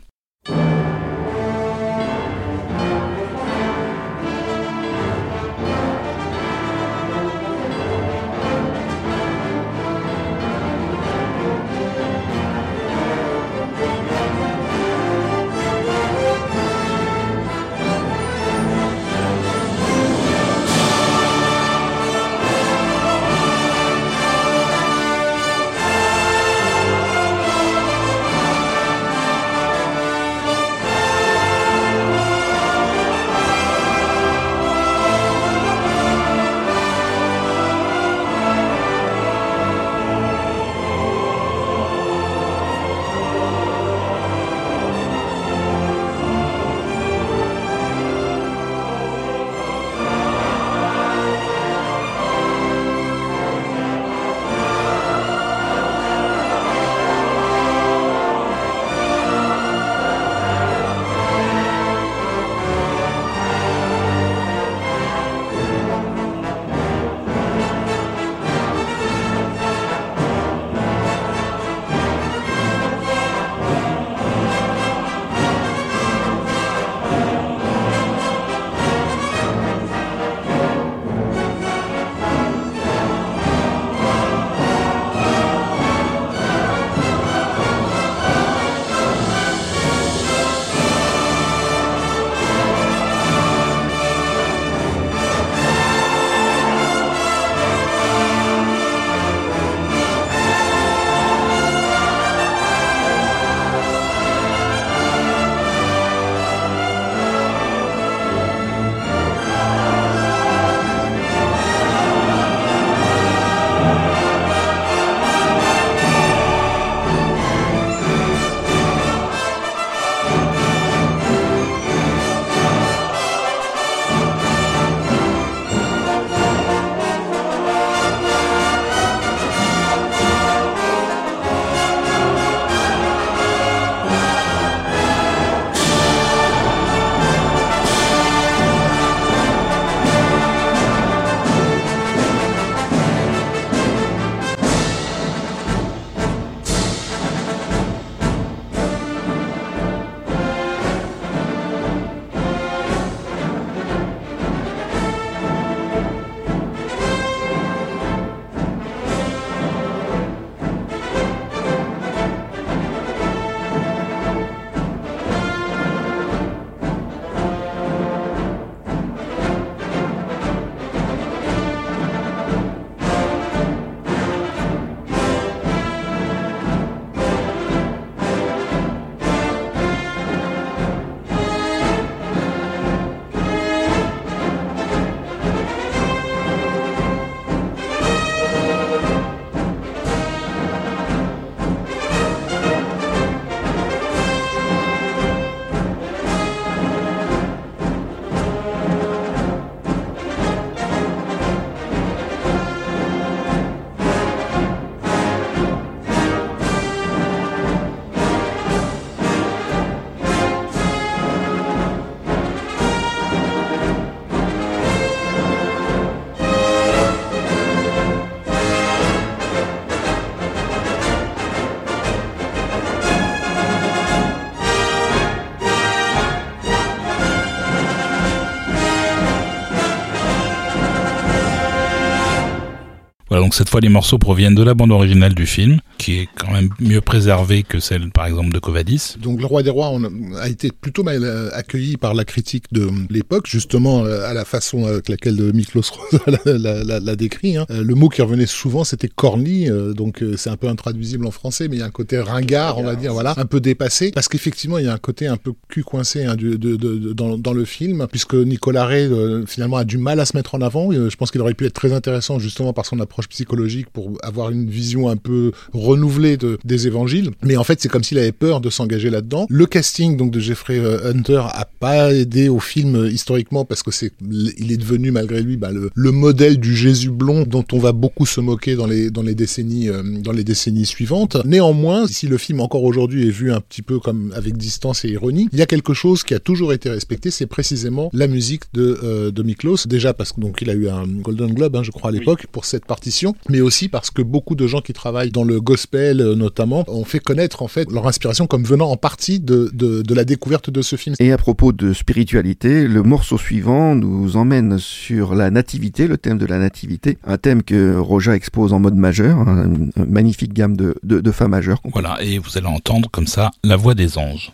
Voilà, 233.29 233.43
donc 233.43 233.55
cette 233.55 233.69
fois 233.69 233.81
les 233.81 233.89
morceaux 233.89 234.19
proviennent 234.19 234.55
de 234.55 234.63
la 234.63 234.75
bande 234.75 234.93
originale 234.93 235.35
du 235.35 235.47
film, 235.47 235.81
qui 235.99 236.21
est 236.21 236.29
quand 236.39 236.53
même 236.53 236.69
mieux 236.79 237.01
préservée 237.01 237.65
que 237.65 237.81
celle 237.81 238.11
par 238.11 238.27
exemple 238.27 238.53
de 238.53 238.59
Covadis. 238.61 239.17
Donc 239.21 239.41
le 239.41 239.47
roi 239.47 239.65
des 239.65 239.71
rois 239.71 239.99
a, 240.41 240.49
été 240.49 240.71
plutôt 240.71 241.03
mal 241.03 241.25
euh, 241.25 241.51
accueilli 241.53 241.97
par 241.97 242.15
la 242.15 242.25
critique 242.25 242.67
de 242.71 242.89
l'époque, 243.11 243.49
justement 243.49 244.05
euh, 244.05 244.29
à 244.29 244.33
la 244.33 244.45
façon 244.45 244.87
avec 244.87 245.09
laquelle 245.09 245.53
Miklos 245.53 245.83
l'a 246.47 247.17
décrit. 247.17 247.57
Hein. 247.57 247.67
Le 247.69 247.95
mot 247.97 248.09
qui 248.09 248.23
revenait 248.23 248.47
souvent 248.47 248.85
c'était 248.85 249.09
corny, 249.09 249.69
donc 249.97 250.23
c'est 250.37 250.51
un 250.51 250.57
peu 250.57 250.69
intraduisible 250.69 251.27
en 251.27 251.33
français, 251.33 251.67
mais 251.67 251.77
il 251.77 251.79
y 251.81 251.83
a 251.83 251.87
un 251.87 251.91
côté 251.91 252.21
ringard, 252.21 252.79
on 252.79 252.85
va 252.85 252.95
dire, 252.95 253.13
voilà, 253.13 253.35
un 253.37 253.47
peu 253.47 253.59
dépassé, 253.59 254.13
parce 254.13 254.29
qu'effectivement 254.29 254.79
il 254.79 254.85
y 254.85 254.89
a 254.89 254.93
un 254.93 254.99
côté 254.99 255.27
un 255.27 255.37
peu 255.37 255.53
cul 255.69 255.83
coincé 255.83 256.25
hein, 256.25 256.37
dans, 256.37 257.39
dans, 257.39 257.53
le 257.53 257.65
film, 257.65 258.07
puisque 258.09 258.35
Nicolas 258.35 258.87
Ray 258.87 259.11
finalement 259.47 259.79
a 259.79 259.85
du 259.85 259.99
mal 259.99 260.21
à 260.21 260.27
se 260.27 260.37
mettre 260.37 260.55
en 260.55 260.61
avant. 260.61 260.93
Je 260.93 261.17
pense 261.17 261.33
qu'il 261.33 261.41
aurait 261.41 261.55
pu 261.55 261.67
être 261.67 261.75
très 261.75 261.93
intéressant 261.93 262.39
justement 262.39 262.73
par 262.73 262.87
son 262.87 263.01
approche 263.01 263.16
psychologique 263.29 263.89
pour 263.91 264.13
avoir 264.23 264.51
une 264.51 264.69
vision 264.69 265.09
un 265.09 265.17
peu 265.17 265.53
renouvelée 265.73 266.37
de, 266.37 266.59
des 266.65 266.87
évangiles. 266.87 267.31
Mais 267.43 267.57
en 267.57 267.65
fait, 267.65 267.81
c'est 267.81 267.89
comme 267.89 268.05
s'il 268.05 268.19
avait 268.19 268.33
peur 268.33 268.61
de 268.61 268.71
s'engager 268.71 269.11
là-dedans. 269.11 269.47
Le 269.49 269.67
casting 269.67 270.17
donc 270.17 270.31
de 270.31 270.41
Jeffrey 270.41 270.79
euh, 270.79 271.11
Hunter 271.11 271.43
a 271.49 271.67
pas 271.81 272.13
aidé 272.15 272.49
au 272.49 272.61
film 272.61 272.97
euh, 272.97 273.11
historiquement 273.11 273.65
parce 273.65 273.83
que 273.83 273.91
c'est 273.91 274.13
il 274.59 274.73
est 274.73 274.77
devenu 274.77 275.11
malgré 275.11 275.43
lui 275.43 275.57
bah, 275.57 275.71
le, 275.73 275.91
le, 275.95 276.13
modèle 276.13 276.59
du 276.59 276.77
Jésus 276.77 277.11
blond 277.11 277.45
dont 277.47 277.65
on 277.73 277.79
va 277.79 277.93
beaucoup 277.93 278.27
se 278.27 278.41
moquer 278.41 278.75
dans 278.77 278.87
les 278.87 279.11
dans 279.11 279.23
les 279.23 279.35
décennies 279.35 279.89
euh, 279.89 280.03
dans 280.21 280.33
les 280.33 280.45
décennies 280.45 280.87
suivantes. 280.87 281.37
Néanmoins, 281.45 282.07
si 282.07 282.27
le 282.27 282.39
film 282.39 282.61
encore 282.61 282.85
aujourd'hui 282.85 283.27
est 283.27 283.31
vu 283.31 283.53
un 283.53 283.61
petit 283.61 283.83
peu 283.83 283.99
comme 283.99 284.33
avec 284.35 284.57
distance 284.57 285.05
et 285.05 285.09
ironie, 285.09 285.49
il 285.53 285.59
y 285.59 285.63
a 285.63 285.67
quelque 285.67 285.95
chose 285.95 286.23
qui 286.23 286.35
a 286.35 286.39
toujours 286.39 286.73
été 286.73 286.91
respecté, 286.91 287.31
c'est 287.31 287.47
précisément 287.47 288.11
la 288.13 288.27
musique 288.27 288.65
de 288.73 288.99
euh, 289.03 289.31
de 289.31 289.43
Miklos. 289.43 289.87
Déjà 289.87 290.15
parce 290.15 290.33
que 290.33 290.41
donc 290.41 290.59
il 290.63 290.71
a 290.71 290.75
eu 290.75 290.89
un 290.89 291.07
Golden 291.07 291.53
Globe, 291.53 291.77
hein, 291.77 291.83
je 291.83 291.91
crois 291.91 292.11
à 292.11 292.13
l'époque, 292.13 292.47
pour 292.51 292.65
cette 292.65 292.85
partition, 293.07 293.37
mais 293.49 293.61
aussi 293.61 293.89
parce 293.89 294.11
que 294.11 294.21
beaucoup 294.21 294.57
de 294.57 294.67
gens 294.67 294.81
qui 294.81 294.93
travaillent 294.93 295.31
dans 295.31 295.45
le 295.45 295.61
gospel 295.61 296.21
euh, 296.21 296.35
notamment 296.35 296.85
ont 296.89 297.05
fait 297.05 297.21
connaître 297.21 297.63
en 297.63 297.69
fait 297.69 297.89
leur 297.93 298.09
inspiration 298.09 298.49
comme 298.49 298.65
venant 298.65 298.91
en 298.91 298.97
partie 298.97 299.39
de, 299.39 299.71
de, 299.73 300.03
de 300.03 300.15
la 300.15 300.25
découverte 300.25 300.71
de 300.71 300.83
ce 300.83 300.97
film. 300.97 301.15
Et 301.21 301.31
à 301.31 301.39
propos 301.39 301.71
de 301.71 301.93
spiritualité, 301.93 302.89
le 302.89 303.05
morceau 303.05 303.39
suivant 303.39 303.95
nous 303.95 304.37
emmène 304.37 304.79
sur 304.79 305.37
la 305.37 305.53
nativité, 305.53 306.09
le 306.09 306.19
thème 306.19 306.39
de 306.39 306.47
la 306.47 306.59
nativité, 306.59 307.17
un 307.25 307.37
thème 307.37 307.63
que 307.63 307.97
Roja 307.97 308.35
expose 308.35 308.73
en 308.73 308.81
mode 308.81 308.97
majeur, 308.97 309.39
hein, 309.39 309.67
une 309.67 309.93
magnifique 310.11 310.53
gamme 310.53 310.77
de, 310.77 310.97
de, 311.05 311.21
de 311.21 311.31
fa 311.31 311.47
majeur. 311.47 311.79
Voilà, 311.85 312.21
et 312.23 312.39
vous 312.39 312.59
allez 312.59 312.67
entendre 312.67 313.09
comme 313.09 313.29
ça 313.29 313.53
la 313.63 313.77
voix 313.77 313.95
des 313.95 314.19
anges. 314.19 314.51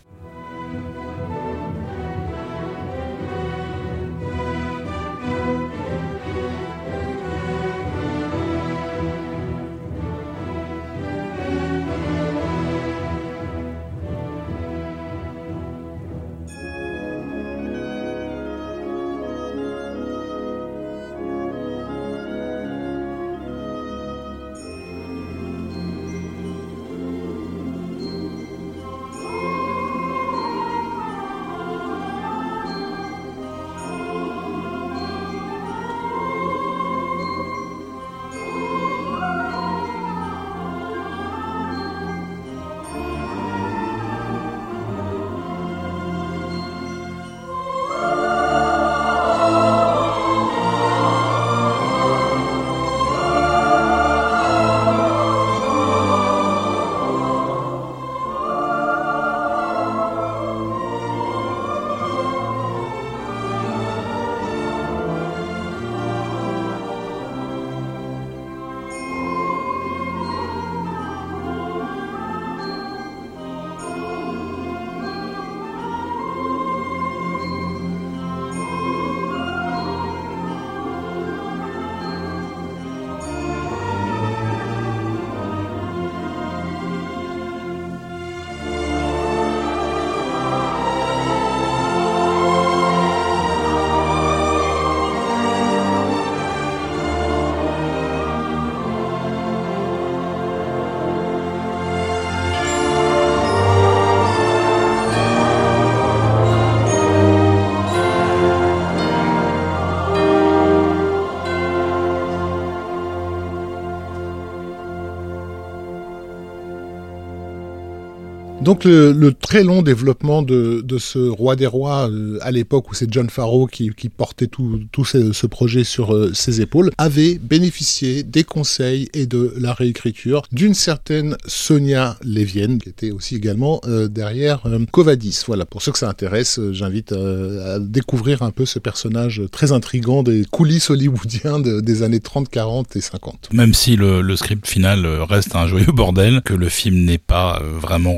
Le, 118.85 119.31
très 119.31 119.63
long 119.63 119.81
développement 119.81 120.41
de, 120.41 120.81
de 120.81 120.97
ce 120.97 121.19
roi 121.19 121.55
des 121.55 121.65
rois 121.65 122.09
euh, 122.09 122.37
à 122.41 122.51
l'époque 122.51 122.91
où 122.91 122.93
c'est 122.93 123.11
John 123.11 123.29
Farrow 123.29 123.67
qui, 123.67 123.89
qui 123.91 124.09
portait 124.09 124.47
tout, 124.47 124.81
tout 124.91 125.05
ce, 125.05 125.47
projet 125.47 125.83
sur 125.83 126.13
euh, 126.13 126.31
ses 126.33 126.61
épaules 126.61 126.91
avait 126.97 127.35
bénéficié 127.35 128.23
des 128.23 128.43
conseils 128.43 129.09
et 129.13 129.25
de 129.25 129.53
la 129.57 129.73
réécriture 129.73 130.43
d'une 130.51 130.73
certaine 130.73 131.37
Sonia 131.45 132.17
Lévienne 132.23 132.79
qui 132.79 132.89
était 132.89 133.11
aussi 133.11 133.35
également 133.35 133.81
euh, 133.85 134.07
derrière 134.07 134.63
Covadis. 134.91 135.43
Voilà, 135.47 135.65
pour 135.65 135.81
ceux 135.81 135.91
que 135.91 135.99
ça 135.99 136.09
intéresse, 136.09 136.59
j'invite 136.71 137.11
à 137.11 137.79
découvrir 137.79 138.41
un 138.41 138.51
peu 138.51 138.65
ce 138.65 138.79
personnage 138.79 139.41
très 139.51 139.71
intrigant 139.71 140.23
des 140.23 140.45
coulisses 140.49 140.89
hollywoodiens 140.89 141.59
de, 141.59 141.79
des 141.79 142.03
années 142.03 142.19
30, 142.19 142.49
40 142.49 142.95
et 142.95 143.01
50. 143.01 143.49
Même 143.53 143.73
si 143.73 143.95
le, 143.95 144.21
le 144.21 144.35
script 144.35 144.67
final 144.67 145.05
reste 145.05 145.55
un 145.55 145.67
joyeux 145.67 145.91
bordel, 145.91 146.41
que 146.41 146.53
le 146.53 146.69
film 146.69 147.05
n'est 147.05 147.17
pas 147.17 147.61
vraiment 147.63 148.17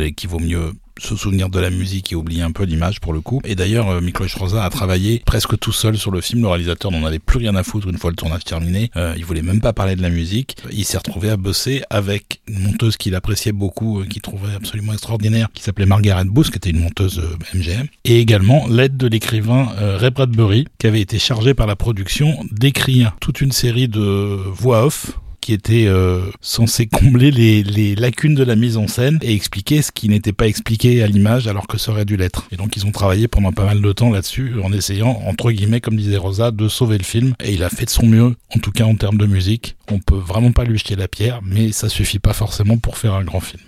et 0.00 0.12
qu'il 0.12 0.28
vaut 0.28 0.38
mieux 0.38 0.72
se 0.98 1.16
souvenir 1.16 1.48
de 1.48 1.60
la 1.60 1.70
musique 1.70 2.12
et 2.12 2.16
oublier 2.16 2.42
un 2.42 2.52
peu 2.52 2.64
l'image 2.64 3.00
pour 3.00 3.12
le 3.12 3.20
coup. 3.20 3.40
Et 3.44 3.54
d'ailleurs, 3.54 3.88
euh, 3.88 4.00
Miklos 4.00 4.26
Rosa 4.36 4.64
a 4.64 4.70
travaillé 4.70 5.22
presque 5.24 5.58
tout 5.58 5.72
seul 5.72 5.96
sur 5.96 6.10
le 6.10 6.20
film. 6.20 6.42
Le 6.42 6.48
réalisateur 6.48 6.90
n'en 6.90 7.04
avait 7.04 7.18
plus 7.18 7.38
rien 7.38 7.54
à 7.54 7.62
foutre 7.62 7.88
une 7.88 7.98
fois 7.98 8.10
le 8.10 8.16
tournage 8.16 8.44
terminé. 8.44 8.90
Euh, 8.96 9.14
il 9.16 9.24
voulait 9.24 9.42
même 9.42 9.60
pas 9.60 9.72
parler 9.72 9.96
de 9.96 10.02
la 10.02 10.10
musique. 10.10 10.56
Il 10.72 10.84
s'est 10.84 10.98
retrouvé 10.98 11.30
à 11.30 11.36
bosser 11.36 11.82
avec 11.90 12.40
une 12.48 12.60
monteuse 12.60 12.96
qu'il 12.96 13.14
appréciait 13.14 13.52
beaucoup, 13.52 14.00
euh, 14.00 14.04
qu'il 14.04 14.22
trouvait 14.22 14.54
absolument 14.54 14.92
extraordinaire, 14.92 15.48
qui 15.54 15.62
s'appelait 15.62 15.86
Margaret 15.86 16.24
Booth, 16.24 16.50
qui 16.50 16.56
était 16.56 16.70
une 16.70 16.80
monteuse 16.80 17.18
euh, 17.18 17.56
MGM. 17.58 17.86
Et 18.04 18.20
également 18.20 18.66
l'aide 18.68 18.96
de 18.96 19.06
l'écrivain 19.06 19.68
euh, 19.78 19.96
Ray 19.96 20.10
Bradbury, 20.10 20.66
qui 20.78 20.86
avait 20.86 21.00
été 21.00 21.18
chargé 21.18 21.54
par 21.54 21.66
la 21.66 21.76
production 21.76 22.44
d'écrire 22.50 23.16
toute 23.20 23.40
une 23.40 23.52
série 23.52 23.88
de 23.88 24.00
voix 24.00 24.84
off 24.84 25.18
qui 25.48 25.54
était 25.54 25.86
euh, 25.86 26.20
censé 26.42 26.86
combler 26.86 27.30
les, 27.30 27.94
lacunes 27.94 28.34
de 28.34 28.44
la 28.44 28.54
mise 28.54 28.76
en 28.76 28.86
scène 28.86 29.18
et 29.22 29.32
expliquer 29.32 29.80
ce 29.80 29.90
qui 29.90 30.10
n'était 30.10 30.34
pas 30.34 30.46
expliqué 30.46 31.02
à 31.02 31.06
l'image 31.06 31.46
alors 31.46 31.66
que 31.66 31.78
ça 31.78 31.90
aurait 31.90 32.04
dû 32.04 32.18
l'être. 32.18 32.46
Et 32.52 32.56
donc 32.56 32.76
ils 32.76 32.84
ont 32.84 32.92
travaillé 32.92 33.28
pendant 33.28 33.50
pas 33.50 33.64
mal 33.64 33.80
de 33.80 33.92
temps 33.92 34.10
là-dessus 34.10 34.56
en 34.62 34.74
essayant, 34.74 35.22
entre 35.24 35.50
guillemets, 35.50 35.80
comme 35.80 35.96
disait 35.96 36.18
Rosa, 36.18 36.50
de 36.50 36.68
sauver 36.68 36.98
le 36.98 37.04
film. 37.04 37.32
Et 37.42 37.54
il 37.54 37.62
a 37.62 37.70
fait 37.70 37.86
de 37.86 37.90
son 37.90 38.04
mieux, 38.04 38.36
en 38.54 38.58
tout 38.58 38.72
cas 38.72 38.84
en 38.84 38.94
termes 38.94 39.16
de 39.16 39.24
musique. 39.24 39.76
On 39.90 40.00
peut 40.00 40.18
vraiment 40.18 40.52
pas 40.52 40.64
lui 40.64 40.76
jeter 40.76 40.96
la 40.96 41.08
pierre, 41.08 41.40
mais 41.42 41.72
ça 41.72 41.88
suffit 41.88 42.18
pas 42.18 42.34
forcément 42.34 42.76
pour 42.76 42.98
faire 42.98 43.14
un 43.14 43.24
grand 43.24 43.40
film. 43.40 43.62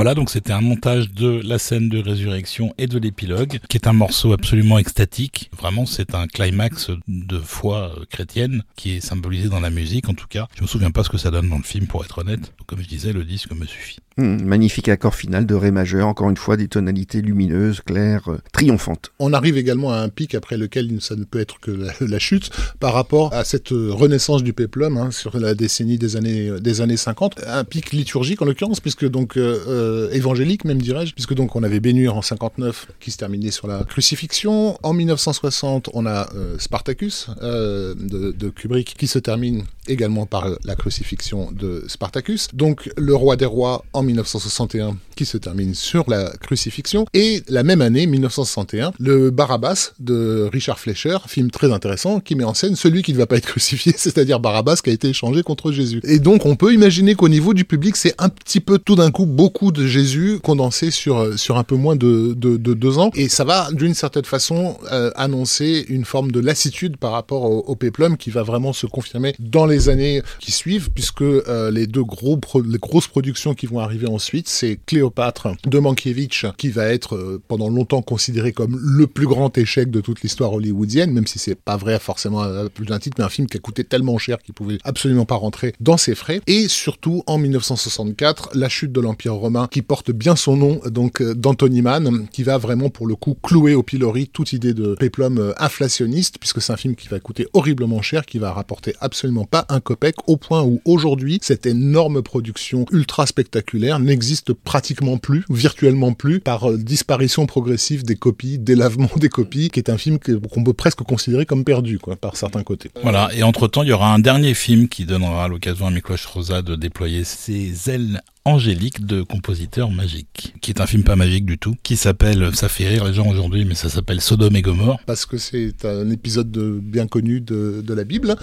Voilà, 0.00 0.14
donc 0.14 0.30
c'était 0.30 0.54
un 0.54 0.62
montage 0.62 1.10
de 1.10 1.42
la 1.44 1.58
scène 1.58 1.90
de 1.90 1.98
résurrection 1.98 2.72
et 2.78 2.86
de 2.86 2.98
l'épilogue, 2.98 3.60
qui 3.68 3.76
est 3.76 3.86
un 3.86 3.92
morceau 3.92 4.32
absolument 4.32 4.78
extatique. 4.78 5.50
Vraiment, 5.54 5.84
c'est 5.84 6.14
un 6.14 6.26
climax 6.26 6.90
de 7.06 7.38
foi 7.38 7.94
chrétienne 8.08 8.62
qui 8.76 8.92
est 8.92 9.00
symbolisé 9.00 9.50
dans 9.50 9.60
la 9.60 9.68
musique, 9.68 10.08
en 10.08 10.14
tout 10.14 10.26
cas. 10.26 10.48
Je 10.56 10.62
me 10.62 10.66
souviens 10.66 10.90
pas 10.90 11.04
ce 11.04 11.10
que 11.10 11.18
ça 11.18 11.30
donne 11.30 11.50
dans 11.50 11.58
le 11.58 11.62
film, 11.62 11.86
pour 11.86 12.02
être 12.02 12.16
honnête. 12.16 12.54
Comme 12.66 12.80
je 12.80 12.88
disais, 12.88 13.12
le 13.12 13.24
disque 13.24 13.52
me 13.52 13.66
suffit. 13.66 13.98
Hum, 14.20 14.42
magnifique 14.44 14.90
accord 14.90 15.14
final 15.14 15.46
de 15.46 15.54
Ré 15.54 15.70
majeur, 15.70 16.06
encore 16.06 16.28
une 16.28 16.36
fois 16.36 16.58
des 16.58 16.68
tonalités 16.68 17.22
lumineuses, 17.22 17.80
claires, 17.80 18.30
euh, 18.30 18.38
triomphantes. 18.52 19.12
On 19.18 19.32
arrive 19.32 19.56
également 19.56 19.92
à 19.92 19.96
un 19.96 20.10
pic 20.10 20.34
après 20.34 20.58
lequel 20.58 21.00
ça 21.00 21.16
ne 21.16 21.24
peut 21.24 21.40
être 21.40 21.58
que 21.58 21.70
la, 22.00 22.18
chute 22.18 22.50
par 22.80 22.92
rapport 22.92 23.32
à 23.32 23.44
cette 23.44 23.70
renaissance 23.70 24.42
du 24.42 24.52
péplum 24.52 24.98
hein, 24.98 25.10
sur 25.10 25.38
la 25.38 25.54
décennie 25.54 25.96
des 25.96 26.16
années, 26.16 26.50
des 26.60 26.82
années 26.82 26.98
50. 26.98 27.40
Un 27.46 27.64
pic 27.64 27.92
liturgique 27.92 28.42
en 28.42 28.44
l'occurrence, 28.44 28.80
puisque 28.80 29.08
donc 29.08 29.38
euh, 29.38 29.58
euh, 29.68 30.10
évangélique 30.10 30.66
même 30.66 30.82
dirais-je, 30.82 31.14
puisque 31.14 31.32
donc 31.32 31.56
on 31.56 31.62
avait 31.62 31.80
Bénur 31.80 32.14
en 32.14 32.20
59 32.20 32.88
qui 33.00 33.12
se 33.12 33.16
terminait 33.16 33.50
sur 33.50 33.68
la 33.68 33.84
crucifixion. 33.84 34.76
En 34.82 34.92
1960, 34.92 35.88
on 35.94 36.04
a 36.04 36.28
Spartacus 36.58 37.30
de, 37.40 37.94
de 38.32 38.48
Kubrick 38.50 38.94
qui 38.98 39.06
se 39.06 39.18
termine 39.18 39.64
également 39.88 40.26
par 40.26 40.46
la 40.64 40.76
crucifixion 40.76 41.50
de 41.52 41.84
Spartacus. 41.88 42.48
Donc 42.52 42.90
le 42.98 43.14
roi 43.14 43.36
des 43.36 43.46
rois 43.46 43.84
en 43.94 44.02
1961 44.10 44.96
qui 45.16 45.24
se 45.24 45.36
termine 45.36 45.74
sur 45.74 46.08
la 46.08 46.30
crucifixion. 46.40 47.06
Et 47.14 47.42
la 47.48 47.62
même 47.62 47.80
année, 47.80 48.06
1961, 48.06 48.92
le 48.98 49.30
Barabbas 49.30 49.92
de 49.98 50.48
Richard 50.52 50.78
Fleischer, 50.78 51.18
film 51.26 51.50
très 51.50 51.72
intéressant, 51.72 52.20
qui 52.20 52.34
met 52.34 52.44
en 52.44 52.54
scène 52.54 52.76
celui 52.76 53.02
qui 53.02 53.12
ne 53.12 53.18
va 53.18 53.26
pas 53.26 53.36
être 53.36 53.46
crucifié, 53.46 53.92
c'est-à-dire 53.96 54.40
Barabbas 54.40 54.76
qui 54.76 54.90
a 54.90 54.92
été 54.92 55.08
échangé 55.08 55.42
contre 55.42 55.72
Jésus. 55.72 56.00
Et 56.04 56.18
donc 56.18 56.46
on 56.46 56.56
peut 56.56 56.72
imaginer 56.72 57.14
qu'au 57.14 57.28
niveau 57.28 57.54
du 57.54 57.64
public, 57.64 57.96
c'est 57.96 58.14
un 58.18 58.28
petit 58.28 58.60
peu 58.60 58.78
tout 58.78 58.96
d'un 58.96 59.10
coup 59.10 59.26
beaucoup 59.26 59.72
de 59.72 59.86
Jésus 59.86 60.38
condensé 60.42 60.90
sur, 60.90 61.38
sur 61.38 61.56
un 61.58 61.64
peu 61.64 61.76
moins 61.76 61.96
de, 61.96 62.34
de, 62.34 62.56
deux 62.56 62.98
ans. 62.98 63.10
Et 63.14 63.28
ça 63.28 63.44
va 63.44 63.68
d'une 63.72 63.94
certaine 63.94 64.24
façon 64.24 64.78
euh, 64.92 65.10
annoncer 65.16 65.84
une 65.88 66.04
forme 66.04 66.30
de 66.30 66.40
lassitude 66.40 66.96
par 66.96 67.12
rapport 67.12 67.42
au, 67.44 67.58
au 67.58 67.74
péplum 67.74 68.16
qui 68.16 68.30
va 68.30 68.42
vraiment 68.42 68.72
se 68.72 68.86
confirmer 68.86 69.34
dans 69.38 69.66
les 69.66 69.88
années 69.88 70.22
qui 70.38 70.52
suivent, 70.52 70.90
puisque 70.90 71.22
euh, 71.22 71.70
les 71.70 71.86
deux 71.86 72.04
gros 72.04 72.38
les 72.64 72.78
grosses 72.78 73.08
productions 73.08 73.54
qui 73.54 73.66
vont 73.66 73.80
arriver 73.80 73.89
ensuite, 74.06 74.48
c'est 74.48 74.78
Cléopâtre 74.86 75.48
de 75.66 75.78
Mankiewicz, 75.78 76.46
qui 76.56 76.68
va 76.68 76.86
être 76.86 77.16
euh, 77.16 77.42
pendant 77.48 77.68
longtemps 77.68 78.02
considéré 78.02 78.52
comme 78.52 78.78
le 78.80 79.06
plus 79.06 79.26
grand 79.26 79.56
échec 79.56 79.90
de 79.90 80.00
toute 80.00 80.22
l'histoire 80.22 80.52
hollywoodienne, 80.52 81.12
même 81.12 81.26
si 81.26 81.38
c'est 81.38 81.54
pas 81.54 81.76
vrai 81.76 81.98
forcément 81.98 82.40
à 82.40 82.68
plus 82.68 82.86
d'un 82.86 82.98
titre, 82.98 83.16
mais 83.18 83.24
un 83.24 83.28
film 83.28 83.46
qui 83.46 83.56
a 83.56 83.60
coûté 83.60 83.84
tellement 83.84 84.18
cher 84.18 84.38
qu'il 84.38 84.54
pouvait 84.54 84.78
absolument 84.84 85.24
pas 85.24 85.34
rentrer 85.34 85.74
dans 85.80 85.96
ses 85.96 86.14
frais. 86.14 86.40
Et 86.46 86.68
surtout, 86.68 87.22
en 87.26 87.38
1964, 87.38 88.50
la 88.54 88.68
chute 88.68 88.92
de 88.92 89.00
l'Empire 89.00 89.34
romain, 89.34 89.68
qui 89.70 89.82
porte 89.82 90.10
bien 90.10 90.36
son 90.36 90.56
nom, 90.56 90.80
donc 90.86 91.20
euh, 91.20 91.34
d'Anthony 91.34 91.82
Mann, 91.82 92.26
qui 92.30 92.42
va 92.42 92.58
vraiment 92.58 92.90
pour 92.90 93.06
le 93.06 93.16
coup 93.16 93.36
clouer 93.42 93.74
au 93.74 93.82
pilori 93.82 94.28
toute 94.28 94.52
idée 94.52 94.74
de 94.74 94.94
péplum 94.94 95.54
inflationniste, 95.58 96.38
puisque 96.38 96.60
c'est 96.60 96.72
un 96.72 96.76
film 96.76 96.94
qui 96.94 97.08
va 97.08 97.20
coûter 97.20 97.46
horriblement 97.52 98.02
cher, 98.02 98.26
qui 98.26 98.38
va 98.38 98.52
rapporter 98.52 98.94
absolument 99.00 99.44
pas 99.44 99.66
un 99.68 99.80
copec, 99.80 100.16
au 100.26 100.36
point 100.36 100.62
où 100.62 100.80
aujourd'hui, 100.84 101.38
cette 101.42 101.66
énorme 101.66 102.22
production 102.22 102.86
ultra 102.92 103.26
spectaculaire 103.26 103.79
n'existe 103.98 104.52
pratiquement 104.52 105.18
plus, 105.18 105.44
virtuellement 105.50 106.12
plus, 106.12 106.40
par 106.40 106.70
euh, 106.70 106.76
disparition 106.76 107.46
progressive 107.46 108.04
des 108.04 108.16
copies, 108.16 108.58
délavement 108.58 109.10
des 109.16 109.28
copies, 109.28 109.70
qui 109.70 109.80
est 109.80 109.90
un 109.90 109.98
film 109.98 110.18
qu'on 110.18 110.64
peut 110.64 110.72
presque 110.72 111.02
considérer 111.02 111.46
comme 111.46 111.64
perdu, 111.64 111.98
quoi, 111.98 112.16
par 112.16 112.36
certains 112.36 112.62
côtés. 112.62 112.90
Voilà, 113.02 113.30
et 113.34 113.42
entre-temps, 113.42 113.82
il 113.82 113.88
y 113.88 113.92
aura 113.92 114.12
un 114.12 114.18
dernier 114.18 114.54
film 114.54 114.88
qui 114.88 115.04
donnera 115.04 115.48
l'occasion 115.48 115.86
à 115.86 115.90
Miklos 115.90 116.16
Rosa 116.32 116.62
de 116.62 116.76
déployer 116.76 117.24
ses 117.24 117.90
ailes 117.90 118.20
Angélique 118.46 119.04
de 119.04 119.20
Compositeur 119.22 119.90
Magique, 119.90 120.54
qui 120.62 120.70
est 120.70 120.80
un 120.80 120.86
film 120.86 121.02
pas 121.02 121.14
magique 121.14 121.44
du 121.44 121.58
tout, 121.58 121.76
qui 121.82 121.96
s'appelle, 121.96 122.50
ça 122.54 122.70
fait 122.70 122.88
rire 122.88 123.04
les 123.04 123.12
gens 123.12 123.28
aujourd'hui, 123.28 123.66
mais 123.66 123.74
ça 123.74 123.90
s'appelle 123.90 124.22
Sodome 124.22 124.56
et 124.56 124.62
Gomorre. 124.62 124.98
Parce 125.04 125.26
que 125.26 125.36
c'est 125.36 125.84
un 125.84 126.08
épisode 126.10 126.50
de, 126.50 126.80
bien 126.82 127.06
connu 127.06 127.42
de, 127.42 127.84
la 127.92 128.04
Bible, 128.04 128.36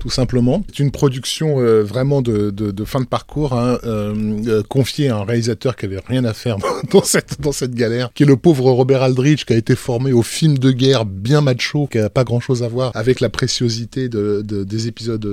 tout 0.00 0.08
simplement. 0.08 0.64
C'est 0.68 0.78
une 0.78 0.90
production 0.90 1.60
euh, 1.60 1.82
vraiment 1.82 2.22
de, 2.22 2.52
fin 2.86 3.00
de 3.00 3.06
parcours, 3.06 3.52
hein, 3.52 3.78
euh, 3.84 4.14
euh, 4.46 4.62
confiée 4.62 5.10
à 5.10 5.18
un 5.18 5.24
réalisateur 5.24 5.76
qui 5.76 5.84
avait 5.84 6.00
rien 6.06 6.24
à 6.24 6.32
faire 6.32 6.56
dans 6.90 7.02
cette, 7.02 7.74
galère, 7.74 8.10
qui 8.14 8.22
est 8.22 8.26
le 8.26 8.36
pauvre 8.36 8.70
Robert 8.70 9.02
Aldrich, 9.02 9.44
qui 9.44 9.52
a 9.52 9.56
été 9.56 9.76
formé 9.76 10.12
au 10.12 10.22
film 10.22 10.56
de 10.56 10.70
guerre 10.70 11.04
bien 11.04 11.42
macho, 11.42 11.86
qui 11.88 11.98
a 11.98 12.08
pas 12.08 12.24
grand 12.24 12.40
chose 12.40 12.62
à 12.62 12.68
voir 12.68 12.90
avec 12.94 13.20
la 13.20 13.28
préciosité 13.28 14.08
de, 14.08 14.40
des 14.42 14.86
épisodes 14.86 15.26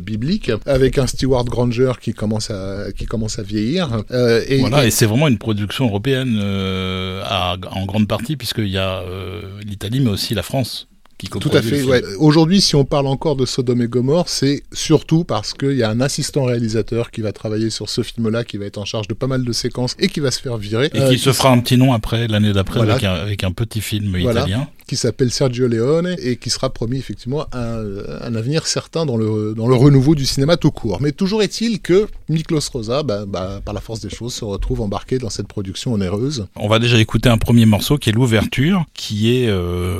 bibliques, 0.00 0.52
avec 0.66 0.98
un 0.98 1.08
Stewart 1.08 1.44
Granger 1.46 1.94
qui 2.00 2.12
commence 2.12 2.50
à, 2.50 2.92
qui 2.96 3.06
commence 3.06 3.40
à 3.40 3.42
vieillir 3.56 4.02
euh, 4.10 4.44
et, 4.48 4.60
voilà, 4.60 4.86
et, 4.86 4.90
c'est 4.90 5.06
vraiment 5.06 5.28
une 5.28 5.38
production 5.38 5.86
européenne 5.86 6.38
euh, 6.40 7.22
en 7.70 7.86
grande 7.86 8.08
partie, 8.08 8.36
puisqu'il 8.36 8.68
y 8.68 8.78
a 8.78 9.00
euh, 9.00 9.42
l'Italie, 9.64 10.00
mais 10.00 10.10
aussi 10.10 10.34
la 10.34 10.42
France. 10.42 10.88
Qui 11.18 11.28
Tout 11.28 11.50
à 11.52 11.62
fait. 11.62 11.82
Ouais. 11.82 12.02
Aujourd'hui, 12.18 12.60
si 12.60 12.74
on 12.74 12.84
parle 12.84 13.06
encore 13.06 13.36
de 13.36 13.46
Sodome 13.46 13.80
et 13.80 13.88
Gomorre, 13.88 14.28
c'est 14.28 14.62
surtout 14.72 15.24
parce 15.24 15.54
qu'il 15.54 15.72
y 15.72 15.82
a 15.82 15.88
un 15.88 16.02
assistant 16.02 16.44
réalisateur 16.44 17.10
qui 17.10 17.22
va 17.22 17.32
travailler 17.32 17.70
sur 17.70 17.88
ce 17.88 18.02
film-là, 18.02 18.44
qui 18.44 18.58
va 18.58 18.66
être 18.66 18.76
en 18.76 18.84
charge 18.84 19.08
de 19.08 19.14
pas 19.14 19.26
mal 19.26 19.42
de 19.42 19.52
séquences 19.52 19.96
et 19.98 20.08
qui 20.08 20.20
va 20.20 20.30
se 20.30 20.40
faire 20.40 20.58
virer. 20.58 20.90
Et 20.92 21.08
qui 21.08 21.18
se 21.18 21.32
fera 21.32 21.50
un 21.50 21.58
petit 21.60 21.78
nom 21.78 21.94
après, 21.94 22.28
l'année 22.28 22.52
d'après, 22.52 22.80
avec, 22.80 23.44
un 23.44 23.52
petit 23.52 23.80
film 23.80 24.16
italien 24.16 24.68
qui 24.86 24.96
s'appelle 24.96 25.30
Sergio 25.30 25.66
Leone 25.66 26.14
et 26.18 26.36
qui 26.36 26.50
sera 26.50 26.70
promis 26.70 26.98
effectivement 26.98 27.46
un, 27.52 27.82
un, 28.20 28.34
avenir 28.34 28.66
certain 28.66 29.04
dans 29.04 29.16
le, 29.16 29.54
dans 29.54 29.66
le 29.66 29.74
renouveau 29.74 30.14
du 30.14 30.24
cinéma 30.24 30.56
tout 30.56 30.70
court. 30.70 31.00
Mais 31.00 31.12
toujours 31.12 31.42
est-il 31.42 31.80
que 31.80 32.06
Miklos 32.28 32.60
Rosa, 32.72 33.02
bah, 33.02 33.24
bah, 33.26 33.60
par 33.64 33.74
la 33.74 33.80
force 33.80 34.00
des 34.00 34.10
choses, 34.10 34.34
se 34.34 34.44
retrouve 34.44 34.80
embarqué 34.80 35.18
dans 35.18 35.30
cette 35.30 35.48
production 35.48 35.92
onéreuse. 35.92 36.46
On 36.54 36.68
va 36.68 36.78
déjà 36.78 36.98
écouter 37.00 37.28
un 37.28 37.38
premier 37.38 37.66
morceau 37.66 37.98
qui 37.98 38.10
est 38.10 38.12
l'ouverture, 38.12 38.84
qui 38.94 39.36
est 39.36 39.48
euh, 39.48 39.98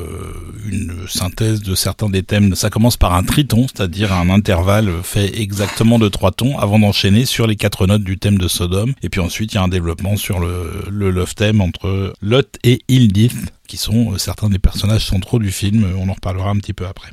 une 0.69 1.06
synthèse 1.07 1.61
de 1.61 1.75
certains 1.75 2.09
des 2.09 2.23
thèmes. 2.23 2.55
Ça 2.55 2.71
commence 2.71 2.97
par 2.97 3.15
un 3.15 3.23
triton, 3.23 3.67
c'est-à-dire 3.69 4.13
un 4.13 4.31
intervalle 4.31 4.91
fait 5.03 5.41
exactement 5.41 5.99
de 5.99 6.09
trois 6.09 6.33
tons 6.33 6.59
avant 6.59 6.79
d'enchaîner 6.79 7.25
sur 7.25 7.47
les 7.47 7.57
quatre 7.57 7.87
notes 7.87 8.05
du 8.05 8.19
thème 8.19 8.39
de 8.39 8.49
Sodome. 8.49 8.95
Et 9.03 9.09
puis 9.09 9.21
ensuite, 9.21 9.53
il 9.53 9.57
y 9.57 9.59
a 9.59 9.63
un 9.63 9.69
développement 9.69 10.17
sur 10.17 10.39
le, 10.39 10.85
le 10.91 11.11
love 11.11 11.35
theme 11.35 11.61
entre 11.61 12.13
Lot 12.21 12.59
et 12.65 12.83
Ildith 12.89 13.53
qui 13.67 13.77
sont 13.77 14.13
euh, 14.13 14.19
certains 14.19 14.49
des 14.49 14.59
personnages 14.59 15.07
centraux 15.07 15.39
du 15.39 15.51
film. 15.51 15.87
On 15.99 16.09
en 16.09 16.15
reparlera 16.15 16.51
un 16.51 16.57
petit 16.57 16.73
peu 16.73 16.87
après. 16.87 17.11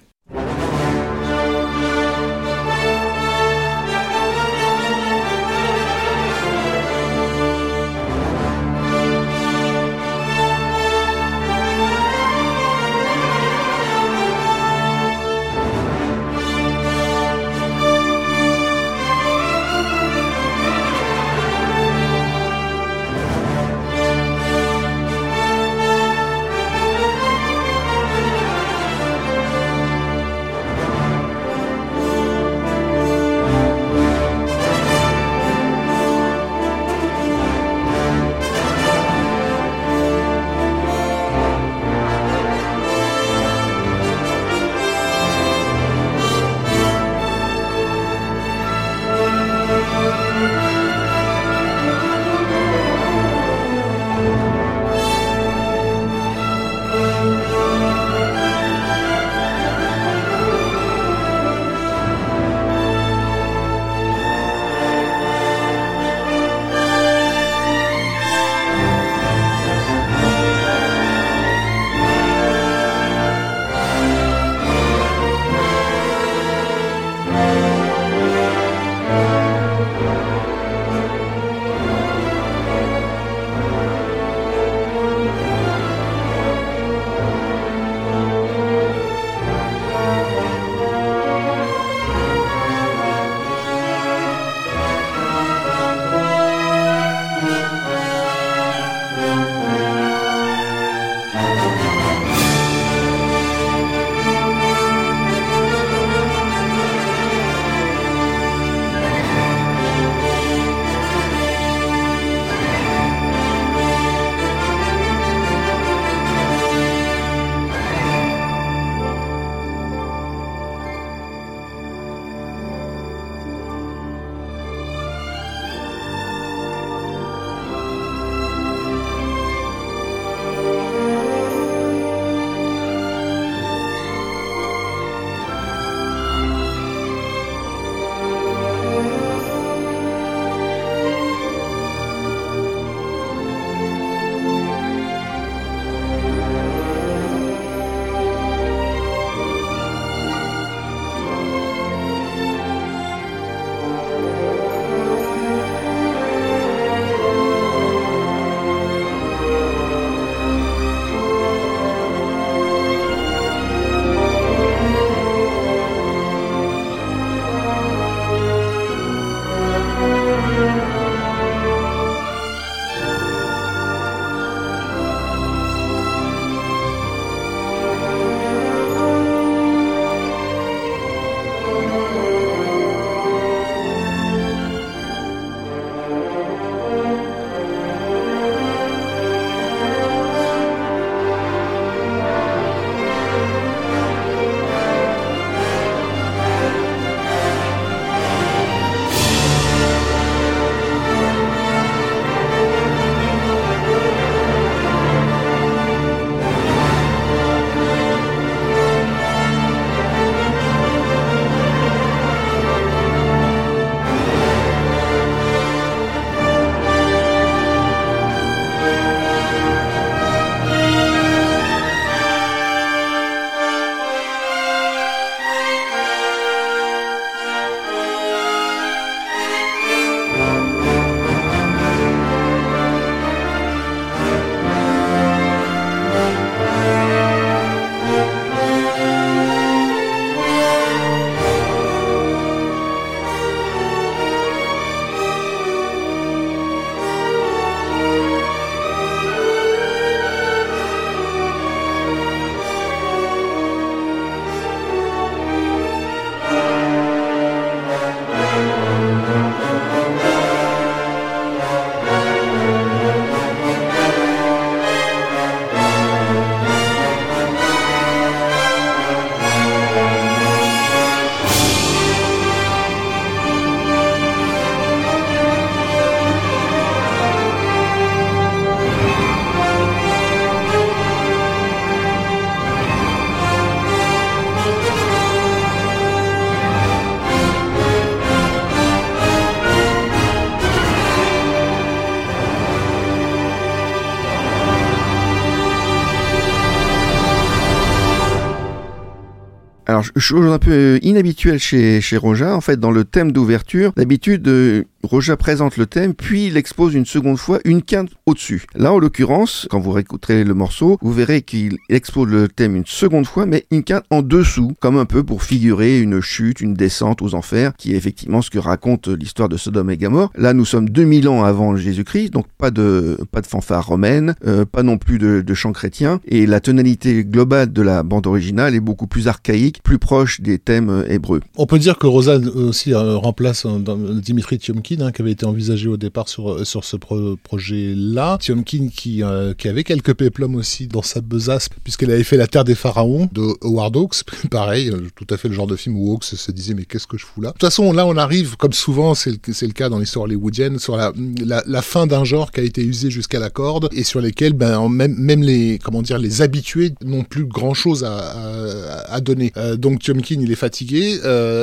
Chose 300.24 300.52
un 300.52 300.60
peu 300.60 301.00
inhabituelle 301.02 301.60
chez, 301.60 302.02
chez 302.02 302.18
Roja, 302.18 302.56
en 302.56 302.62
fait, 302.62 302.80
dans 302.80 302.92
le 302.92 303.04
thème 303.04 303.32
d'ouverture, 303.32 303.92
d'habitude, 303.96 304.48
euh, 304.48 304.84
Roja 305.04 305.36
présente 305.36 305.76
le 305.76 305.86
thème, 305.86 306.14
puis 306.14 306.48
il 306.48 306.56
expose 306.56 306.94
une 306.94 307.06
seconde 307.06 307.38
fois 307.38 307.60
une 307.66 307.82
quinte 307.82 308.10
au-dessus. 308.26 308.66
Là, 308.74 308.94
en 308.94 309.00
l'occurrence, 309.00 309.68
quand 309.70 309.80
vous 309.80 309.92
réécouterez 309.92 310.46
le 310.46 310.54
morceau, 310.54 310.98
vous 311.02 311.12
verrez 311.12 311.42
qu'il 311.42 311.78
expose 311.90 312.30
le 312.30 312.48
thème 312.48 312.78
une 312.78 312.86
seconde 312.86 313.28
fois, 313.28 313.46
mais 313.46 313.66
une 313.70 313.84
quinte 313.84 314.06
en 314.10 314.22
dessous, 314.22 314.72
comme 314.80 314.98
un 314.98 315.06
peu 315.06 315.24
pour 315.24 315.44
figurer 315.44 316.00
une 316.00 316.22
chute, 316.22 316.62
une 316.62 316.74
descente 316.74 317.22
aux 317.22 317.36
enfers, 317.36 317.74
qui 317.78 317.94
est 317.94 317.98
effectivement 317.98 318.42
ce 318.42 318.50
que 318.50 318.60
raconte 318.60 319.10
l'histoire 319.10 319.50
de 319.50 319.58
Sodome 319.58 319.90
et 319.90 319.98
Gomorre. 319.98 320.32
Là, 320.36 320.54
nous 320.54 320.64
sommes 320.64 320.90
2000 320.90 321.28
ans 321.28 321.44
avant 321.44 321.76
Jésus-Christ, 321.76 322.30
donc 322.30 322.46
pas 322.58 322.72
de, 322.72 323.18
pas 323.32 323.42
de 323.42 323.48
fanfare 323.48 323.86
romaine, 323.86 324.36
euh, 324.48 324.64
pas 324.64 324.84
non 324.84 324.98
plus 324.98 325.18
de, 325.18 325.42
de 325.42 325.54
chant 325.54 325.74
chrétien, 325.74 326.22
et 326.26 326.46
la 326.46 326.62
tonalité 326.62 327.26
globale 327.26 327.74
de 327.74 327.82
la 327.82 328.04
bande 328.04 328.26
originale 328.26 328.74
est 328.74 328.80
beaucoup 328.80 329.08
plus 329.08 329.28
archaïque, 329.28 329.84
plus 329.84 330.00
proche 330.00 330.40
des 330.40 330.60
thèmes 330.60 330.90
euh, 330.90 331.06
hébreux. 331.10 331.42
On 331.58 331.66
peut 331.66 331.80
dire 331.80 331.98
que 331.98 332.08
Rosa 332.08 332.38
aussi 332.56 332.94
euh, 332.94 333.18
remplace 333.18 333.68
Dimitri 333.68 334.60
Tiomkin 334.94 335.06
Hein, 335.06 335.12
qui 335.12 335.22
avait 335.22 335.32
été 335.32 335.46
envisagé 335.46 335.88
au 335.88 335.98
départ 335.98 336.30
sur, 336.30 336.52
euh, 336.52 336.66
sur 336.66 336.84
ce 336.84 336.98
projet-là. 336.98 338.38
Tiomkin 338.40 338.90
qui, 338.94 339.24
euh, 339.24 339.54
qui 339.54 339.68
avait 339.68 339.84
quelques 339.84 340.14
péplums 340.14 340.56
aussi 340.56 340.88
dans 340.88 341.02
sa 341.02 341.22
besace, 341.22 341.70
puisqu'elle 341.84 342.12
avait 342.12 342.24
fait 342.24 342.38
La 342.38 342.48
Terre 342.48 342.64
des 342.64 342.76
Pharaons 342.76 343.30
de 343.32 343.56
Howard 343.62 343.96
Hawks. 343.96 344.24
Pareil, 344.52 344.90
euh, 344.90 345.08
tout 345.16 345.28
à 345.30 345.38
fait 345.38 345.48
le 345.48 345.54
genre 345.54 345.68
de 345.68 345.76
film 345.76 345.98
où 345.98 346.14
Hawks 346.14 346.26
se 346.26 346.52
disait 346.52 346.74
mais 346.74 346.86
qu'est-ce 346.86 347.08
que 347.08 347.18
je 347.18 347.26
fous 347.26 347.42
là? 347.42 347.50
De 347.50 347.54
toute 347.54 347.62
façon, 347.62 347.92
là 347.92 348.06
on 348.06 348.18
arrive, 348.18 348.56
comme 348.58 348.74
souvent 348.74 349.16
c'est 349.16 349.32
le, 349.32 349.74
cas 349.74 349.90
dans 349.90 350.00
l'histoire 350.00 350.26
hollywoodienne, 350.26 350.80
sur 350.80 350.96
la, 350.96 351.12
la, 351.46 351.82
fin 351.82 352.08
d'un 352.08 352.24
genre 352.24 352.52
qui 352.52 352.60
a 352.60 352.64
été 352.64 352.84
usé 352.84 353.10
jusqu'à 353.10 353.40
la 353.40 353.50
corde 353.50 353.90
et 353.92 354.04
sur 354.04 354.22
lesquels 354.22 354.54
ben, 354.54 354.88
même, 354.90 355.16
même 355.18 355.42
les, 355.42 355.80
comment 355.80 356.02
dire, 356.02 356.18
les 356.18 356.42
habitués 356.42 356.94
n'ont 357.04 357.24
plus 357.24 357.46
grand-chose 357.46 358.04
à, 358.04 358.18
à, 358.18 359.14
à, 359.14 359.22
donner. 359.22 359.52
donc 359.78 360.00
Tiomkin 360.00 360.38
il 360.40 360.52
est 360.52 360.56
fatigué 360.56 361.20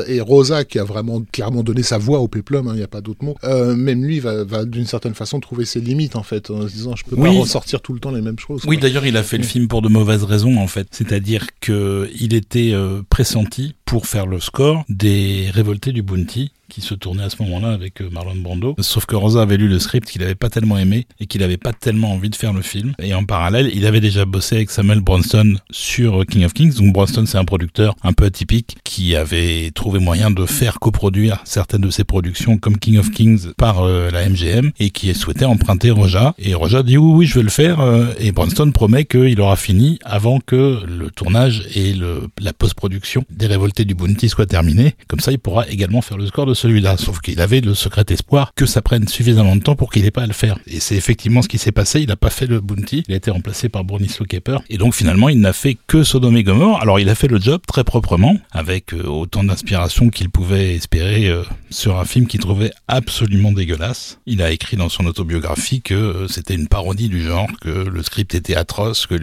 et 0.09 0.21
Rosa 0.21 0.65
qui 0.65 0.79
a 0.79 0.85
vraiment 0.85 1.23
clairement 1.33 1.63
donné 1.63 1.83
sa 1.83 1.99
voix 1.99 2.21
au 2.21 2.29
péplum, 2.29 2.69
hein, 2.69 2.73
il 2.75 2.79
n'y 2.79 2.83
a 2.83 2.89
pas 2.89 3.01
d'autre 3.01 3.20
euh, 3.45 3.75
même 3.75 4.05
lui 4.05 4.21
va, 4.21 4.45
va 4.45 4.65
d'une 4.65 4.87
certaine 4.87 5.15
façon 5.15 5.41
trouver 5.41 5.65
ses 5.65 5.81
limites 5.81 6.17
en 6.17 6.23
fait, 6.23 6.51
en 6.51 6.67
se 6.69 6.73
disant 6.73 6.97
je 6.97 7.05
peux 7.05 7.17
pas 7.17 7.31
ressortir 7.31 7.81
tout 7.81 7.93
le 7.93 8.01
temps 8.01 8.11
les 8.11 8.21
mêmes 8.21 8.39
choses. 8.39 8.63
Oui, 8.67 8.79
d'ailleurs 8.79 9.07
il 9.07 9.17
a 9.17 9.23
fait 9.23 9.39
le 9.39 9.45
film 9.45 9.69
pour 9.69 9.83
de 9.83 9.89
mauvaises 9.89 10.25
raisons 10.25 10.57
en 10.59 10.67
fait, 10.67 10.89
c'est-à-dire 10.91 11.47
que 11.61 12.11
il 12.19 12.35
était 12.35 12.73
euh, 12.73 13.03
pressenti 13.09 13.75
pour 13.91 14.07
faire 14.07 14.29
le 14.29 14.39
score 14.39 14.85
des 14.89 15.51
Révoltés 15.53 15.91
du 15.91 16.01
Bounty 16.01 16.53
qui 16.71 16.81
se 16.81 16.95
tournait 16.95 17.25
à 17.25 17.31
ce 17.31 17.43
moment-là 17.43 17.73
avec 17.73 18.01
euh, 18.01 18.09
Marlon 18.11 18.37
Brando. 18.37 18.75
Sauf 18.79 19.05
que 19.05 19.17
Rosa 19.17 19.43
avait 19.43 19.57
lu 19.57 19.69
le 19.69 19.79
script 19.79 20.09
qu'il 20.09 20.23
avait 20.23 20.37
pas 20.37 20.49
tellement 20.49 20.79
aimé 20.79 21.07
et 21.19 21.27
qu'il 21.27 21.43
avait 21.43 21.57
pas 21.57 21.73
tellement 21.73 22.13
envie 22.13 22.31
de 22.31 22.37
faire 22.37 22.53
le 22.53 22.63
film. 22.63 22.95
Et 23.03 23.13
en 23.13 23.25
parallèle, 23.25 23.71
il 23.75 23.85
avait 23.85 24.01
déjà 24.01 24.25
bossé 24.25 24.57
avec 24.57 24.71
Samuel 24.71 25.01
Bronston 25.01 25.57
sur 25.71 26.23
euh, 26.23 26.25
King 26.25 26.45
of 26.45 26.55
Kings. 26.55 26.77
Donc 26.77 26.93
Bronston, 26.93 27.27
c'est 27.27 27.39
un 27.39 27.45
producteur 27.45 27.95
un 28.03 28.13
peu 28.13 28.25
atypique 28.25 28.79
qui 28.85 29.17
avait 29.17 29.73
trouvé 29.75 29.99
moyen 29.99 30.31
de 30.31 30.47
faire 30.47 30.79
coproduire 30.79 31.43
certaines 31.45 31.81
de 31.81 31.91
ses 31.91 32.05
productions 32.05 32.57
comme 32.57 32.79
King 32.79 32.99
of 32.99 33.11
Kings 33.11 33.53
par 33.57 33.81
euh, 33.81 34.11
la 34.11 34.29
MGM 34.29 34.71
et 34.79 34.91
qui 34.91 35.13
souhaitait 35.13 35.45
emprunter 35.45 35.91
Roja. 35.91 36.35
Et 36.39 36.55
Roja 36.55 36.85
dit 36.85 36.97
oui, 36.97 37.13
oui, 37.13 37.27
je 37.27 37.35
vais 37.35 37.43
le 37.43 37.51
faire. 37.51 37.81
et 38.21 38.31
Bronston 38.31 38.71
promet 38.71 39.05
qu'il 39.05 39.41
aura 39.41 39.57
fini 39.57 39.99
avant 40.05 40.39
que 40.39 40.85
le 40.87 41.11
tournage 41.11 41.67
et 41.75 41.95
la 42.41 42.53
post-production 42.53 43.25
des 43.31 43.47
Révoltés 43.47 43.80
du 43.85 43.95
Bounty 43.95 44.29
soient 44.29 44.47
terminés. 44.47 44.95
Comme 45.09 45.21
ça, 45.21 45.33
il 45.33 45.39
pourra 45.39 45.67
également 45.69 46.03
faire 46.03 46.19
le 46.19 46.27
score 46.27 46.47
de 46.47 46.55
celui-là, 46.55 46.97
sauf 46.97 47.21
qu'il 47.21 47.41
avait 47.41 47.61
le 47.61 47.75
secret 47.75 48.05
espoir 48.11 48.53
que 48.55 48.67
ça 48.67 48.83
prenne 48.83 49.09
suffisamment 49.09 49.57
de 49.57 49.63
temps 49.63 49.77
pour 49.77 49.91
qu'il 49.91 50.05
ait 50.05 50.11
pas 50.11 50.23
à 50.23 50.27
le 50.27 50.33
faire. 50.35 50.59
Et 50.67 50.81
c'est 50.81 50.97
effectivement 50.97 51.43
ce 51.43 51.49
qui 51.49 51.59
s'est 51.59 51.73
passé, 51.73 52.01
il 52.01 52.09
n'a 52.09 52.17
pas 52.17 52.31
fait 52.31 52.47
le 52.47 52.61
bounty, 52.61 53.05
il 53.09 53.15
a 53.15 53.17
été 53.17 53.31
remplacé 53.31 53.69
par 53.69 53.85
Bronislaw 53.85 54.27
Kepper, 54.27 54.59
et 54.69 54.77
donc 54.77 54.95
finalement 54.95 55.29
il 55.29 55.41
n'a 55.41 55.53
fait 55.53 55.77
que 55.87 56.03
Sodome 56.03 56.37
et. 56.37 56.45
Alors 56.81 56.99
il 56.99 57.09
a 57.09 57.15
fait 57.15 57.29
le 57.29 57.39
job 57.39 57.61
très 57.67 57.85
proprement, 57.85 58.37
avec 58.51 58.93
euh, 58.93 59.05
autant 59.05 59.45
d'inspiration 59.45 60.11
qu'il 60.11 60.31
pouvait 60.31 60.75
espérer 60.75 61.29
euh, 61.29 61.43
sur 61.71 61.99
un 61.99 62.05
film 62.05 62.27
qu'il 62.27 62.41
trouvait 62.41 62.73
absolument 62.89 63.53
dégueulasse. 63.53 64.19
Il 64.27 64.43
a 64.43 64.51
écrit 64.51 64.77
dans 64.77 64.89
son 64.89 65.07
autobiographie 65.07 65.81
que 65.81 65.95
euh, 65.95 66.29
c'était 66.29 66.55
une 66.55 66.67
parodie 66.67 67.09
du 67.09 67.23
genre, 67.23 67.49
que 67.61 67.69
le 67.69 68.03
script 68.03 68.35
était 68.35 68.57
atroce, 68.57 69.07
que 69.07 69.15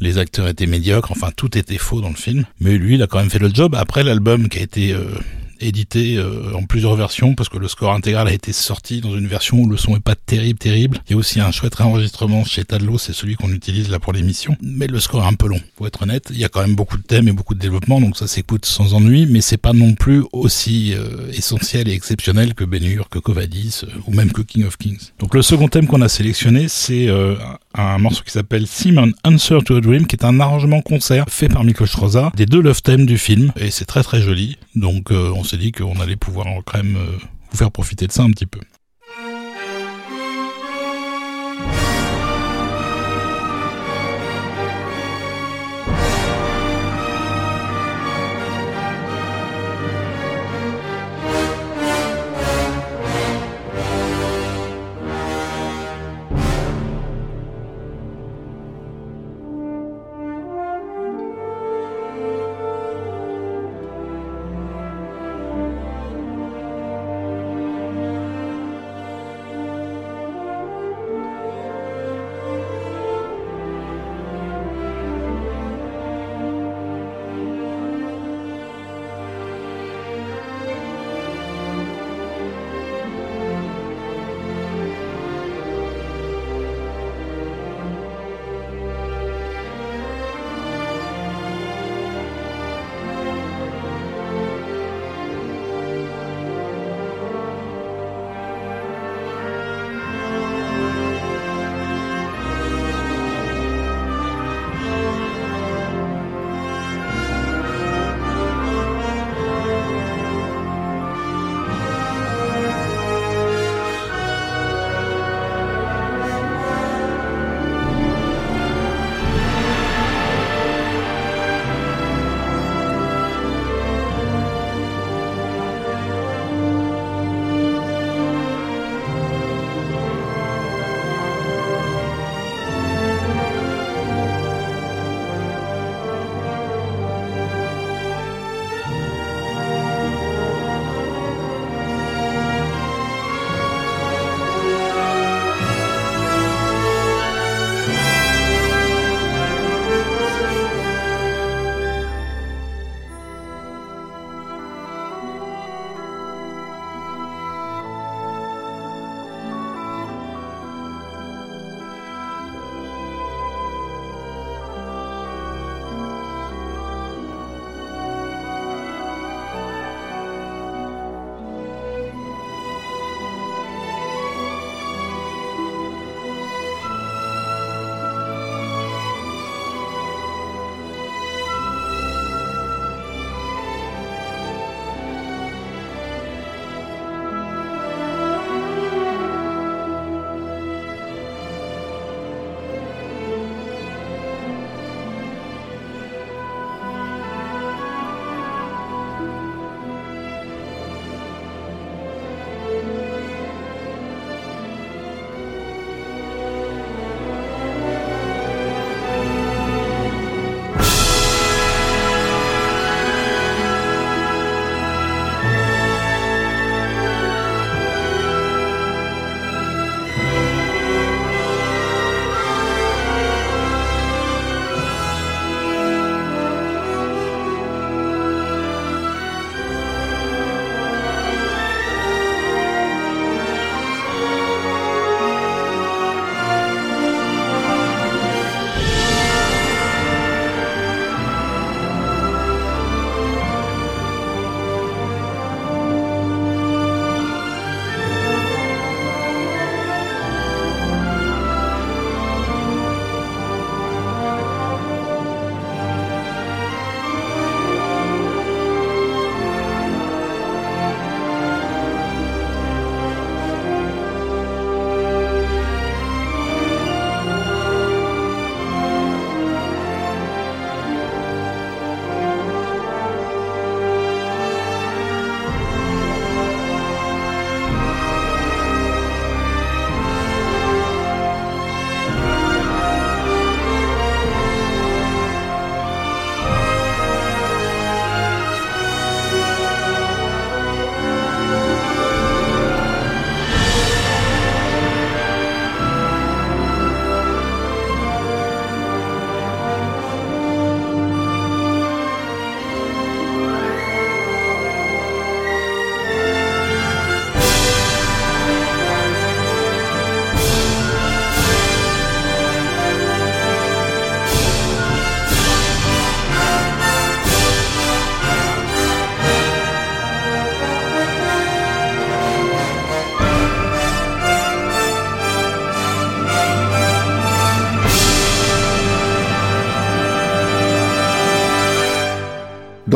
les 0.00 0.18
acteurs 0.18 0.48
étaient 0.48 0.66
médiocres, 0.66 1.12
enfin 1.12 1.30
tout 1.36 1.56
était 1.58 1.78
faux 1.78 2.00
dans 2.00 2.08
le 2.08 2.14
film. 2.14 2.44
Mais 2.60 2.78
lui, 2.78 2.94
il 2.94 3.02
a 3.02 3.06
quand 3.06 3.18
même 3.18 3.30
fait 3.30 3.38
le 3.38 3.50
job. 3.52 3.74
Après 3.78 4.02
l'album 4.02 4.48
qui 4.48 4.58
a 4.58 4.62
été 4.62 4.96
édité 5.60 6.16
euh, 6.16 6.54
en 6.54 6.62
plusieurs 6.64 6.96
versions 6.96 7.34
parce 7.34 7.48
que 7.48 7.58
le 7.58 7.68
score 7.68 7.92
intégral 7.92 8.28
a 8.28 8.32
été 8.32 8.52
sorti 8.52 9.00
dans 9.00 9.16
une 9.16 9.26
version 9.26 9.58
où 9.58 9.68
le 9.68 9.76
son 9.76 9.96
est 9.96 10.00
pas 10.00 10.14
terrible 10.14 10.58
terrible. 10.58 10.98
Il 11.08 11.12
y 11.12 11.14
a 11.14 11.18
aussi 11.18 11.40
un 11.40 11.50
chouette 11.50 11.74
réenregistrement 11.74 12.44
chez 12.44 12.64
Tadlo, 12.64 12.98
c'est 12.98 13.12
celui 13.12 13.36
qu'on 13.36 13.52
utilise 13.52 13.90
là 13.90 13.98
pour 13.98 14.12
l'émission, 14.12 14.56
mais 14.60 14.86
le 14.86 15.00
score 15.00 15.22
est 15.24 15.28
un 15.28 15.34
peu 15.34 15.48
long. 15.48 15.60
Pour 15.76 15.86
être 15.86 16.02
honnête, 16.02 16.28
il 16.30 16.38
y 16.38 16.44
a 16.44 16.48
quand 16.48 16.60
même 16.60 16.74
beaucoup 16.74 16.96
de 16.96 17.02
thèmes 17.02 17.28
et 17.28 17.32
beaucoup 17.32 17.54
de 17.54 17.60
développement, 17.60 18.00
donc 18.00 18.16
ça 18.16 18.26
s'écoute 18.26 18.64
sans 18.64 18.94
ennui, 18.94 19.26
mais 19.26 19.40
c'est 19.40 19.56
pas 19.56 19.72
non 19.72 19.94
plus 19.94 20.24
aussi 20.32 20.94
euh, 20.94 21.30
essentiel 21.32 21.88
et 21.88 21.92
exceptionnel 21.92 22.54
que 22.54 22.64
Ben 22.64 22.84
Hur, 22.84 23.08
que 23.08 23.18
Covadis 23.18 23.82
euh, 23.84 23.90
ou 24.06 24.12
même 24.12 24.32
que 24.32 24.42
King 24.42 24.64
of 24.64 24.76
Kings. 24.76 25.10
Donc 25.18 25.34
le 25.34 25.42
second 25.42 25.68
thème 25.68 25.86
qu'on 25.86 26.02
a 26.02 26.08
sélectionné, 26.08 26.68
c'est 26.68 27.08
un 27.74 27.98
morceau 27.98 28.22
qui 28.24 28.30
s'appelle 28.30 28.66
Simon 28.66 29.10
Answer 29.24 29.58
to 29.64 29.76
a 29.76 29.80
Dream, 29.80 30.06
qui 30.06 30.16
est 30.16 30.24
un 30.24 30.40
arrangement 30.40 30.80
concert 30.80 31.26
fait 31.28 31.48
par 31.48 31.64
Miklos 31.64 31.86
Rosa 31.94 32.32
des 32.36 32.46
deux 32.46 32.60
love 32.60 32.82
themes 32.82 33.06
du 33.06 33.18
film, 33.18 33.52
et 33.56 33.70
c'est 33.70 33.84
très 33.84 34.02
très 34.02 34.20
joli. 34.20 34.56
Donc 34.74 35.10
on 35.10 35.44
s'est 35.46 35.56
dit 35.56 35.72
qu'on 35.72 35.98
allait 36.00 36.16
pouvoir 36.16 36.46
quand 36.64 36.78
même 36.78 36.96
euh, 36.96 37.18
vous 37.50 37.56
faire 37.56 37.70
profiter 37.70 38.06
de 38.06 38.12
ça 38.12 38.22
un 38.22 38.30
petit 38.30 38.46
peu. 38.46 38.60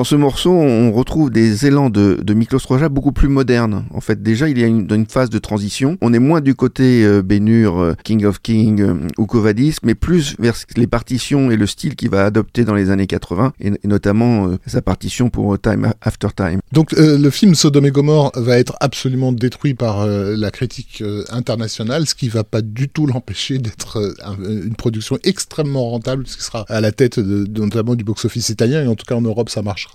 Dans 0.01 0.05
ce 0.05 0.17
morceau, 0.17 0.53
on 0.53 0.93
retrouve 0.93 1.29
des 1.29 1.67
élans 1.67 1.91
de, 1.91 2.21
de 2.23 2.33
Miklos 2.33 2.61
Roja 2.67 2.89
beaucoup 2.89 3.13
plus 3.13 3.29
modernes. 3.29 3.85
En 3.93 4.01
fait, 4.01 4.23
déjà, 4.23 4.49
il 4.49 4.59
y 4.59 4.65
a 4.65 4.67
une, 4.67 4.91
une 4.91 5.05
phase 5.05 5.29
de 5.29 5.39
transition. 5.39 5.99
On 6.01 6.15
est 6.15 6.19
moins 6.19 6.41
du 6.41 6.55
côté 6.55 7.05
euh, 7.05 7.21
Bénur, 7.21 7.79
euh, 7.79 7.95
King 8.03 8.25
of 8.25 8.41
King 8.41 8.81
euh, 8.81 8.95
ou 9.19 9.27
Covadis, 9.27 9.77
mais 9.83 9.95
plus 9.95 10.37
vers 10.39 10.55
les 10.75 10.87
partitions 10.87 11.51
et 11.51 11.59
le 11.59 11.67
style 11.67 11.97
qu'il 11.97 12.09
va 12.09 12.25
adopter 12.25 12.65
dans 12.65 12.75
les 12.75 12.89
années 12.89 13.07
80, 13.07 13.53
et, 13.61 13.73
notamment 13.85 14.47
euh, 14.47 14.57
sa 14.67 14.81
partition 14.81 15.29
pour 15.29 15.61
Time 15.61 15.93
After 16.01 16.29
Time. 16.35 16.61
Donc 16.73 16.93
le 16.93 17.29
film 17.29 17.55
Sodome 17.55 17.85
et 17.85 17.91
Gomorre 17.91 18.33
va 18.37 18.59
être 18.59 18.77
absolument 18.81 19.33
détruit 19.33 19.75
par 19.75 20.07
la 20.07 20.51
critique 20.51 21.03
internationale, 21.31 22.07
ce 22.07 22.15
qui 22.15 22.31
va 22.31 22.45
pas 22.45 22.63
du 22.63 22.89
tout 22.89 23.07
l'empêcher 23.07 23.59
d'être 23.59 24.15
une 24.39 24.77
production 24.77 25.19
extrêmement 25.25 25.91
rentable, 25.91 26.27
ce 26.27 26.39
qui 26.39 26.45
sera 26.45 26.65
à 26.69 26.81
la 26.81 26.93
tête 26.93 27.19
de, 27.19 27.45
notamment 27.61 27.97
du 27.97 28.05
box-office 28.05 28.49
italien, 28.49 28.85
et 28.85 28.87
en 28.87 28.95
tout 28.95 29.05
cas 29.05 29.17
en 29.17 29.21
Europe 29.21 29.51
ça 29.51 29.63
marchera 29.63 29.90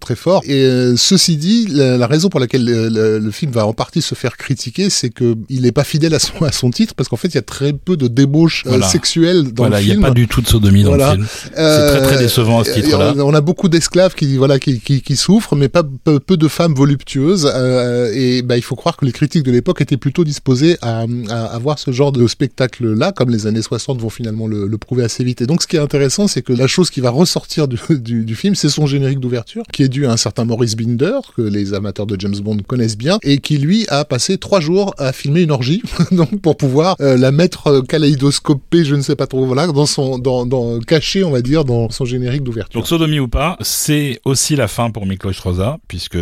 très 0.00 0.16
fort. 0.16 0.42
Et 0.46 0.94
ceci 0.96 1.36
dit, 1.36 1.66
la, 1.70 1.96
la, 1.96 2.06
raison 2.06 2.28
pour 2.28 2.40
laquelle 2.40 2.64
le, 2.64 3.18
le, 3.18 3.30
film 3.30 3.52
va 3.52 3.66
en 3.66 3.72
partie 3.72 4.02
se 4.02 4.14
faire 4.14 4.36
critiquer, 4.36 4.90
c'est 4.90 5.10
que 5.10 5.36
il 5.48 5.62
n'est 5.62 5.72
pas 5.72 5.84
fidèle 5.84 6.14
à 6.14 6.18
son, 6.18 6.42
à 6.44 6.52
son 6.52 6.70
titre, 6.70 6.94
parce 6.94 7.08
qu'en 7.08 7.16
fait 7.16 7.28
il 7.28 7.34
y 7.34 7.38
a 7.38 7.42
très 7.42 7.72
peu 7.72 7.96
de 7.96 8.08
débauche 8.08 8.64
euh, 8.66 8.80
sexuelle 8.82 9.52
dans 9.52 9.68
le 9.68 9.76
film. 9.76 9.88
Il 9.88 9.98
n'y 9.98 10.04
a 10.04 10.08
pas 10.08 10.14
du 10.14 10.28
tout 10.28 10.40
de 10.40 10.46
sodomie 10.46 10.82
dans 10.82 10.94
le 10.94 11.04
film. 11.04 11.26
c'est 11.28 11.52
très 11.52 12.02
très 12.02 12.18
décevant 12.18 12.60
à 12.60 12.64
ce 12.64 12.72
titre-là. 12.72 13.14
On, 13.16 13.34
a 13.34 13.40
beaucoup 13.40 13.68
d'esclaves 13.68 14.14
qui 14.14 14.36
voilà 14.36 14.58
qui, 14.58 14.80
qui, 14.80 15.02
qui, 15.02 15.16
souffrent, 15.16 15.56
mais 15.56 15.68
pas 15.68 15.82
peu, 15.82 16.18
peu 16.20 16.36
de 16.36 16.48
femmes 16.48 16.74
voluptueuses. 16.74 17.50
Euh, 17.54 18.10
et 18.14 18.42
bah, 18.42 18.56
il 18.56 18.62
faut 18.62 18.76
croire 18.76 18.96
que 18.96 19.04
les 19.04 19.12
critiques 19.12 19.42
de 19.42 19.52
l'époque 19.52 19.80
étaient 19.80 19.96
plutôt 19.96 20.24
disposés 20.24 20.76
à, 20.82 21.04
à, 21.28 21.44
à, 21.44 21.58
voir 21.58 21.78
ce 21.78 21.90
genre 21.90 22.12
de 22.12 22.26
spectacle-là, 22.26 23.12
comme 23.12 23.30
les 23.30 23.46
années 23.46 23.62
60 23.62 24.00
vont 24.00 24.10
finalement 24.10 24.46
le, 24.46 24.66
le, 24.66 24.78
prouver 24.78 25.04
assez 25.04 25.24
vite. 25.24 25.40
Et 25.42 25.46
donc 25.46 25.62
ce 25.62 25.66
qui 25.66 25.76
est 25.76 25.80
intéressant, 25.80 26.28
c'est 26.28 26.42
que 26.42 26.52
la 26.52 26.66
chose 26.66 26.90
qui 26.90 27.00
va 27.00 27.10
ressortir 27.10 27.68
du, 27.68 27.78
du, 27.90 28.24
du 28.24 28.34
film, 28.34 28.54
c'est 28.54 28.68
son 28.68 28.86
générique 28.86 29.20
d'ouverture, 29.20 29.37
qui 29.72 29.82
est 29.82 29.88
dû 29.88 30.06
à 30.06 30.12
un 30.12 30.16
certain 30.16 30.44
Maurice 30.44 30.76
Binder, 30.76 31.18
que 31.36 31.42
les 31.42 31.74
amateurs 31.74 32.06
de 32.06 32.18
James 32.18 32.38
Bond 32.40 32.58
connaissent 32.66 32.98
bien, 32.98 33.18
et 33.22 33.38
qui 33.38 33.58
lui 33.58 33.86
a 33.88 34.04
passé 34.04 34.38
trois 34.38 34.60
jours 34.60 34.94
à 34.98 35.12
filmer 35.12 35.42
une 35.42 35.50
orgie, 35.50 35.82
donc 36.10 36.40
pour 36.40 36.56
pouvoir 36.56 36.96
euh, 37.00 37.16
la 37.16 37.32
mettre 37.32 37.68
euh, 37.68 37.82
kaléidoscopée, 37.82 38.84
je 38.84 38.94
ne 38.94 39.02
sais 39.02 39.16
pas 39.16 39.26
trop, 39.26 39.46
voilà, 39.46 39.66
dans 39.66 39.86
son, 39.86 40.18
dans, 40.18 40.46
dans 40.46 40.78
caché, 40.80 41.24
on 41.24 41.30
va 41.30 41.42
dire, 41.42 41.64
dans 41.64 41.90
son 41.90 42.04
générique 42.04 42.42
d'ouverture. 42.42 42.80
Donc 42.80 42.88
sodomie 42.88 43.20
ou 43.20 43.28
pas, 43.28 43.56
c'est 43.60 44.20
aussi 44.24 44.56
la 44.56 44.68
fin 44.68 44.90
pour 44.90 45.06
Miklos 45.06 45.32
Rosa, 45.42 45.78
puisque 45.88 46.18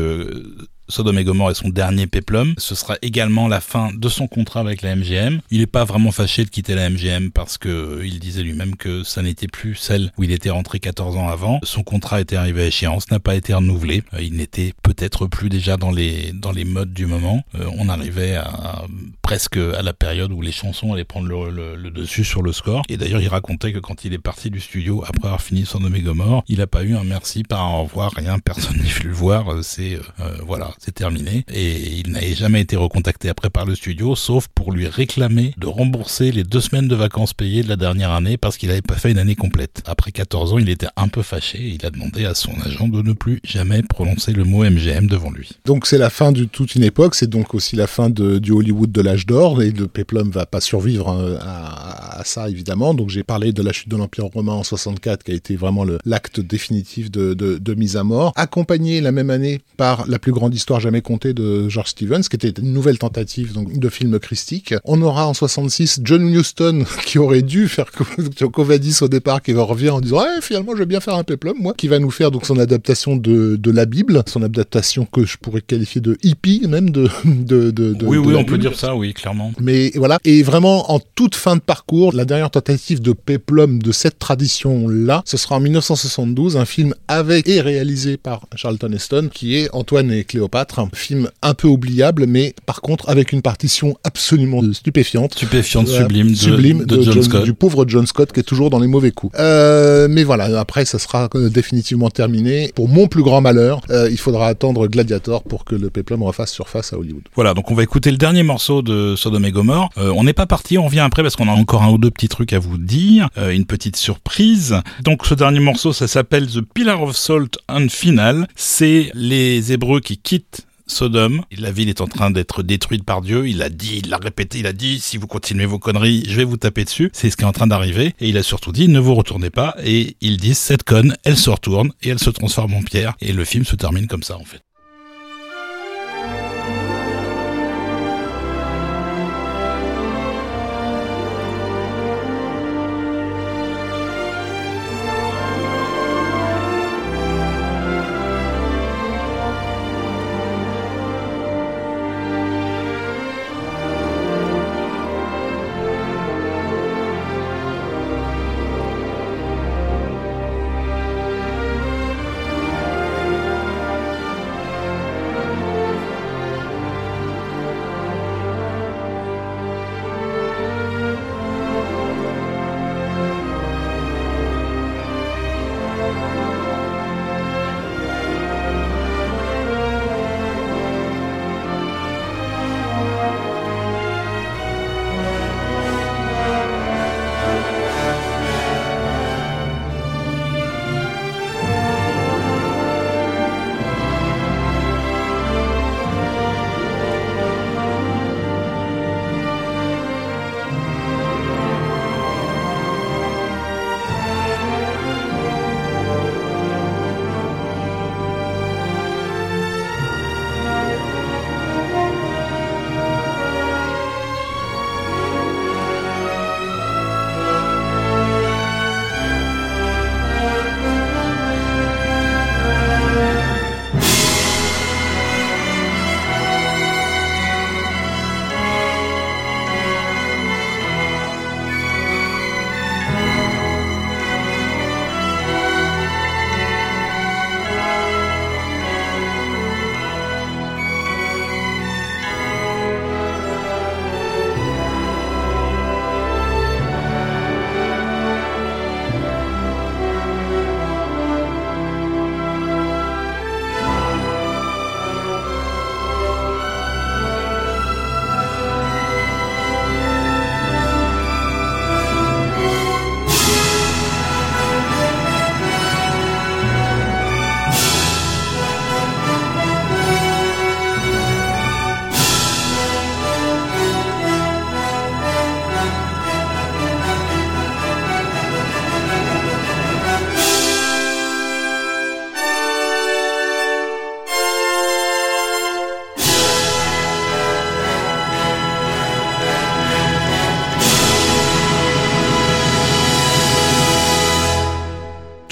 Sodome 0.89 1.19
et 1.19 1.25
Gomorrah 1.25 1.51
est 1.51 1.55
son 1.55 1.69
dernier 1.69 2.07
péplum. 2.07 2.55
Ce 2.59 2.75
sera 2.75 2.97
également 3.03 3.49
la 3.49 3.61
fin 3.61 3.91
de 3.95 4.09
son 4.09 4.27
contrat 4.27 4.61
avec 4.61 4.83
la 4.83 4.95
MGM. 4.95 5.41
Il 5.51 5.61
n'est 5.61 5.67
pas 5.67 5.85
vraiment 5.85 6.13
fâché 6.13 6.45
de 6.45 6.51
quitter 6.51 6.75
la 6.75 6.89
MGM 6.91 7.31
parce 7.31 7.59
que 7.59 7.69
euh, 7.69 8.07
il 8.07 8.19
disait 8.21 8.43
lui-même 8.43 8.77
que 8.77 9.03
ça 9.03 9.23
n'était 9.23 9.49
plus 9.49 9.75
celle 9.75 10.13
où 10.17 10.25
il 10.25 10.33
était 10.33 10.51
rentré 10.51 10.79
14 10.79 11.17
ans 11.17 11.29
avant. 11.29 11.61
Son 11.63 11.83
contrat 11.83 12.21
était 12.21 12.37
arrivé 12.37 12.63
à 12.63 12.67
échéance, 12.67 13.11
n'a 13.11 13.21
pas 13.21 13.35
été 13.35 13.53
renouvelé. 13.55 14.03
Euh, 14.15 14.23
il 14.23 14.35
n'était 14.35 14.73
peut-être 14.83 15.27
plus 15.27 15.49
déjà 15.49 15.77
dans 15.77 15.91
les 15.91 16.33
dans 16.33 16.53
les 16.53 16.65
modes 16.65 16.93
du 16.93 17.07
moment. 17.07 17.43
Euh, 17.55 17.69
on 17.79 17.89
arrivait 17.89 18.37
à, 18.37 18.85
presque 19.27 19.57
à 19.57 19.83
la 19.83 19.93
période 19.93 20.31
où 20.31 20.41
les 20.41 20.53
chansons 20.53 20.93
allaient 20.93 21.03
prendre 21.03 21.27
le, 21.27 21.91
dessus 21.91 22.23
sur 22.23 22.43
le 22.43 22.53
score. 22.53 22.85
Et 22.89 22.97
d'ailleurs, 22.97 23.21
il 23.21 23.27
racontait 23.27 23.73
que 23.73 23.81
quand 23.81 24.05
il 24.05 24.15
est 24.15 24.19
parti 24.19 24.51
du 24.51 24.61
studio 24.61 25.03
après 25.05 25.27
avoir 25.27 25.43
fini 25.43 25.67
Sodome 25.67 25.97
et 25.97 26.01
Gomorrah, 26.01 26.45
il 26.47 26.59
n'a 26.59 26.69
pas 26.69 26.85
eu 26.85 26.95
un 26.95 27.03
merci, 27.03 27.43
pas 27.43 27.59
un 27.59 27.75
au 27.75 27.83
revoir, 27.83 28.13
rien. 28.13 28.39
Personne 28.39 28.77
n'y 28.81 28.89
vu 28.89 29.09
le 29.09 29.15
voir. 29.15 29.47
C'est 29.65 29.99
voilà 30.47 30.71
c'est 30.79 30.95
terminé. 30.95 31.45
Et 31.53 31.99
il 31.99 32.13
n'avait 32.13 32.35
jamais 32.35 32.61
été 32.61 32.77
recontacté 32.77 33.29
après 33.29 33.51
par 33.51 33.65
le 33.65 33.75
studio, 33.75 34.15
sauf 34.15 34.47
pour 34.55 34.71
lui 34.71 34.87
réclamer 34.87 35.55
de 35.59 35.67
rembourser 35.67 36.31
les 36.31 36.45
deux 36.45 36.61
semaines 36.61 36.87
de 36.87 36.95
vacances 36.95 37.35
payées 37.35 37.65
de 37.65 37.69
la 37.69 37.77
dernière 37.77 38.13
année 38.13 38.37
parce 38.37 38.57
qu'il 38.57 38.69
n'avait 38.69 38.81
pas 38.81 38.95
fait 38.95 39.11
une 39.11 39.19
année 39.19 39.35
complète. 39.35 39.83
Après 39.87 40.13
14 40.13 40.53
ans, 40.53 40.59
il 40.59 40.69
était 40.69 40.87
un 40.97 41.09
peu 41.09 41.23
fâché 41.23 41.59
et 41.59 41.71
il 41.71 41.85
a 41.85 41.91
demandé 41.91 42.27
à 42.27 42.35
son 42.37 42.53
agent 42.65 42.87
de 42.87 43.03
ne 43.03 43.13
plus 43.13 43.41
jamais 43.43 43.83
prononcer 43.83 44.33
le 44.33 44.45
mot 44.45 44.63
MGM 44.63 45.09
devant 45.09 45.33
lui. 45.33 45.51
Donc 45.65 45.87
c'est 45.87 45.99
la 45.99 46.11
fin 46.11 46.31
de 46.31 46.45
toute 46.45 46.77
une 46.77 46.85
époque, 46.85 47.17
c'est 47.17 47.29
donc 47.29 47.55
aussi 47.55 47.75
la 47.75 47.89
fin 47.89 48.09
du 48.09 48.53
Hollywood 48.53 48.93
de 48.93 49.01
l'âge 49.17 49.25
d'or 49.25 49.63
et 49.63 49.71
le 49.71 49.89
Peplum 49.89 50.31
va 50.31 50.45
pas 50.45 50.61
survivre 50.61 51.09
euh, 51.09 51.39
à, 51.41 52.21
à 52.21 52.25
ça 52.25 52.51
évidemment. 52.51 52.93
Donc 52.93 53.09
j'ai 53.09 53.23
parlé 53.23 53.53
de 53.53 53.63
la 53.63 53.73
chute 53.73 53.89
de 53.89 53.97
l'Empire 53.97 54.27
romain 54.27 54.53
en 54.53 54.63
64 54.63 55.25
qui 55.25 55.33
a 55.33 55.35
été 55.35 55.57
vraiment 55.57 55.87
l'acte 56.05 56.41
définitif 56.41 57.11
de, 57.11 57.33
de, 57.33 57.57
de 57.57 57.75
mise 57.75 57.97
à 57.97 58.05
mort, 58.05 58.33
accompagné 58.37 59.01
la 59.01 59.13
même 59.13 59.31
année 59.31 59.61
par 59.79 60.07
la 60.07 60.19
plus 60.19 60.33
grande 60.33 60.55
histoire 60.55 60.81
jamais 60.81 61.01
compté 61.01 61.33
de 61.33 61.69
George 61.69 61.89
Stevens, 61.89 62.23
qui 62.29 62.37
était 62.37 62.51
une 62.61 62.75
nouvelle 62.75 62.99
tentative 62.99 63.55
donc, 63.55 63.79
de 63.79 63.89
film 63.89 64.19
christique. 64.19 64.75
On 64.85 65.01
aura 65.01 65.27
en 65.27 65.33
66 65.35 66.01
John 66.05 66.29
Huston, 66.29 66.85
qui 67.07 67.19
aurait 67.19 67.43
dû 67.43 67.69
faire 67.69 67.87
Covadis 68.53 68.99
au 69.01 69.09
départ, 69.09 69.41
qui 69.41 69.55
revient 69.55 69.91
en 69.91 70.01
disant 70.01 70.23
eh, 70.23 70.43
finalement 70.43 70.73
je 70.75 70.81
vais 70.81 70.87
bien 70.87 71.01
faire 71.01 71.15
un 71.15 71.25
peplum, 71.25 71.57
moi, 71.59 71.73
qui 71.75 71.89
va 71.89 71.99
nous 71.99 72.11
faire 72.11 72.31
donc 72.31 72.45
son 72.45 72.59
adaptation 72.59 73.17
de, 73.17 73.57
de 73.57 73.71
la 73.71 73.87
Bible, 73.87 74.23
son 74.27 74.43
adaptation 74.43 75.07
que 75.07 75.25
je 75.25 75.39
pourrais 75.39 75.63
qualifier 75.63 76.03
de 76.03 76.19
hippie 76.23 76.63
même 76.69 76.91
de 76.91 77.09
de, 77.25 77.71
de, 77.71 77.95
de 77.95 78.07
oui 78.07 78.19
oui 78.19 78.35
on 78.35 78.45
peut 78.45 78.59
dire 78.59 78.77
ça 78.77 78.95
oui 78.95 79.06
clairement. 79.13 79.53
Mais 79.61 79.91
voilà 79.95 80.19
et 80.25 80.43
vraiment 80.43 80.91
en 80.93 81.01
toute 81.15 81.35
fin 81.35 81.57
de 81.57 81.61
parcours, 81.61 82.13
la 82.13 82.25
dernière 82.25 82.51
tentative 82.51 83.01
de 83.01 83.13
peplum 83.13 83.83
de 83.83 83.93
cette 83.93 84.19
tradition 84.19 84.89
là, 84.89 85.23
ce 85.25 85.37
sera 85.37 85.57
en 85.57 85.61
1972 85.61 86.57
un 86.57 86.65
film 86.65 86.95
avec 87.09 87.49
et 87.49 87.61
réalisé 87.61 88.17
par 88.17 88.47
Charlton 88.55 88.93
Heston 88.93 89.29
qui 89.33 89.57
est 89.57 89.69
Antoine 89.73 90.11
et 90.11 90.25
Cléopâtre 90.25 90.79
un 90.79 90.89
film 90.93 91.29
un 91.43 91.55
peu 91.55 91.69
oubliable, 91.69 92.27
mais 92.27 92.55
par 92.67 92.81
contre 92.81 93.09
avec 93.09 93.33
une 93.33 93.43
partition 93.43 93.97
absolument 94.05 94.63
stupéfiante. 94.73 95.33
Stupéfiante, 95.35 95.89
sublime, 95.89 96.31
de, 96.31 96.35
sublime 96.35 96.85
de, 96.85 97.03
John, 97.03 97.23
Scott. 97.23 97.45
du 97.45 97.55
pauvre 97.55 97.85
John 97.89 98.07
Scott 98.07 98.33
qui 98.33 98.41
est 98.41 98.45
toujours 98.45 98.71
dans 98.71 98.79
les 98.79 98.89
mauvais 98.89 99.11
coups. 99.11 99.35
Euh, 99.39 100.09
mais 100.09 100.25
voilà, 100.25 100.59
après 100.59 100.85
ça 100.85 100.99
sera 100.99 101.29
définitivement 101.51 102.11
terminé. 102.11 102.73
Pour 102.75 102.89
mon 102.89 103.07
plus 103.09 103.23
grand 103.23 103.41
malheur, 103.41 103.81
euh, 103.91 104.09
il 104.11 104.19
faudra 104.19 104.49
attendre 104.49 104.87
Gladiator 104.87 105.43
pour 105.43 105.65
que 105.65 105.75
le 105.75 105.91
péplum 105.91 106.23
refasse 106.23 106.53
surface 106.53 106.93
à 106.93 106.99
Hollywood. 106.99 107.23
Voilà, 107.35 107.55
donc 107.55 107.71
on 107.71 107.75
va 107.75 107.83
écouter 107.83 108.11
le 108.11 108.17
dernier 108.17 108.43
morceau 108.43 108.83
de 108.83 108.93
Sodome 109.17 109.45
et 109.45 109.53
Gomorrah. 109.53 109.89
Euh, 109.99 110.13
on 110.15 110.25
n'est 110.25 110.33
pas 110.33 110.47
parti, 110.47 110.79
on 110.79 110.89
vient 110.89 111.05
après 111.05 111.23
parce 111.23 111.37
qu'on 111.37 111.49
a 111.49 111.53
encore 111.53 111.83
un 111.83 111.91
ou 111.91 111.99
deux 111.99 112.11
petits 112.11 112.29
trucs 112.29 112.53
à 112.53 112.59
vous 112.59 112.79
dire, 112.79 113.29
euh, 113.39 113.51
une 113.51 113.67
petite 113.67 113.97
surprise. 113.97 114.81
Donc 115.03 115.27
ce 115.27 115.35
dernier 115.35 115.61
morceau, 115.61 115.93
ça 115.93 116.09
s'appelle 116.09 116.47
The 116.47 116.61
Pillar 116.61 117.03
of 117.03 117.17
Salt 117.17 117.59
and 117.69 117.89
Final. 117.91 118.47
C'est 118.55 119.11
les 119.15 119.73
Hébreux 119.73 120.01
qui 120.01 120.19
quittent 120.19 120.67
Sodome. 120.87 121.43
La 121.57 121.73
ville 121.73 121.89
est 121.89 122.01
en 122.01 122.07
train 122.07 122.31
d'être 122.31 122.63
détruite 122.63 123.05
par 123.05 123.21
Dieu. 123.21 123.49
Il 123.49 123.63
a 123.63 123.69
dit, 123.69 124.01
il 124.03 124.11
l'a 124.11 124.19
répété, 124.19 124.61
il 124.61 124.67
a 124.67 124.73
dit, 124.73 125.01
si 125.01 125.17
vous 125.17 125.27
continuez 125.27 125.67
vos 125.67 125.79
conneries, 125.79 126.25
je 126.29 126.37
vais 126.37 126.45
vous 126.45 126.57
taper 126.57 126.85
dessus. 126.85 127.11
C'est 127.13 127.31
ce 127.31 127.37
qui 127.37 127.43
est 127.43 127.47
en 127.47 127.53
train 127.53 127.67
d'arriver. 127.67 128.15
Et 128.21 128.29
il 128.29 128.37
a 128.37 128.43
surtout 128.43 128.73
dit, 128.73 128.89
ne 128.89 129.01
vous 129.01 129.15
retournez 129.15 129.51
pas. 129.51 129.75
Et 129.85 130.17
ils 130.21 130.37
disent, 130.37 130.59
cette 130.59 130.85
conne, 130.85 131.17
elle 131.25 131.37
se 131.37 131.51
retourne 131.51 131.93
et 132.03 132.11
elle 132.11 132.19
se 132.19 132.31
transforme 132.31 132.75
en 132.75 132.83
pierre. 132.83 133.15
Et 133.21 133.33
le 133.33 133.45
film 133.45 133.65
se 133.65 133.77
termine 133.77 134.07
comme 134.07 134.23
ça, 134.23 134.37
en 134.37 134.45
fait. 134.45 134.66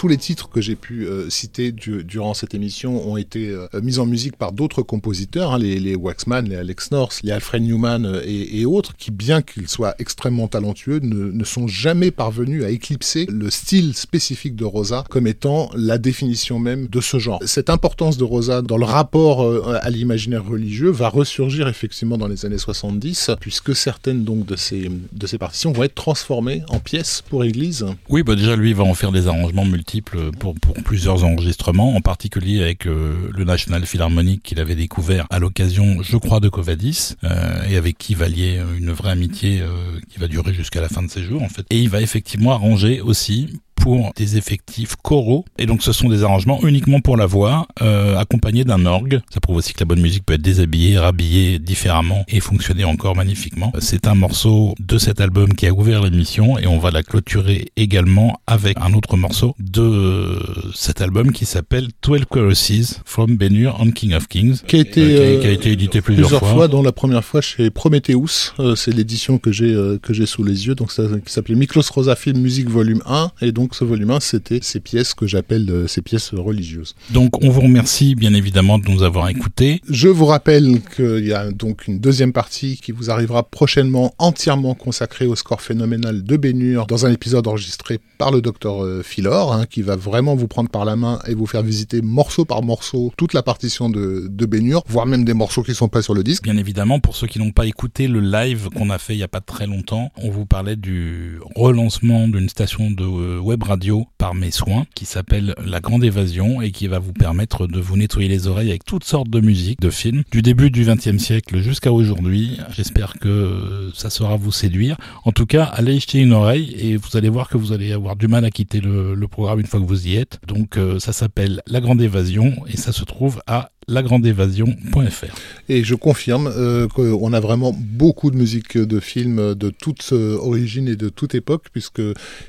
Tous 0.05 0.09
les 0.09 0.19
titres 0.19 0.51
que 0.51 0.61
j'ai 0.61 0.77
pu 0.77 1.07
euh, 1.07 1.31
citer 1.31 1.73
durant 1.73 2.35
cette 2.35 2.53
émission 2.53 3.11
ont 3.11 3.17
été 3.17 3.49
euh, 3.49 3.67
mis 3.83 3.99
en 3.99 4.05
musique 4.05 4.37
par 4.37 4.53
d'autres 4.53 4.83
compositeurs, 4.83 5.55
hein, 5.55 5.59
les, 5.59 5.97
Waxman, 5.97 6.47
les 6.47 6.57
Alex 6.57 6.91
North, 6.91 7.21
les 7.23 7.33
Alfred 7.33 7.63
Newman 7.63 8.21
et, 8.23 8.67
autres, 8.67 8.95
qui 8.99 9.11
bien 9.11 9.41
qu'ils 9.41 9.67
soient 9.67 9.95
extrêmement 9.99 10.47
talentueux, 10.47 10.99
ne, 10.99 11.43
sont 11.45 11.69
jamais 11.69 12.11
parvenus 12.11 12.65
à 12.65 12.69
éclipser 12.69 13.27
le 13.31 13.49
style 13.49 13.95
spécifique 13.95 14.57
de 14.57 14.67
Rosa 14.67 15.05
comme 15.09 15.27
étant 15.27 15.71
la 15.75 15.97
définition 15.97 16.59
même 16.59 16.87
de 16.89 17.01
ce 17.01 17.19
genre. 17.19 17.41
Cette 17.47 17.71
importance 17.71 18.19
de 18.19 18.25
Rosa 18.25 18.61
dans 18.61 18.77
le 18.77 18.85
rapport 18.85 19.75
à 19.75 19.89
l'imaginaire 19.89 20.45
religieux 20.45 20.91
va 20.91 21.09
ressurgir 21.09 21.67
effectivement 21.67 22.19
dans 22.19 22.29
les 22.29 22.45
années 22.45 22.59
70, 22.59 23.31
puisque 23.41 23.75
certaines 23.75 24.23
donc 24.23 24.45
de 24.45 24.57
ces, 24.57 24.91
de 25.13 25.27
ces 25.27 25.39
partitions 25.39 25.73
vont 25.73 25.85
être 25.85 25.95
transformées 25.95 26.63
en 26.69 26.79
pièces 26.79 27.23
pour 27.27 27.43
église. 27.43 27.87
Oui, 28.11 28.23
bah 28.23 28.35
déjà 28.37 28.55
lui 28.55 28.75
va 28.75 28.85
en 28.85 28.93
faire 28.93 29.11
des 29.11 29.29
arrangements 29.29 29.65
pour, 30.03 30.55
plusieurs 30.85 31.25
enregistrements, 31.25 31.95
en 31.95 32.01
particulier 32.01 32.63
avec 32.63 32.87
euh, 32.87 33.31
le 33.33 33.45
National 33.45 33.87
Philharmonic 33.87 34.43
qu'il 34.43 34.61
avait 34.61 34.75
découvert 34.75 35.27
à 35.31 35.39
l'occasion, 35.39 36.03
je 36.03 36.17
crois, 36.17 36.41
de 36.41 36.49
Covadis, 36.49 37.15
euh, 37.25 37.63
et 37.69 37.77
avec 37.77 37.99
qui 37.99 38.15
va 38.15 38.29
lier 38.29 38.61
une 38.79 38.93
vraie 38.93 39.11
amitié 39.11 39.61
euh, 39.61 39.99
qui 40.09 40.19
va 40.19 40.29
durer 40.29 40.55
jusqu'à 40.55 40.81
la 40.81 40.89
fin 40.89 41.03
de 41.03 41.11
ses 41.11 41.23
jours 41.23 41.43
en 41.43 41.49
fait. 41.49 41.67
Et 41.71 41.81
il 41.81 41.89
va 41.89 42.01
effectivement 42.01 42.53
arranger 42.53 43.01
aussi 43.01 43.61
pour 43.75 44.13
des 44.17 44.37
effectifs 44.37 44.97
choraux. 45.03 45.45
Et 45.59 45.67
donc 45.67 45.83
ce 45.83 45.93
sont 45.93 46.09
des 46.09 46.23
arrangements 46.23 46.61
uniquement 46.63 47.01
pour 47.01 47.17
la 47.17 47.27
voix, 47.27 47.67
euh, 47.83 48.19
accompagnés 48.19 48.65
d'un 48.65 48.87
orgue. 48.87 49.21
Ça 49.33 49.41
prouve 49.41 49.57
aussi 49.57 49.73
que 49.73 49.81
la 49.81 49.87
bonne 49.87 50.01
musique 50.01 50.25
peut 50.25 50.35
être 50.35 50.43
déshabillée, 50.43 50.99
rhabillée 50.99 51.59
différemment 51.59 52.25
et 52.29 52.41
fonctionner 52.41 52.85
encore 52.85 53.17
magnifiquement. 53.17 53.73
C'est 53.79 54.07
un 54.07 54.15
morceau 54.15 54.75
de 54.81 54.99
cet 54.99 55.21
album 55.21 55.55
qui 55.55 55.67
a 55.67 55.73
ouvert 55.73 56.03
l'émission 56.03 56.59
et 56.59 56.67
on 56.67 56.79
va 56.79 56.91
la 56.91 57.03
clôturer 57.03 57.67
également 57.77 58.41
avec 58.47 58.79
un 58.81 58.95
autre 58.95 59.17
morceau 59.17 59.55
de 59.59 60.39
cet 60.75 61.01
album 61.01 61.33
qui 61.33 61.45
s'appelle 61.45 61.89
12 62.03 62.25
Choruses 62.31 63.01
from 63.05 63.37
Benur 63.37 63.77
on 63.81 63.91
King 63.91 64.15
of 64.15 64.29
Kings. 64.29 64.61
Qui 64.67 64.77
a 64.77 64.81
été, 64.81 65.01
euh, 65.01 65.41
qui, 65.41 65.47
a, 65.47 65.51
été 65.51 65.73
édité 65.73 66.01
plusieurs, 66.01 66.41
fois. 66.41 66.69
dont 66.69 66.83
la 66.83 66.93
première 66.93 67.25
fois 67.25 67.41
chez 67.41 67.71
Prometheus. 67.71 68.53
Euh, 68.59 68.75
c'est 68.75 68.93
l'édition 68.93 69.39
que 69.39 69.53
j'ai 69.53 69.73
euh, 69.73 69.99
que 69.99 70.13
j'ai 70.13 70.27
sous 70.27 70.45
les 70.45 70.67
yeux. 70.67 70.75
Donc 70.75 70.93
ça 70.93 71.05
qui 71.25 71.33
s'appelait 71.33 71.55
Miklos 71.55 71.83
Rosa 71.93 72.17
Film 72.17 72.39
Music 72.41 72.69
Volume 72.69 73.03
1 73.07 73.31
et 73.43 73.53
donc 73.53 73.64
donc 73.65 73.75
ce 73.75 73.85
volume 73.85 74.11
1, 74.11 74.21
c'était 74.21 74.59
ces 74.61 74.79
pièces 74.79 75.15
que 75.15 75.27
j'appelle 75.27 75.67
euh, 75.71 75.87
ces 75.87 76.03
pièces 76.03 76.35
religieuses. 76.35 76.95
Donc 77.13 77.43
on 77.43 77.49
vous 77.49 77.63
remercie 77.63 78.15
bien 78.15 78.35
évidemment 78.35 78.79
de 78.79 78.91
nous 78.91 79.03
avoir 79.03 79.31
écoutés. 79.31 79.81
Je 79.89 80.09
vous 80.09 80.27
rappelle 80.27 80.83
qu'il 80.95 81.25
y 81.25 81.33
a 81.33 81.51
donc 81.51 81.87
une 81.89 81.99
deuxième 81.99 82.35
partie 82.35 82.77
qui 82.77 82.93
vous 82.93 83.11
arrivera 83.11 83.43
prochainement 83.43 84.15
entièrement 84.19 84.75
consacrée 84.75 85.25
au 85.25 85.35
score 85.35 85.63
phénoménal 85.63 86.25
de 86.25 86.37
Bénur 86.37 86.87
dans 86.87 87.07
un 87.07 87.13
épisode 87.13 87.47
enregistré 87.47 88.01
par 88.19 88.33
le 88.33 88.43
docteur 88.43 88.85
euh, 88.85 89.03
Philor, 89.03 89.55
hein, 89.55 89.65
qui 89.65 89.81
va 89.81 89.97
vraiment 89.97 90.35
vous 90.35 90.47
prendre 90.47 90.69
par 90.69 90.85
la 90.85 90.95
main 90.95 91.21
et 91.27 91.35
vous 91.35 91.47
faire 91.47 91.63
visiter 91.63 92.03
morceau 92.03 92.45
par 92.45 92.63
morceau 92.63 93.15
toute 93.17 93.33
la 93.33 93.43
partition 93.43 93.89
de, 93.89 94.27
de 94.29 94.45
Bénur, 94.47 94.83
voire 94.89 95.07
même 95.07 95.25
des 95.25 95.33
morceaux 95.33 95.63
qui 95.63 95.75
sont 95.75 95.89
pas 95.89 96.03
sur 96.03 96.13
le 96.13 96.23
disque. 96.23 96.43
Bien 96.43 96.59
évidemment, 96.59 97.01
pour 97.01 97.17
ceux 97.17 97.29
qui 97.29 97.39
n'ont 97.39 97.53
pas 97.53 97.65
écouté 97.65 98.09
le 98.09 98.21
live 98.21 98.69
qu'on 98.77 98.91
a 98.91 98.99
fait 98.99 99.15
il 99.15 99.21
y 99.21 99.23
a 99.23 99.29
pas 99.29 99.41
très 99.41 99.67
longtemps, 99.67 100.13
on 100.19 100.29
vous 100.29 100.45
parlait 100.45 100.77
du 100.77 101.39
relancement 101.57 102.29
d'une 102.29 102.51
station 102.51 102.91
de 102.91 103.05
euh, 103.05 103.41
radio 103.63 104.07
par 104.19 104.35
mes 104.35 104.51
soins 104.51 104.85
qui 104.95 105.05
s'appelle 105.05 105.55
La 105.65 105.81
Grande 105.81 106.03
Évasion 106.03 106.63
et 106.63 106.71
qui 106.71 106.89
va 106.89 106.99
vous 106.99 107.13
permettre 107.13 107.67
de 107.67 107.81
vous 107.81 107.97
nettoyer 107.97 108.29
les 108.29 108.47
oreilles 108.47 108.71
avec 108.71 108.85
toutes 108.85 109.05
sortes 109.05 109.31
de 109.31 109.41
musique, 109.41 109.81
de 109.81 109.91
films, 109.91 110.23
du 110.31 110.43
début 110.43 110.71
du 110.71 110.85
XXe 110.85 111.19
siècle 111.19 111.61
jusqu'à 111.61 111.93
aujourd'hui. 111.93 112.59
J'espère 112.71 113.15
que 113.21 113.91
ça 113.95 114.11
saura 114.11 114.37
vous 114.37 114.53
séduire. 114.53 114.97
En 115.25 115.33
tout 115.33 115.47
cas, 115.47 115.65
allez 115.65 116.01
jeter 116.01 116.21
une 116.21 116.33
oreille 116.33 116.75
et 116.79 116.97
vous 116.97 117.17
allez 117.17 117.29
voir 117.29 117.49
que 117.49 117.57
vous 117.57 117.73
allez 117.73 117.93
avoir 117.93 118.17
du 118.17 118.29
mal 118.29 118.45
à 118.45 118.51
quitter 118.51 118.81
le, 118.81 119.15
programme 119.29 119.61
une 119.61 119.67
fois 119.67 119.81
que 119.81 119.87
vous 119.87 120.07
y 120.07 120.17
êtes. 120.17 120.39
Donc 120.47 120.77
euh, 120.77 120.99
ça 120.99 121.13
s'appelle 121.13 121.63
La 121.67 121.81
Grande 121.81 122.01
Évasion 122.01 122.55
et 122.67 122.77
ça 122.77 122.93
se 122.93 123.05
trouve 123.05 123.41
à 123.47 123.71
lagrandeévasion.fr. 123.89 125.35
Et 125.69 125.85
je 125.85 125.95
confirme 125.95 126.47
euh, 126.47 126.89
qu'on 126.89 127.33
a 127.33 127.41
vraiment 127.41 127.73
beaucoup 127.73 128.31
de 128.31 128.37
musique 128.37 128.77
de 128.77 129.01
films 129.01 129.55
de 129.55 129.71
toute 129.71 130.11
euh, 130.13 130.37
origine 130.39 130.89
et 130.89 130.97
de 130.97 131.09
toute 131.09 131.35
époque, 131.35 131.67
puisque 131.73 132.03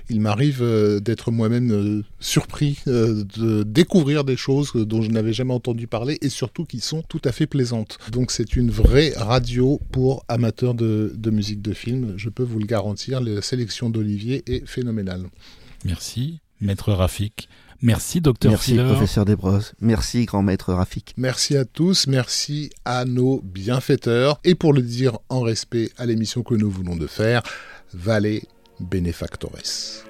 il 0.10 0.22
m'arrive 0.22 0.60
euh, 0.62 1.00
d'être 1.00 1.32
moi-même 1.32 2.04
surpris 2.20 2.80
de 2.86 3.64
découvrir 3.64 4.24
des 4.24 4.36
choses 4.36 4.74
dont 4.74 5.02
je 5.02 5.10
n'avais 5.10 5.34
jamais 5.34 5.54
entendu 5.54 5.88
parler 5.88 6.18
et 6.22 6.30
surtout 6.30 6.66
qui 6.66 6.80
sont 6.80 7.04
tout 7.08 7.22
à 7.24 7.32
fait 7.32 7.48
plaisantes. 7.48 7.98
Donc 8.12 8.32
c'est 8.32 8.56
une 8.56 8.72
vraie 8.72 9.14
radio 9.16 9.80
pour 9.92 10.24
amateurs 10.28 10.74
de, 10.74 11.14
de 11.16 11.30
musique 11.30 11.62
de 11.62 11.74
film, 11.74 12.14
je 12.18 12.30
peux 12.30 12.44
vous 12.44 12.60
le 12.60 12.66
garantir, 12.66 13.22
la 13.22 13.42
sélection 13.42 13.90
d'Olivier 13.90 14.44
est 14.48 14.66
phénoménale. 14.66 15.26
Merci, 15.84 16.40
maître 16.62 16.92
Rafik. 16.92 17.48
Merci, 17.82 18.22
docteur 18.22 18.52
Merci, 18.52 18.76
professeur 18.76 19.26
Desbrosses. 19.26 19.74
Merci, 19.82 20.26
grand 20.26 20.42
maître 20.42 20.74
Rafik. 20.74 21.14
Merci 21.18 21.58
à 21.58 21.66
tous. 21.66 22.08
Merci 22.08 22.70
à 22.86 23.06
nos 23.06 23.42
bienfaiteurs. 23.44 24.40
Et 24.44 24.56
pour 24.56 24.74
le 24.74 24.82
dire 24.82 25.20
en 25.30 25.42
respect 25.42 25.92
à 25.98 26.06
l'émission 26.06 26.44
que 26.44 26.56
nous 26.56 26.70
voulons 26.70 26.96
de 26.96 27.08
faire, 27.08 27.44
Vale 27.94 28.42
Benefactores. 28.80 30.06